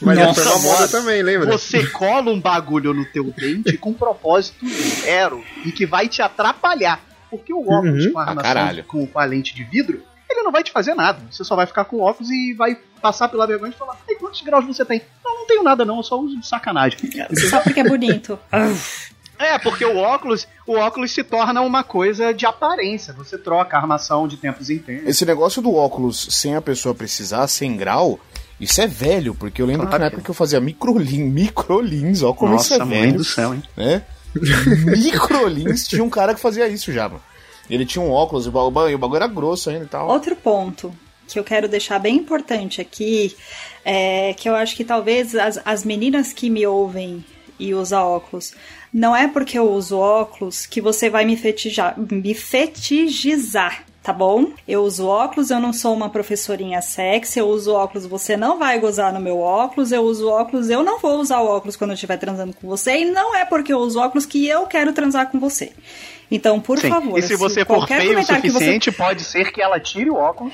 Mas 0.00 0.18
Nossa, 0.18 0.42
foi 0.42 0.52
uma 0.52 0.58
moda 0.58 0.88
também, 0.88 1.22
lembra? 1.22 1.46
Você 1.52 1.86
cola 1.90 2.30
um 2.32 2.40
bagulho 2.40 2.92
no 2.92 3.04
teu 3.04 3.24
dente 3.36 3.76
com 3.78 3.90
um 3.90 3.94
propósito 3.94 4.66
zero 5.02 5.44
e 5.64 5.70
que 5.70 5.86
vai 5.86 6.08
te 6.08 6.20
atrapalhar. 6.20 7.00
Porque 7.30 7.52
o 7.52 7.60
óculos 7.62 8.06
Uhum. 8.06 8.12
com 8.12 8.18
a 8.18 8.24
Ah, 8.42 8.82
com, 8.86 9.06
com 9.06 9.18
a 9.18 9.24
lente 9.24 9.54
de 9.54 9.62
vidro, 9.64 10.02
ele 10.32 10.42
não 10.42 10.52
vai 10.52 10.62
te 10.62 10.72
fazer 10.72 10.94
nada. 10.94 11.20
Você 11.30 11.44
só 11.44 11.54
vai 11.54 11.66
ficar 11.66 11.84
com 11.84 12.00
óculos 12.00 12.30
e 12.30 12.54
vai 12.54 12.76
passar 13.00 13.28
pela 13.28 13.46
vergonha 13.46 13.72
e 13.72 13.78
falar: 13.78 13.96
Ei, 14.08 14.16
quantos 14.16 14.40
graus 14.42 14.66
você 14.66 14.84
tem? 14.84 15.02
Não, 15.24 15.38
não 15.38 15.46
tenho 15.46 15.62
nada, 15.62 15.84
não, 15.84 15.98
eu 15.98 16.02
só 16.02 16.18
uso 16.18 16.38
de 16.38 16.46
sacanagem. 16.46 16.98
Só 17.50 17.60
porque 17.60 17.80
é 17.80 17.84
bonito. 17.84 18.38
É, 19.38 19.58
porque 19.58 19.84
o 19.84 19.96
óculos, 19.96 20.46
o 20.64 20.74
óculos 20.74 21.10
se 21.10 21.24
torna 21.24 21.60
uma 21.62 21.82
coisa 21.82 22.32
de 22.32 22.46
aparência. 22.46 23.12
Você 23.14 23.36
troca 23.36 23.76
a 23.76 23.80
armação 23.80 24.28
de 24.28 24.36
tempos 24.36 24.70
em 24.70 24.78
tempos. 24.78 25.08
Esse 25.08 25.26
negócio 25.26 25.60
do 25.60 25.74
óculos 25.74 26.28
sem 26.30 26.54
a 26.54 26.62
pessoa 26.62 26.94
precisar, 26.94 27.48
sem 27.48 27.76
grau, 27.76 28.20
isso 28.60 28.80
é 28.80 28.86
velho, 28.86 29.34
porque 29.34 29.60
eu 29.60 29.66
lembro 29.66 29.86
que 29.86 29.88
Claro 29.88 30.04
na 30.04 30.10
que 30.10 30.14
época 30.14 30.24
que 30.26 30.30
eu 30.30 30.34
fazia 30.34 30.60
microlins, 30.60 31.32
microlins, 31.32 32.22
ó 32.22 32.32
como 32.32 32.54
isso 32.54 32.72
é 32.72 32.78
Nossa, 32.78 32.88
mãe 32.88 33.00
velho, 33.02 33.16
do 33.16 33.24
céu, 33.24 33.52
hein? 33.52 33.62
né? 33.76 34.02
microlins, 34.96 35.88
tinha 35.88 36.04
um 36.04 36.08
cara 36.08 36.32
que 36.32 36.40
fazia 36.40 36.68
isso 36.68 36.92
já, 36.92 37.08
mano. 37.08 37.20
Ele 37.70 37.86
tinha 37.86 38.04
um 38.04 38.10
óculos 38.10 38.46
e 38.46 38.48
o 38.48 38.52
bagulho, 38.52 38.94
o 38.94 38.98
bagulho 38.98 39.16
era 39.16 39.26
grosso 39.26 39.70
ainda 39.70 39.84
e 39.84 39.88
tal. 39.88 40.08
Outro 40.08 40.36
ponto 40.36 40.94
que 41.26 41.38
eu 41.38 41.44
quero 41.44 41.68
deixar 41.68 41.98
bem 41.98 42.16
importante 42.16 42.80
aqui 42.80 43.34
é 43.84 44.34
que 44.34 44.48
eu 44.48 44.54
acho 44.54 44.76
que 44.76 44.84
talvez 44.84 45.34
as, 45.34 45.60
as 45.64 45.84
meninas 45.84 46.32
que 46.32 46.50
me 46.50 46.66
ouvem 46.66 47.24
e 47.58 47.74
usam 47.74 48.04
óculos, 48.04 48.54
não 48.92 49.14
é 49.14 49.28
porque 49.28 49.58
eu 49.58 49.70
uso 49.70 49.98
óculos 49.98 50.66
que 50.66 50.80
você 50.80 51.08
vai 51.08 51.24
me 51.24 51.36
fetijar, 51.36 51.94
me 51.98 52.34
fetichizar. 52.34 53.84
Tá 54.02 54.12
bom? 54.12 54.50
Eu 54.66 54.82
uso 54.82 55.06
óculos, 55.06 55.50
eu 55.50 55.60
não 55.60 55.72
sou 55.72 55.94
uma 55.94 56.10
professorinha 56.10 56.82
sexy, 56.82 57.38
eu 57.38 57.46
uso 57.46 57.72
óculos, 57.72 58.04
você 58.04 58.36
não 58.36 58.58
vai 58.58 58.80
gozar 58.80 59.12
no 59.12 59.20
meu 59.20 59.38
óculos, 59.38 59.92
eu 59.92 60.02
uso 60.02 60.28
óculos, 60.28 60.68
eu 60.68 60.82
não 60.82 60.98
vou 60.98 61.20
usar 61.20 61.38
o 61.38 61.46
óculos 61.46 61.76
quando 61.76 61.90
eu 61.90 61.94
estiver 61.94 62.16
transando 62.16 62.52
com 62.52 62.66
você, 62.66 62.98
e 62.98 63.04
não 63.04 63.32
é 63.32 63.44
porque 63.44 63.72
eu 63.72 63.78
uso 63.78 64.00
óculos 64.00 64.26
que 64.26 64.44
eu 64.44 64.66
quero 64.66 64.92
transar 64.92 65.30
com 65.30 65.38
você. 65.38 65.70
Então, 66.34 66.58
por 66.58 66.78
Sim. 66.78 66.88
favor, 66.88 67.18
E 67.18 67.22
se 67.22 67.36
você 67.36 67.62
for 67.62 67.76
qualquer 67.76 68.00
feio 68.00 68.18
o 68.18 68.24
que 68.24 68.24
você 68.24 68.50
suficiente, 68.50 68.90
pode 68.90 69.22
ser 69.22 69.52
que 69.52 69.60
ela 69.60 69.78
tire 69.78 70.08
o 70.08 70.16
óculos. 70.16 70.52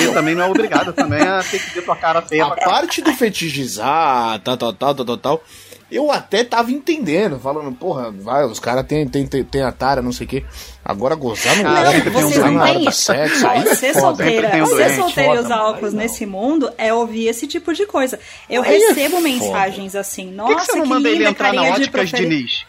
E 0.00 0.06
também 0.14 0.34
não 0.34 0.44
é 0.46 0.48
obrigado 0.48 0.94
também 0.94 1.20
a 1.20 1.42
ter 1.42 1.58
que 1.62 1.74
ver 1.74 1.82
tua 1.82 1.94
cara 1.94 2.22
feia 2.22 2.46
A 2.46 2.56
parte 2.56 3.02
do 3.02 3.12
fetichizar, 3.12 4.40
tal, 4.40 4.56
tal, 4.56 4.72
tal, 4.72 4.94
tal, 4.94 5.04
tal, 5.04 5.16
tal, 5.18 5.44
eu 5.92 6.10
até 6.10 6.42
tava 6.42 6.70
entendendo, 6.70 7.38
falando, 7.38 7.70
porra, 7.72 8.10
vai, 8.10 8.46
os 8.46 8.58
caras 8.58 8.86
tem, 8.86 9.06
tem, 9.06 9.26
tem, 9.26 9.44
tem 9.44 9.62
a 9.62 9.70
tara, 9.70 10.00
não 10.00 10.12
sei 10.12 10.24
o 10.26 10.30
quê. 10.30 10.44
Agora 10.82 11.14
gozar 11.14 11.54
no 11.56 11.64
Cara, 11.64 11.90
tem 12.00 12.10
um 12.10 12.12
gozar 12.22 12.50
na 12.52 12.62
hora 12.62 12.72
doente. 12.72 12.86
do 12.86 12.92
sexo, 12.92 13.46
aí 13.46 13.58
é 13.68 13.74
Ser 13.74 13.92
foda. 13.92 14.00
solteira, 14.06 14.50
tem 14.50 14.62
um 14.62 14.66
ser 14.66 14.90
solteira 14.96 15.34
e 15.34 15.38
usar 15.40 15.62
óculos 15.64 15.92
nesse 15.92 16.24
mundo 16.24 16.72
é 16.78 16.94
ouvir 16.94 17.26
esse 17.28 17.46
tipo 17.46 17.74
de 17.74 17.84
coisa. 17.84 18.18
Eu 18.48 18.62
Aí 18.62 18.74
é 18.82 18.88
recebo 18.88 19.16
foda. 19.16 19.22
mensagens 19.28 19.94
assim, 19.94 20.30
nossa, 20.30 20.54
que, 20.54 20.60
que 20.60 20.66
você 20.66 20.78
não 20.78 20.82
que 20.84 20.88
manda 20.88 21.08
ele 21.08 21.18
linda, 21.18 21.30
entrar 21.30 21.52
na 21.52 21.62
carinha 21.62 22.06
de 22.06 22.12
Diniz? 22.12 22.64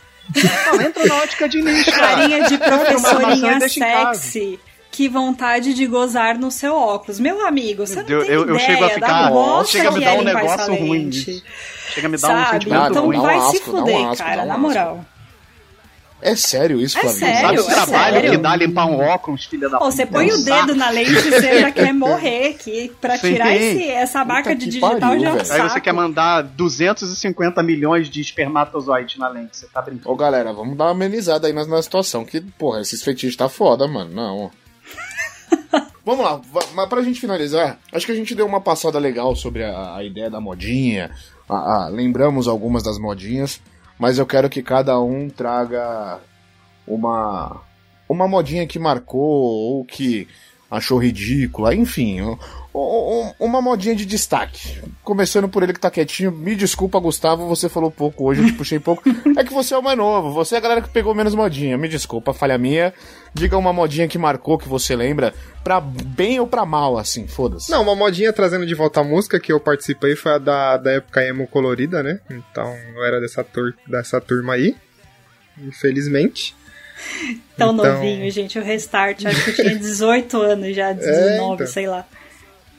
Não, 0.71 0.81
entra 0.81 1.05
na 1.05 1.15
ótica 1.15 1.49
Diniz, 1.49 1.85
cara. 1.85 2.15
carinha 2.15 2.43
de 2.47 2.57
professorinha 2.57 3.59
sexy. 3.69 4.59
Que 4.91 5.07
vontade 5.07 5.73
de 5.73 5.87
gozar 5.87 6.37
no 6.37 6.51
seu 6.51 6.75
óculos. 6.75 7.17
Meu 7.19 7.45
amigo, 7.47 7.87
você 7.87 8.03
não 8.03 8.09
Eu- 8.09 8.25
tem 8.25 8.33
eu- 8.35 8.45
eu 8.45 8.55
ideia 8.55 8.59
chego 8.59 8.83
a 8.83 8.87
da 8.87 8.93
ficar- 8.93 9.29
bosta 9.31 9.77
chega 9.77 9.87
a 9.87 9.91
me 9.91 9.99
que 9.99 10.05
dar 10.05 10.11
é 10.15 10.19
um 10.19 10.23
negócio 10.23 10.75
ruim. 10.75 11.11
Chega 11.11 12.07
a 12.07 12.09
me 12.09 12.17
dar 12.17 12.27
um 12.27 12.31
Sabe? 12.31 12.51
sentimento 12.51 12.81
Ah, 12.83 12.87
Então 12.89 13.09
dá 13.09 13.17
um 13.17 13.21
vai 13.21 13.39
se 13.39 13.57
asco, 13.57 13.71
um 13.71 13.79
fuder, 13.79 14.07
asco, 14.07 14.17
cara, 14.25 14.41
um 14.43 14.45
na 14.45 14.53
asco. 14.53 14.59
moral. 14.61 15.05
É 16.21 16.35
sério 16.35 16.79
isso, 16.79 16.97
É 16.97 17.01
Flavinho? 17.01 17.19
sério, 17.19 17.41
Sabe 17.41 17.59
o 17.59 17.61
é 17.71 17.73
trabalho 17.73 18.13
sério. 18.15 18.31
que 18.31 18.37
dá 18.37 18.55
limpar 18.55 18.85
um 18.85 18.99
óculos, 18.99 19.45
filha 19.45 19.67
da 19.67 19.79
Pô, 19.79 19.85
você 19.91 20.05
põe 20.05 20.31
o 20.31 20.43
dedo 20.43 20.75
na 20.75 20.89
lente 20.91 21.09
e 21.11 21.31
você 21.31 21.59
já 21.61 21.71
quer 21.71 21.91
morrer, 21.95 22.53
que 22.59 22.91
pra 23.01 23.17
Sim. 23.17 23.33
tirar 23.33 23.55
esse, 23.55 23.89
essa 23.89 24.23
marca 24.23 24.55
de 24.55 24.65
digital 24.65 24.99
pariu, 24.99 25.19
já 25.19 25.29
é 25.29 25.31
um 25.31 25.35
velho. 25.35 25.45
saco. 25.47 25.61
Aí 25.63 25.69
você 25.69 25.81
quer 25.81 25.93
mandar 25.93 26.43
250 26.43 27.63
milhões 27.63 28.09
de 28.09 28.21
espermatozoides 28.21 29.17
na 29.17 29.27
lente, 29.29 29.57
você 29.57 29.65
tá 29.67 29.81
brincando. 29.81 30.11
Ô 30.11 30.15
galera, 30.15 30.53
vamos 30.53 30.77
dar 30.77 30.85
uma 30.85 30.91
amenizada 30.91 31.47
aí 31.47 31.53
na, 31.53 31.65
na 31.65 31.81
situação, 31.81 32.23
que, 32.23 32.39
porra, 32.39 32.81
esses 32.81 33.01
fetiches 33.01 33.35
tá 33.35 33.49
foda, 33.49 33.87
mano. 33.87 34.13
Não. 34.13 34.51
vamos 36.05 36.23
lá, 36.25 36.39
mas 36.73 36.87
pra 36.89 37.01
gente 37.01 37.19
finalizar, 37.19 37.79
acho 37.91 38.05
que 38.05 38.11
a 38.11 38.15
gente 38.15 38.33
deu 38.35 38.45
uma 38.45 38.61
passada 38.61 38.97
legal 38.99 39.35
sobre 39.35 39.63
a, 39.63 39.95
a 39.95 40.03
ideia 40.03 40.29
da 40.29 40.39
modinha, 40.39 41.11
a- 41.49 41.85
a- 41.85 41.89
lembramos 41.89 42.47
algumas 42.47 42.83
das 42.83 42.97
modinhas, 42.97 43.59
mas 44.01 44.17
eu 44.17 44.25
quero 44.25 44.49
que 44.49 44.63
cada 44.63 44.99
um 44.99 45.29
traga 45.29 46.19
uma, 46.87 47.61
uma 48.09 48.27
modinha 48.27 48.65
que 48.65 48.79
marcou 48.79 49.21
ou 49.21 49.85
que 49.85 50.27
achou 50.71 50.97
ridícula, 50.97 51.75
enfim, 51.75 52.19
uma 52.73 53.61
modinha 53.61 53.93
de 53.95 54.05
destaque. 54.05 54.81
Começando 55.03 55.49
por 55.49 55.61
ele 55.63 55.73
que 55.73 55.79
tá 55.79 55.91
quietinho, 55.91 56.31
me 56.31 56.55
desculpa, 56.55 56.99
Gustavo, 56.99 57.45
você 57.47 57.67
falou 57.67 57.91
pouco 57.91 58.25
hoje, 58.25 58.41
eu 58.41 58.45
te 58.47 58.53
puxei 58.53 58.79
pouco. 58.79 59.03
É 59.37 59.43
que 59.43 59.53
você 59.53 59.73
é 59.73 59.77
o 59.77 59.81
mais 59.83 59.97
novo, 59.97 60.31
você 60.31 60.55
é 60.55 60.57
a 60.57 60.61
galera 60.61 60.81
que 60.81 60.89
pegou 60.89 61.15
menos 61.15 61.33
modinha, 61.35 61.77
me 61.77 61.87
desculpa, 61.87 62.33
falha 62.33 62.57
minha. 62.57 62.93
Diga 63.33 63.57
uma 63.57 63.71
modinha 63.73 64.07
que 64.07 64.17
marcou, 64.17 64.57
que 64.57 64.67
você 64.67 64.95
lembra, 64.95 65.33
pra 65.63 65.79
bem 65.81 66.39
ou 66.39 66.45
pra 66.47 66.65
mal, 66.65 66.97
assim, 66.97 67.27
foda-se. 67.27 67.71
Não, 67.71 67.81
uma 67.81 67.95
modinha 67.95 68.31
trazendo 68.33 68.65
de 68.65 68.75
volta 68.75 68.99
a 68.99 69.03
música 69.03 69.39
que 69.39 69.51
eu 69.51 69.59
participei 69.59 70.15
foi 70.15 70.33
a 70.33 70.37
da, 70.37 70.77
da 70.77 70.91
época 70.91 71.23
emo 71.25 71.47
colorida, 71.47 72.03
né? 72.03 72.19
Então 72.29 72.75
eu 72.95 73.03
era 73.05 73.19
dessa, 73.21 73.43
tur 73.43 73.73
dessa 73.87 74.19
turma 74.21 74.53
aí. 74.53 74.75
Infelizmente. 75.61 76.55
Tão 77.57 77.73
Então- 77.73 77.93
novinho, 77.93 78.29
gente. 78.29 78.59
O 78.59 78.63
restart, 78.63 79.25
acho 79.25 79.43
que 79.45 79.49
eu 79.51 79.55
tinha 79.55 79.75
18 79.79 80.37
anos 80.41 80.75
já, 80.75 80.91
19, 80.91 81.53
então. 81.55 81.67
sei 81.67 81.87
lá. 81.87 82.05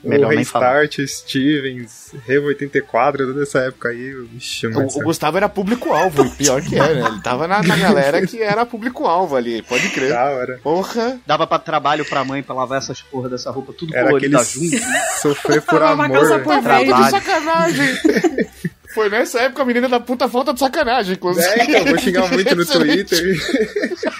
Melhor 0.03 0.33
o. 0.33 0.37
Restart, 0.37 0.99
Stevens, 1.07 2.13
Revo 2.25 2.47
84, 2.47 3.25
toda 3.27 3.43
essa 3.43 3.59
época 3.59 3.89
aí. 3.89 4.13
Ixi, 4.37 4.67
O, 4.67 4.79
o 4.99 5.03
Gustavo 5.03 5.37
era 5.37 5.47
público-alvo, 5.47 6.29
pior 6.35 6.61
que 6.61 6.75
é, 6.75 6.93
né? 6.95 7.07
Ele 7.07 7.21
tava 7.21 7.47
na, 7.47 7.63
na 7.63 7.75
galera 7.77 8.25
que 8.25 8.41
era 8.41 8.65
público-alvo 8.65 9.35
ali, 9.35 9.61
pode 9.61 9.89
crer. 9.89 10.09
da 10.09 10.25
hora. 10.29 10.59
Porra, 10.61 11.19
Dava 11.25 11.47
pra 11.47 11.57
trabalho 11.59 12.03
pra 12.05 12.23
mãe 12.23 12.43
pra 12.43 12.53
lavar 12.55 12.77
essas 12.79 13.01
porra 13.01 13.29
dessa 13.29 13.49
roupa, 13.51 13.73
tudo 13.73 13.95
Era 13.95 14.07
colorida 14.07 14.39
aquele 14.41 14.69
junto. 14.69 14.83
sofrer 15.21 15.61
por 15.61 15.79
Tava 15.79 15.93
uma 15.93 16.09
calça 16.09 16.35
amor. 16.35 16.43
por 16.43 16.61
Trabalho. 16.63 17.09
sacanagem. 17.11 17.95
Foi 18.93 19.09
nessa 19.09 19.41
época 19.41 19.63
a 19.63 19.65
menina 19.65 19.89
da 19.89 19.99
puta 19.99 20.29
falta 20.29 20.53
de 20.53 20.59
sacanagem, 20.59 21.15
inclusive. 21.15 21.47
É, 21.47 21.63
então, 21.63 21.85
vou 21.85 21.97
xingar 21.97 22.31
muito 22.31 22.55
no. 22.55 22.65
Twitter. 22.73 23.35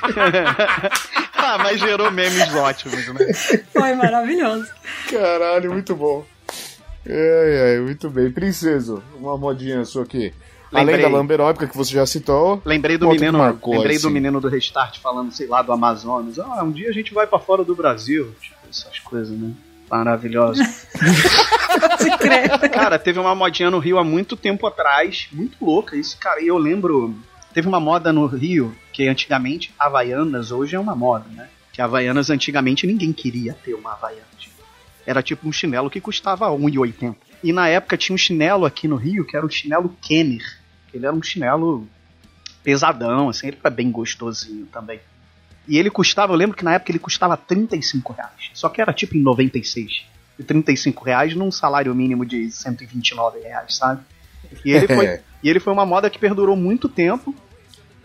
ah, 1.36 1.58
mas 1.60 1.80
gerou 1.80 2.12
memes 2.12 2.54
ótimos, 2.56 3.08
né? 3.14 3.34
Foi 3.72 3.94
maravilhoso. 3.94 4.68
Caralho, 5.10 5.72
muito 5.72 5.96
bom. 5.96 6.26
Ai, 7.08 7.74
ai, 7.74 7.80
muito 7.82 8.10
bem. 8.10 8.32
Princeso, 8.32 9.04
uma 9.20 9.38
modinha 9.38 9.86
sua 9.86 10.04
aqui. 10.04 10.34
Lembrei. 10.72 10.96
Além 10.96 11.12
da 11.12 11.18
lamberópica 11.18 11.68
que 11.68 11.78
você 11.78 11.94
já 11.94 12.06
citou. 12.06 12.60
Lembrei 12.66 12.98
do 12.98 13.08
menino, 13.10 13.38
marcou, 13.38 13.76
lembrei 13.76 13.98
do 14.00 14.08
assim. 14.08 14.14
menino 14.14 14.42
do 14.42 14.48
Restart 14.48 15.00
falando, 15.00 15.32
sei 15.32 15.46
lá, 15.46 15.62
do 15.62 15.72
Amazonas. 15.72 16.40
Ah, 16.40 16.64
um 16.64 16.72
dia 16.72 16.90
a 16.90 16.94
gente 16.94 17.14
vai 17.14 17.28
pra 17.28 17.38
fora 17.38 17.64
do 17.64 17.76
Brasil. 17.76 18.34
Tipo, 18.42 18.56
essas 18.68 18.98
coisas, 19.00 19.38
né? 19.38 19.52
Maravilhoso. 19.90 20.64
Cara, 22.72 23.00
teve 23.00 23.20
uma 23.20 23.36
modinha 23.36 23.70
no 23.70 23.80
Rio 23.80 23.98
há 23.98 24.04
muito 24.04 24.36
tempo 24.36 24.66
atrás, 24.68 25.28
muito 25.32 25.64
louca 25.64 25.96
isso, 25.96 26.18
cara. 26.18 26.42
E 26.42 26.48
eu 26.48 26.58
lembro, 26.58 27.16
teve 27.54 27.68
uma 27.68 27.80
moda 27.80 28.12
no 28.12 28.26
Rio 28.26 28.76
que 28.92 29.08
antigamente 29.08 29.74
Havaianas, 29.78 30.52
hoje 30.52 30.76
é 30.76 30.80
uma 30.80 30.96
moda, 30.96 31.26
né? 31.30 31.50
Que 31.72 31.82
Havaianas 31.82 32.30
antigamente 32.30 32.86
ninguém 32.86 33.12
queria 33.12 33.54
ter 33.54 33.74
uma 33.74 33.94
Havaianas. 33.94 34.24
Era 35.06 35.22
tipo 35.22 35.48
um 35.48 35.52
chinelo 35.52 35.90
que 35.90 36.00
custava 36.00 36.50
R$ 36.50 36.58
1,80. 36.58 37.16
E 37.44 37.52
na 37.52 37.68
época 37.68 37.98
tinha 37.98 38.14
um 38.14 38.18
chinelo 38.18 38.66
aqui 38.66 38.88
no 38.88 38.96
Rio 38.96 39.26
que 39.26 39.36
era 39.36 39.46
um 39.46 39.50
chinelo 39.50 39.96
Kenner. 40.02 40.60
Ele 40.94 41.06
era 41.06 41.16
um 41.16 41.22
chinelo 41.22 41.88
pesadão, 42.64 43.30
assim, 43.30 43.48
ele 43.48 43.58
era 43.60 43.70
bem 43.70 43.92
gostosinho 43.92 44.66
também. 44.68 45.00
E 45.68 45.78
ele 45.78 45.90
custava, 45.90 46.34
eu 46.34 46.38
lembro 46.38 46.56
que 46.56 46.64
na 46.64 46.74
época 46.74 46.92
ele 46.92 47.00
custava 47.00 47.36
35 47.36 48.14
reais. 48.14 48.52
Só 48.54 48.70
que 48.70 48.82
era 48.82 48.94
tipo 48.94 49.18
em 49.18 49.22
96. 49.22 50.06
E 50.40 50.44
35 50.44 51.04
reais 51.06 51.36
num 51.36 51.52
salário 51.52 51.94
mínimo 51.94 52.26
de 52.26 52.50
129 52.52 53.40
reais, 53.40 53.76
sabe? 53.78 54.02
E 54.66 54.72
ele 54.72 54.88
foi, 54.88 55.20
e 55.44 55.50
ele 55.50 55.60
foi 55.60 55.72
uma 55.74 55.86
moda 55.86 56.10
que 56.10 56.18
perdurou 56.20 56.56
muito 56.56 56.90
tempo 56.90 57.34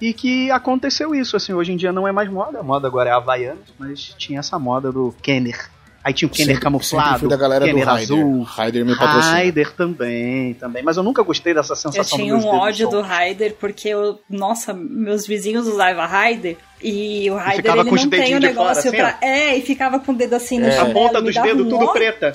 e 0.01 0.13
que 0.13 0.51
aconteceu 0.51 1.15
isso, 1.15 1.37
assim, 1.37 1.53
hoje 1.53 1.73
em 1.73 1.77
dia 1.77 1.93
não 1.93 2.07
é 2.07 2.13
mais 2.13 2.29
moda, 2.31 2.61
a 2.61 2.63
moda 2.63 2.87
agora 2.87 3.11
é 3.11 3.13
Havaianas, 3.13 3.65
mas 3.79 4.15
tinha 4.19 4.39
essa 4.41 4.59
moda 4.59 4.93
do 4.93 5.15
Kenner. 5.23 5.71
Aí 6.05 6.15
tinha 6.15 6.29
o 6.29 6.31
Kenner 6.31 6.55
Sempre- 6.55 6.63
camuflado, 6.63 7.11
sempre 7.15 7.29
da 7.29 7.37
galera 7.37 7.67
do 7.67 7.71
Kenner 7.73 7.87
Raider. 7.87 8.17
azul, 8.17 8.43
Raider 8.43 8.85
me 8.87 8.97
patrocina. 8.97 9.33
Raider 9.35 9.73
também, 9.73 10.55
também, 10.55 10.83
mas 10.83 10.97
eu 10.97 11.03
nunca 11.03 11.23
gostei 11.23 11.53
dessa 11.53 11.73
Eu 11.73 11.77
sensação 11.77 12.19
tinha 12.19 12.35
dos 12.35 12.45
um 12.45 12.49
ódio 12.49 12.89
do. 12.89 13.01
Raider, 13.01 13.57
porque 13.59 13.89
eu, 13.89 14.21
nossa, 14.31 14.73
meus 14.73 15.27
vizinhos 15.27 15.67
usavam 15.67 16.07
Raider 16.07 16.57
e 16.83 17.31
o 17.31 17.37
Raider 17.37 17.73
ele 17.73 17.91
não 17.91 18.09
tem 18.09 18.37
o 18.37 18.41
de 18.41 18.47
fora, 18.47 18.49
negócio 18.49 18.89
assim, 18.89 18.97
pra. 18.97 19.19
É, 19.21 19.57
e 19.57 19.63
ficava 19.63 19.99
com 19.99 20.13
o 20.13 20.15
dedo 20.15 20.35
assim 20.35 20.59
no 20.59 20.67
É. 20.67 20.73
chinelo. 20.73 20.91
A 20.91 20.95
ponta 20.95 21.23
dos 21.23 21.35
dedos 21.35 21.67
um 21.67 21.71
tudo 21.71 21.93
preta. 21.93 22.33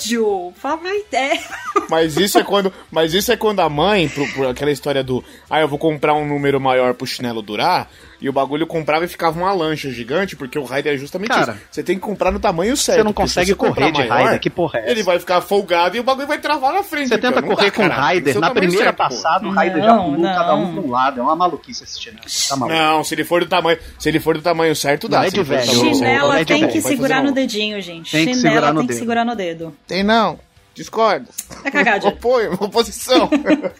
Falava, 0.56 0.88
é. 1.12 1.40
Mas 1.90 2.18
isso 2.18 2.38
é 2.38 2.44
quando, 2.44 2.72
mas 2.92 3.14
isso 3.14 3.32
é 3.32 3.38
quando 3.38 3.60
a 3.62 3.70
mãe, 3.70 4.08
por, 4.10 4.28
por 4.34 4.48
aquela 4.48 4.72
história 4.72 5.04
do, 5.04 5.24
ah, 5.50 5.60
eu 5.62 5.68
vou 5.68 5.78
comprar 5.80 6.14
um 6.14 6.26
número 6.28 6.60
maior 6.60 6.94
pro 6.94 7.06
chinelo 7.08 7.42
durar, 7.42 7.90
e 8.22 8.30
o 8.30 8.32
bagulho 8.34 8.66
comprava 8.66 9.04
e 9.04 9.08
ficava 9.10 9.38
uma 9.38 9.52
lancha 9.52 9.92
gigante, 9.92 10.34
porque 10.34 10.58
o 10.58 10.64
Raider 10.64 10.94
é 10.94 10.98
justamente 10.98 11.32
Cara, 11.32 11.54
isso. 11.54 11.62
Você 11.70 11.84
tem 11.84 11.96
que 11.96 12.02
comprar 12.02 12.32
no 12.32 12.40
tamanho 12.40 12.76
certo. 12.78 13.00
Você 13.00 13.04
não 13.04 13.12
consegue 13.12 13.54
comprar 13.54 13.92
correr 13.92 14.04
de 14.04 14.10
Raider, 14.10 14.40
que 14.40 14.50
porra 14.50 14.80
é 14.80 14.84
essa? 14.84 14.92
Ele 14.92 15.04
vai 15.04 15.20
ficar 15.20 15.42
folgado 15.42 15.98
e 15.98 16.00
o 16.00 16.04
bagulho 16.04 16.26
vai 16.26 16.38
travar 16.38 16.72
na 16.74 16.84
frente. 16.84 17.10
Você 17.10 17.18
tenta 17.18 17.42
correr 17.42 17.66
dá, 17.66 17.72
com 17.72 17.86
o 17.86 17.90
caralho. 17.90 18.24
Tem 18.24 18.34
Raider, 18.34 18.38
o 18.38 18.40
na 18.40 18.52
primeira 18.52 18.84
certo, 18.86 18.96
pô. 18.98 19.04
passada 19.04 19.46
o 19.46 19.52
Raider 19.52 19.84
já 19.84 19.98
pulou 19.98 20.18
não. 20.18 20.34
cada 20.36 20.56
um 20.56 20.74
pra 20.74 20.82
um 20.82 20.90
lado, 20.90 21.20
é 21.20 21.24
uma 21.24 21.36
maluquice 21.36 21.84
esse 21.84 22.02
chinelo. 22.02 22.24
Tá 22.48 22.56
maluco. 22.56 22.80
Não, 22.80 23.04
se 23.04 23.14
ele 23.14 23.26
for 23.26 23.42
do 23.44 23.50
tamanho, 23.50 23.78
se 24.00 24.08
ele 24.08 24.22
for 24.22 24.33
do 24.34 24.42
tamanho 24.42 24.76
certo, 24.76 25.08
dá. 25.08 25.20
Não, 25.20 25.26
é 25.26 25.30
de 25.30 25.36
for 25.38 25.44
do 25.44 25.50
velho. 25.50 25.72
Chinela 25.72 26.36
é 26.40 26.44
de 26.44 26.54
tem 26.54 26.68
que 26.68 26.82
segurar 26.82 27.24
no 27.24 27.32
dedinho, 27.32 27.82
gente. 27.82 28.12
Tem 28.12 28.26
que 28.26 28.34
Chinela 28.36 28.50
segurar 28.56 28.74
no 28.74 28.80
tem 28.82 28.88
que 28.88 28.94
dedo. 28.94 29.00
segurar 29.00 29.26
no 29.26 29.36
dedo. 29.36 29.76
Tem 29.88 30.04
não. 30.04 30.40
Discordo. 30.76 31.28
É 31.64 31.70
cagada. 31.72 32.08
Apoio, 32.08 32.54
oposição. 32.60 33.30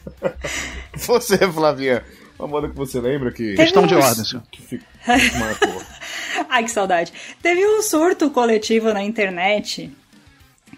você, 0.96 1.38
Flavinha, 1.52 2.04
uma 2.38 2.48
moda 2.48 2.70
que 2.70 2.76
você 2.76 3.00
lembra 3.00 3.32
que, 3.32 3.56
Questão 3.56 3.86
de 3.88 3.96
ordem, 3.96 4.24
senhor. 4.26 4.44
que 4.52 4.62
fica- 4.62 4.86
que 5.06 5.38
marcou. 5.38 5.82
Ai, 6.50 6.64
que 6.64 6.72
saudade. 6.72 7.12
Teve 7.42 7.66
um 7.66 7.82
surto 7.82 8.30
coletivo 8.30 8.94
na 8.94 9.04
internet 9.04 9.92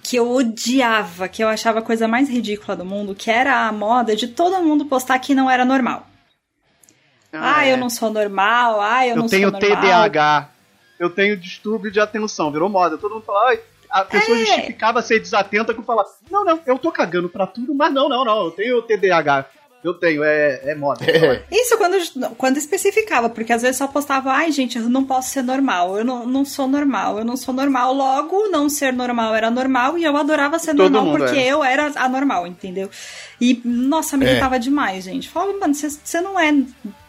que 0.02 0.18
eu 0.18 0.32
odiava, 0.32 1.28
que 1.28 1.44
eu 1.44 1.48
achava 1.48 1.80
a 1.80 1.82
coisa 1.82 2.08
mais 2.08 2.30
ridícula 2.30 2.76
do 2.78 2.86
mundo, 2.86 3.16
que 3.16 3.30
era 3.32 3.68
a 3.68 3.72
moda 3.72 4.16
de 4.16 4.28
todo 4.28 4.62
mundo 4.64 4.86
postar 4.86 5.18
que 5.20 5.34
não 5.34 5.50
era 5.50 5.66
normal. 5.66 6.08
Ah, 7.42 7.68
eu 7.68 7.78
não 7.78 7.90
sou 7.90 8.10
normal, 8.12 8.82
ah, 8.82 9.06
eu, 9.06 9.12
Eu 9.12 9.16
não 9.18 9.28
tenho 9.28 9.50
sou 9.50 9.60
normal. 9.60 9.82
TDAH, 9.82 10.50
eu 11.00 11.10
tenho 11.10 11.38
distúrbio 11.38 11.92
de 11.92 12.00
atenção, 12.00 12.52
virou 12.52 12.70
moda. 12.70 12.98
Todo 12.98 13.14
mundo 13.16 13.26
fala, 13.26 13.50
ai, 13.50 13.60
a 13.90 14.04
pessoa 14.06 14.38
É. 14.38 14.46
justificava 14.46 15.02
ser 15.02 15.20
desatenta 15.20 15.74
com 15.74 15.84
falar, 15.84 16.06
não, 16.30 16.44
não, 16.44 16.60
eu 16.66 16.78
tô 16.78 16.92
cagando 16.92 17.30
pra 17.30 17.46
tudo, 17.48 17.74
mas 17.74 17.94
não, 17.94 18.08
não, 18.10 18.24
não, 18.26 18.46
eu 18.46 18.52
tenho 18.52 18.82
TDAH. 18.82 19.46
Eu 19.86 19.94
tenho, 19.94 20.24
é, 20.24 20.62
é 20.72 20.76
moda. 20.76 21.06
É. 21.06 21.44
Isso 21.52 21.78
quando, 21.78 21.96
quando 22.38 22.58
especificava, 22.58 23.30
porque 23.30 23.54
às 23.54 23.62
vezes 23.62 23.78
só 23.78 23.88
postava, 23.88 24.32
ai 24.32 24.52
gente, 24.52 24.78
eu 24.80 24.90
não 24.90 25.04
posso 25.06 25.30
ser 25.30 25.44
normal, 25.44 25.96
eu 25.98 26.04
não, 26.04 26.26
não 26.26 26.44
sou 26.44 26.68
normal, 26.68 27.20
eu 27.20 27.24
não 27.26 27.38
sou 27.38 27.54
normal, 27.54 27.94
logo 27.94 28.48
não 28.50 28.68
ser 28.68 28.92
normal 28.92 29.36
era 29.36 29.52
normal 29.52 29.98
e 29.98 30.04
eu 30.04 30.18
adorava 30.18 30.58
ser 30.58 30.76
Todo 30.76 30.90
normal 30.92 31.18
porque 31.18 31.38
era. 31.38 31.48
eu 31.48 31.64
era 31.64 31.92
anormal, 31.96 32.48
entendeu? 32.48 32.90
E, 33.40 33.62
nossa, 33.64 34.18
me 34.18 34.26
É. 34.26 34.32
irritava 34.32 34.58
demais, 34.60 35.04
gente. 35.04 35.30
Falava, 35.30 35.58
mano, 35.60 35.74
você- 35.76 36.22
não 36.22 36.40
é 36.40 36.52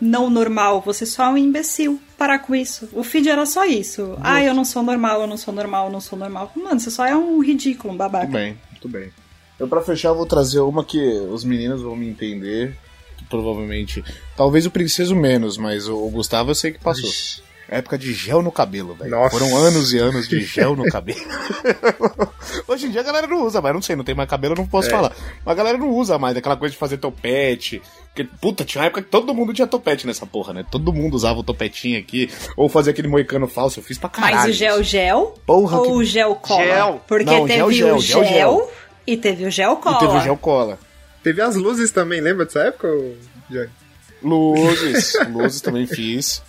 não 0.01 0.29
normal, 0.29 0.83
você 0.83 1.07
só 1.07 1.25
é 1.25 1.29
um 1.31 1.39
imbecil. 1.39 1.99
Parar 2.19 2.39
com 2.41 2.55
isso. 2.55 2.89
O 2.93 3.03
feed 3.03 3.29
era 3.29 3.45
só 3.47 3.65
isso. 3.65 4.17
Ai, 4.23 4.49
eu 4.49 4.55
não 4.55 4.65
sou 4.65 4.83
normal, 4.83 5.21
eu 5.23 5.27
não 5.27 5.37
sou 5.37 5.53
normal, 5.55 5.87
eu 5.87 5.93
não 5.93 6.01
sou 6.01 6.19
normal. 6.19 6.51
Mano, 6.57 6.81
você 6.81 6.91
só 6.91 7.07
é 7.07 7.15
um 7.17 7.39
ridículo, 7.41 7.93
um 7.93 7.97
babaca. 7.97 8.25
Muito 8.27 8.35
bem, 8.39 8.59
muito 8.73 8.89
bem. 8.89 9.11
Eu, 9.59 9.67
pra 9.69 9.81
fechar, 9.81 10.13
vou 10.13 10.27
trazer 10.27 10.61
uma 10.61 10.85
que 10.85 10.99
os 11.31 11.45
meninos 11.45 11.81
vão 11.83 11.97
me 11.97 12.09
entender. 12.09 12.77
que 13.17 13.25
provavelmente. 13.25 14.05
Talvez 14.37 14.67
o 14.67 14.71
Princeso 14.71 15.15
menos, 15.17 15.57
mas 15.57 15.89
o 15.89 16.09
Gustavo 16.11 16.51
eu 16.51 16.55
sei 16.55 16.73
que 16.73 16.79
passou. 16.79 17.09
Época 17.69 17.99
de 17.99 18.13
gel 18.15 18.43
no 18.43 18.53
cabelo, 18.53 18.95
velho. 18.95 19.29
Foram 19.31 19.57
anos 19.57 19.93
e 19.93 19.99
anos 19.99 20.29
de 20.29 20.41
gel 20.41 20.77
no 20.77 20.85
cabelo. 20.93 21.19
Hoje 22.69 22.87
em 22.87 22.91
dia 22.91 23.01
a 23.01 23.05
galera 23.05 23.27
não 23.27 23.45
usa 23.45 23.61
mais, 23.61 23.75
não 23.75 23.83
sei, 23.83 23.97
não 23.97 24.05
tem 24.05 24.15
mais 24.15 24.29
cabelo, 24.29 24.55
eu 24.55 24.59
não 24.59 24.67
posso 24.67 24.87
É. 24.89 24.91
falar. 24.91 25.13
Mas 25.45 25.53
a 25.53 25.55
galera 25.55 25.77
não 25.79 25.91
usa 25.91 26.17
mais, 26.19 26.37
aquela 26.37 26.57
coisa 26.57 26.73
de 26.73 26.79
fazer 26.79 26.99
topete. 26.99 27.83
Porque, 28.15 28.25
puta, 28.41 28.65
tinha 28.65 28.83
uma 28.83 28.87
época 28.87 29.03
que 29.03 29.09
todo 29.11 29.35
mundo 29.35 29.53
tinha 29.53 29.67
topete 29.67 30.07
nessa 30.07 30.25
porra, 30.25 30.53
né? 30.55 30.65
Todo 30.71 30.93
mundo 30.93 31.15
usava 31.15 31.41
o 31.41 31.43
topetinho 31.43 31.99
aqui. 31.99 32.31
Ou 32.57 32.69
fazia 32.69 32.93
aquele 32.93 33.09
moicano 33.09 33.49
falso, 33.49 33.81
eu 33.81 33.85
fiz 33.85 33.99
pra 33.99 34.09
caralho. 34.09 34.37
Mas 34.37 34.51
o 34.51 34.53
gel 34.53 34.83
gel 34.85 35.35
Porra, 35.45 35.79
ou 35.79 35.83
que- 35.85 35.91
o 35.93 36.05
gel 36.05 36.35
cola? 36.37 36.65
Gel. 36.65 37.01
Porque 37.07 37.25
Não, 37.25 37.47
teve 37.47 37.55
gel, 37.57 37.67
o 37.67 37.73
gel, 37.73 37.99
gel, 37.99 38.25
gel, 38.25 38.33
gel. 38.33 38.71
E 39.07 39.17
teve 39.17 39.45
o 39.47 39.51
gel 39.51 39.77
cola. 39.77 39.97
E 39.97 40.01
teve 40.01 40.17
o 40.17 40.21
gel 40.21 40.37
cola. 40.37 40.79
Teve 41.23 41.43
as 41.43 41.57
luzes 41.57 41.91
também, 41.91 42.21
lembra 42.21 42.45
dessa 42.45 42.61
época, 42.61 42.89
Johnny? 43.51 43.69
Luzes, 44.23 45.15
luzes 45.31 45.61
também 45.61 45.87
fiz. 45.87 46.43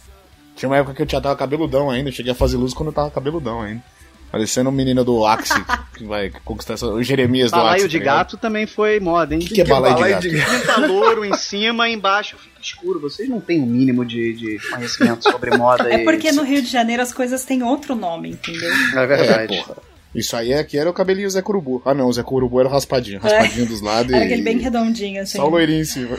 Tinha 0.56 0.70
uma 0.70 0.78
época 0.78 0.96
que 0.96 1.02
eu 1.04 1.08
já 1.10 1.22
tava 1.22 1.36
cabeludão 1.36 1.90
ainda, 1.90 2.10
eu 2.10 2.14
cheguei 2.14 2.32
a 2.32 2.36
fazer 2.36 2.58
luz 2.58 2.74
quando 2.74 2.88
eu 2.90 2.94
tava 2.94 3.12
cabeludão 3.12 3.62
ainda. 3.62 3.84
Parecendo 4.32 4.70
um 4.70 4.74
menino 4.74 5.06
do 5.06 5.26
Axie, 5.26 5.64
que 5.96 6.04
vai 6.04 6.30
conquistar 6.44 6.74
essa, 6.74 6.86
o 6.88 7.02
Jeremias 7.02 7.50
do 7.50 7.58
Balaio 7.58 7.86
Axie. 7.86 7.88
de 7.88 8.00
tá 8.00 8.06
gato 8.06 8.38
também 8.38 8.68
foi 8.68 9.00
moda, 9.00 9.34
hein? 9.34 9.40
O 9.42 9.46
que, 9.46 9.54
que 9.56 9.62
é 9.62 9.66
balaio 9.66 10.20
de 10.20 10.30
gato? 10.32 10.52
Pinta 10.52 10.86
louro 10.86 11.24
em 11.24 11.34
cima, 11.36 11.88
embaixo 11.88 12.36
fica 12.38 12.60
escuro. 12.62 13.00
Vocês 13.00 13.30
não 13.30 13.40
têm 13.40 13.62
o 13.62 13.66
mínimo 13.66 14.04
de, 14.04 14.34
de 14.34 14.60
conhecimento 14.70 15.24
sobre 15.24 15.56
moda 15.56 15.90
É 15.90 16.02
e- 16.02 16.04
porque 16.04 16.32
no 16.34 16.44
Rio 16.44 16.62
de 16.62 16.68
Janeiro 16.68 17.02
as 17.02 17.14
coisas 17.14 17.46
têm 17.46 17.64
outro 17.64 17.96
nome, 17.96 18.32
entendeu? 18.32 18.70
É 18.96 19.06
verdade. 19.08 19.56
É, 19.56 19.64
porra. 19.64 19.78
Isso 20.16 20.36
aí 20.36 20.54
aqui 20.54 20.78
era 20.78 20.90
o 20.90 20.94
cabelinho 20.94 21.30
Zé 21.30 21.42
Curubu. 21.42 21.82
Ah 21.86 21.94
não, 21.94 22.08
o 22.08 22.14
Zé 22.14 22.24
Curubu 22.24 22.60
era 22.60 22.70
o 22.70 22.72
raspadinho. 22.72 23.20
Raspadinho 23.20 23.66
dos 23.66 23.82
lados 23.82 24.12
Era 24.12 24.24
e... 24.24 24.26
aquele 24.26 24.42
bem 24.42 24.58
redondinho, 24.58 25.22
assim. 25.22 25.38
Só 25.38 25.46
o 25.46 25.50
loirinho 25.50 25.82
em 25.82 25.86
cima. 25.86 26.18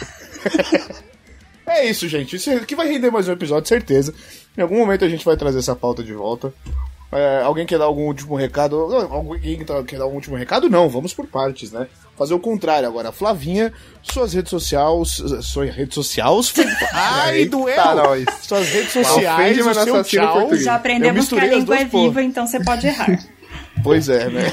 é 1.67 1.87
isso, 1.87 2.09
gente. 2.09 2.37
Isso 2.37 2.51
aqui 2.51 2.75
vai 2.75 2.89
render 2.89 3.11
mais 3.11 3.29
um 3.29 3.33
episódio, 3.33 3.69
certeza. 3.69 4.15
Em 4.57 4.63
algum 4.63 4.79
momento 4.79 5.05
a 5.05 5.09
gente 5.09 5.25
vai 5.25 5.37
trazer 5.37 5.59
essa 5.59 5.75
pauta 5.75 6.03
de 6.03 6.13
volta. 6.13 6.53
É, 7.11 7.41
alguém 7.43 7.65
quer 7.65 7.79
dar 7.79 7.87
algum 7.87 8.03
último 8.03 8.37
recado? 8.37 8.77
Alguém 8.77 9.65
tá- 9.65 9.83
quer 9.83 9.97
dar 9.97 10.05
algum 10.05 10.17
último 10.17 10.37
recado? 10.37 10.69
Não, 10.69 10.91
vamos 10.91 11.15
por 11.15 11.27
partes, 11.27 11.73
né? 11.73 11.87
Fazer 12.19 12.35
o 12.35 12.39
contrário 12.39 12.87
agora. 12.87 13.11
Flavinha, 13.13 13.73
suas 14.03 14.35
redes 14.35 14.51
sociais. 14.51 15.23
Suas 15.43 15.75
redes 15.75 15.95
sociais? 15.95 16.53
Ai, 16.93 17.47
doeu! 17.47 17.77
nós. 17.95 18.27
Suas 18.43 18.69
redes 18.69 18.93
sociais, 18.93 19.59
o 19.59 19.75
seu 19.75 20.05
tchau. 20.05 20.55
Já 20.55 20.75
aprendemos 20.75 21.29
que 21.29 21.41
a 21.41 21.47
língua 21.47 21.79
é 21.79 21.85
viva, 21.85 22.23
então 22.23 22.47
você 22.47 22.63
pode 22.63 22.87
errar. 22.87 23.19
Pois 23.83 24.09
é, 24.09 24.29
né? 24.29 24.45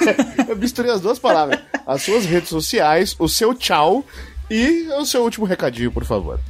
Eu 0.48 0.56
misturei 0.56 0.90
as 0.90 1.00
duas 1.00 1.18
palavras. 1.18 1.60
As 1.86 2.02
suas 2.02 2.24
redes 2.24 2.48
sociais, 2.48 3.14
o 3.18 3.28
seu 3.28 3.54
tchau 3.54 4.04
e 4.50 4.88
o 4.98 5.04
seu 5.04 5.22
último 5.22 5.46
recadinho, 5.46 5.90
por 5.90 6.04
favor. 6.04 6.40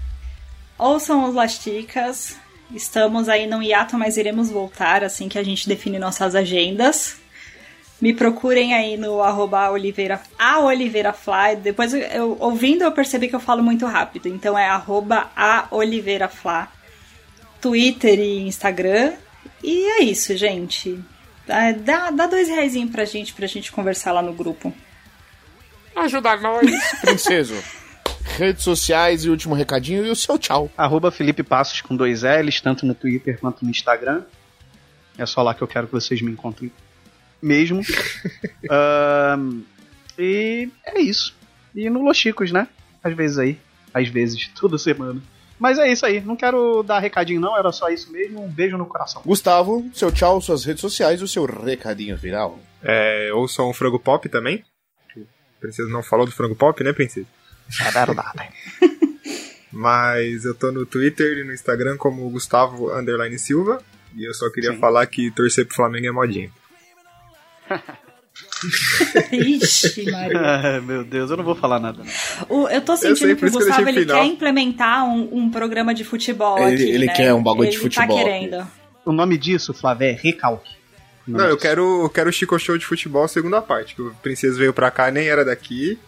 Ouçam 0.78 1.28
os 1.28 1.34
Lasticas. 1.34 2.36
Estamos 2.74 3.28
aí 3.28 3.46
no 3.46 3.62
hiato, 3.62 3.96
mas 3.96 4.16
iremos 4.16 4.50
voltar 4.50 5.04
assim 5.04 5.28
que 5.28 5.38
a 5.38 5.42
gente 5.42 5.68
define 5.68 5.98
nossas 5.98 6.34
agendas. 6.34 7.16
Me 8.00 8.12
procurem 8.12 8.74
aí 8.74 8.96
no 8.96 9.22
arroba 9.22 9.70
Oliveira, 9.70 10.20
a 10.38 10.60
Oliveira 10.60 11.12
Fly. 11.12 11.56
Depois, 11.62 11.94
eu, 11.94 12.36
ouvindo, 12.40 12.82
eu 12.82 12.92
percebi 12.92 13.28
que 13.28 13.36
eu 13.36 13.40
falo 13.40 13.62
muito 13.62 13.86
rápido. 13.86 14.28
Então 14.28 14.58
é 14.58 14.68
arroba 14.68 15.30
a 15.36 15.66
Oliveira 15.70 16.28
Fly. 16.28 16.66
Twitter 17.60 18.18
e 18.18 18.46
Instagram. 18.46 19.12
E 19.62 19.86
é 19.92 20.02
isso, 20.02 20.36
gente. 20.36 20.98
Ah, 21.48 21.72
Dá, 21.72 22.10
dá 22.10 22.26
dois 22.26 22.48
reais 22.48 22.74
pra 22.90 23.04
gente, 23.04 23.32
pra 23.34 23.46
gente 23.46 23.70
conversar 23.70 24.12
lá 24.12 24.22
no 24.22 24.32
grupo. 24.32 24.72
Ajuda 25.94 26.36
nós. 26.36 26.70
Princeso. 27.00 27.54
Redes 28.36 28.64
sociais 28.64 29.24
e 29.24 29.30
último 29.30 29.54
recadinho 29.54 30.04
e 30.04 30.10
o 30.10 30.16
seu 30.16 30.38
tchau. 30.38 30.70
Arroba 30.76 31.10
Felipe 31.10 31.42
Passos 31.42 31.80
com 31.82 31.94
dois 31.94 32.22
L's, 32.22 32.60
tanto 32.60 32.86
no 32.86 32.94
Twitter 32.94 33.38
quanto 33.38 33.64
no 33.64 33.70
Instagram. 33.70 34.22
É 35.16 35.24
só 35.26 35.42
lá 35.42 35.54
que 35.54 35.62
eu 35.62 35.68
quero 35.68 35.86
que 35.86 35.92
vocês 35.92 36.20
me 36.20 36.32
encontrem 36.32 36.72
mesmo. 37.40 37.82
Ahn, 38.68 39.60
e 40.18 40.68
é 40.84 41.00
isso. 41.00 41.36
E 41.74 41.88
no 41.90 42.02
Los 42.02 42.16
Chicos, 42.16 42.50
né? 42.50 42.66
Às 43.02 43.14
vezes 43.14 43.38
aí. 43.38 43.58
Às 43.92 44.08
vezes, 44.08 44.48
toda 44.58 44.78
semana. 44.78 45.22
Mas 45.58 45.78
é 45.78 45.90
isso 45.90 46.04
aí. 46.04 46.20
Não 46.20 46.36
quero 46.36 46.82
dar 46.82 46.98
recadinho, 46.98 47.40
não. 47.40 47.56
Era 47.56 47.72
só 47.72 47.88
isso 47.88 48.10
mesmo. 48.10 48.44
Um 48.44 48.48
beijo 48.48 48.76
no 48.76 48.86
coração. 48.86 49.22
Gustavo, 49.24 49.88
seu 49.94 50.10
tchau, 50.10 50.40
suas 50.40 50.64
redes 50.64 50.80
sociais 50.80 51.20
e 51.20 51.24
o 51.24 51.28
seu 51.28 51.44
recadinho 51.44 52.18
final. 52.18 52.58
É, 52.82 53.30
ouçam 53.32 53.70
o 53.70 53.74
Frango 53.74 53.98
Pop 53.98 54.28
também. 54.28 54.64
O 55.16 55.60
Princesa 55.60 55.88
não 55.88 56.02
falou 56.02 56.26
do 56.26 56.32
Frango 56.32 56.54
Pop, 56.54 56.82
né, 56.82 56.92
Princesa? 56.92 57.26
É 57.80 57.90
verdade. 57.90 58.50
Mas 59.72 60.44
eu 60.44 60.54
tô 60.54 60.70
no 60.70 60.84
Twitter 60.86 61.38
e 61.38 61.44
no 61.44 61.52
Instagram 61.52 61.96
como 61.96 62.28
Gustavo 62.30 62.92
Underline 62.92 63.38
Silva. 63.38 63.82
E 64.14 64.28
eu 64.28 64.34
só 64.34 64.48
queria 64.50 64.72
Sim. 64.72 64.78
falar 64.78 65.06
que 65.06 65.30
torcer 65.30 65.66
pro 65.66 65.74
Flamengo 65.74 66.06
é 66.06 66.12
modinha. 66.12 66.50
Ixi, 69.32 70.10
Maria. 70.10 70.34
Ah, 70.44 70.80
meu 70.80 71.04
Deus, 71.04 71.30
eu 71.30 71.36
não 71.36 71.44
vou 71.44 71.54
falar 71.54 71.78
nada. 71.80 72.02
Não. 72.02 72.62
O- 72.62 72.68
eu 72.68 72.80
tô 72.80 72.96
sentindo 72.96 73.28
o 73.28 73.32
isso 73.32 73.36
que 73.36 73.44
eu 73.46 73.50
Gustavo 73.50 73.88
ele 73.88 74.00
final. 74.00 74.20
quer 74.20 74.26
implementar 74.26 75.04
um, 75.04 75.28
um 75.32 75.50
programa 75.50 75.94
de 75.94 76.04
futebol 76.04 76.58
Ele- 76.58 76.74
aqui, 76.74 76.82
ele 76.92 77.06
né? 77.06 77.12
quer 77.12 77.34
um 77.34 77.42
bagulho 77.42 77.68
de 77.70 77.76
Ele 77.76 77.82
futebol 77.82 78.16
Tá 78.16 78.22
querendo. 78.24 78.66
O 79.04 79.12
nome 79.12 79.36
disso, 79.36 79.72
Flávio, 79.74 80.06
é 80.08 80.12
recalque. 80.12 80.72
O 81.26 81.30
Não, 81.32 81.44
eu 81.46 81.56
quero, 81.56 82.02
eu 82.02 82.10
quero 82.10 82.30
o 82.30 82.32
Chico 82.32 82.58
Show 82.58 82.76
de 82.78 82.84
futebol 82.86 83.26
segunda 83.28 83.60
parte. 83.62 83.94
Que 83.94 84.02
o 84.02 84.14
Princesa 84.22 84.58
veio 84.58 84.72
pra 84.72 84.90
cá, 84.90 85.10
nem 85.10 85.26
era 85.28 85.44
daqui. 85.44 85.98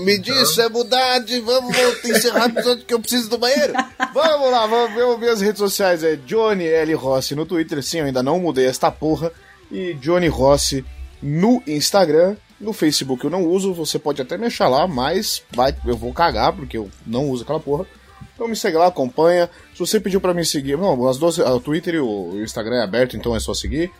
Me 0.00 0.18
disse, 0.18 0.60
é 0.60 0.68
mudar 0.68 1.20
de. 1.20 1.38
Vamos, 1.40 1.74
vamos 1.76 2.04
encerrar 2.04 2.46
o 2.46 2.48
episódio 2.50 2.84
que 2.84 2.92
eu 2.92 2.98
preciso 3.00 3.30
do 3.30 3.38
banheiro. 3.38 3.72
Vamos 4.12 4.50
lá, 4.50 4.66
vamos 4.66 4.94
ver 4.94 5.18
minhas 5.18 5.40
redes 5.40 5.58
sociais. 5.58 6.02
É 6.02 6.16
Johnny 6.16 6.64
L. 6.66 6.92
Rossi 6.94 7.34
no 7.36 7.46
Twitter. 7.46 7.80
Sim, 7.82 7.98
eu 8.00 8.06
ainda 8.06 8.22
não 8.22 8.40
mudei 8.40 8.66
esta 8.66 8.90
porra. 8.90 9.30
E 9.70 9.94
Johnny 9.94 10.26
Rossi 10.26 10.84
no 11.22 11.62
Instagram. 11.66 12.36
No 12.58 12.72
Facebook 12.72 13.22
eu 13.22 13.30
não 13.30 13.44
uso, 13.44 13.74
você 13.74 13.98
pode 13.98 14.22
até 14.22 14.38
me 14.38 14.46
achar 14.46 14.68
lá, 14.68 14.86
mas 14.86 15.42
vai, 15.54 15.76
eu 15.84 15.96
vou 15.96 16.12
cagar, 16.12 16.54
porque 16.54 16.78
eu 16.78 16.90
não 17.06 17.28
uso 17.28 17.42
aquela 17.42 17.60
porra. 17.60 17.86
Então 18.34 18.48
me 18.48 18.56
segue 18.56 18.76
lá, 18.76 18.86
acompanha. 18.86 19.50
Se 19.72 19.80
você 19.80 20.00
pediu 20.00 20.20
pra 20.20 20.34
me 20.34 20.44
seguir, 20.44 20.76
não, 20.76 21.06
as 21.08 21.18
duas, 21.18 21.38
o 21.38 21.60
Twitter 21.60 21.94
e 21.94 22.00
o, 22.00 22.42
Instagram 22.42 22.76
é 22.76 22.82
aberto, 22.82 23.16
então 23.16 23.34
é 23.34 23.40
só 23.40 23.54
seguir. 23.54 23.90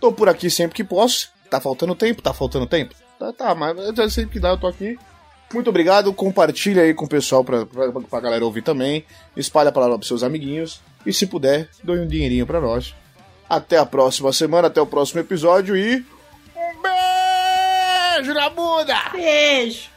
Tô 0.00 0.12
por 0.12 0.28
aqui 0.28 0.50
sempre 0.50 0.74
que 0.74 0.84
posso. 0.84 1.30
Tá 1.50 1.60
faltando 1.60 1.94
tempo? 1.94 2.22
Tá 2.22 2.32
faltando 2.32 2.66
tempo? 2.66 2.94
Tá, 3.18 3.32
tá, 3.32 3.54
mas 3.54 4.12
sempre 4.12 4.32
que 4.32 4.40
dá, 4.40 4.50
eu 4.50 4.58
tô 4.58 4.66
aqui. 4.66 4.98
Muito 5.54 5.70
obrigado, 5.70 6.12
compartilha 6.12 6.82
aí 6.82 6.92
com 6.92 7.04
o 7.04 7.08
pessoal 7.08 7.44
pra, 7.44 7.64
pra, 7.64 7.92
pra 7.92 8.20
galera 8.20 8.44
ouvir 8.44 8.62
também. 8.62 9.04
Espalha 9.36 9.68
a 9.68 9.72
palavra 9.72 9.96
pros 9.96 10.08
seus 10.08 10.22
amiguinhos. 10.22 10.80
E 11.04 11.12
se 11.12 11.26
puder, 11.26 11.68
doe 11.84 12.00
um 12.00 12.06
dinheirinho 12.06 12.46
pra 12.46 12.60
nós. 12.60 12.94
Até 13.48 13.78
a 13.78 13.86
próxima 13.86 14.32
semana, 14.32 14.66
até 14.66 14.80
o 14.80 14.86
próximo 14.86 15.20
episódio 15.20 15.76
e. 15.76 16.04
Beijo 18.16 18.34
na 18.34 18.48
bunda! 18.50 19.10
Beijo! 19.12 19.96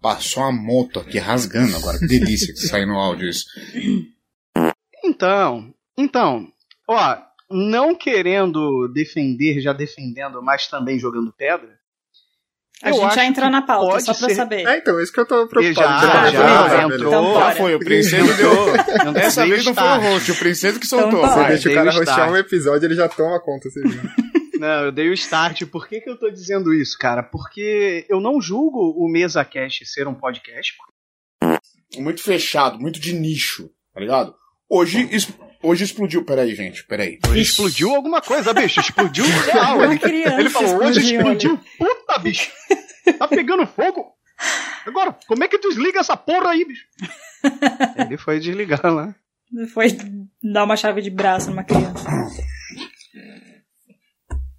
Passou 0.00 0.42
a 0.42 0.50
moto 0.50 0.98
aqui 0.98 1.16
rasgando 1.18 1.76
agora. 1.76 1.96
Que 1.96 2.06
delícia 2.06 2.52
que 2.52 2.58
sai 2.58 2.84
no 2.84 2.98
áudio 2.98 3.28
isso. 3.28 3.44
Então, 5.04 5.72
então, 5.98 6.46
ó, 6.88 7.18
não 7.50 7.94
querendo 7.94 8.88
defender, 8.88 9.60
já 9.60 9.72
defendendo, 9.72 10.42
mas 10.42 10.66
também 10.68 10.98
jogando 10.98 11.32
pedra. 11.32 11.80
A 12.82 12.90
eu 12.90 12.94
gente 12.94 13.14
já 13.14 13.24
entrou 13.24 13.48
na 13.48 13.62
pauta, 13.62 14.00
só 14.00 14.12
pra 14.12 14.28
ser- 14.28 14.34
saber. 14.34 14.66
É, 14.66 14.78
então, 14.78 15.00
isso 15.00 15.12
que 15.12 15.20
eu 15.20 15.26
tô 15.26 15.46
preocupado. 15.46 16.06
Já, 16.06 16.30
já, 16.30 16.68
já 16.68 16.88
beleza. 16.88 16.94
entrou. 16.94 17.08
Então, 17.08 17.34
Já 17.38 17.50
foi, 17.52 17.74
o 17.76 17.78
Princesa 17.78 18.34
deu. 18.34 19.12
Dessa 19.12 19.46
vez 19.46 19.64
não 19.64 19.72
foi 19.74 19.84
o 19.84 20.00
host, 20.00 20.32
o 20.32 20.36
Princesa 20.36 20.80
que 20.80 20.86
soltou. 20.86 21.20
Então 21.20 21.22
tá. 21.34 21.42
Você 21.42 21.48
deixa 21.48 21.70
o 21.70 21.74
cara 21.74 21.90
roxear 21.92 22.32
um 22.32 22.36
episódio, 22.36 22.86
ele 22.86 22.96
já 22.96 23.08
toma 23.08 23.38
conta, 23.40 23.70
você 23.70 23.82
viu? 23.82 24.02
Não, 24.58 24.84
eu 24.86 24.92
dei 24.92 25.08
o 25.08 25.12
start. 25.12 25.64
Por 25.66 25.86
que, 25.86 26.00
que 26.00 26.10
eu 26.10 26.18
tô 26.18 26.28
dizendo 26.28 26.74
isso, 26.74 26.98
cara? 26.98 27.22
Porque 27.22 28.04
eu 28.08 28.20
não 28.20 28.40
julgo 28.40 28.90
o 28.96 29.08
Mesa 29.08 29.44
Cast 29.44 29.86
ser 29.86 30.08
um 30.08 30.14
podcast. 30.14 30.74
Muito 31.98 32.22
fechado, 32.22 32.80
muito 32.80 32.98
de 32.98 33.12
nicho, 33.12 33.70
tá 33.94 34.00
ligado? 34.00 34.34
Hoje, 34.74 35.06
es- 35.12 35.28
hoje 35.62 35.84
explodiu. 35.84 36.24
Peraí, 36.24 36.54
gente, 36.54 36.84
peraí. 36.86 37.18
Explodiu 37.34 37.94
alguma 37.94 38.22
coisa, 38.22 38.54
bicho. 38.54 38.80
Explodiu 38.80 39.24
real. 39.52 39.84
Ele, 39.84 40.00
ele 40.24 40.48
falou, 40.50 40.84
hoje 40.84 41.00
explodiu. 41.14 41.60
Puta, 41.78 42.18
bicho. 42.18 42.50
Tá 43.18 43.28
pegando 43.28 43.66
fogo. 43.66 44.06
Agora, 44.86 45.14
como 45.28 45.44
é 45.44 45.48
que 45.48 45.58
desliga 45.58 46.00
essa 46.00 46.16
porra 46.16 46.50
aí, 46.50 46.64
bicho? 46.64 46.84
Ele 47.98 48.16
foi 48.16 48.40
desligar 48.40 48.80
lá. 48.86 49.14
Foi 49.74 49.88
dar 50.42 50.64
uma 50.64 50.76
chave 50.76 51.02
de 51.02 51.10
braço 51.10 51.50
numa 51.50 51.62
criança. 51.64 52.08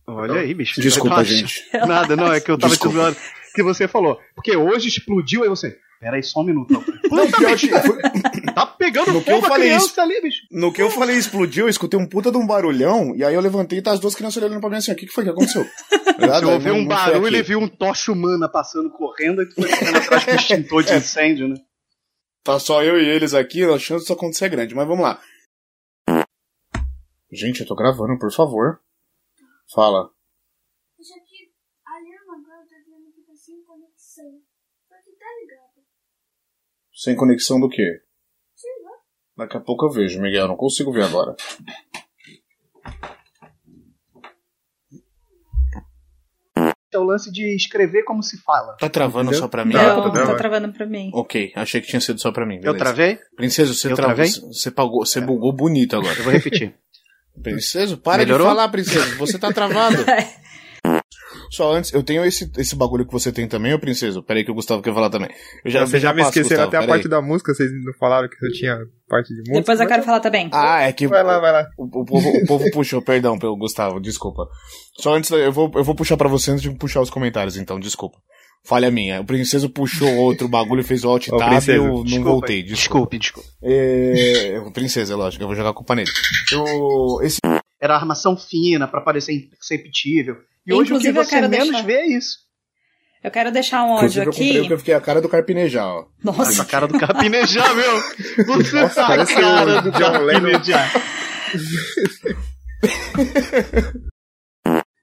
Olha 0.06 0.42
aí, 0.42 0.54
bicho. 0.54 0.80
Desculpa, 0.80 1.18
Nossa. 1.18 1.26
gente. 1.26 1.64
Nada, 1.88 2.16
não, 2.16 2.32
é 2.32 2.40
que 2.40 2.52
eu 2.52 2.58
tava 2.58 2.72
Desculpa. 2.74 2.98
te 2.98 3.02
zoando. 3.02 3.18
Que 3.56 3.64
você 3.64 3.88
falou. 3.88 4.20
Porque 4.36 4.56
hoje 4.56 4.88
explodiu, 4.90 5.44
aí 5.44 5.50
você. 5.50 5.78
Pera 6.00 6.18
aí, 6.18 6.24
só 6.24 6.42
um 6.42 6.44
minuto. 6.44 6.84
Que 7.02 7.10
foi- 7.80 8.02
Tá 8.54 8.63
pegando 8.78 9.12
No 9.14 9.20
que 9.24 9.32
fogo 9.32 9.44
eu 9.44 9.46
a 9.46 9.50
falei 9.50 9.68
criança 9.70 9.86
isso. 9.88 10.02
ali, 10.02 10.22
bicho. 10.22 10.48
No 10.52 10.72
que 10.74 10.82
eu 10.82 10.90
falei 10.90 11.18
explodiu, 11.18 11.66
eu 11.66 11.70
escutei 11.70 12.00
um 12.00 12.08
puta 12.08 12.32
de 12.32 12.38
um 12.38 12.46
barulhão, 12.48 13.16
e 13.16 13.24
aí 13.24 13.34
eu 13.34 13.42
levantei 13.42 13.80
e 13.80 13.82
tá 13.82 13.92
as 13.92 14.00
duas 14.00 14.16
crianças 14.16 14.42
olhando 14.42 14.60
pra 14.60 14.70
mim 14.70 14.78
assim, 14.78 14.92
o 14.92 14.96
que, 14.96 15.06
que 15.06 15.12
foi 15.14 15.24
que 15.24 15.30
aconteceu? 15.30 15.66
Ouviu 16.54 16.74
não- 16.74 16.82
um 16.82 16.86
barulho 16.88 17.36
e 17.38 17.42
viu 17.42 17.60
um 17.60 17.68
tocha 17.68 18.12
humana 18.12 18.48
passando 18.50 18.90
correndo 18.92 19.42
e 19.42 19.50
tu 19.50 19.56
foi 19.56 19.70
correndo 19.70 19.98
atrás 19.98 20.26
do 20.26 20.32
extintor 20.32 20.84
de 20.84 20.94
incêndio, 20.98 21.48
né? 21.48 21.56
Tá 22.44 22.60
só 22.60 22.84
eu 22.84 23.00
e 23.02 23.06
eles 23.08 23.34
aqui, 23.34 23.64
a 23.64 23.80
chance 23.80 24.02
disso 24.02 24.14
acontecer 24.14 24.46
é 24.46 24.50
grande, 24.50 24.76
mas 24.76 24.88
vamos 24.88 25.04
lá. 25.04 25.20
Gente, 27.32 27.62
eu 27.62 27.68
tô 27.68 27.76
gravando, 27.76 28.18
por 28.20 28.32
favor. 28.32 28.80
Fala. 29.74 30.10
Isso 31.00 31.14
aqui, 31.16 31.52
a 31.86 31.98
Lema 32.00 32.38
agora 32.38 32.68
tá 32.70 32.76
dizendo 32.78 33.12
que 33.16 33.22
tá 33.22 33.34
sem 33.36 33.62
conexão. 33.64 34.40
Só 34.88 34.96
que 35.04 35.12
tá 35.18 35.26
ligado. 35.42 35.84
Sem 36.94 37.16
conexão 37.16 37.60
do 37.60 37.70
quê? 37.70 38.03
Daqui 39.36 39.58
a 39.58 39.60
pouco 39.60 39.86
eu 39.86 39.90
vejo, 39.92 40.22
Miguel, 40.22 40.42
eu 40.44 40.48
não 40.48 40.56
consigo 40.56 40.92
ver 40.92 41.04
agora. 41.04 41.36
É 46.94 46.98
o 47.00 47.04
lance 47.04 47.32
de 47.32 47.56
escrever 47.56 48.04
como 48.04 48.22
se 48.22 48.38
fala. 48.44 48.74
Tá 48.78 48.88
travando 48.88 49.30
Entendeu? 49.32 49.40
só 49.40 49.48
pra 49.48 49.66
mim? 49.66 49.74
Tá, 49.74 49.96
Não, 49.96 50.12
tá 50.12 50.26
tá 50.28 50.36
travando 50.36 50.72
pra 50.72 50.86
mim. 50.86 51.10
Ok, 51.12 51.52
achei 51.56 51.82
que 51.82 51.88
tinha 51.88 52.00
sido 52.00 52.22
só 52.22 52.32
pra 52.32 52.46
mim. 52.46 52.58
Eu 52.58 52.62
beleza. 52.74 52.78
travei? 52.80 53.20
Princesa, 53.36 53.74
você 53.74 53.92
Eu 53.92 53.96
travou. 53.96 54.14
travei? 54.16 54.32
Você, 54.32 54.70
pagou, 54.70 55.04
você 55.04 55.20
bugou 55.20 55.52
bonito 55.52 55.96
agora. 55.96 56.16
Eu 56.20 56.24
vou 56.24 56.32
repetir. 56.32 56.76
Princesa, 57.42 57.98
para 57.98 58.20
Melhorou? 58.20 58.46
de 58.46 58.54
falar, 58.54 58.70
princesa. 58.70 59.16
Você 59.16 59.40
tá 59.40 59.52
travado. 59.52 59.98
Só 61.54 61.72
antes, 61.72 61.94
eu 61.94 62.02
tenho 62.02 62.26
esse, 62.26 62.52
esse 62.58 62.76
bagulho 62.76 63.06
que 63.06 63.14
você 63.14 63.32
tem 63.32 63.48
também, 63.48 63.76
ô 63.76 63.80
princesa. 63.80 64.24
Peraí 64.24 64.44
que 64.44 64.50
o 64.50 64.56
Gustavo 64.56 64.82
quer 64.82 64.92
falar 64.92 65.12
também. 65.12 65.30
Eu 65.64 65.70
já, 65.70 65.86
Vocês 65.86 66.02
já 66.02 66.12
me 66.12 66.24
esqueceram 66.24 66.64
até 66.64 66.78
a 66.78 66.88
parte 66.88 67.08
da 67.08 67.22
música, 67.22 67.54
vocês 67.54 67.70
não 67.72 67.94
falaram 67.94 68.28
que 68.28 68.44
eu 68.44 68.52
tinha 68.52 68.76
parte 69.08 69.28
de 69.28 69.42
música. 69.42 69.60
Depois 69.60 69.80
eu 69.80 69.86
quero 69.86 70.02
falar 70.02 70.20
também. 70.20 70.50
Ah, 70.52 70.82
é 70.82 70.92
que 70.92 71.06
Vai 71.08 71.22
lá, 71.22 71.40
vai 71.40 71.52
lá. 71.52 71.68
o, 71.78 71.84
o 71.84 72.06
povo, 72.06 72.28
o 72.28 72.48
povo 72.48 72.72
puxou, 72.72 73.04
perdão, 73.06 73.38
pelo 73.38 73.56
Gustavo, 73.56 74.00
desculpa. 74.00 74.48
Só 75.00 75.14
antes, 75.16 75.30
eu 75.30 75.52
vou, 75.52 75.72
eu 75.76 75.84
vou 75.84 75.94
puxar 75.94 76.18
pra 76.18 76.28
você 76.28 76.50
antes 76.50 76.64
de 76.64 76.72
puxar 76.72 77.02
os 77.02 77.12
comentários, 77.12 77.56
então, 77.56 77.80
desculpa. 77.80 78.18
Falha 78.66 78.90
minha. 78.90 79.22
O 79.22 79.26
Princeso 79.26 79.70
puxou 79.70 80.12
outro 80.16 80.48
bagulho 80.48 80.82
e 80.82 80.84
fez 80.84 81.04
o 81.04 81.10
alt 81.10 81.28
tab 81.38 81.40
e 81.40 81.50
Princesa, 81.50 81.78
eu 81.78 81.84
não 81.84 82.04
Desculpa, 82.04 82.30
voltei. 82.32 82.64
Desculpa. 82.64 83.16
Desculpe, 83.16 83.20
desculpe. 83.20 83.50
É, 83.62 84.60
o 84.66 84.72
Princesa, 84.72 85.16
lógico, 85.16 85.44
eu 85.44 85.48
vou 85.48 85.56
jogar 85.56 85.70
a 85.70 85.74
culpa 85.74 85.94
nele. 85.94 86.10
Eu, 86.52 87.20
esse, 87.22 87.38
Era 87.80 87.96
armação 87.96 88.36
fina 88.36 88.88
pra 88.88 89.02
parecer 89.02 89.34
imperceptível. 89.34 90.38
E 90.66 90.74
hoje 90.74 90.94
o 90.94 91.00
que 91.00 91.08
Inclusive, 91.10 91.18
eu 91.20 91.24
você 91.24 91.30
quero 91.30 91.50
menos 91.50 91.68
deixar- 91.70 91.86
vê 91.86 91.94
é 91.94 92.08
isso. 92.18 92.38
Eu 93.24 93.32
quero 93.32 93.52
deixar 93.52 93.84
um 93.84 93.96
inclusive, 93.96 94.20
áudio 94.20 94.22
eu 94.22 94.26
comprei 94.34 94.50
o 94.50 94.60
aqui. 94.60 94.68
que 94.68 94.74
eu 94.74 94.80
fiquei 94.80 94.94
a 94.94 95.02
cara 95.02 95.22
do 95.22 95.30
carpinejar, 95.30 95.88
ó. 95.88 96.06
Nossa, 96.24 96.52
Essa 96.52 96.66
cara 96.66 96.88
do 96.88 97.00
carpinejar, 97.00 97.74
meu. 97.76 98.02
Você 98.46 98.82
Nossa, 98.82 98.96
tá 98.96 99.22
a 99.22 99.26
cara 99.26 99.82
do 99.82 99.92
John 99.92 100.18
Lennon. 100.26 100.52
carpinejar. 100.52 100.92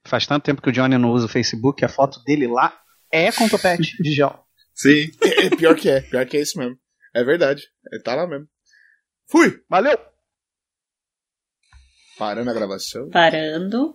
Faz 0.07 0.27
tanto 0.27 0.45
tempo 0.45 0.61
que 0.61 0.69
o 0.69 0.73
Johnny 0.73 0.99
não 0.99 1.11
usa 1.13 1.27
o 1.27 1.29
Facebook, 1.29 1.85
a 1.85 1.89
foto 1.89 2.23
dele 2.25 2.47
lá 2.47 2.77
é 3.13 3.31
com 3.33 3.49
topete 3.49 3.97
de 4.03 4.13
gel. 4.13 4.45
Sim. 4.75 5.11
É, 5.23 5.47
é 5.47 5.51
pior 5.51 5.75
que 5.77 5.89
é, 5.89 6.01
pior 6.01 6.27
que 6.27 6.37
é 6.37 6.41
isso 6.41 6.59
mesmo. 6.59 6.77
É 7.15 7.23
verdade. 7.25 7.63
Ele 7.93 8.03
tá 8.03 8.15
lá 8.15 8.27
mesmo. 8.27 8.47
Fui! 9.31 9.61
Valeu! 9.69 9.99
Parando 12.19 12.51
a 12.51 12.55
gravação. 12.55 13.09
parando. 13.11 13.95